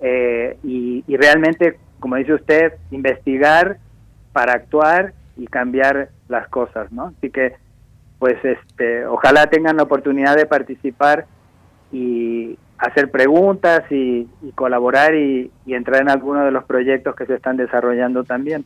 eh, 0.00 0.56
y, 0.62 1.04
y 1.06 1.16
realmente, 1.16 1.78
como 2.00 2.16
dice 2.16 2.34
usted, 2.34 2.74
investigar 2.90 3.78
para 4.32 4.54
actuar 4.54 5.12
y 5.36 5.46
cambiar 5.46 6.08
las 6.28 6.48
cosas, 6.48 6.90
¿no? 6.92 7.12
Así 7.18 7.30
que, 7.30 7.54
pues, 8.18 8.36
este, 8.44 9.06
ojalá 9.06 9.46
tengan 9.46 9.76
la 9.76 9.82
oportunidad 9.84 10.36
de 10.36 10.46
participar 10.46 11.26
y 11.92 12.58
hacer 12.78 13.10
preguntas 13.10 13.82
y, 13.90 14.28
colaborar 14.54 15.14
y, 15.14 15.50
entrar 15.66 16.02
en 16.02 16.10
alguno 16.10 16.44
de 16.44 16.50
los 16.50 16.64
proyectos 16.64 17.14
que 17.16 17.26
se 17.26 17.34
están 17.34 17.56
desarrollando 17.56 18.24
también. 18.24 18.64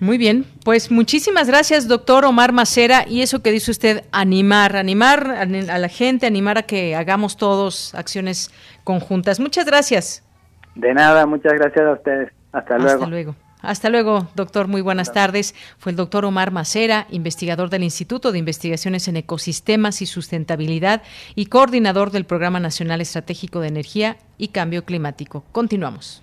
Muy 0.00 0.16
bien, 0.16 0.46
pues 0.64 0.90
muchísimas 0.90 1.46
gracias, 1.46 1.86
doctor 1.86 2.24
Omar 2.24 2.52
Macera. 2.52 3.04
Y 3.06 3.20
eso 3.20 3.42
que 3.42 3.52
dice 3.52 3.70
usted, 3.70 4.04
animar, 4.12 4.74
animar 4.76 5.30
a 5.30 5.44
la 5.78 5.88
gente, 5.88 6.26
animar 6.26 6.56
a 6.56 6.62
que 6.62 6.96
hagamos 6.96 7.36
todos 7.36 7.94
acciones 7.94 8.50
conjuntas. 8.82 9.38
Muchas 9.40 9.66
gracias. 9.66 10.24
De 10.74 10.94
nada, 10.94 11.26
muchas 11.26 11.52
gracias 11.52 11.84
a 11.86 11.92
ustedes. 11.92 12.32
Hasta 12.50 12.78
luego. 12.78 12.94
Hasta 12.94 13.06
luego. 13.06 13.36
Hasta 13.60 13.90
luego, 13.90 14.28
doctor. 14.34 14.68
Muy 14.68 14.80
buenas 14.80 15.12
tardes. 15.12 15.54
Fue 15.76 15.92
el 15.92 15.96
doctor 15.96 16.24
Omar 16.24 16.50
Macera, 16.50 17.06
investigador 17.10 17.68
del 17.68 17.82
Instituto 17.82 18.32
de 18.32 18.38
Investigaciones 18.38 19.06
en 19.06 19.18
Ecosistemas 19.18 20.00
y 20.00 20.06
Sustentabilidad 20.06 21.02
y 21.34 21.46
coordinador 21.46 22.10
del 22.10 22.24
Programa 22.24 22.58
Nacional 22.58 23.02
Estratégico 23.02 23.60
de 23.60 23.68
Energía 23.68 24.16
y 24.38 24.48
Cambio 24.48 24.86
Climático. 24.86 25.44
Continuamos. 25.52 26.22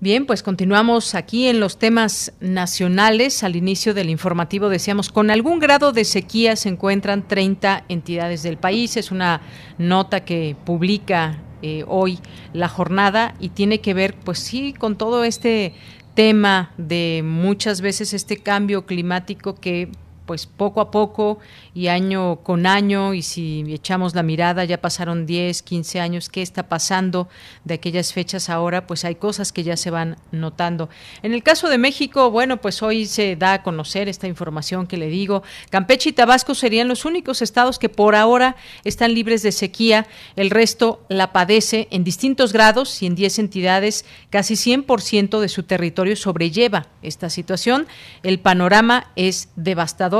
Bien, 0.00 0.26
pues 0.26 0.44
continuamos 0.44 1.16
aquí 1.16 1.48
en 1.48 1.58
los 1.58 1.76
temas 1.76 2.32
nacionales. 2.38 3.42
Al 3.42 3.56
inicio 3.56 3.94
del 3.94 4.10
informativo 4.10 4.68
decíamos, 4.68 5.08
con 5.08 5.28
algún 5.28 5.58
grado 5.58 5.90
de 5.90 6.04
sequía 6.04 6.54
se 6.54 6.68
encuentran 6.68 7.26
30 7.26 7.84
entidades 7.88 8.44
del 8.44 8.58
país. 8.58 8.96
Es 8.96 9.10
una 9.10 9.40
nota 9.76 10.24
que 10.24 10.54
publica 10.64 11.42
eh, 11.62 11.82
hoy 11.88 12.20
la 12.52 12.68
jornada 12.68 13.34
y 13.40 13.48
tiene 13.48 13.80
que 13.80 13.92
ver, 13.92 14.14
pues 14.14 14.38
sí, 14.38 14.72
con 14.72 14.96
todo 14.96 15.24
este 15.24 15.74
tema 16.14 16.72
de 16.78 17.22
muchas 17.24 17.80
veces 17.80 18.14
este 18.14 18.36
cambio 18.36 18.86
climático 18.86 19.56
que 19.56 19.90
pues 20.28 20.44
poco 20.44 20.82
a 20.82 20.90
poco 20.90 21.38
y 21.74 21.88
año 21.88 22.40
con 22.42 22.66
año, 22.66 23.14
y 23.14 23.22
si 23.22 23.64
echamos 23.72 24.14
la 24.14 24.22
mirada, 24.22 24.62
ya 24.64 24.78
pasaron 24.78 25.24
10, 25.24 25.62
15 25.62 26.00
años, 26.00 26.28
¿qué 26.28 26.42
está 26.42 26.68
pasando 26.68 27.28
de 27.64 27.74
aquellas 27.74 28.12
fechas 28.12 28.50
ahora? 28.50 28.86
Pues 28.86 29.06
hay 29.06 29.14
cosas 29.14 29.52
que 29.52 29.64
ya 29.64 29.78
se 29.78 29.90
van 29.90 30.18
notando. 30.30 30.90
En 31.22 31.32
el 31.32 31.42
caso 31.42 31.70
de 31.70 31.78
México, 31.78 32.30
bueno, 32.30 32.58
pues 32.58 32.82
hoy 32.82 33.06
se 33.06 33.36
da 33.36 33.54
a 33.54 33.62
conocer 33.62 34.06
esta 34.06 34.26
información 34.26 34.86
que 34.86 34.98
le 34.98 35.08
digo. 35.08 35.42
Campeche 35.70 36.10
y 36.10 36.12
Tabasco 36.12 36.54
serían 36.54 36.88
los 36.88 37.06
únicos 37.06 37.40
estados 37.40 37.78
que 37.78 37.88
por 37.88 38.14
ahora 38.14 38.56
están 38.84 39.14
libres 39.14 39.42
de 39.42 39.52
sequía, 39.52 40.06
el 40.36 40.50
resto 40.50 41.00
la 41.08 41.32
padece 41.32 41.88
en 41.90 42.04
distintos 42.04 42.52
grados 42.52 43.02
y 43.02 43.06
en 43.06 43.14
10 43.14 43.38
entidades, 43.38 44.04
casi 44.28 44.54
100% 44.56 45.40
de 45.40 45.48
su 45.48 45.62
territorio 45.62 46.16
sobrelleva 46.16 46.88
esta 47.00 47.30
situación. 47.30 47.86
El 48.22 48.40
panorama 48.40 49.10
es 49.16 49.48
devastador 49.56 50.17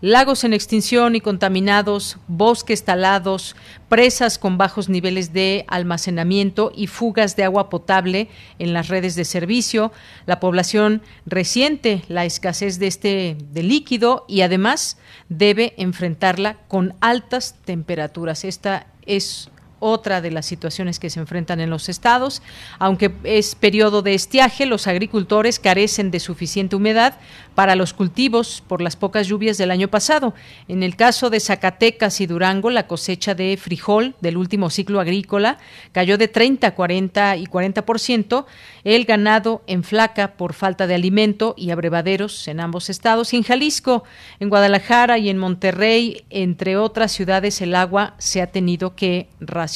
lagos 0.00 0.44
en 0.44 0.52
extinción 0.52 1.14
y 1.14 1.20
contaminados, 1.20 2.16
bosques 2.26 2.84
talados, 2.84 3.54
presas 3.88 4.38
con 4.38 4.56
bajos 4.56 4.88
niveles 4.88 5.32
de 5.32 5.64
almacenamiento 5.68 6.72
y 6.74 6.86
fugas 6.86 7.36
de 7.36 7.44
agua 7.44 7.68
potable 7.68 8.28
en 8.58 8.72
las 8.72 8.88
redes 8.88 9.14
de 9.14 9.24
servicio. 9.24 9.92
La 10.26 10.40
población 10.40 11.02
resiente 11.26 12.02
la 12.08 12.24
escasez 12.24 12.78
de 12.78 12.86
este 12.86 13.36
de 13.52 13.62
líquido 13.62 14.24
y 14.28 14.40
además 14.40 14.98
debe 15.28 15.74
enfrentarla 15.76 16.58
con 16.68 16.94
altas 17.00 17.56
temperaturas. 17.64 18.44
Esta 18.44 18.86
es 19.04 19.50
otra 19.80 20.20
de 20.20 20.30
las 20.30 20.46
situaciones 20.46 21.00
que 21.00 21.10
se 21.10 21.18
enfrentan 21.18 21.60
en 21.60 21.70
los 21.70 21.88
estados. 21.88 22.42
Aunque 22.78 23.10
es 23.24 23.54
periodo 23.54 24.02
de 24.02 24.14
estiaje, 24.14 24.66
los 24.66 24.86
agricultores 24.86 25.58
carecen 25.58 26.10
de 26.10 26.20
suficiente 26.20 26.76
humedad 26.76 27.18
para 27.54 27.74
los 27.74 27.92
cultivos 27.92 28.62
por 28.66 28.80
las 28.80 28.96
pocas 28.96 29.26
lluvias 29.26 29.58
del 29.58 29.70
año 29.70 29.88
pasado. 29.88 30.34
En 30.68 30.82
el 30.82 30.96
caso 30.96 31.30
de 31.30 31.40
Zacatecas 31.40 32.20
y 32.20 32.26
Durango, 32.26 32.70
la 32.70 32.86
cosecha 32.86 33.34
de 33.34 33.56
frijol 33.56 34.14
del 34.20 34.36
último 34.36 34.70
ciclo 34.70 35.00
agrícola 35.00 35.58
cayó 35.92 36.16
de 36.16 36.28
30, 36.28 36.74
40 36.74 37.36
y 37.36 37.46
40%. 37.46 38.46
El 38.84 39.04
ganado 39.04 39.62
en 39.66 39.82
flaca 39.82 40.34
por 40.36 40.54
falta 40.54 40.86
de 40.86 40.94
alimento 40.94 41.54
y 41.56 41.70
abrevaderos 41.70 42.48
en 42.48 42.60
ambos 42.60 42.88
estados. 42.88 43.32
Y 43.32 43.36
en 43.36 43.42
Jalisco, 43.42 44.04
en 44.38 44.48
Guadalajara 44.48 45.18
y 45.18 45.28
en 45.28 45.38
Monterrey, 45.38 46.24
entre 46.30 46.76
otras 46.76 47.12
ciudades, 47.12 47.60
el 47.60 47.74
agua 47.74 48.14
se 48.18 48.40
ha 48.42 48.46
tenido 48.48 48.94
que 48.94 49.28
racionar. 49.40 49.69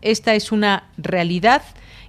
Esta 0.00 0.34
es 0.34 0.52
una 0.52 0.90
realidad 0.96 1.62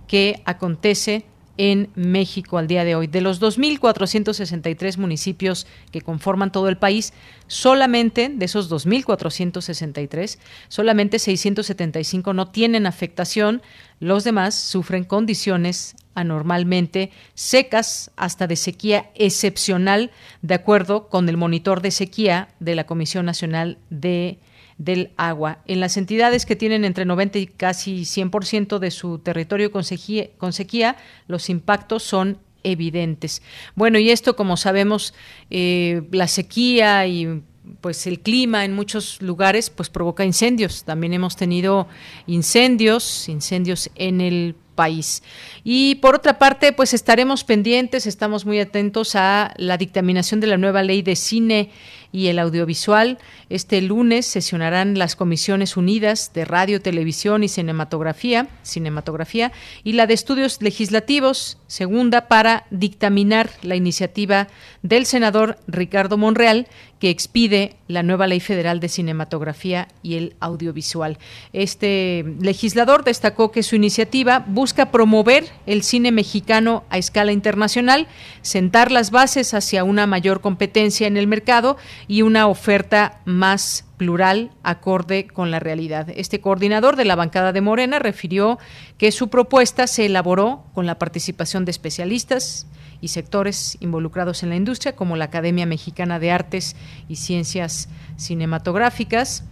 que 0.08 0.42
acontece 0.46 1.26
en 1.58 1.90
México 1.96 2.58
al 2.58 2.68
día 2.68 2.84
de 2.84 2.96
hoy. 2.96 3.08
De 3.08 3.22
los 3.22 3.42
2.463 3.42 4.98
municipios 4.98 5.68
que 5.92 6.02
conforman 6.02 6.52
todo 6.52 6.68
el 6.68 6.78
país, 6.78 7.14
solamente 7.48 8.30
de 8.30 8.46
esos 8.46 8.70
2.463, 8.70 10.38
solamente 10.68 11.20
675 11.20 12.34
no 12.34 12.50
tienen 12.50 12.86
afectación, 12.86 13.62
los 14.00 14.24
demás 14.24 14.56
sufren 14.56 15.06
condiciones 15.06 15.96
anormalmente 16.14 17.12
secas 17.34 18.12
hasta 18.16 18.48
de 18.48 18.56
sequía 18.56 19.12
excepcional, 19.16 20.12
de 20.42 20.56
acuerdo 20.56 21.10
con 21.10 21.30
el 21.30 21.38
monitor 21.38 21.82
de 21.82 21.92
sequía 21.92 22.50
de 22.60 22.76
la 22.76 22.86
Comisión 22.86 23.26
Nacional 23.26 23.78
de 23.90 24.40
del 24.78 25.12
agua. 25.18 25.60
En 25.66 25.80
las 25.80 25.98
entidades 25.98 26.46
que 26.46 26.56
tienen 26.56 26.86
entre 26.86 27.06
90 27.06 27.40
y 27.40 27.48
casi 27.48 28.02
100% 28.02 28.80
de 28.80 28.92
su 28.92 29.20
territorio 29.20 29.72
con 29.72 29.84
sequía, 29.84 30.96
los 31.28 31.50
impactos 31.50 32.04
son 32.04 32.38
evidentes. 32.64 33.42
Bueno, 33.76 34.00
y 34.00 34.10
esto, 34.10 34.36
como 34.36 34.58
sabemos, 34.58 35.14
eh, 35.50 36.02
la 36.12 36.28
sequía 36.28 37.06
y 37.08 37.42
pues 37.82 38.06
el 38.06 38.20
clima 38.20 38.64
en 38.66 38.74
muchos 38.74 39.22
lugares 39.22 39.70
pues 39.70 39.90
provoca 39.90 40.26
incendios. 40.26 40.84
También 40.84 41.14
hemos 41.14 41.36
tenido 41.36 41.88
incendios, 42.28 43.30
incendios 43.30 43.90
en 43.96 44.22
el 44.22 44.56
país. 44.76 45.24
Y 45.64 45.96
por 45.96 46.16
otra 46.16 46.38
parte, 46.38 46.74
pues 46.74 46.94
estaremos 46.94 47.44
pendientes, 47.44 48.06
estamos 48.06 48.46
muy 48.46 48.60
atentos 48.60 49.16
a 49.16 49.54
la 49.58 49.78
dictaminación 49.78 50.40
de 50.42 50.48
la 50.48 50.58
nueva 50.58 50.84
ley 50.84 51.02
de 51.02 51.16
cine 51.16 51.72
y 52.16 52.30
el 52.30 52.40
audiovisual. 52.40 53.18
Este 53.50 53.82
lunes 53.82 54.26
sesionarán 54.26 54.98
las 54.98 55.18
comisiones 55.18 55.76
unidas 55.76 56.32
de 56.34 56.46
radio, 56.46 56.82
televisión 56.82 57.44
y 57.44 57.50
cinematografía, 57.50 58.48
cinematografía 58.64 59.52
y 59.84 59.94
la 59.94 60.08
de 60.08 60.14
estudios 60.14 60.62
legislativos, 60.62 61.58
segunda 61.68 62.30
para 62.30 62.68
dictaminar 62.72 63.50
la 63.64 63.76
iniciativa 63.76 64.48
del 64.88 65.08
senador 65.08 65.58
Ricardo 65.68 66.16
Monreal 66.16 66.68
que 67.00 67.10
expide 67.10 67.76
la 67.88 68.04
nueva 68.04 68.28
ley 68.28 68.40
federal 68.40 68.80
de 68.80 68.88
cinematografía 68.88 69.88
y 70.04 70.16
el 70.16 70.36
audiovisual. 70.40 71.18
Este 71.54 72.24
legislador 72.40 73.04
destacó 73.04 73.52
que 73.52 73.64
su 73.64 73.76
iniciativa 73.76 74.46
busca 74.48 74.92
promover 74.92 75.46
el 75.66 75.82
cine 75.82 76.12
mexicano 76.12 76.84
a 76.90 77.00
escala 77.00 77.32
internacional, 77.32 78.08
sentar 78.44 78.92
las 78.92 79.10
bases 79.10 79.56
hacia 79.56 79.84
una 79.84 80.06
mayor 80.06 80.40
competencia 80.40 81.08
en 81.08 81.18
el 81.18 81.26
mercado 81.26 81.78
y 82.08 82.22
una 82.22 82.48
oferta 82.48 83.22
más 83.26 83.86
plural 83.98 84.52
acorde 84.62 85.26
con 85.26 85.50
la 85.50 85.60
realidad. 85.60 86.10
Este 86.16 86.42
coordinador 86.42 86.96
de 86.96 87.06
la 87.06 87.16
bancada 87.16 87.54
de 87.54 87.62
Morena 87.62 87.98
refirió 87.98 88.60
que 89.00 89.12
su 89.12 89.30
propuesta 89.30 89.88
se 89.88 90.06
elaboró 90.06 90.64
con 90.74 90.86
la 90.86 91.00
participación 91.00 91.66
de 91.66 91.72
especialistas 91.72 92.68
y 93.06 93.08
sectores 93.08 93.78
involucrados 93.82 94.42
en 94.42 94.50
la 94.50 94.56
industria, 94.56 94.96
como 94.96 95.16
la 95.16 95.26
Academia 95.26 95.68
Mexicana 95.68 96.18
de 96.18 96.32
Artes 96.32 96.76
y 97.08 97.18
Ciencias 97.18 97.88
Cinematográficas, 98.18 99.44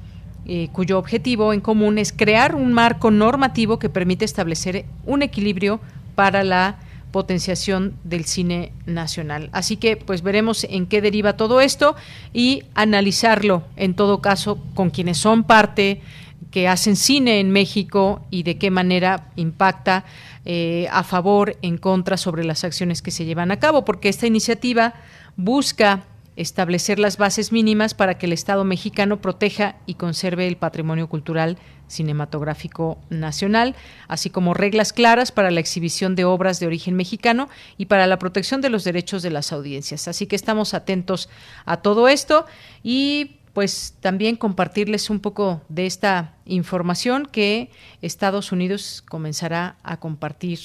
eh, 0.47 0.69
cuyo 0.71 0.97
objetivo 0.97 1.53
en 1.53 1.61
común 1.61 1.99
es 1.99 2.11
crear 2.11 2.55
un 2.55 2.73
marco 2.73 3.11
normativo 3.11 3.77
que 3.77 3.89
permite 3.89 4.25
establecer 4.25 4.85
un 5.05 5.21
equilibrio 5.21 5.79
para 6.15 6.43
la 6.43 6.79
potenciación 7.11 7.93
del 8.03 8.25
cine 8.25 8.71
nacional. 8.87 9.49
Así 9.51 9.77
que 9.77 9.97
pues 9.97 10.23
veremos 10.23 10.63
en 10.63 10.87
qué 10.87 10.99
deriva 10.99 11.37
todo 11.37 11.61
esto 11.61 11.95
y 12.33 12.63
analizarlo 12.73 13.65
en 13.75 13.93
todo 13.93 14.19
caso 14.19 14.57
con 14.73 14.89
quienes 14.89 15.19
son 15.19 15.43
parte 15.43 16.01
que 16.49 16.67
hacen 16.67 16.95
cine 16.95 17.39
en 17.39 17.51
México 17.51 18.25
y 18.31 18.41
de 18.41 18.57
qué 18.57 18.71
manera 18.71 19.27
impacta 19.35 20.05
eh, 20.45 20.87
a 20.91 21.03
favor, 21.03 21.57
en 21.61 21.77
contra 21.77 22.17
sobre 22.17 22.43
las 22.43 22.63
acciones 22.63 23.01
que 23.01 23.11
se 23.11 23.25
llevan 23.25 23.51
a 23.51 23.59
cabo, 23.59 23.85
porque 23.85 24.09
esta 24.09 24.27
iniciativa 24.27 24.93
busca 25.35 26.05
establecer 26.35 26.99
las 26.99 27.17
bases 27.17 27.51
mínimas 27.51 27.93
para 27.93 28.17
que 28.17 28.25
el 28.25 28.33
Estado 28.33 28.63
mexicano 28.63 29.21
proteja 29.21 29.75
y 29.85 29.95
conserve 29.95 30.47
el 30.47 30.57
patrimonio 30.57 31.07
cultural 31.07 31.57
cinematográfico 31.87 32.97
nacional, 33.09 33.75
así 34.07 34.29
como 34.29 34.53
reglas 34.53 34.93
claras 34.93 35.31
para 35.31 35.51
la 35.51 35.59
exhibición 35.59 36.15
de 36.15 36.25
obras 36.25 36.59
de 36.59 36.65
origen 36.65 36.95
mexicano 36.95 37.49
y 37.77 37.85
para 37.85 38.07
la 38.07 38.17
protección 38.17 38.61
de 38.61 38.69
los 38.69 38.83
derechos 38.83 39.21
de 39.21 39.29
las 39.29 39.51
audiencias. 39.51 40.07
Así 40.07 40.25
que 40.25 40.35
estamos 40.35 40.73
atentos 40.73 41.29
a 41.65 41.77
todo 41.77 42.07
esto 42.07 42.45
y 42.81 43.37
pues 43.53 43.95
también 43.99 44.35
compartirles 44.35 45.09
un 45.09 45.19
poco 45.19 45.61
de 45.69 45.85
esta 45.85 46.35
información 46.45 47.27
que 47.31 47.69
Estados 48.01 48.51
Unidos 48.51 49.03
comenzará 49.07 49.77
a 49.83 49.99
compartir 49.99 50.59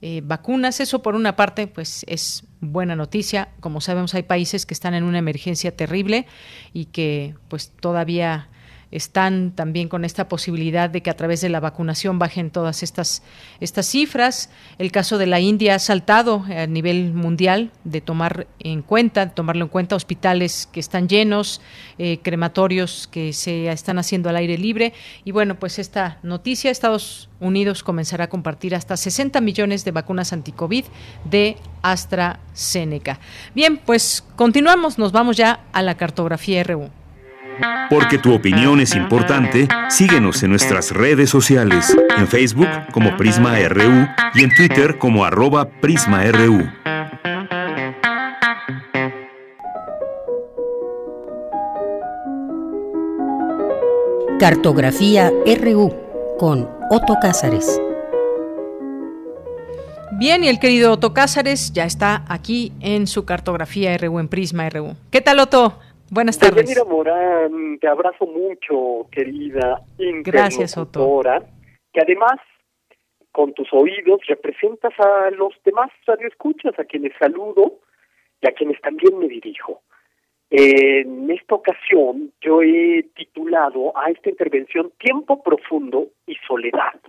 eh, 0.00 0.22
vacunas. 0.24 0.80
Eso 0.80 1.02
por 1.02 1.14
una 1.14 1.36
parte, 1.36 1.66
pues 1.66 2.04
es 2.08 2.44
buena 2.60 2.96
noticia. 2.96 3.50
Como 3.60 3.82
sabemos, 3.82 4.14
hay 4.14 4.22
países 4.22 4.64
que 4.64 4.72
están 4.72 4.94
en 4.94 5.04
una 5.04 5.18
emergencia 5.18 5.76
terrible 5.76 6.26
y 6.72 6.86
que 6.86 7.34
pues 7.48 7.70
todavía 7.78 8.48
están 8.90 9.52
también 9.52 9.88
con 9.88 10.04
esta 10.04 10.28
posibilidad 10.28 10.90
de 10.90 11.02
que 11.02 11.10
a 11.10 11.16
través 11.16 11.40
de 11.40 11.48
la 11.48 11.60
vacunación 11.60 12.18
bajen 12.18 12.50
todas 12.50 12.82
estas, 12.82 13.22
estas 13.60 13.86
cifras. 13.86 14.50
El 14.78 14.90
caso 14.90 15.18
de 15.18 15.26
la 15.26 15.40
India 15.40 15.76
ha 15.76 15.78
saltado 15.78 16.44
a 16.48 16.66
nivel 16.66 17.12
mundial 17.12 17.70
de 17.84 18.00
tomar 18.00 18.46
en 18.58 18.82
cuenta, 18.82 19.30
tomarlo 19.30 19.64
en 19.64 19.68
cuenta, 19.68 19.96
hospitales 19.96 20.68
que 20.72 20.80
están 20.80 21.08
llenos, 21.08 21.60
eh, 21.98 22.18
crematorios 22.22 23.08
que 23.08 23.32
se 23.32 23.68
están 23.68 23.98
haciendo 23.98 24.28
al 24.28 24.36
aire 24.36 24.58
libre. 24.58 24.92
Y 25.24 25.32
bueno, 25.32 25.58
pues 25.58 25.78
esta 25.78 26.18
noticia, 26.22 26.70
Estados 26.70 27.28
Unidos 27.40 27.82
comenzará 27.82 28.24
a 28.24 28.28
compartir 28.28 28.74
hasta 28.74 28.96
60 28.96 29.40
millones 29.40 29.84
de 29.84 29.92
vacunas 29.92 30.32
anticovid 30.32 30.84
de 31.24 31.56
AstraZeneca. 31.82 33.20
Bien, 33.54 33.78
pues 33.78 34.24
continuamos, 34.36 34.98
nos 34.98 35.12
vamos 35.12 35.36
ya 35.36 35.64
a 35.72 35.82
la 35.82 35.96
cartografía 35.96 36.62
RU. 36.64 36.90
Porque 37.88 38.18
tu 38.18 38.32
opinión 38.34 38.80
es 38.80 38.94
importante, 38.94 39.68
síguenos 39.88 40.42
en 40.42 40.50
nuestras 40.50 40.92
redes 40.92 41.30
sociales, 41.30 41.96
en 42.16 42.28
Facebook 42.28 42.68
como 42.92 43.16
Prisma 43.16 43.56
RU 43.68 44.06
y 44.34 44.44
en 44.44 44.54
Twitter 44.54 44.98
como 44.98 45.24
arroba 45.24 45.68
PrismaRU. 45.68 46.70
Cartografía 54.38 55.30
RU 55.60 55.92
con 56.38 56.68
Otto 56.90 57.16
Cázares. 57.20 57.80
Bien, 60.12 60.44
y 60.44 60.48
el 60.48 60.58
querido 60.58 60.92
Otto 60.92 61.14
Cázares 61.14 61.72
ya 61.72 61.84
está 61.84 62.24
aquí 62.28 62.72
en 62.80 63.06
su 63.06 63.24
cartografía 63.24 63.96
RU 63.96 64.18
en 64.18 64.28
Prisma 64.28 64.68
RU. 64.68 64.94
¿Qué 65.10 65.20
tal, 65.20 65.40
Otto? 65.40 65.78
Buenas 66.10 66.40
tardes. 66.40 66.68
Mira 66.68 66.84
Morán, 66.84 67.78
te 67.78 67.86
abrazo 67.86 68.26
mucho, 68.26 69.08
querida 69.12 69.80
Gracias, 69.96 70.76
Otto. 70.76 71.22
que 71.92 72.00
además 72.00 72.40
con 73.30 73.54
tus 73.54 73.72
oídos 73.72 74.20
representas 74.26 74.92
a 74.98 75.30
los 75.30 75.54
demás 75.64 75.88
radioescuchas, 76.04 76.76
a 76.80 76.84
quienes 76.84 77.12
saludo 77.16 77.78
y 78.40 78.48
a 78.48 78.52
quienes 78.52 78.80
también 78.80 79.20
me 79.20 79.28
dirijo. 79.28 79.82
En 80.50 81.30
esta 81.30 81.54
ocasión 81.54 82.32
yo 82.40 82.60
he 82.60 83.04
titulado 83.14 83.96
a 83.96 84.10
esta 84.10 84.30
intervención 84.30 84.92
Tiempo 84.98 85.44
Profundo 85.44 86.08
y 86.26 86.34
Soledad. 86.48 87.00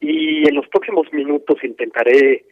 Y 0.00 0.48
en 0.48 0.56
los 0.56 0.66
próximos 0.66 1.06
minutos 1.12 1.62
intentaré 1.62 2.44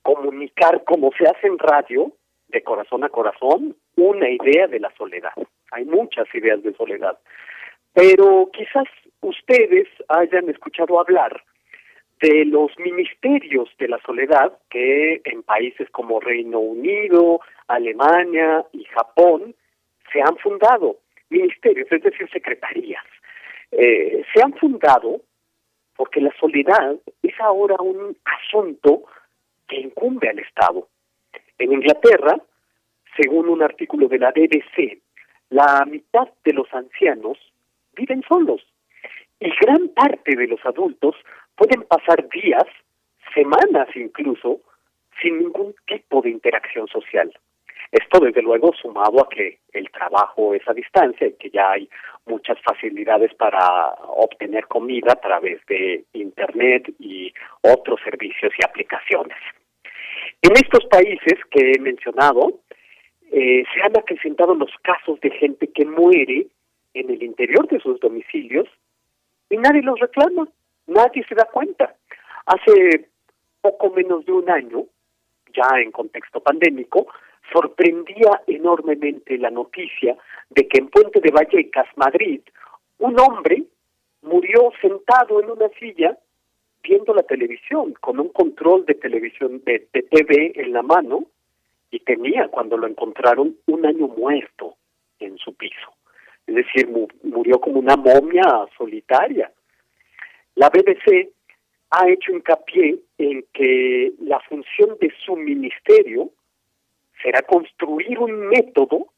comunicar 0.00 0.84
como 0.84 1.10
se 1.18 1.28
hace 1.28 1.48
en 1.48 1.58
radio, 1.58 2.12
de 2.48 2.62
corazón 2.62 3.04
a 3.04 3.10
corazón, 3.10 3.76
una 3.96 4.28
idea 4.28 4.66
de 4.66 4.80
la 4.80 4.92
soledad. 4.96 5.32
Hay 5.72 5.84
muchas 5.84 6.26
ideas 6.34 6.62
de 6.62 6.74
soledad, 6.74 7.18
pero 7.92 8.50
quizás 8.52 8.86
ustedes 9.20 9.88
hayan 10.08 10.48
escuchado 10.48 11.00
hablar 11.00 11.42
de 12.20 12.44
los 12.46 12.70
ministerios 12.78 13.68
de 13.78 13.88
la 13.88 13.98
soledad 14.06 14.58
que 14.70 15.20
en 15.24 15.42
países 15.42 15.90
como 15.90 16.20
Reino 16.20 16.60
Unido, 16.60 17.40
Alemania 17.68 18.64
y 18.72 18.84
Japón 18.84 19.54
se 20.12 20.22
han 20.22 20.36
fundado. 20.38 20.96
Ministerios, 21.28 21.90
es 21.90 22.02
decir, 22.02 22.28
secretarías. 22.30 23.04
Eh, 23.72 24.24
se 24.32 24.42
han 24.42 24.54
fundado 24.54 25.20
porque 25.96 26.20
la 26.20 26.32
soledad 26.38 26.96
es 27.22 27.34
ahora 27.40 27.76
un 27.80 28.16
asunto 28.24 29.04
que 29.66 29.76
incumbe 29.76 30.28
al 30.28 30.38
Estado. 30.38 30.88
En 31.58 31.72
Inglaterra, 31.72 32.40
según 33.16 33.48
un 33.48 33.62
artículo 33.62 34.08
de 34.08 34.18
la 34.18 34.30
BBC, 34.30 35.00
la 35.50 35.84
mitad 35.86 36.28
de 36.44 36.52
los 36.52 36.72
ancianos 36.72 37.38
viven 37.94 38.22
solos 38.28 38.62
y 39.40 39.50
gran 39.60 39.88
parte 39.88 40.36
de 40.36 40.46
los 40.46 40.64
adultos 40.64 41.14
pueden 41.56 41.82
pasar 41.82 42.28
días, 42.28 42.64
semanas 43.34 43.88
incluso, 43.94 44.60
sin 45.20 45.38
ningún 45.38 45.74
tipo 45.86 46.20
de 46.22 46.30
interacción 46.30 46.86
social. 46.88 47.32
Esto, 47.92 48.20
desde 48.20 48.42
luego, 48.42 48.72
sumado 48.74 49.20
a 49.20 49.28
que 49.28 49.60
el 49.72 49.90
trabajo 49.90 50.54
es 50.54 50.66
a 50.68 50.74
distancia 50.74 51.28
y 51.28 51.32
que 51.34 51.50
ya 51.50 51.70
hay 51.70 51.88
muchas 52.26 52.58
facilidades 52.62 53.32
para 53.34 53.94
obtener 54.08 54.66
comida 54.66 55.12
a 55.12 55.20
través 55.20 55.64
de 55.66 56.04
Internet 56.12 56.92
y 56.98 57.32
otros 57.62 58.00
servicios 58.02 58.52
y 58.58 58.64
aplicaciones. 58.64 59.38
En 60.42 60.52
estos 60.52 60.84
países 60.86 61.38
que 61.50 61.72
he 61.72 61.80
mencionado, 61.80 62.60
eh, 63.38 63.64
se 63.74 63.82
han 63.82 63.94
acrecentado 63.94 64.54
los 64.54 64.70
casos 64.82 65.20
de 65.20 65.30
gente 65.30 65.66
que 65.66 65.84
muere 65.84 66.46
en 66.94 67.10
el 67.10 67.22
interior 67.22 67.68
de 67.68 67.78
sus 67.80 68.00
domicilios 68.00 68.66
y 69.50 69.58
nadie 69.58 69.82
los 69.82 70.00
reclama, 70.00 70.48
nadie 70.86 71.22
se 71.28 71.34
da 71.34 71.44
cuenta. 71.44 71.94
Hace 72.46 73.10
poco 73.60 73.90
menos 73.90 74.24
de 74.24 74.32
un 74.32 74.48
año, 74.48 74.84
ya 75.54 75.68
en 75.82 75.92
contexto 75.92 76.40
pandémico, 76.40 77.08
sorprendía 77.52 78.40
enormemente 78.46 79.36
la 79.36 79.50
noticia 79.50 80.16
de 80.48 80.66
que 80.66 80.78
en 80.78 80.88
Puente 80.88 81.20
de 81.20 81.30
Vallecas, 81.30 81.88
Madrid, 81.96 82.40
un 83.00 83.20
hombre 83.20 83.64
murió 84.22 84.72
sentado 84.80 85.42
en 85.42 85.50
una 85.50 85.68
silla 85.78 86.16
viendo 86.82 87.12
la 87.12 87.22
televisión, 87.22 87.92
con 88.00 88.18
un 88.18 88.30
control 88.30 88.86
de 88.86 88.94
televisión 88.94 89.60
de, 89.66 89.88
de 89.92 90.02
TV 90.04 90.52
en 90.54 90.72
la 90.72 90.80
mano, 90.80 91.26
y 91.90 92.00
tenía 92.00 92.48
cuando 92.48 92.76
lo 92.76 92.86
encontraron 92.86 93.56
un 93.66 93.86
año 93.86 94.08
muerto 94.08 94.76
en 95.18 95.38
su 95.38 95.54
piso. 95.54 95.94
Es 96.46 96.54
decir, 96.54 96.88
murió 97.22 97.60
como 97.60 97.80
una 97.80 97.96
momia 97.96 98.66
solitaria. 98.76 99.50
La 100.54 100.70
BBC 100.70 101.30
ha 101.90 102.08
hecho 102.08 102.32
hincapié 102.32 102.98
en 103.18 103.44
que 103.52 104.12
la 104.20 104.40
función 104.40 104.96
de 105.00 105.12
su 105.24 105.36
ministerio 105.36 106.30
será 107.22 107.42
construir 107.42 108.18
un 108.18 108.48
método 108.48 109.08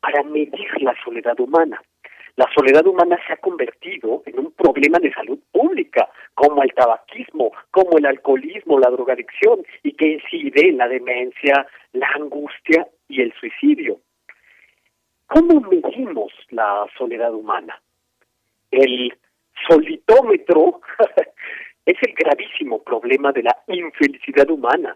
para 0.00 0.22
medir 0.22 0.68
la 0.80 0.94
soledad 1.04 1.38
humana. 1.40 1.82
La 2.36 2.46
soledad 2.54 2.86
humana 2.86 3.18
se 3.26 3.32
ha 3.32 3.36
convertido 3.38 4.22
en 4.26 4.38
un 4.38 4.52
problema 4.52 4.98
de 4.98 5.12
salud 5.12 5.38
pública, 5.50 6.08
como 6.34 6.62
el 6.62 6.72
tabaquismo, 6.74 7.52
como 7.70 7.96
el 7.96 8.04
alcoholismo, 8.04 8.78
la 8.78 8.90
drogadicción, 8.90 9.64
y 9.82 9.92
que 9.92 10.06
incide 10.06 10.68
en 10.68 10.76
la 10.76 10.86
demencia, 10.86 11.66
la 11.94 12.08
angustia 12.14 12.86
y 13.08 13.22
el 13.22 13.32
suicidio. 13.40 14.00
¿Cómo 15.28 15.60
medimos 15.62 16.30
la 16.50 16.86
soledad 16.98 17.32
humana? 17.34 17.80
El 18.70 19.16
solitómetro 19.66 20.80
es 21.86 21.96
el 22.02 22.12
gravísimo 22.12 22.82
problema 22.82 23.32
de 23.32 23.44
la 23.44 23.56
infelicidad 23.68 24.50
humana. 24.50 24.94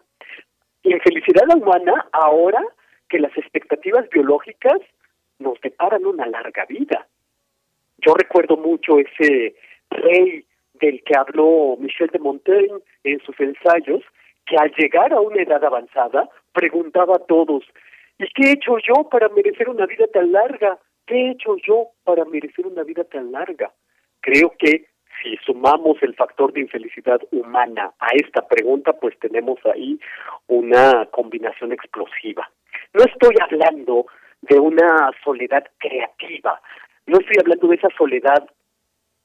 Infelicidad 0.82 1.48
humana 1.56 2.06
ahora 2.12 2.62
que 3.08 3.18
las 3.18 3.36
expectativas 3.36 4.08
biológicas 4.10 4.78
nos 5.38 5.60
deparan 5.62 6.04
una 6.04 6.26
larga 6.26 6.66
vida. 6.66 7.06
Yo 8.06 8.14
recuerdo 8.14 8.56
mucho 8.56 8.98
ese 8.98 9.55
rey 9.90 10.44
del 10.74 11.02
que 11.05 11.16
habló 11.16 11.77
Michel 11.78 12.09
de 12.09 12.18
Montaigne 12.18 12.81
en 13.05 13.20
sus 13.20 13.39
ensayos, 13.40 14.02
que 14.47 14.56
al 14.56 14.72
llegar 14.77 15.12
a 15.12 15.20
una 15.20 15.43
edad 15.43 15.64
avanzada 15.64 16.28
preguntaba 16.52 17.16
a 17.16 17.27
todos, 17.27 17.64
¿y 18.18 18.27
qué 18.35 18.48
he 18.48 18.52
hecho 18.52 18.78
yo 18.78 19.09
para 19.09 19.28
merecer 19.28 19.68
una 19.68 19.86
vida 19.86 20.06
tan 20.06 20.32
larga? 20.32 20.78
¿Qué 21.06 21.14
he 21.14 21.31
hecho 21.32 21.56
yo 21.66 21.89
para 22.05 22.24
merecer 22.24 22.66
una 22.66 22.82
vida 22.82 23.05
tan 23.05 23.32
larga? 23.32 23.72
Creo 24.20 24.52
que 24.59 24.86
si 25.22 25.36
sumamos 25.44 26.02
el 26.02 26.14
factor 26.14 26.52
de 26.52 26.60
infelicidad 26.60 27.20
humana 27.31 27.93
a 27.98 28.09
esta 28.14 28.47
pregunta, 28.47 28.94
pues 28.94 29.18
tenemos 29.18 29.59
ahí 29.66 29.98
una 30.47 31.06
combinación 31.10 31.72
explosiva. 31.72 32.51
No 32.94 33.05
estoy 33.05 33.35
hablando 33.40 34.06
de 34.43 34.59
una 34.59 35.10
soledad 35.22 35.64
creativa, 35.78 36.60
no 37.10 37.18
estoy 37.18 37.36
hablando 37.40 37.68
de 37.68 37.76
esa 37.76 37.88
soledad 37.98 38.48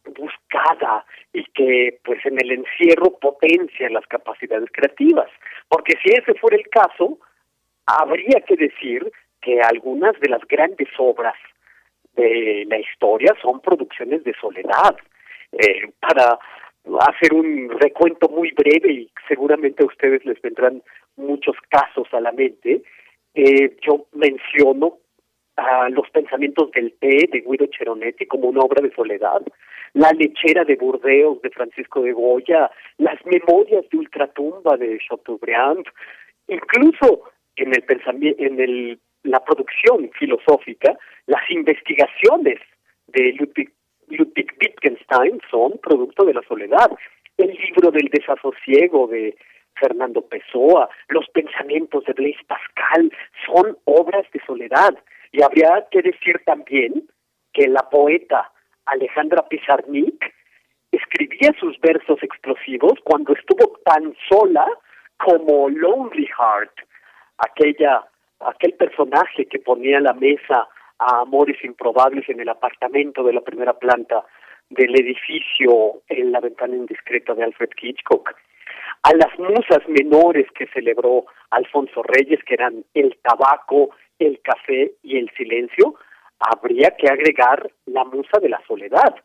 buscada 0.05 1.05
y 1.33 1.43
que 1.45 1.99
pues 2.03 2.23
en 2.25 2.39
el 2.39 2.51
encierro 2.51 3.17
potencia 3.19 3.89
las 3.89 4.05
capacidades 4.07 4.69
creativas. 4.71 5.29
Porque 5.67 5.93
si 6.03 6.11
ese 6.11 6.33
fuera 6.35 6.57
el 6.57 6.67
caso, 6.69 7.17
habría 7.85 8.41
que 8.41 8.55
decir 8.55 9.11
que 9.41 9.61
algunas 9.61 10.19
de 10.19 10.29
las 10.29 10.41
grandes 10.47 10.89
obras 10.97 11.35
de 12.15 12.65
la 12.67 12.79
historia 12.79 13.33
son 13.41 13.61
producciones 13.61 14.23
de 14.23 14.33
soledad. 14.39 14.95
Eh, 15.51 15.91
para 15.99 16.39
hacer 17.07 17.33
un 17.33 17.69
recuento 17.79 18.29
muy 18.29 18.51
breve 18.51 18.91
y 18.91 19.11
seguramente 19.27 19.83
a 19.83 19.87
ustedes 19.87 20.25
les 20.25 20.41
vendrán 20.41 20.81
muchos 21.15 21.55
casos 21.69 22.07
a 22.13 22.19
la 22.19 22.31
mente, 22.31 22.81
eh, 23.33 23.75
yo 23.81 24.05
menciono 24.13 24.97
a 25.57 25.89
los 25.89 26.09
pensamientos 26.09 26.71
del 26.71 26.93
té 26.99 27.29
de 27.31 27.41
Guido 27.41 27.67
Cheronetti 27.67 28.25
como 28.25 28.49
una 28.49 28.61
obra 28.61 28.81
de 28.81 28.93
soledad, 28.93 29.41
la 29.93 30.11
lechera 30.11 30.65
de 30.65 30.75
Burdeos 30.75 31.41
de 31.41 31.49
Francisco 31.49 32.01
de 32.01 32.11
Goya, 32.11 32.69
las 32.97 33.17
memorias 33.25 33.85
de 33.89 33.97
ultratumba 33.97 34.75
de 34.77 34.99
Chateaubriand, 35.07 35.85
incluso 36.47 37.23
en 37.55 37.73
el 37.73 37.83
pensamiento, 37.83 38.43
en 38.43 38.59
el, 38.59 38.99
la 39.23 39.39
producción 39.43 40.09
filosófica, 40.19 40.97
las 41.27 41.49
investigaciones 41.49 42.59
de 43.07 43.33
Ludwig, 43.33 43.71
Ludwig 44.09 44.51
Wittgenstein 44.61 45.39
son 45.49 45.79
producto 45.81 46.25
de 46.25 46.33
la 46.33 46.41
soledad. 46.43 46.91
El 47.37 47.53
libro 47.53 47.91
del 47.91 48.09
desasosiego 48.09 49.07
de 49.07 49.35
Fernando 49.75 50.21
Pessoa, 50.21 50.89
los 51.09 51.27
pensamientos 51.29 52.03
de 52.05 52.13
Blaise 52.13 52.43
Pascal 52.47 53.11
son 53.45 53.77
obras 53.85 54.25
de 54.31 54.41
soledad. 54.45 54.95
Y 55.35 55.43
habría 55.43 55.85
que 55.91 56.01
decir 56.01 56.41
también 56.45 57.09
que 57.51 57.67
la 57.67 57.89
poeta 57.89 58.53
Alejandra 58.85 59.45
Pizarnik 59.49 60.33
escribía 60.91 61.51
sus 61.59 61.77
versos 61.81 62.23
explosivos 62.23 62.93
cuando 63.03 63.33
estuvo 63.33 63.77
tan 63.83 64.15
sola 64.29 64.65
como 65.17 65.67
Lonely 65.69 66.25
Heart, 66.27 66.71
aquella 67.37 68.05
aquel 68.39 68.75
personaje 68.75 69.45
que 69.47 69.59
ponía 69.59 69.99
la 69.99 70.13
mesa 70.13 70.69
a 70.99 71.19
amores 71.19 71.61
improbables 71.65 72.29
en 72.29 72.39
el 72.39 72.47
apartamento 72.47 73.21
de 73.21 73.33
la 73.33 73.41
primera 73.41 73.73
planta 73.73 74.23
del 74.69 74.97
edificio 74.97 76.01
en 76.07 76.31
la 76.31 76.39
ventana 76.39 76.77
indiscreta 76.77 77.33
de 77.33 77.43
Alfred 77.43 77.71
Hitchcock, 77.81 78.33
a 79.03 79.13
las 79.13 79.37
musas 79.37 79.85
menores 79.89 80.47
que 80.57 80.67
celebró 80.67 81.25
Alfonso 81.49 82.03
Reyes, 82.03 82.39
que 82.45 82.53
eran 82.53 82.85
el 82.93 83.17
tabaco, 83.21 83.89
el 84.19 84.41
café 84.41 84.93
y 85.03 85.17
el 85.17 85.29
silencio, 85.37 85.95
habría 86.39 86.91
que 86.91 87.07
agregar 87.07 87.69
la 87.85 88.03
musa 88.03 88.39
de 88.39 88.49
la 88.49 88.61
soledad. 88.67 89.15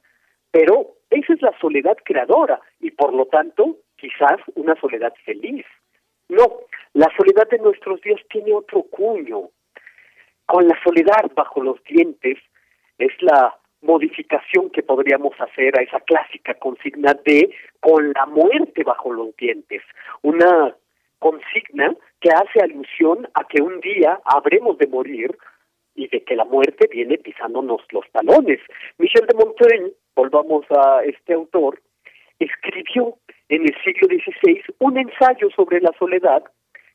Pero 0.50 0.94
esa 1.10 1.32
es 1.32 1.42
la 1.42 1.56
soledad 1.60 1.96
creadora 2.04 2.60
y 2.80 2.90
por 2.90 3.12
lo 3.12 3.26
tanto 3.26 3.78
quizás 3.96 4.38
una 4.54 4.74
soledad 4.80 5.12
feliz. 5.24 5.66
No, 6.28 6.60
la 6.94 7.08
soledad 7.16 7.48
de 7.50 7.58
nuestros 7.58 8.00
días 8.00 8.20
tiene 8.30 8.52
otro 8.52 8.82
cuño. 8.82 9.50
Con 10.46 10.66
la 10.66 10.78
soledad 10.82 11.30
bajo 11.34 11.62
los 11.62 11.82
dientes 11.84 12.38
es 12.98 13.12
la 13.20 13.56
modificación 13.82 14.70
que 14.70 14.82
podríamos 14.82 15.32
hacer 15.40 15.78
a 15.78 15.82
esa 15.82 16.00
clásica 16.00 16.54
consigna 16.54 17.14
de 17.24 17.50
con 17.80 18.12
la 18.12 18.26
muerte 18.26 18.82
bajo 18.84 19.12
los 19.12 19.34
dientes. 19.36 19.82
Una 20.22 20.74
consigna 21.18 21.94
que 22.20 22.30
hace 22.30 22.60
alusión 22.62 23.28
a 23.34 23.44
que 23.44 23.62
un 23.62 23.80
día 23.80 24.20
habremos 24.24 24.78
de 24.78 24.86
morir 24.86 25.36
y 25.94 26.08
de 26.08 26.22
que 26.22 26.36
la 26.36 26.44
muerte 26.44 26.88
viene 26.90 27.18
pisándonos 27.18 27.80
los 27.90 28.04
talones. 28.12 28.60
Michel 28.98 29.26
de 29.26 29.34
Montaigne, 29.34 29.92
volvamos 30.14 30.64
a 30.70 31.02
este 31.04 31.34
autor, 31.34 31.80
escribió 32.38 33.16
en 33.48 33.62
el 33.62 33.74
siglo 33.84 34.08
XVI 34.08 34.62
un 34.78 34.98
ensayo 34.98 35.50
sobre 35.50 35.80
la 35.80 35.92
soledad, 35.98 36.44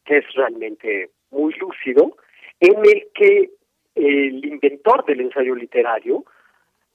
que 0.05 0.17
es 0.17 0.33
realmente 0.33 1.09
muy 1.31 1.53
lúcido, 1.53 2.15
en 2.59 2.77
el 2.85 3.07
que 3.13 3.49
el 3.95 4.45
inventor 4.45 5.05
del 5.05 5.21
ensayo 5.21 5.55
literario 5.55 6.23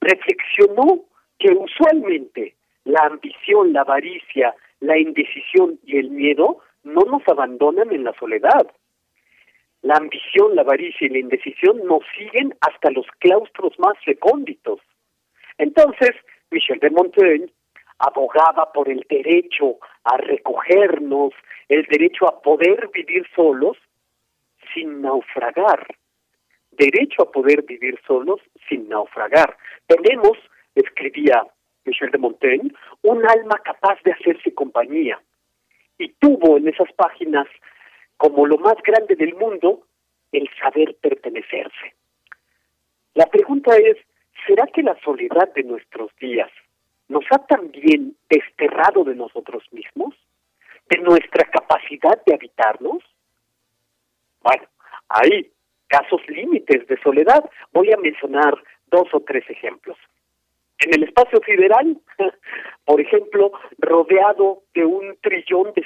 reflexionó 0.01 1.05
que 1.39 1.53
usualmente 1.53 2.55
la 2.85 3.07
ambición, 3.07 3.73
la 3.73 3.83
avaricia, 3.83 4.55
la 4.81 4.99
indecisión 4.99 5.79
y 5.85 5.99
el 5.99 6.11
miedo 6.11 6.61
no 6.83 7.03
nos 7.03 7.27
abandonan 7.29 7.93
en 7.93 8.05
la 8.05 8.13
soledad. 8.19 8.67
La 9.83 9.97
ambición, 9.97 10.55
la 10.55 10.63
avaricia 10.63 11.07
y 11.07 11.11
la 11.11 11.19
indecisión 11.19 11.85
nos 11.85 12.03
siguen 12.17 12.55
hasta 12.61 12.91
los 12.91 13.07
claustros 13.19 13.79
más 13.79 13.95
recónditos. 14.05 14.81
Entonces, 15.59 16.11
Michel 16.51 16.79
de 16.81 16.91
Montaigne 16.91 17.51
abogaba 17.99 18.73
por 18.73 18.89
el 18.89 19.07
derecho 19.09 19.79
a 20.05 20.17
recogernos, 20.17 21.33
el 21.69 21.85
derecho 21.85 22.27
a 22.29 22.41
poder 22.41 22.91
vivir 22.93 23.27
solos 23.35 23.77
sin 24.75 25.03
naufragar. 25.03 25.87
Derecho 26.73 27.23
a 27.23 27.31
poder 27.31 27.63
vivir 27.63 27.99
solos 28.07 28.41
sin 28.69 28.89
naufragar. 28.89 29.57
Tenemos, 29.87 30.39
escribía 30.75 31.47
Michel 31.85 32.11
de 32.11 32.19
Montaigne, 32.19 32.73
un 33.03 33.27
alma 33.27 33.59
capaz 33.65 33.99
de 34.05 34.13
hacerse 34.13 34.55
compañía. 34.55 35.21
Y 36.01 36.09
tuvo 36.19 36.57
en 36.57 36.67
esas 36.67 36.91
páginas, 36.95 37.47
como 38.17 38.47
lo 38.47 38.57
más 38.57 38.77
grande 38.83 39.17
del 39.17 39.35
mundo, 39.35 39.83
el 40.33 40.49
saber 40.59 40.97
pertenecerse. 40.99 41.95
La 43.13 43.27
pregunta 43.27 43.77
es, 43.77 43.99
¿será 44.47 44.67
que 44.69 44.83
la 44.83 44.99
soledad 45.05 45.53
de 45.55 45.63
nuestros 45.63 46.11
días 46.19 46.51
nos 47.09 47.25
ha 47.31 47.45
también 47.47 48.17
desterrado 48.31 49.05
de 49.05 49.15
nosotros 49.15 49.63
mismos, 49.73 50.15
de 50.89 51.01
nuestra 51.01 51.45
capacidad 51.51 52.19
de 52.25 52.33
habitarnos? 52.33 53.03
Bueno, 54.41 54.65
hay 55.11 55.51
casos 55.87 56.23
límites 56.29 56.87
de 56.87 56.97
soledad. 57.03 57.45
Voy 57.75 57.93
a 57.93 57.99
mencionar 57.99 58.55
dos 58.87 59.07
o 59.13 59.21
tres 59.21 59.45
ejemplos. 59.51 59.99
En 60.81 60.95
el 60.95 61.03
espacio 61.03 61.41
federal, 61.43 61.99
por 62.87 63.01
ejemplo, 63.01 63.53
rodeado 63.79 64.63
de 64.75 64.85
un 64.87 65.15
trillón 65.21 65.73
de 65.75 65.85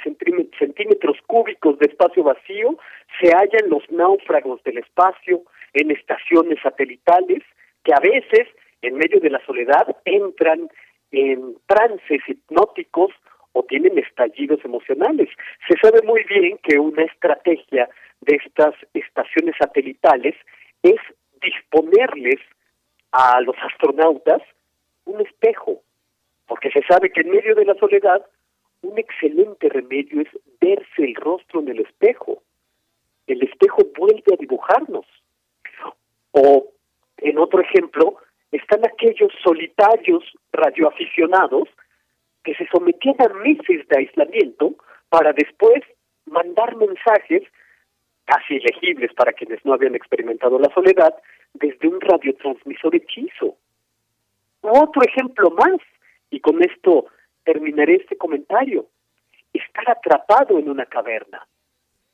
centímetros 0.57 1.17
cúbicos 1.27 1.77
de 1.79 1.87
espacio 1.87 2.23
vacío, 2.23 2.77
se 3.19 3.27
hallan 3.31 3.69
los 3.69 3.83
náufragos 3.91 4.63
del 4.63 4.77
espacio 4.77 5.41
en 5.73 5.91
estaciones 5.91 6.59
satelitales 6.61 7.43
que 7.83 7.93
a 7.93 7.99
veces, 7.99 8.47
en 8.81 8.95
medio 8.95 9.19
de 9.19 9.29
la 9.29 9.45
soledad, 9.45 9.97
entran 10.05 10.69
en 11.11 11.57
trances 11.67 12.21
hipnóticos 12.27 13.11
o 13.51 13.63
tienen 13.63 13.97
estallidos 13.97 14.63
emocionales. 14.63 15.29
Se 15.67 15.77
sabe 15.81 16.01
muy 16.03 16.23
bien 16.23 16.57
que 16.63 16.79
una 16.79 17.03
estrategia 17.03 17.89
de 18.21 18.37
estas 18.37 18.75
estaciones 18.93 19.55
satelitales 19.59 20.35
es 20.83 20.99
disponerles 21.41 22.39
a 23.11 23.41
los 23.41 23.55
astronautas 23.61 24.41
un 25.05 25.21
espejo, 25.21 25.81
porque 26.47 26.69
se 26.71 26.81
sabe 26.83 27.11
que 27.11 27.21
en 27.21 27.31
medio 27.31 27.55
de 27.55 27.65
la 27.65 27.75
soledad 27.75 28.25
un 28.81 28.97
excelente 28.99 29.69
remedio 29.69 30.21
es 30.21 30.29
verse 30.61 31.03
el 31.03 31.15
rostro 31.15 31.61
en 31.61 31.69
el 31.69 31.79
espejo. 31.79 32.43
El 33.27 33.41
espejo 33.41 33.81
vuelve 33.97 34.33
a 34.33 34.37
dibujarnos. 34.37 35.05
O, 36.31 36.67
en 37.17 37.37
otro 37.39 37.61
ejemplo, 37.61 38.17
están 38.51 38.85
aquellos 38.85 39.31
solitarios 39.43 40.23
radioaficionados 40.51 41.67
que 42.43 42.53
se 42.55 42.67
sometían 42.67 43.15
a 43.19 43.33
meses 43.33 43.87
de 43.87 43.97
aislamiento 43.97 44.75
para 45.09 45.33
después 45.33 45.83
mandar 46.25 46.75
mensajes 46.75 47.43
casi 48.25 48.55
elegibles 48.55 49.13
para 49.13 49.33
quienes 49.33 49.63
no 49.65 49.73
habían 49.73 49.95
experimentado 49.95 50.59
la 50.59 50.71
soledad 50.73 51.15
desde 51.53 51.87
un 51.87 52.01
radiotransmisor 52.01 52.95
hechizo. 52.95 53.55
Otro 54.67 55.01
ejemplo 55.03 55.51
más, 55.51 55.79
y 56.29 56.39
con 56.39 56.63
esto 56.63 57.05
terminaré 57.43 57.95
este 57.95 58.17
comentario, 58.17 58.87
estar 59.53 59.89
atrapado 59.89 60.57
en 60.57 60.69
una 60.69 60.85
caverna, 60.85 61.45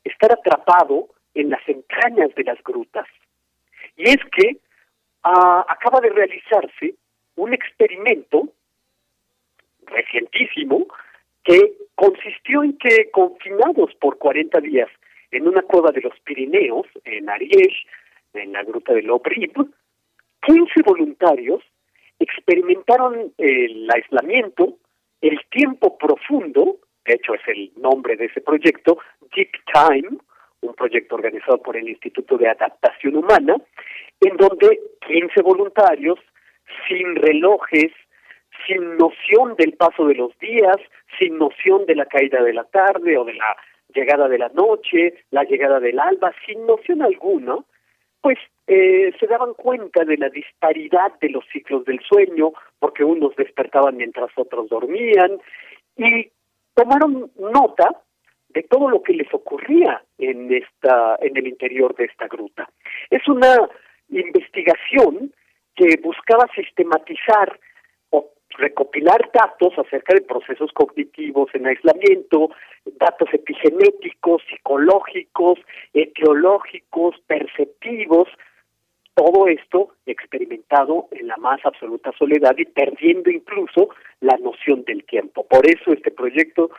estar 0.03 0.34
atrapado 0.34 1.07
en 1.34 1.49
las 1.49 1.68
entrañas 1.68 2.36
de 2.36 2.44
las 2.44 2.61
grutas. 2.64 3.07
Y 3.95 4.10
es 4.10 4.19
que 4.36 4.57
ah, 5.23 5.65
acaba 5.68 6.02
de 6.02 6.10
realizarse 6.10 6.95
un 7.36 7.53
experimento 7.53 8.49
recientísimo 9.86 10.88
que 11.44 11.73
consistió 11.95 12.64
en 12.64 12.78
que 12.78 13.10
confinados 13.11 13.95
por 13.95 14.18
40 14.18 14.60
días 14.60 14.90
en 15.32 15.48
una 15.48 15.61
cueva 15.61 15.91
de 15.91 16.02
los 16.02 16.19
Pirineos, 16.19 16.88
en 17.06 17.30
Ariège, 17.30 17.86
en 18.34 18.52
la 18.53 18.64
gruta 18.64 18.94
de 18.94 19.03
Lobrib, 19.03 19.53
15 20.41 20.82
voluntarios 20.84 21.64
experimentaron 22.22 23.34
el 23.38 23.89
aislamiento, 23.93 24.77
el 25.22 25.39
tiempo 25.49 25.98
profundo, 25.98 26.80
de 27.06 27.15
hecho 27.15 27.34
es 27.34 27.41
el 27.48 27.72
nombre 27.77 28.15
de 28.15 28.26
ese 28.26 28.41
proyecto, 28.41 28.99
Deep 29.35 29.52
Time, 29.73 30.18
un 30.61 30.73
proyecto 30.76 31.15
organizado 31.15 31.61
por 31.61 31.76
el 31.76 31.89
Instituto 31.89 32.38
de 32.38 32.48
Adaptación 32.48 33.15
Humana, 33.15 33.56
en 34.19 34.38
donde 34.38 34.80
15 35.07 35.41
voluntarios, 35.41 36.19
sin 36.88 37.15
relojes, 37.15 37.91
sin 38.68 38.98
noción 38.98 39.56
del 39.57 39.73
paso 39.73 40.06
de 40.06 40.15
los 40.15 40.38
días, 40.38 40.77
sin 41.18 41.38
noción 41.38 41.85
de 41.88 41.95
la 41.95 42.06
caída 42.06 42.43
de 42.43 42.53
la 42.53 42.65
tarde 42.65 43.18
o 43.18 43.26
de 43.26 43.34
la 43.34 43.57
llegada 43.93 44.27
de 44.27 44.38
la 44.38 44.49
noche, 44.49 45.15
la 45.31 45.43
llegada 45.43 45.80
del 45.80 45.99
alba, 45.99 46.31
sin 46.45 46.65
noción 46.65 47.02
alguna, 47.02 47.57
pues 48.22 48.38
eh, 48.73 49.14
se 49.19 49.27
daban 49.27 49.53
cuenta 49.53 50.06
de 50.06 50.15
la 50.15 50.30
disparidad 50.30 51.19
de 51.19 51.27
los 51.27 51.43
ciclos 51.52 51.84
del 51.84 51.99
sueño, 52.07 52.53
porque 52.80 53.03
unos 53.03 53.35
despertaban 53.35 53.98
mientras 53.98 54.30
otros 54.38 54.69
dormían, 54.69 55.41
y 55.98 56.31
tomaron 56.73 57.30
nota 57.38 58.02
de 58.48 58.64
todo 58.64 58.89
lo 58.89 59.03
que 59.03 59.11
les 59.11 59.27
ocurría 59.34 60.02
en 60.18 60.53
esta 60.53 61.18
en 61.19 61.35
el 61.35 61.48
interior 61.48 61.93
de 61.95 62.06
esta 62.06 62.27
gruta. 62.27 62.69
Es 63.10 63.27
una 63.27 63.69
investigación 64.07 65.34
que 65.76 65.99
buscaba 66.02 66.48
sistematizar 66.56 67.60
o 68.11 68.30
recopilar 68.57 69.31
datos 69.34 69.73
acerca 69.77 70.14
de 70.14 70.22
procesos 70.22 70.72
cognitivos 70.72 71.49
en 71.53 71.68
aislamiento, 71.68 72.52
datos 72.85 73.27
epigenéticos, 73.34 74.41
psicológicos, 74.49 75.60
etiológicos, 75.93 77.18
perceptivos, 77.27 78.30
todo 79.14 79.48
esto 79.48 79.96
experimentado 80.06 81.08
en 81.12 81.28
la 81.28 81.38
más 81.38 81.60
absoluta 81.66 82.12
soledad 82.18 82.56
y 82.58 82.66
perdiendo 82.66 83.30
incluso 83.30 83.90
la 84.22 84.38
noción 84.38 84.84
del 84.86 85.04
tiempo. 85.04 85.46
Por 85.48 85.66
eso 85.66 85.92
este 85.92 86.12
proyecto 86.12 86.72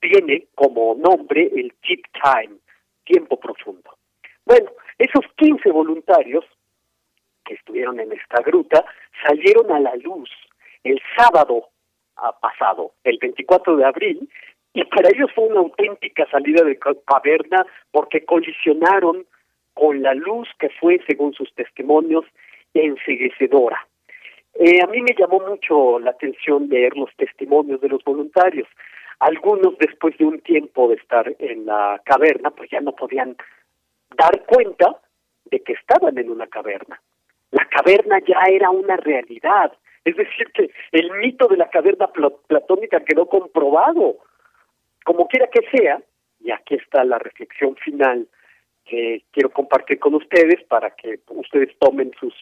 tiene 0.00 0.46
como 0.54 0.94
nombre 0.94 1.50
el 1.54 1.72
Deep 1.86 2.02
Time, 2.22 2.56
tiempo 3.04 3.38
profundo. 3.38 3.96
Bueno, 4.44 4.70
esos 4.98 5.24
15 5.36 5.70
voluntarios 5.70 6.44
que 7.44 7.54
estuvieron 7.54 7.98
en 8.00 8.12
esta 8.12 8.42
gruta 8.42 8.84
salieron 9.24 9.70
a 9.72 9.80
la 9.80 9.94
luz 9.96 10.30
el 10.84 11.00
sábado 11.16 11.68
pasado, 12.40 12.92
el 13.04 13.18
24 13.18 13.76
de 13.76 13.84
abril, 13.84 14.30
y 14.72 14.84
para 14.84 15.08
ellos 15.08 15.30
fue 15.34 15.46
una 15.46 15.60
auténtica 15.60 16.28
salida 16.30 16.64
de 16.64 16.78
caverna 16.78 17.66
porque 17.90 18.24
colisionaron 18.24 19.26
con 19.76 20.02
la 20.02 20.14
luz 20.14 20.48
que 20.58 20.70
fue, 20.80 21.00
según 21.06 21.34
sus 21.34 21.54
testimonios, 21.54 22.24
enseguecedora. 22.72 23.86
Eh, 24.54 24.82
a 24.82 24.86
mí 24.86 25.02
me 25.02 25.14
llamó 25.14 25.38
mucho 25.40 25.98
la 25.98 26.12
atención 26.12 26.68
leer 26.70 26.96
los 26.96 27.14
testimonios 27.16 27.78
de 27.82 27.90
los 27.90 28.02
voluntarios. 28.02 28.66
Algunos, 29.18 29.76
después 29.76 30.16
de 30.16 30.24
un 30.24 30.40
tiempo 30.40 30.88
de 30.88 30.94
estar 30.94 31.30
en 31.38 31.66
la 31.66 32.00
caverna, 32.06 32.50
pues 32.52 32.70
ya 32.70 32.80
no 32.80 32.92
podían 32.92 33.36
dar 34.16 34.46
cuenta 34.46 34.98
de 35.44 35.60
que 35.60 35.74
estaban 35.74 36.16
en 36.16 36.30
una 36.30 36.46
caverna. 36.46 36.98
La 37.50 37.66
caverna 37.66 38.18
ya 38.26 38.40
era 38.50 38.70
una 38.70 38.96
realidad. 38.96 39.72
Es 40.06 40.16
decir, 40.16 40.50
que 40.54 40.70
el 40.92 41.10
mito 41.18 41.48
de 41.48 41.58
la 41.58 41.68
caverna 41.68 42.08
platónica 42.46 43.00
quedó 43.00 43.26
comprobado. 43.26 44.16
Como 45.04 45.28
quiera 45.28 45.48
que 45.48 45.68
sea, 45.70 46.00
y 46.40 46.50
aquí 46.50 46.76
está 46.76 47.04
la 47.04 47.18
reflexión 47.18 47.76
final 47.76 48.26
que 48.86 49.24
quiero 49.32 49.50
compartir 49.50 49.98
con 49.98 50.14
ustedes 50.14 50.62
para 50.64 50.90
que 50.90 51.20
ustedes 51.28 51.76
tomen 51.78 52.12
sus 52.18 52.34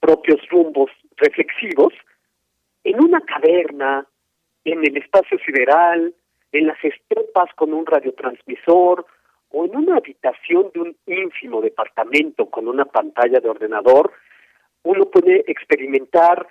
propios 0.00 0.40
rumbos 0.50 0.90
reflexivos, 1.16 1.92
en 2.84 3.02
una 3.02 3.20
caverna, 3.20 4.06
en 4.64 4.84
el 4.84 4.96
espacio 4.96 5.38
sideral, 5.44 6.14
en 6.50 6.66
las 6.66 6.82
estepas 6.84 7.52
con 7.54 7.72
un 7.72 7.86
radiotransmisor 7.86 9.06
o 9.50 9.64
en 9.64 9.76
una 9.76 9.96
habitación 9.96 10.70
de 10.74 10.80
un 10.80 10.96
ínfimo 11.06 11.60
departamento 11.60 12.46
con 12.46 12.66
una 12.68 12.84
pantalla 12.84 13.40
de 13.40 13.48
ordenador, 13.48 14.12
uno 14.82 15.04
puede 15.04 15.44
experimentar 15.46 16.46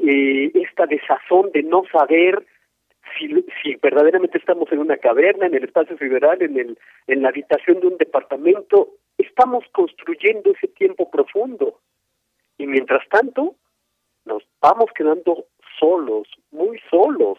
eh, 0.00 0.50
esta 0.54 0.86
desazón 0.86 1.50
de 1.52 1.62
no 1.62 1.84
saber 1.92 2.44
si, 3.16 3.76
verdaderamente 3.82 4.38
estamos 4.38 4.70
en 4.72 4.78
una 4.80 4.96
caverna, 4.96 5.46
en 5.46 5.54
el 5.54 5.64
espacio 5.64 5.96
sideral, 5.98 6.42
en, 6.42 6.58
el, 6.58 6.78
en 7.06 7.22
la 7.22 7.28
habitación 7.28 7.80
de 7.80 7.86
un 7.88 7.98
departamento, 7.98 8.90
estamos 9.16 9.64
construyendo 9.72 10.52
ese 10.52 10.68
tiempo 10.68 11.10
profundo. 11.10 11.80
Y 12.58 12.66
mientras 12.66 13.06
tanto, 13.08 13.54
nos 14.24 14.42
vamos 14.60 14.90
quedando 14.94 15.46
solos, 15.78 16.28
muy 16.50 16.80
solos. 16.90 17.38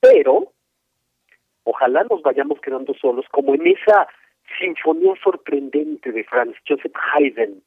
Pero, 0.00 0.52
ojalá 1.64 2.04
nos 2.04 2.22
vayamos 2.22 2.60
quedando 2.60 2.94
solos, 2.94 3.26
como 3.30 3.54
en 3.54 3.66
esa 3.66 4.08
sinfonía 4.58 5.14
sorprendente 5.22 6.12
de 6.12 6.24
Franz 6.24 6.56
Joseph 6.66 6.94
Haydn, 7.12 7.62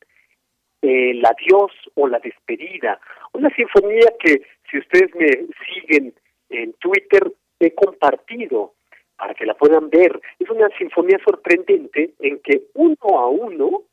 el 0.81 1.25
adiós 1.25 1.71
o 1.95 2.07
la 2.07 2.19
despedida. 2.19 2.99
Una 3.33 3.49
sinfonía 3.55 4.13
que, 4.19 4.41
si 4.69 4.77
ustedes 4.77 5.13
me 5.15 5.47
siguen 5.65 6.13
en 6.49 6.73
Twitter 6.73 7.31
he 7.59 7.73
compartido 7.73 8.73
para 9.17 9.33
que 9.33 9.45
la 9.45 9.53
puedan 9.53 9.89
ver. 9.89 10.19
Es 10.39 10.49
una 10.49 10.69
sinfonía 10.77 11.19
sorprendente 11.25 12.13
en 12.19 12.39
que 12.39 12.63
uno 12.73 12.95
a 13.03 13.27
uno 13.27 13.83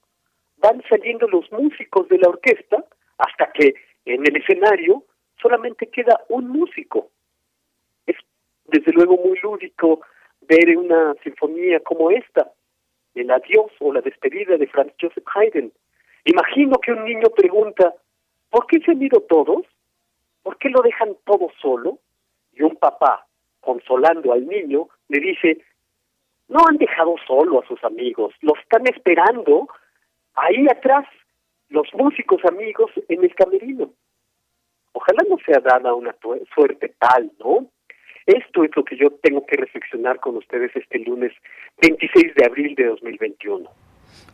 van 0.58 0.82
saliendo 0.88 1.26
los 1.28 1.50
músicos 1.52 2.08
de 2.08 2.18
la 2.18 2.28
orquesta 2.28 2.84
hasta 3.18 3.52
que 3.52 3.74
en 4.04 4.26
el 4.26 4.36
escenario 4.36 5.04
solamente 5.40 5.88
queda 5.88 6.20
un 6.28 6.48
músico. 6.48 7.10
Es 8.06 8.16
desde 8.66 8.92
luego 8.92 9.16
muy 9.16 9.38
lúdico 9.40 10.00
ver 10.42 10.76
una 10.76 11.14
sinfonía 11.22 11.80
como 11.80 12.10
esta, 12.10 12.52
el 13.14 13.30
adiós 13.30 13.72
o 13.80 13.92
la 13.92 14.00
despedida 14.00 14.56
de 14.56 14.66
Franz 14.68 14.92
Joseph 15.00 15.26
Haydn. 15.34 15.72
Imagino 16.24 16.78
que 16.78 16.92
un 16.92 17.04
niño 17.04 17.30
pregunta, 17.34 17.94
¿por 18.50 18.66
qué 18.66 18.78
se 18.80 18.92
han 18.92 19.02
ido 19.02 19.20
todos? 19.22 19.66
¿Por 20.42 20.58
qué 20.58 20.68
lo 20.68 20.82
dejan 20.82 21.16
todo 21.24 21.50
solo? 21.60 21.98
Y 22.56 22.62
un 22.62 22.76
papá 22.76 23.26
consolando 23.60 24.32
al 24.32 24.46
niño 24.46 24.88
le 25.08 25.20
dice, 25.20 25.62
no 26.48 26.60
han 26.68 26.76
dejado 26.76 27.16
solo 27.26 27.60
a 27.60 27.66
sus 27.66 27.82
amigos, 27.84 28.34
los 28.40 28.58
están 28.58 28.86
esperando 28.86 29.68
ahí 30.34 30.66
atrás, 30.70 31.06
los 31.68 31.88
músicos 31.94 32.44
amigos 32.44 32.90
en 33.08 33.24
el 33.24 33.34
camerino. 33.34 33.90
Ojalá 34.92 35.24
no 35.28 35.36
sea 35.44 35.60
dada 35.60 35.94
una 35.94 36.14
suerte 36.54 36.94
tal, 36.98 37.30
¿no? 37.38 37.66
Esto 38.24 38.64
es 38.64 38.70
lo 38.74 38.84
que 38.84 38.96
yo 38.96 39.10
tengo 39.22 39.44
que 39.46 39.56
reflexionar 39.56 40.18
con 40.20 40.36
ustedes 40.36 40.74
este 40.74 40.98
lunes 41.00 41.32
26 41.80 42.34
de 42.34 42.44
abril 42.44 42.74
de 42.74 42.86
2021. 42.86 43.70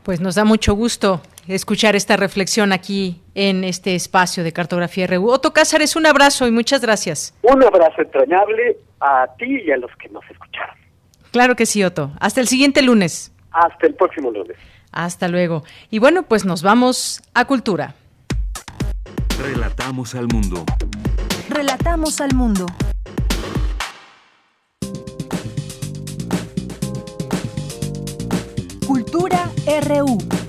Pues 0.02 0.20
nos 0.20 0.34
da 0.34 0.44
mucho 0.44 0.74
gusto 0.74 1.20
escuchar 1.46 1.94
esta 1.94 2.16
reflexión 2.16 2.72
aquí 2.72 3.22
en 3.34 3.62
este 3.62 3.94
espacio 3.94 4.42
de 4.42 4.52
Cartografía 4.52 5.06
RU. 5.06 5.30
Otto 5.30 5.52
Cázares, 5.52 5.94
un 5.94 6.06
abrazo 6.06 6.46
y 6.48 6.50
muchas 6.50 6.80
gracias. 6.80 7.34
Un 7.42 7.62
abrazo 7.62 8.02
entrañable 8.02 8.78
a 9.00 9.26
ti 9.38 9.62
y 9.64 9.70
a 9.70 9.76
los 9.76 9.90
que 9.96 10.08
nos 10.08 10.24
escucharon. 10.28 10.74
Claro 11.30 11.54
que 11.54 11.66
sí, 11.66 11.84
Otto. 11.84 12.10
Hasta 12.18 12.40
el 12.40 12.48
siguiente 12.48 12.82
lunes. 12.82 13.32
Hasta 13.52 13.86
el 13.86 13.94
próximo 13.94 14.30
lunes. 14.30 14.56
Hasta 14.90 15.28
luego. 15.28 15.62
Y 15.88 16.00
bueno, 16.00 16.24
pues 16.24 16.44
nos 16.44 16.62
vamos 16.62 17.22
a 17.32 17.44
Cultura. 17.44 17.94
Relatamos 19.40 20.14
al 20.14 20.26
mundo. 20.28 20.64
Relatamos 21.48 22.20
al 22.20 22.34
mundo. 22.34 22.66
RU. 29.66 30.41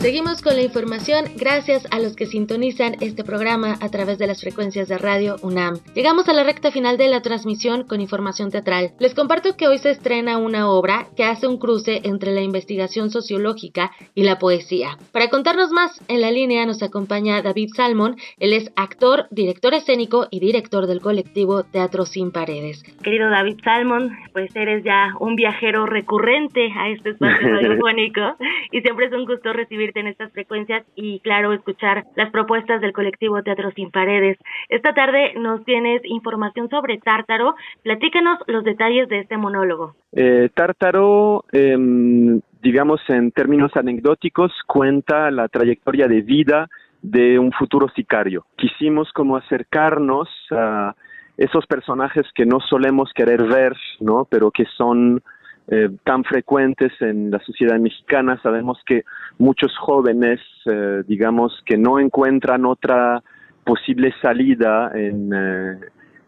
Seguimos 0.00 0.40
con 0.40 0.56
la 0.56 0.62
información 0.62 1.26
gracias 1.36 1.86
a 1.90 1.98
los 1.98 2.16
que 2.16 2.24
sintonizan 2.24 2.94
este 3.02 3.22
programa 3.22 3.74
a 3.82 3.90
través 3.90 4.16
de 4.16 4.26
las 4.26 4.40
frecuencias 4.40 4.88
de 4.88 4.96
radio 4.96 5.36
UNAM. 5.42 5.74
Llegamos 5.94 6.26
a 6.30 6.32
la 6.32 6.42
recta 6.42 6.70
final 6.70 6.96
de 6.96 7.08
la 7.08 7.20
transmisión 7.20 7.86
con 7.86 8.00
información 8.00 8.50
teatral. 8.50 8.92
Les 8.98 9.14
comparto 9.14 9.58
que 9.58 9.68
hoy 9.68 9.76
se 9.76 9.90
estrena 9.90 10.38
una 10.38 10.70
obra 10.70 11.08
que 11.18 11.24
hace 11.24 11.46
un 11.46 11.58
cruce 11.58 12.00
entre 12.04 12.32
la 12.32 12.40
investigación 12.40 13.10
sociológica 13.10 13.90
y 14.14 14.22
la 14.22 14.38
poesía. 14.38 14.96
Para 15.12 15.28
contarnos 15.28 15.70
más, 15.70 16.02
en 16.08 16.22
la 16.22 16.30
línea 16.30 16.64
nos 16.64 16.82
acompaña 16.82 17.42
David 17.42 17.68
Salmon. 17.76 18.16
Él 18.38 18.54
es 18.54 18.72
actor, 18.76 19.26
director 19.30 19.74
escénico 19.74 20.28
y 20.30 20.40
director 20.40 20.86
del 20.86 21.02
colectivo 21.02 21.64
Teatro 21.64 22.06
Sin 22.06 22.32
Paredes. 22.32 22.82
Querido 23.02 23.28
David 23.28 23.58
Salmon, 23.62 24.16
pues 24.32 24.56
eres 24.56 24.82
ya 24.82 25.12
un 25.20 25.36
viajero 25.36 25.84
recurrente 25.84 26.72
a 26.74 26.88
este 26.88 27.10
espacio 27.10 27.48
radiofónico 27.54 28.36
y 28.72 28.80
siempre 28.80 29.06
es 29.06 29.12
un 29.12 29.26
gusto 29.26 29.52
recibir 29.52 29.89
en 29.96 30.06
estas 30.06 30.32
frecuencias 30.32 30.84
y, 30.94 31.20
claro, 31.20 31.52
escuchar 31.52 32.04
las 32.16 32.30
propuestas 32.30 32.80
del 32.80 32.92
colectivo 32.92 33.42
Teatro 33.42 33.70
Sin 33.72 33.90
Paredes. 33.90 34.38
Esta 34.68 34.94
tarde 34.94 35.34
nos 35.36 35.64
tienes 35.64 36.02
información 36.04 36.68
sobre 36.68 36.98
Tártaro. 36.98 37.54
Platícanos 37.82 38.38
los 38.46 38.64
detalles 38.64 39.08
de 39.08 39.20
este 39.20 39.36
monólogo. 39.36 39.94
Eh, 40.12 40.50
Tártaro, 40.54 41.44
em, 41.52 42.40
digamos 42.62 43.00
en 43.08 43.30
términos 43.32 43.76
anecdóticos, 43.76 44.52
cuenta 44.66 45.30
la 45.30 45.48
trayectoria 45.48 46.08
de 46.08 46.22
vida 46.22 46.68
de 47.02 47.38
un 47.38 47.52
futuro 47.52 47.88
sicario. 47.94 48.44
Quisimos 48.56 49.10
como 49.12 49.36
acercarnos 49.36 50.28
a 50.50 50.94
esos 51.36 51.66
personajes 51.66 52.26
que 52.34 52.44
no 52.44 52.60
solemos 52.60 53.10
querer 53.14 53.42
ver, 53.44 53.74
¿no? 54.00 54.26
Pero 54.30 54.50
que 54.50 54.66
son 54.76 55.22
eh, 55.70 55.88
tan 56.04 56.24
frecuentes 56.24 56.92
en 57.00 57.30
la 57.30 57.38
sociedad 57.40 57.78
mexicana. 57.78 58.40
Sabemos 58.42 58.78
que 58.84 59.04
muchos 59.38 59.76
jóvenes, 59.78 60.40
eh, 60.66 61.02
digamos, 61.06 61.62
que 61.64 61.76
no 61.76 61.98
encuentran 61.98 62.64
otra 62.66 63.22
posible 63.64 64.12
salida 64.20 64.90
en, 64.94 65.32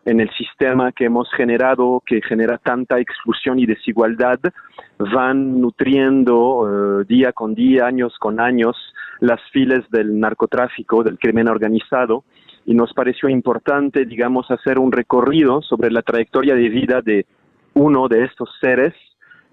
en 0.05 0.21
el 0.21 0.31
sistema 0.37 0.93
que 0.93 1.07
hemos 1.07 1.29
generado, 1.33 2.03
que 2.07 2.21
genera 2.23 2.59
tanta 2.59 3.01
exclusión 3.01 3.59
y 3.59 3.67
desigualdad, 3.67 4.39
van 4.99 5.61
nutriendo 5.61 7.03
día 7.09 7.33
con 7.33 7.55
día, 7.55 7.87
años 7.87 8.15
con 8.21 8.39
años, 8.39 8.77
las 9.21 9.41
filas 9.51 9.89
del 9.91 10.21
narcotráfico, 10.21 11.03
del 11.03 11.19
crimen 11.19 11.49
organizado, 11.49 12.25
y 12.67 12.75
nos 12.75 12.93
pareció 12.93 13.29
importante, 13.29 14.05
digamos, 14.05 14.51
hacer 14.51 14.79
un 14.79 14.93
recorrido 14.93 15.63
sobre 15.63 15.91
la 15.91 16.03
trayectoria 16.03 16.55
de 16.55 16.69
vida 16.69 17.01
de 17.01 17.27
uno 17.75 18.09
de 18.09 18.25
estos 18.25 18.51
seres, 18.61 18.95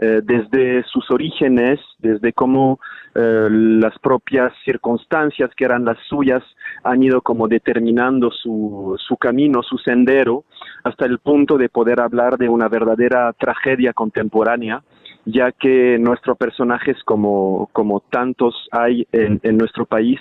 eh, 0.01 0.21
desde 0.23 0.83
sus 0.83 1.11
orígenes, 1.11 1.79
desde 1.97 2.31
cómo 2.31 2.79
eh, 3.15 3.47
las 3.49 3.97
propias 3.99 4.53
circunstancias 4.63 5.49
que 5.57 5.65
eran 5.65 5.83
las 5.83 5.97
suyas 6.07 6.41
han 6.83 7.03
ido 7.03 7.21
como 7.21 7.49
determinando 7.49 8.31
su, 8.31 8.95
su 8.97 9.17
camino, 9.17 9.61
su 9.61 9.77
sendero, 9.77 10.45
hasta 10.85 11.05
el 11.05 11.19
punto 11.19 11.57
de 11.57 11.67
poder 11.67 11.99
hablar 11.99 12.37
de 12.37 12.47
una 12.47 12.69
verdadera 12.69 13.33
tragedia 13.33 13.91
contemporánea, 13.91 14.83
ya 15.25 15.51
que 15.51 15.97
nuestros 15.99 16.37
personajes, 16.37 16.95
como, 17.03 17.69
como 17.73 17.99
tantos 17.99 18.69
hay 18.71 19.05
en, 19.11 19.41
en 19.43 19.57
nuestro 19.57 19.85
país, 19.85 20.19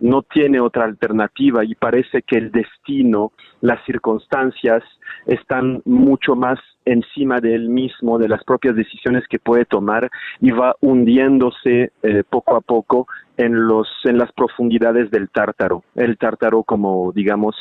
no 0.00 0.22
tiene 0.22 0.60
otra 0.60 0.84
alternativa 0.84 1.64
y 1.64 1.74
parece 1.74 2.22
que 2.22 2.36
el 2.36 2.50
destino, 2.50 3.32
las 3.60 3.84
circunstancias 3.84 4.82
están 5.26 5.82
mucho 5.84 6.34
más 6.34 6.58
encima 6.84 7.38
de 7.40 7.54
él 7.54 7.68
mismo, 7.68 8.18
de 8.18 8.28
las 8.28 8.42
propias 8.44 8.74
decisiones 8.74 9.24
que 9.28 9.38
puede 9.38 9.64
tomar 9.64 10.10
y 10.40 10.50
va 10.50 10.74
hundiéndose 10.80 11.92
eh, 12.02 12.22
poco 12.28 12.56
a 12.56 12.60
poco 12.60 13.06
en 13.36 13.66
los 13.66 13.88
en 14.04 14.18
las 14.18 14.32
profundidades 14.32 15.10
del 15.10 15.28
tártaro. 15.28 15.84
El 15.94 16.16
tártaro 16.16 16.62
como 16.62 17.12
digamos 17.12 17.54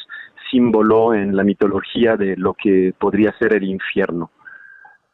símbolo 0.49 1.13
en 1.13 1.35
la 1.35 1.43
mitología 1.43 2.15
de 2.15 2.37
lo 2.37 2.53
que 2.53 2.93
podría 2.97 3.37
ser 3.37 3.53
el 3.53 3.63
infierno. 3.63 4.31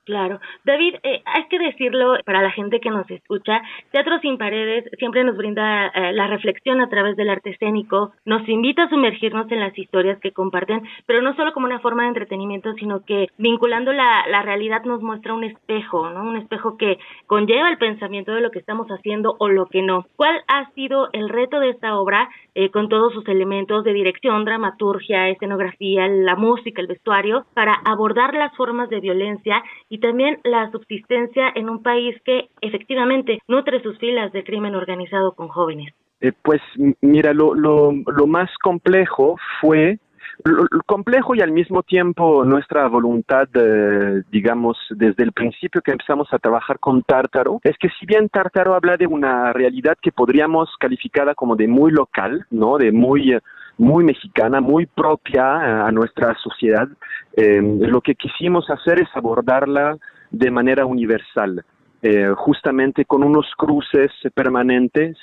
Claro. 0.05 0.39
David, 0.65 0.95
eh, 1.03 1.21
hay 1.25 1.47
que 1.47 1.57
decirlo 1.57 2.15
para 2.25 2.41
la 2.41 2.51
gente 2.51 2.81
que 2.81 2.89
nos 2.89 3.09
escucha, 3.09 3.61
Teatro 3.91 4.19
Sin 4.19 4.37
Paredes 4.37 4.83
siempre 4.99 5.23
nos 5.23 5.37
brinda 5.37 5.87
eh, 5.87 6.11
la 6.11 6.27
reflexión 6.27 6.81
a 6.81 6.89
través 6.89 7.15
del 7.15 7.29
arte 7.29 7.51
escénico, 7.51 8.11
nos 8.25 8.47
invita 8.49 8.83
a 8.83 8.89
sumergirnos 8.89 9.49
en 9.49 9.61
las 9.61 9.77
historias 9.77 10.19
que 10.19 10.33
comparten, 10.33 10.81
pero 11.05 11.21
no 11.21 11.33
solo 11.37 11.53
como 11.53 11.67
una 11.67 11.79
forma 11.79 12.03
de 12.03 12.09
entretenimiento, 12.09 12.73
sino 12.73 13.05
que 13.05 13.27
vinculando 13.37 13.93
la, 13.93 14.25
la 14.27 14.41
realidad 14.41 14.83
nos 14.83 15.01
muestra 15.01 15.33
un 15.33 15.45
espejo, 15.45 16.09
¿no? 16.09 16.23
Un 16.23 16.35
espejo 16.35 16.75
que 16.77 16.97
conlleva 17.25 17.69
el 17.69 17.77
pensamiento 17.77 18.33
de 18.33 18.41
lo 18.41 18.51
que 18.51 18.59
estamos 18.59 18.87
haciendo 18.89 19.37
o 19.39 19.47
lo 19.47 19.67
que 19.67 19.81
no. 19.83 20.05
¿Cuál 20.17 20.41
ha 20.47 20.69
sido 20.71 21.09
el 21.13 21.29
reto 21.29 21.61
de 21.61 21.69
esta 21.69 21.97
obra 21.97 22.29
eh, 22.55 22.71
con 22.71 22.89
todos 22.89 23.13
sus 23.13 23.27
elementos 23.29 23.83
de 23.83 23.93
dirección, 23.93 24.43
dramaturgia, 24.43 25.29
escenografía, 25.29 26.07
la 26.07 26.35
música, 26.35 26.81
el 26.81 26.87
vestuario, 26.87 27.45
para 27.53 27.73
abordar 27.85 28.33
las 28.33 28.55
formas 28.55 28.89
de 28.89 28.99
violencia 28.99 29.63
y 29.93 29.99
también 29.99 30.39
la 30.43 30.71
subsistencia 30.71 31.51
en 31.53 31.69
un 31.69 31.83
país 31.83 32.15
que 32.25 32.49
efectivamente 32.61 33.37
nutre 33.47 33.79
sus 33.83 33.95
filas 33.99 34.33
de 34.33 34.43
crimen 34.43 34.73
organizado 34.73 35.33
con 35.33 35.49
jóvenes. 35.49 35.93
Eh, 36.19 36.31
pues 36.41 36.61
mira, 37.01 37.31
lo, 37.31 37.53
lo, 37.53 38.25
más 38.25 38.49
complejo 38.63 39.35
fue 39.61 39.99
lo, 40.45 40.65
complejo 40.87 41.35
y 41.35 41.41
al 41.41 41.51
mismo 41.51 41.83
tiempo 41.83 42.43
nuestra 42.43 42.87
voluntad, 42.87 43.47
eh, 43.53 44.23
digamos, 44.31 44.79
desde 44.89 45.21
el 45.21 45.31
principio 45.31 45.83
que 45.83 45.91
empezamos 45.91 46.27
a 46.33 46.39
trabajar 46.39 46.79
con 46.79 47.03
Tártaro, 47.03 47.59
es 47.63 47.77
que 47.77 47.89
si 47.99 48.07
bien 48.07 48.29
Tártaro 48.29 48.73
habla 48.73 48.97
de 48.97 49.05
una 49.05 49.53
realidad 49.53 49.95
que 50.01 50.11
podríamos 50.11 50.69
calificar 50.79 51.35
como 51.35 51.55
de 51.55 51.67
muy 51.67 51.91
local, 51.91 52.47
¿no? 52.49 52.79
De 52.79 52.91
muy 52.91 53.37
muy 53.77 54.03
mexicana, 54.03 54.61
muy 54.61 54.85
propia 54.85 55.85
a 55.87 55.91
nuestra 55.91 56.35
sociedad. 56.35 56.87
Eh, 57.35 57.61
lo 57.61 58.01
que 58.01 58.15
quisimos 58.15 58.69
hacer 58.69 58.99
es 58.99 59.09
abordarla 59.15 59.97
de 60.29 60.51
manera 60.51 60.85
universal, 60.85 61.63
eh, 62.01 62.33
justamente 62.35 63.05
con 63.05 63.23
unos 63.23 63.47
cruces 63.57 64.11
permanentes 64.33 65.17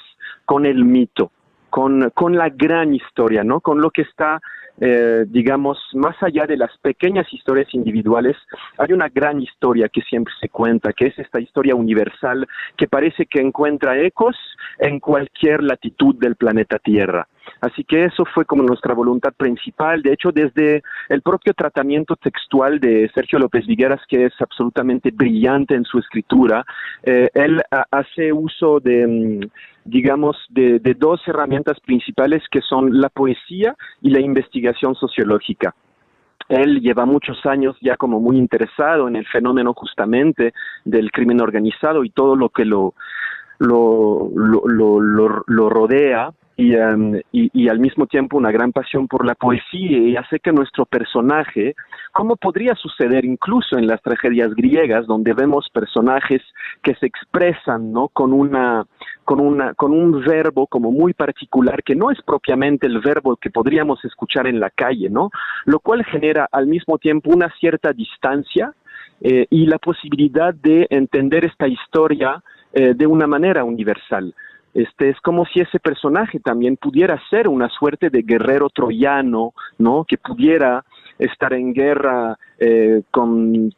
con 0.45 0.67
el 0.67 0.85
mito, 0.85 1.31
con, 1.69 2.11
con 2.11 2.37
la 2.37 2.49
gran 2.49 2.95
historia, 2.95 3.45
¿no? 3.45 3.61
Con 3.61 3.81
lo 3.81 3.91
que 3.91 4.03
está 4.03 4.41
eh, 4.81 5.25
digamos, 5.29 5.79
más 5.93 6.17
allá 6.23 6.47
de 6.47 6.57
las 6.57 6.77
pequeñas 6.79 7.31
historias 7.33 7.69
individuales, 7.75 8.37
hay 8.79 8.93
una 8.93 9.09
gran 9.09 9.41
historia 9.41 9.89
que 9.89 10.01
siempre 10.03 10.33
se 10.41 10.49
cuenta, 10.49 10.93
que 10.93 11.07
es 11.07 11.19
esta 11.19 11.39
historia 11.39 11.75
universal 11.75 12.47
que 12.77 12.89
parece 12.89 13.27
que 13.27 13.41
encuentra 13.41 13.99
ecos 13.99 14.37
en 14.79 14.99
cualquier 14.99 15.63
latitud 15.63 16.17
del 16.17 16.37
planeta 16.37 16.79
Tierra. 16.79 17.29
Así 17.61 17.85
que 17.85 18.05
eso 18.05 18.25
fue 18.25 18.45
como 18.45 18.63
nuestra 18.63 18.95
voluntad 18.95 19.33
principal. 19.37 20.03
De 20.03 20.13
hecho, 20.13 20.31
desde 20.33 20.83
el 21.09 21.23
propio 21.23 21.53
tratamiento 21.53 22.17
textual 22.17 22.79
de 22.81 23.11
Sergio 23.15 23.39
López 23.39 23.67
Vigueras, 23.67 24.01
que 24.09 24.27
es 24.27 24.33
absolutamente 24.41 25.11
brillante 25.11 25.75
en 25.75 25.85
su 25.85 25.99
escritura, 25.99 26.65
eh, 27.03 27.29
él 27.35 27.61
hace 27.91 28.33
uso 28.33 28.81
de, 28.81 29.07
mm, 29.07 29.51
digamos, 29.85 30.37
de 30.51 30.79
dos 30.97 31.21
herramientas 31.27 31.81
principales 31.81 32.43
que 32.51 32.61
son 32.61 33.01
la 33.01 33.09
poesía 33.09 33.75
y 34.01 34.11
la 34.11 34.21
investigación 34.21 34.70
sociológica. 34.95 35.75
Él 36.49 36.81
lleva 36.81 37.07
muchos 37.07 37.47
años 37.47 37.77
ya 37.81 37.97
como 37.97 38.19
muy 38.19 38.37
interesado 38.37 39.07
en 39.07 39.17
el 39.17 39.27
fenómeno 39.27 39.73
justamente 39.73 40.53
del 40.85 41.13
crimen 41.13 41.41
organizado 41.41 42.05
y 42.05 42.11
todo 42.11 42.35
lo 42.35 42.49
que 42.49 42.65
lo, 42.65 42.95
lo, 43.59 44.31
lo, 44.35 45.01
lo, 45.01 45.45
lo 45.47 45.71
rodea 45.71 46.33
Y, 46.61 47.51
y, 47.55 47.69
al 47.69 47.79
mismo 47.79 48.07
tiempo 48.07 48.37
una 48.37 48.53
gran 48.53 48.71
pasión 48.73 49.09
por 49.09 49.25
la 49.25 49.35
poesía 49.35 49.99
y 49.99 50.17
hace 50.17 50.41
que 50.41 50.53
nuestro 50.53 50.85
personaje, 50.85 51.75
como 52.13 52.37
podría 52.37 52.75
suceder 52.75 53.25
incluso 53.25 53.79
en 53.79 53.87
las 53.87 54.03
tragedias 54.03 54.55
griegas, 54.55 55.07
donde 55.07 55.33
vemos 55.33 55.71
personajes 55.73 56.43
que 56.83 56.95
se 56.97 57.07
expresan 57.07 57.93
¿no? 57.93 58.09
con, 58.09 58.35
una, 58.35 58.85
con, 59.25 59.41
una, 59.41 59.73
con 59.73 59.93
un 59.93 60.21
verbo 60.23 60.67
como 60.67 60.93
muy 60.93 61.15
particular, 61.15 61.83
que 61.83 61.95
no 61.95 62.11
es 62.11 62.21
propiamente 62.21 62.87
el 62.87 63.01
verbo 63.01 63.37
que 63.37 63.51
podríamos 63.51 64.05
escuchar 64.05 64.47
en 64.47 64.61
la 64.61 64.69
calle, 64.69 65.09
¿no? 65.09 65.31
lo 65.65 65.81
cual 65.81 66.05
genera 66.05 66.47
al 66.53 66.67
mismo 66.67 66.99
tiempo 66.99 67.31
una 67.31 67.51
cierta 67.59 67.93
distancia 67.93 68.75
eh, 69.23 69.47
y 69.49 69.67
la 69.67 69.79
posibilidad 69.79 70.55
de 70.55 70.87
entender 70.91 71.45
esta 71.45 71.69
historia 71.69 72.43
eh, 72.73 72.95
de 72.95 73.07
una 73.07 73.27
manera 73.27 73.65
universal. 73.65 74.35
Este 74.75 75.11
es 75.11 75.21
como 75.21 75.45
si 75.47 75.61
ese 75.61 75.81
personaje 75.81 76.39
también 76.39 76.77
pudiera 76.77 77.21
ser 77.29 77.49
una 77.49 77.69
suerte 77.69 78.09
de 78.11 78.23
guerrero 78.23 78.69
troyano, 78.71 79.53
¿no? 79.79 80.05
Que 80.07 80.17
pudiera 80.17 80.85
estar 81.19 81.53
en 81.53 81.73
guerra 81.73 82.39
eh, 82.59 83.03
con, 83.11 83.75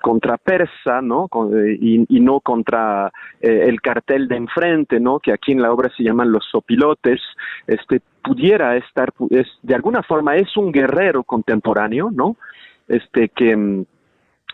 contra 0.00 0.36
Persa, 0.36 1.00
¿no? 1.00 1.28
Eh, 1.52 1.78
y, 1.80 2.20
no 2.20 2.40
contra 2.40 3.10
eh, 3.40 3.64
el 3.66 3.80
cartel 3.80 4.28
de 4.28 4.36
enfrente, 4.36 5.00
¿no? 5.00 5.18
Que 5.18 5.32
aquí 5.32 5.52
en 5.52 5.62
la 5.62 5.72
obra 5.72 5.90
se 5.96 6.02
llaman 6.02 6.30
los 6.30 6.44
sopilotes. 6.50 7.20
Este 7.66 8.00
pudiera 8.22 8.76
estar, 8.76 9.12
es, 9.30 9.46
de 9.62 9.74
alguna 9.74 10.02
forma 10.02 10.36
es 10.36 10.56
un 10.56 10.72
guerrero 10.72 11.24
contemporáneo, 11.24 12.10
¿no? 12.12 12.36
Este 12.86 13.30
que 13.30 13.84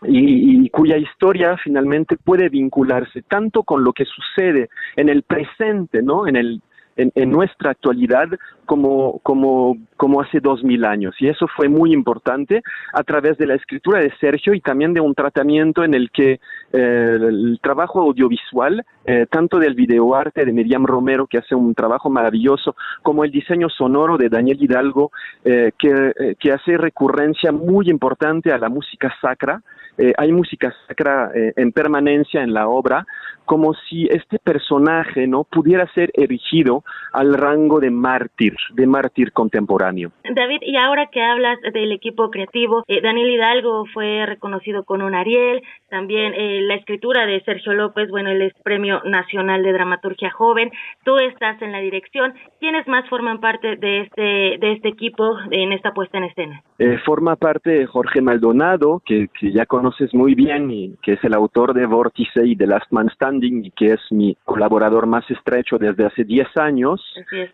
mm, 0.03 0.07
y, 0.09 0.71
cuya 0.71 0.97
historia 0.97 1.57
finalmente 1.63 2.17
puede 2.17 2.49
vincularse 2.49 3.23
tanto 3.23 3.63
con 3.63 3.85
lo 3.85 3.93
que 3.93 4.05
sucede 4.05 4.69
en 4.97 5.09
el 5.09 5.23
presente, 5.23 6.03
¿no? 6.03 6.27
En 6.27 6.37
el 6.37 6.63
en, 6.97 7.31
nuestra 7.31 7.71
actualidad 7.71 8.29
como, 8.67 9.21
como, 9.21 9.77
como 9.97 10.21
hace 10.21 10.41
dos 10.41 10.63
mil 10.63 10.85
años. 10.85 11.15
Y 11.19 11.29
eso 11.29 11.47
fue 11.57 11.69
muy 11.69 11.93
importante 11.93 12.63
a 12.93 13.03
través 13.03 13.39
de 13.39 13.47
la 13.47 13.55
escritura 13.55 14.01
de 14.01 14.13
Sergio 14.21 14.55
y 14.55 14.61
también 14.61 14.95
de 14.95 15.01
un 15.01 15.15
tratamiento 15.15 15.85
en 15.85 15.95
el 15.95 16.11
que 16.11 16.41
el 16.73 17.59
trabajo 17.63 18.01
audiovisual, 18.01 18.85
eh, 19.05 19.27
tanto 19.31 19.59
del 19.59 19.75
videoarte 19.75 20.45
de 20.45 20.53
Miriam 20.53 20.87
Romero, 20.87 21.27
que 21.27 21.39
hace 21.39 21.55
un 21.55 21.75
trabajo 21.75 22.11
maravilloso, 22.11 22.77
como 23.03 23.25
el 23.25 23.31
diseño 23.31 23.69
sonoro 23.69 24.17
de 24.17 24.29
Daniel 24.29 24.59
Hidalgo, 24.61 25.11
eh, 25.45 25.73
que, 25.79 26.37
que 26.39 26.53
hace 26.53 26.77
recurrencia 26.77 27.53
muy 27.53 27.91
importante 27.91 28.53
a 28.53 28.59
la 28.59 28.69
música 28.69 29.13
sacra, 29.21 29.63
eh, 30.01 30.15
hay 30.17 30.33
música 30.33 30.75
sacra 30.87 31.31
eh, 31.35 31.53
en 31.57 31.73
permanencia 31.73 32.43
en 32.43 32.55
la 32.55 32.69
obra, 32.69 33.07
como 33.45 33.75
si 33.75 34.07
este 34.07 34.39
personaje 34.39 35.27
no 35.27 35.45
pudiera 35.45 35.87
ser 35.93 36.11
erigido 36.15 36.85
al 37.13 37.35
rango 37.35 37.81
de 37.81 37.91
mártir, 37.91 38.55
de 38.73 38.87
mártir 38.87 39.33
contemporáneo. 39.33 40.13
David, 40.35 40.61
y 40.63 40.77
ahora 40.77 41.09
que 41.13 41.23
hablas 41.23 41.59
del 41.75 41.93
equipo 41.93 42.31
creativo, 42.31 42.85
eh, 42.89 43.03
Daniel 43.03 43.29
Hidalgo 43.29 43.85
fue 43.93 44.25
reconocido 44.25 44.85
con 44.85 45.03
un 45.03 45.15
Ariel, 45.15 45.63
también 45.91 46.33
la 46.67 46.75
escritura 46.75 47.27
de 47.27 47.41
Sergio 47.43 47.73
López, 47.73 48.09
bueno, 48.11 48.31
él 48.31 48.43
es 48.43 48.53
Premio 48.63 49.01
Nacional 49.05 49.63
de 49.63 49.73
Dramaturgia 49.73 50.31
Joven, 50.31 50.71
tú 51.05 51.17
estás 51.19 51.61
en 51.63 51.73
la 51.73 51.81
dirección, 51.81 52.35
¿quiénes 52.59 52.87
más 52.89 53.09
forman 53.09 53.41
parte 53.41 53.77
de 53.77 54.01
este, 54.03 54.23
de 54.59 54.73
este 54.73 54.89
equipo 54.89 55.37
en 55.51 55.73
esta 55.73 55.93
puesta 55.93 56.19
en 56.19 56.25
escena? 56.25 56.63
Eh, 56.79 56.99
forma 57.05 57.37
parte 57.37 57.87
Jorge 57.87 58.21
Maldonado, 58.21 59.03
que, 59.05 59.29
ya 59.43 59.67
conoces 59.67 60.15
muy 60.15 60.35
bien 60.35 60.71
y 60.71 60.97
que 61.03 61.13
es 61.15 61.25
el 61.25 61.35
autor 61.35 61.75
de 61.75 61.87
Vórtice 61.87 62.47
y 62.47 62.57
The 62.57 62.67
Last 62.67 62.91
Man 62.91 63.11
Standing 63.11 63.67
y 63.67 63.71
que 63.71 63.87
es 63.87 64.01
mi 64.11 64.37
colaborador 64.45 65.07
más 65.07 65.29
estrecho 65.31 65.79
desde 65.79 66.07
hace 66.07 66.25
10 66.25 66.57
años. 66.57 67.03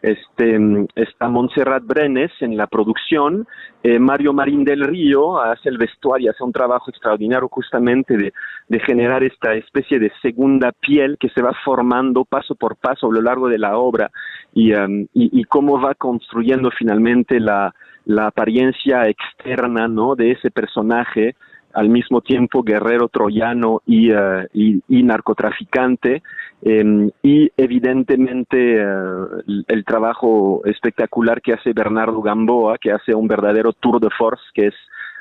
Este, 0.03 0.59
está 0.95 1.29
Montserrat 1.29 1.85
Brenes 1.85 2.31
en 2.41 2.57
la 2.57 2.67
producción. 2.67 3.47
Eh, 3.83 3.99
Mario 3.99 4.33
Marín 4.33 4.65
del 4.65 4.85
Río 4.85 5.41
hace 5.41 5.69
el 5.69 5.79
vestuario, 5.79 6.31
hace 6.31 6.43
un 6.43 6.53
trabajo 6.53 6.91
extraordinario 6.91 7.49
justamente 7.49 8.17
de, 8.17 8.33
de 8.69 8.81
generar 8.97 9.23
esta 9.25 9.55
especie 9.55 9.99
de 9.99 10.11
segunda 10.23 10.73
piel 10.73 11.19
que 11.21 11.29
se 11.29 11.43
va 11.43 11.53
formando 11.65 12.25
paso 12.25 12.55
por 12.55 12.77
paso 12.77 13.09
a 13.09 13.13
lo 13.13 13.21
largo 13.21 13.49
de 13.49 13.59
la 13.59 13.77
obra 13.77 14.11
y, 14.55 14.73
um, 14.73 15.03
y, 15.13 15.41
y 15.41 15.45
cómo 15.45 15.79
va 15.81 15.95
construyendo 15.95 16.71
finalmente 16.71 17.39
la 17.39 17.75
la 18.07 18.29
apariencia 18.29 19.09
externa 19.09 19.89
¿no? 19.89 20.15
de 20.15 20.33
ese 20.33 20.51
personaje, 20.51 21.35
al 21.75 21.91
mismo 21.91 22.23
tiempo 22.23 22.63
guerrero 22.63 23.09
troyano 23.09 23.83
y, 23.85 24.11
eh, 24.11 24.49
y, 24.55 25.03
narcotraficante, 25.03 26.23
em, 26.63 27.11
y 27.23 27.51
evidentemente 27.57 28.81
eh, 28.81 29.65
el, 29.69 29.85
trabajo 29.85 30.63
espectacular 30.65 31.43
que 31.43 31.53
hace 31.53 31.75
Bernardo 31.75 32.23
Gamboa, 32.23 32.79
que 32.79 32.93
hace 32.93 33.15
un 33.15 33.29
verdadero 33.29 33.75
tour 33.75 34.01
de 34.01 34.09
force, 34.17 34.43
que 34.55 34.69
es 34.69 34.75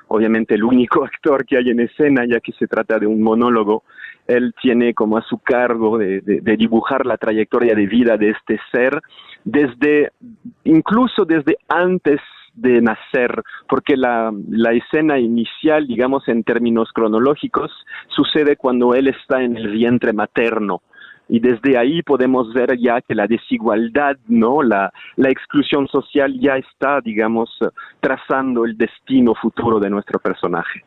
obviamente 0.07 0.55
el 0.55 0.63
único 0.63 1.03
actor 1.05 1.45
que 1.45 1.57
hay 1.57 1.69
en 1.69 1.79
escena, 1.79 2.25
ya 2.25 2.39
que 2.39 2.51
se 2.53 2.67
trata 2.67 2.99
de 2.99 3.07
un 3.07 3.21
monólogo. 3.21 3.83
Él 4.27 4.53
tiene 4.59 4.95
como 4.95 5.17
a 5.17 5.21
su 5.21 5.37
cargo 5.37 5.99
de 5.99 6.21
dibujar 6.57 7.05
la 7.05 7.17
trayectoria 7.17 7.75
de 7.75 7.85
vida 7.85 8.17
de 8.17 8.31
este 8.31 8.59
ser, 8.71 8.99
desde, 9.43 10.11
incluso 10.63 11.25
desde 11.25 11.57
antes 11.67 12.19
de 12.55 12.81
nacer, 12.81 13.43
porque 13.67 13.95
la, 13.95 14.33
la 14.49 14.71
escena 14.71 15.19
inicial, 15.19 15.85
digamos 15.85 16.27
en 16.27 16.43
términos 16.43 16.89
cronológicos, 16.93 17.71
sucede 18.07 18.55
cuando 18.55 18.95
él 18.95 19.07
está 19.07 19.43
en 19.43 19.57
el 19.57 19.69
vientre 19.71 20.13
materno 20.13 20.81
y 21.27 21.39
desde 21.39 21.77
ahí 21.77 22.01
podemos 22.01 22.53
ver 22.53 22.77
ya 22.77 23.01
que 23.01 23.15
la 23.15 23.27
desigualdad, 23.27 24.17
¿no? 24.27 24.61
La, 24.61 24.91
la 25.15 25.29
exclusión 25.29 25.87
social 25.87 26.39
ya 26.39 26.57
está, 26.57 27.01
digamos, 27.01 27.49
trazando 27.99 28.65
el 28.65 28.77
destino 28.77 29.33
futuro 29.35 29.79
de 29.79 29.89
nuestro 29.89 30.19
personaje. 30.19 30.83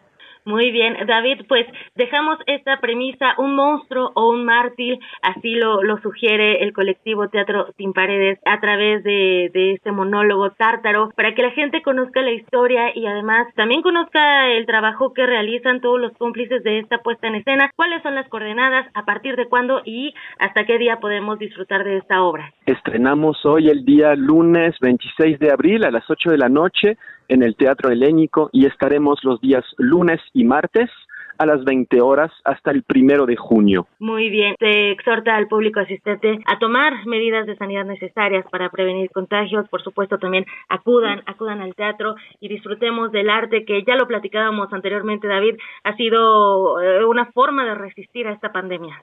Muy 0.49 0.70
bien, 0.70 0.97
David, 1.07 1.43
pues 1.47 1.66
dejamos 1.95 2.39
esta 2.47 2.81
premisa, 2.81 3.35
un 3.37 3.55
monstruo 3.55 4.12
o 4.15 4.31
un 4.31 4.47
mártir, 4.47 4.99
así 5.20 5.57
lo, 5.57 5.83
lo 5.83 5.99
sugiere 5.99 6.65
el 6.65 6.73
colectivo 6.73 7.29
Teatro 7.29 7.66
Sin 7.77 7.93
Paredes 7.93 8.39
a 8.47 8.59
través 8.59 9.05
de, 9.05 9.51
de 9.53 9.75
este 9.75 9.93
monólogo 9.93 10.49
tártaro, 10.53 11.11
para 11.15 11.35
que 11.35 11.43
la 11.43 11.51
gente 11.51 11.83
conozca 11.83 12.23
la 12.23 12.31
historia 12.31 12.97
y 12.97 13.07
además 13.07 13.47
también 13.57 13.83
conozca 13.83 14.49
el 14.49 14.65
trabajo 14.65 15.12
que 15.12 15.27
realizan 15.27 15.83
todos 15.83 16.01
los 16.01 16.16
cómplices 16.16 16.65
de 16.65 16.79
esta 16.79 17.03
puesta 17.03 17.27
en 17.27 17.35
escena, 17.35 17.70
cuáles 17.77 18.03
son 18.03 18.15
las 18.15 18.27
coordenadas, 18.31 18.87
a 18.95 19.05
partir 19.05 19.37
de 19.37 19.49
cuándo 19.49 19.83
y 19.85 20.15
hasta 20.39 20.65
qué 20.65 20.79
día 20.79 20.97
podemos 20.97 21.39
disfrutar 21.39 21.85
de 21.85 21.99
esta 21.99 22.23
obra. 22.23 22.55
Estrenamos 22.65 23.45
hoy 23.45 23.69
el 23.69 23.85
día 23.85 24.15
lunes 24.15 24.75
26 24.81 25.41
de 25.41 25.53
abril 25.53 25.85
a 25.85 25.91
las 25.91 26.09
8 26.09 26.31
de 26.31 26.39
la 26.39 26.49
noche 26.49 26.97
en 27.29 27.43
el 27.43 27.57
Teatro 27.57 27.91
Helénico 27.91 28.51
y 28.53 28.67
estaremos 28.67 29.23
los 29.23 29.41
días 29.41 29.65
lunes 29.77 30.21
y 30.33 30.45
martes 30.45 30.91
a 31.39 31.47
las 31.47 31.65
20 31.65 32.01
horas 32.01 32.31
hasta 32.44 32.70
el 32.70 32.82
primero 32.82 33.27
de 33.27 33.36
junio. 33.36 33.86
Muy 33.98 34.28
bien, 34.31 34.55
se 34.59 34.90
exhorta 34.90 35.36
al 35.36 35.48
público 35.48 35.81
asistente 35.81 36.39
a 36.47 36.59
tomar 36.59 37.06
medidas 37.06 37.47
de 37.47 37.56
sanidad 37.56 37.85
necesarias 37.85 38.44
para 38.51 38.70
prevenir 38.70 39.10
contagios. 39.10 39.69
Por 39.69 39.82
supuesto, 39.82 40.19
también 40.19 40.44
acudan, 40.69 41.23
acudan 41.27 41.60
al 41.60 41.74
teatro 41.74 42.16
y 42.40 42.48
disfrutemos 42.48 43.12
del 43.12 43.31
arte 43.31 43.65
que 43.65 43.82
ya 43.85 43.97
lo 43.97 44.06
platicábamos 44.06 44.73
anteriormente, 44.73 45.28
David, 45.28 45.56
ha 45.85 45.94
sido 45.97 46.81
eh, 46.81 47.05
una 47.05 47.27
forma 47.32 47.65
de 47.65 47.74
resistir 47.74 48.27
a 48.27 48.32
esta 48.32 48.52
pandemia. 48.52 49.02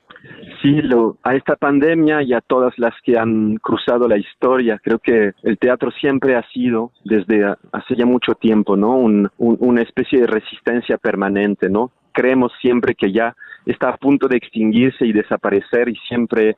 Sí, 0.61 0.81
lo, 0.81 1.17
a 1.23 1.35
esta 1.35 1.55
pandemia 1.55 2.23
y 2.23 2.33
a 2.33 2.41
todas 2.41 2.77
las 2.77 2.93
que 3.03 3.17
han 3.17 3.57
cruzado 3.57 4.07
la 4.07 4.17
historia. 4.17 4.79
Creo 4.83 4.99
que 4.99 5.31
el 5.43 5.57
teatro 5.57 5.91
siempre 5.91 6.35
ha 6.35 6.43
sido, 6.49 6.91
desde 7.03 7.55
hace 7.71 7.95
ya 7.95 8.05
mucho 8.05 8.35
tiempo, 8.35 8.75
¿no? 8.75 8.95
una 9.37 9.81
especie 9.81 10.21
de 10.21 10.27
resistencia 10.27 10.97
permanente, 10.97 11.69
¿no? 11.69 11.91
Creemos 12.15 12.51
siempre 12.61 12.95
que 12.95 13.11
ya 13.11 13.35
está 13.65 13.89
a 13.89 13.97
punto 13.97 14.27
de 14.27 14.37
extinguirse 14.37 15.05
y 15.05 15.11
desaparecer 15.11 15.89
y 15.89 15.95
siempre, 16.07 16.55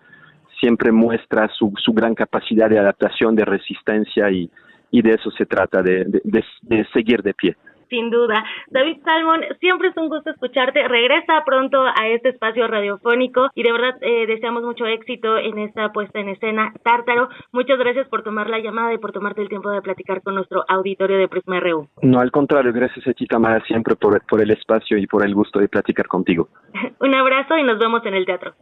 siempre 0.62 0.92
muestra 0.92 1.50
su, 1.50 1.74
su 1.84 1.92
gran 1.92 2.16
capacidad 2.16 2.70
de 2.70 2.80
adaptación, 2.80 3.36
de 3.36 3.46
resistencia 3.46 4.30
y, 4.32 4.50
de 4.92 5.12
eso 5.12 5.30
se 5.32 5.46
trata, 5.46 5.82
de, 5.82 6.06
de 6.24 6.86
seguir 6.94 7.22
de 7.22 7.34
pie 7.34 7.56
sin 7.90 8.10
duda. 8.10 8.44
David 8.68 8.98
Salmon, 9.04 9.42
siempre 9.60 9.90
es 9.90 9.98
un 9.98 10.10
gusto 10.10 10.30
escucharte. 10.30 10.88
Regresa 10.88 11.44
pronto 11.46 11.84
a 11.84 12.08
este 12.08 12.30
espacio 12.30 12.68
radiofónico 12.68 13.50
y 13.56 13.64
de 13.64 13.72
verdad 13.72 13.96
eh, 14.02 14.26
deseamos 14.28 14.64
mucho 14.64 14.86
éxito 14.86 15.38
en 15.38 15.58
esta 15.60 15.92
puesta 15.92 16.20
en 16.20 16.30
escena. 16.30 16.74
Tártaro, 16.84 17.30
muchas 17.52 17.78
gracias 17.80 18.08
por 18.08 18.24
tomar 18.24 18.50
la 18.50 18.60
llamada 18.60 18.94
y 18.94 18.98
por 18.98 19.12
tomarte 19.12 19.42
el 19.42 19.50
tiempo 19.50 19.70
de 19.70 19.82
platicar 19.82 20.22
con 20.22 20.36
nuestro 20.36 20.64
auditorio 20.68 21.18
de 21.18 21.28
Prisma 21.28 21.60
RU. 21.60 21.88
No, 22.02 22.20
al 22.20 22.32
contrario, 22.32 22.72
gracias 22.74 23.08
a 23.08 23.14
ti, 23.14 23.26
Tamara, 23.26 23.64
siempre 23.66 23.96
por, 23.96 24.22
por 24.26 24.42
el 24.42 24.52
espacio 24.52 24.98
y 24.98 25.08
por 25.08 25.26
el 25.26 25.34
gusto 25.34 25.60
de 25.60 25.68
platicar 25.68 26.08
contigo. 26.08 26.50
un 27.00 27.14
abrazo 27.14 27.58
y 27.58 27.64
nos 27.64 27.80
vemos 27.80 28.06
en 28.06 28.14
el 28.14 28.26
teatro. 28.26 28.54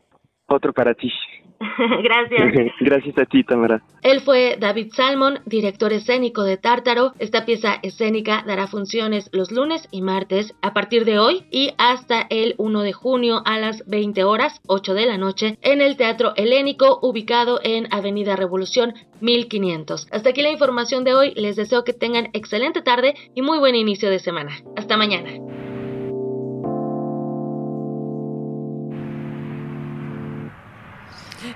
Otro 0.48 0.74
para 0.74 0.94
ti. 0.94 1.12
Gracias. 2.04 2.74
Gracias 2.80 3.18
a 3.18 3.26
ti, 3.26 3.44
Tamara. 3.44 3.82
Él 4.02 4.22
fue 4.22 4.58
David 4.60 4.92
Salmon, 4.94 5.40
director 5.46 5.94
escénico 5.94 6.44
de 6.44 6.58
Tártaro. 6.58 7.14
Esta 7.20 7.46
pieza 7.46 7.80
escénica 7.82 8.44
dará 8.46 8.68
funciones 8.68 9.30
los 9.32 9.52
lunes 9.52 9.88
y 9.92 10.02
martes 10.02 10.54
a 10.62 10.74
partir 10.74 11.06
de 11.06 11.20
hoy 11.20 11.46
y 11.52 11.72
hasta 11.78 12.28
el 12.30 12.56
1 12.58 12.82
de 12.82 12.94
junio 12.94 13.42
a 13.46 13.58
las 13.60 13.88
20 13.88 14.24
horas, 14.24 14.62
8 14.68 14.94
de 14.94 15.06
la 15.06 15.18
noche, 15.18 15.58
en 15.62 15.82
el 15.82 15.98
Teatro 15.98 16.34
Helénico, 16.36 17.00
ubicado 17.02 17.60
en 17.64 17.88
Avenida 17.92 18.36
Revolución 18.36 18.94
1500. 19.22 20.08
Hasta 20.12 20.30
aquí 20.30 20.42
la 20.42 20.52
información 20.52 21.04
de 21.04 21.14
hoy. 21.14 21.34
Les 21.36 21.56
deseo 21.56 21.84
que 21.84 21.94
tengan 21.94 22.30
excelente 22.34 22.82
tarde 22.82 23.16
y 23.34 23.42
muy 23.42 23.60
buen 23.60 23.76
inicio 23.76 24.10
de 24.10 24.20
semana. 24.20 24.52
Hasta 24.76 24.98
mañana. 24.98 25.32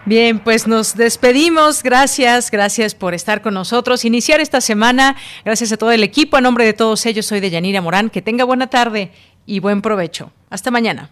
Bien, 0.06 0.40
pues 0.40 0.68
nos 0.68 0.96
despedimos. 0.96 1.84
Gracias, 1.84 2.52
gracias 2.52 2.96
por 2.96 3.14
estar 3.14 3.42
con 3.42 3.54
nosotros. 3.54 4.06
Iniciar 4.06 4.40
esta 4.40 4.62
semana. 4.62 5.16
Gracias 5.46 5.72
a 5.72 5.78
todo 5.78 5.92
el 5.92 6.04
equipo. 6.04 6.38
A 6.38 6.42
nombre 6.42 6.66
de 6.66 6.74
todos 6.74 7.06
ellos, 7.06 7.26
soy 7.26 7.40
de 7.40 7.50
Yanira 7.50 7.82
Morán. 7.82 8.10
Que 8.10 8.22
tenga 8.22 8.44
buena 8.44 8.68
tarde 8.68 9.12
y 9.46 9.60
buen 9.60 9.82
provecho. 9.82 10.32
Hasta 10.50 10.72
mañana. 10.72 11.10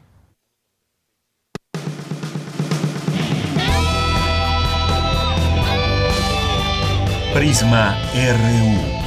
Prisma 7.33 7.95
RU. 8.15 8.97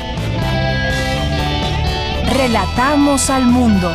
Relatamos 2.33 3.29
al 3.29 3.45
mundo. 3.47 3.93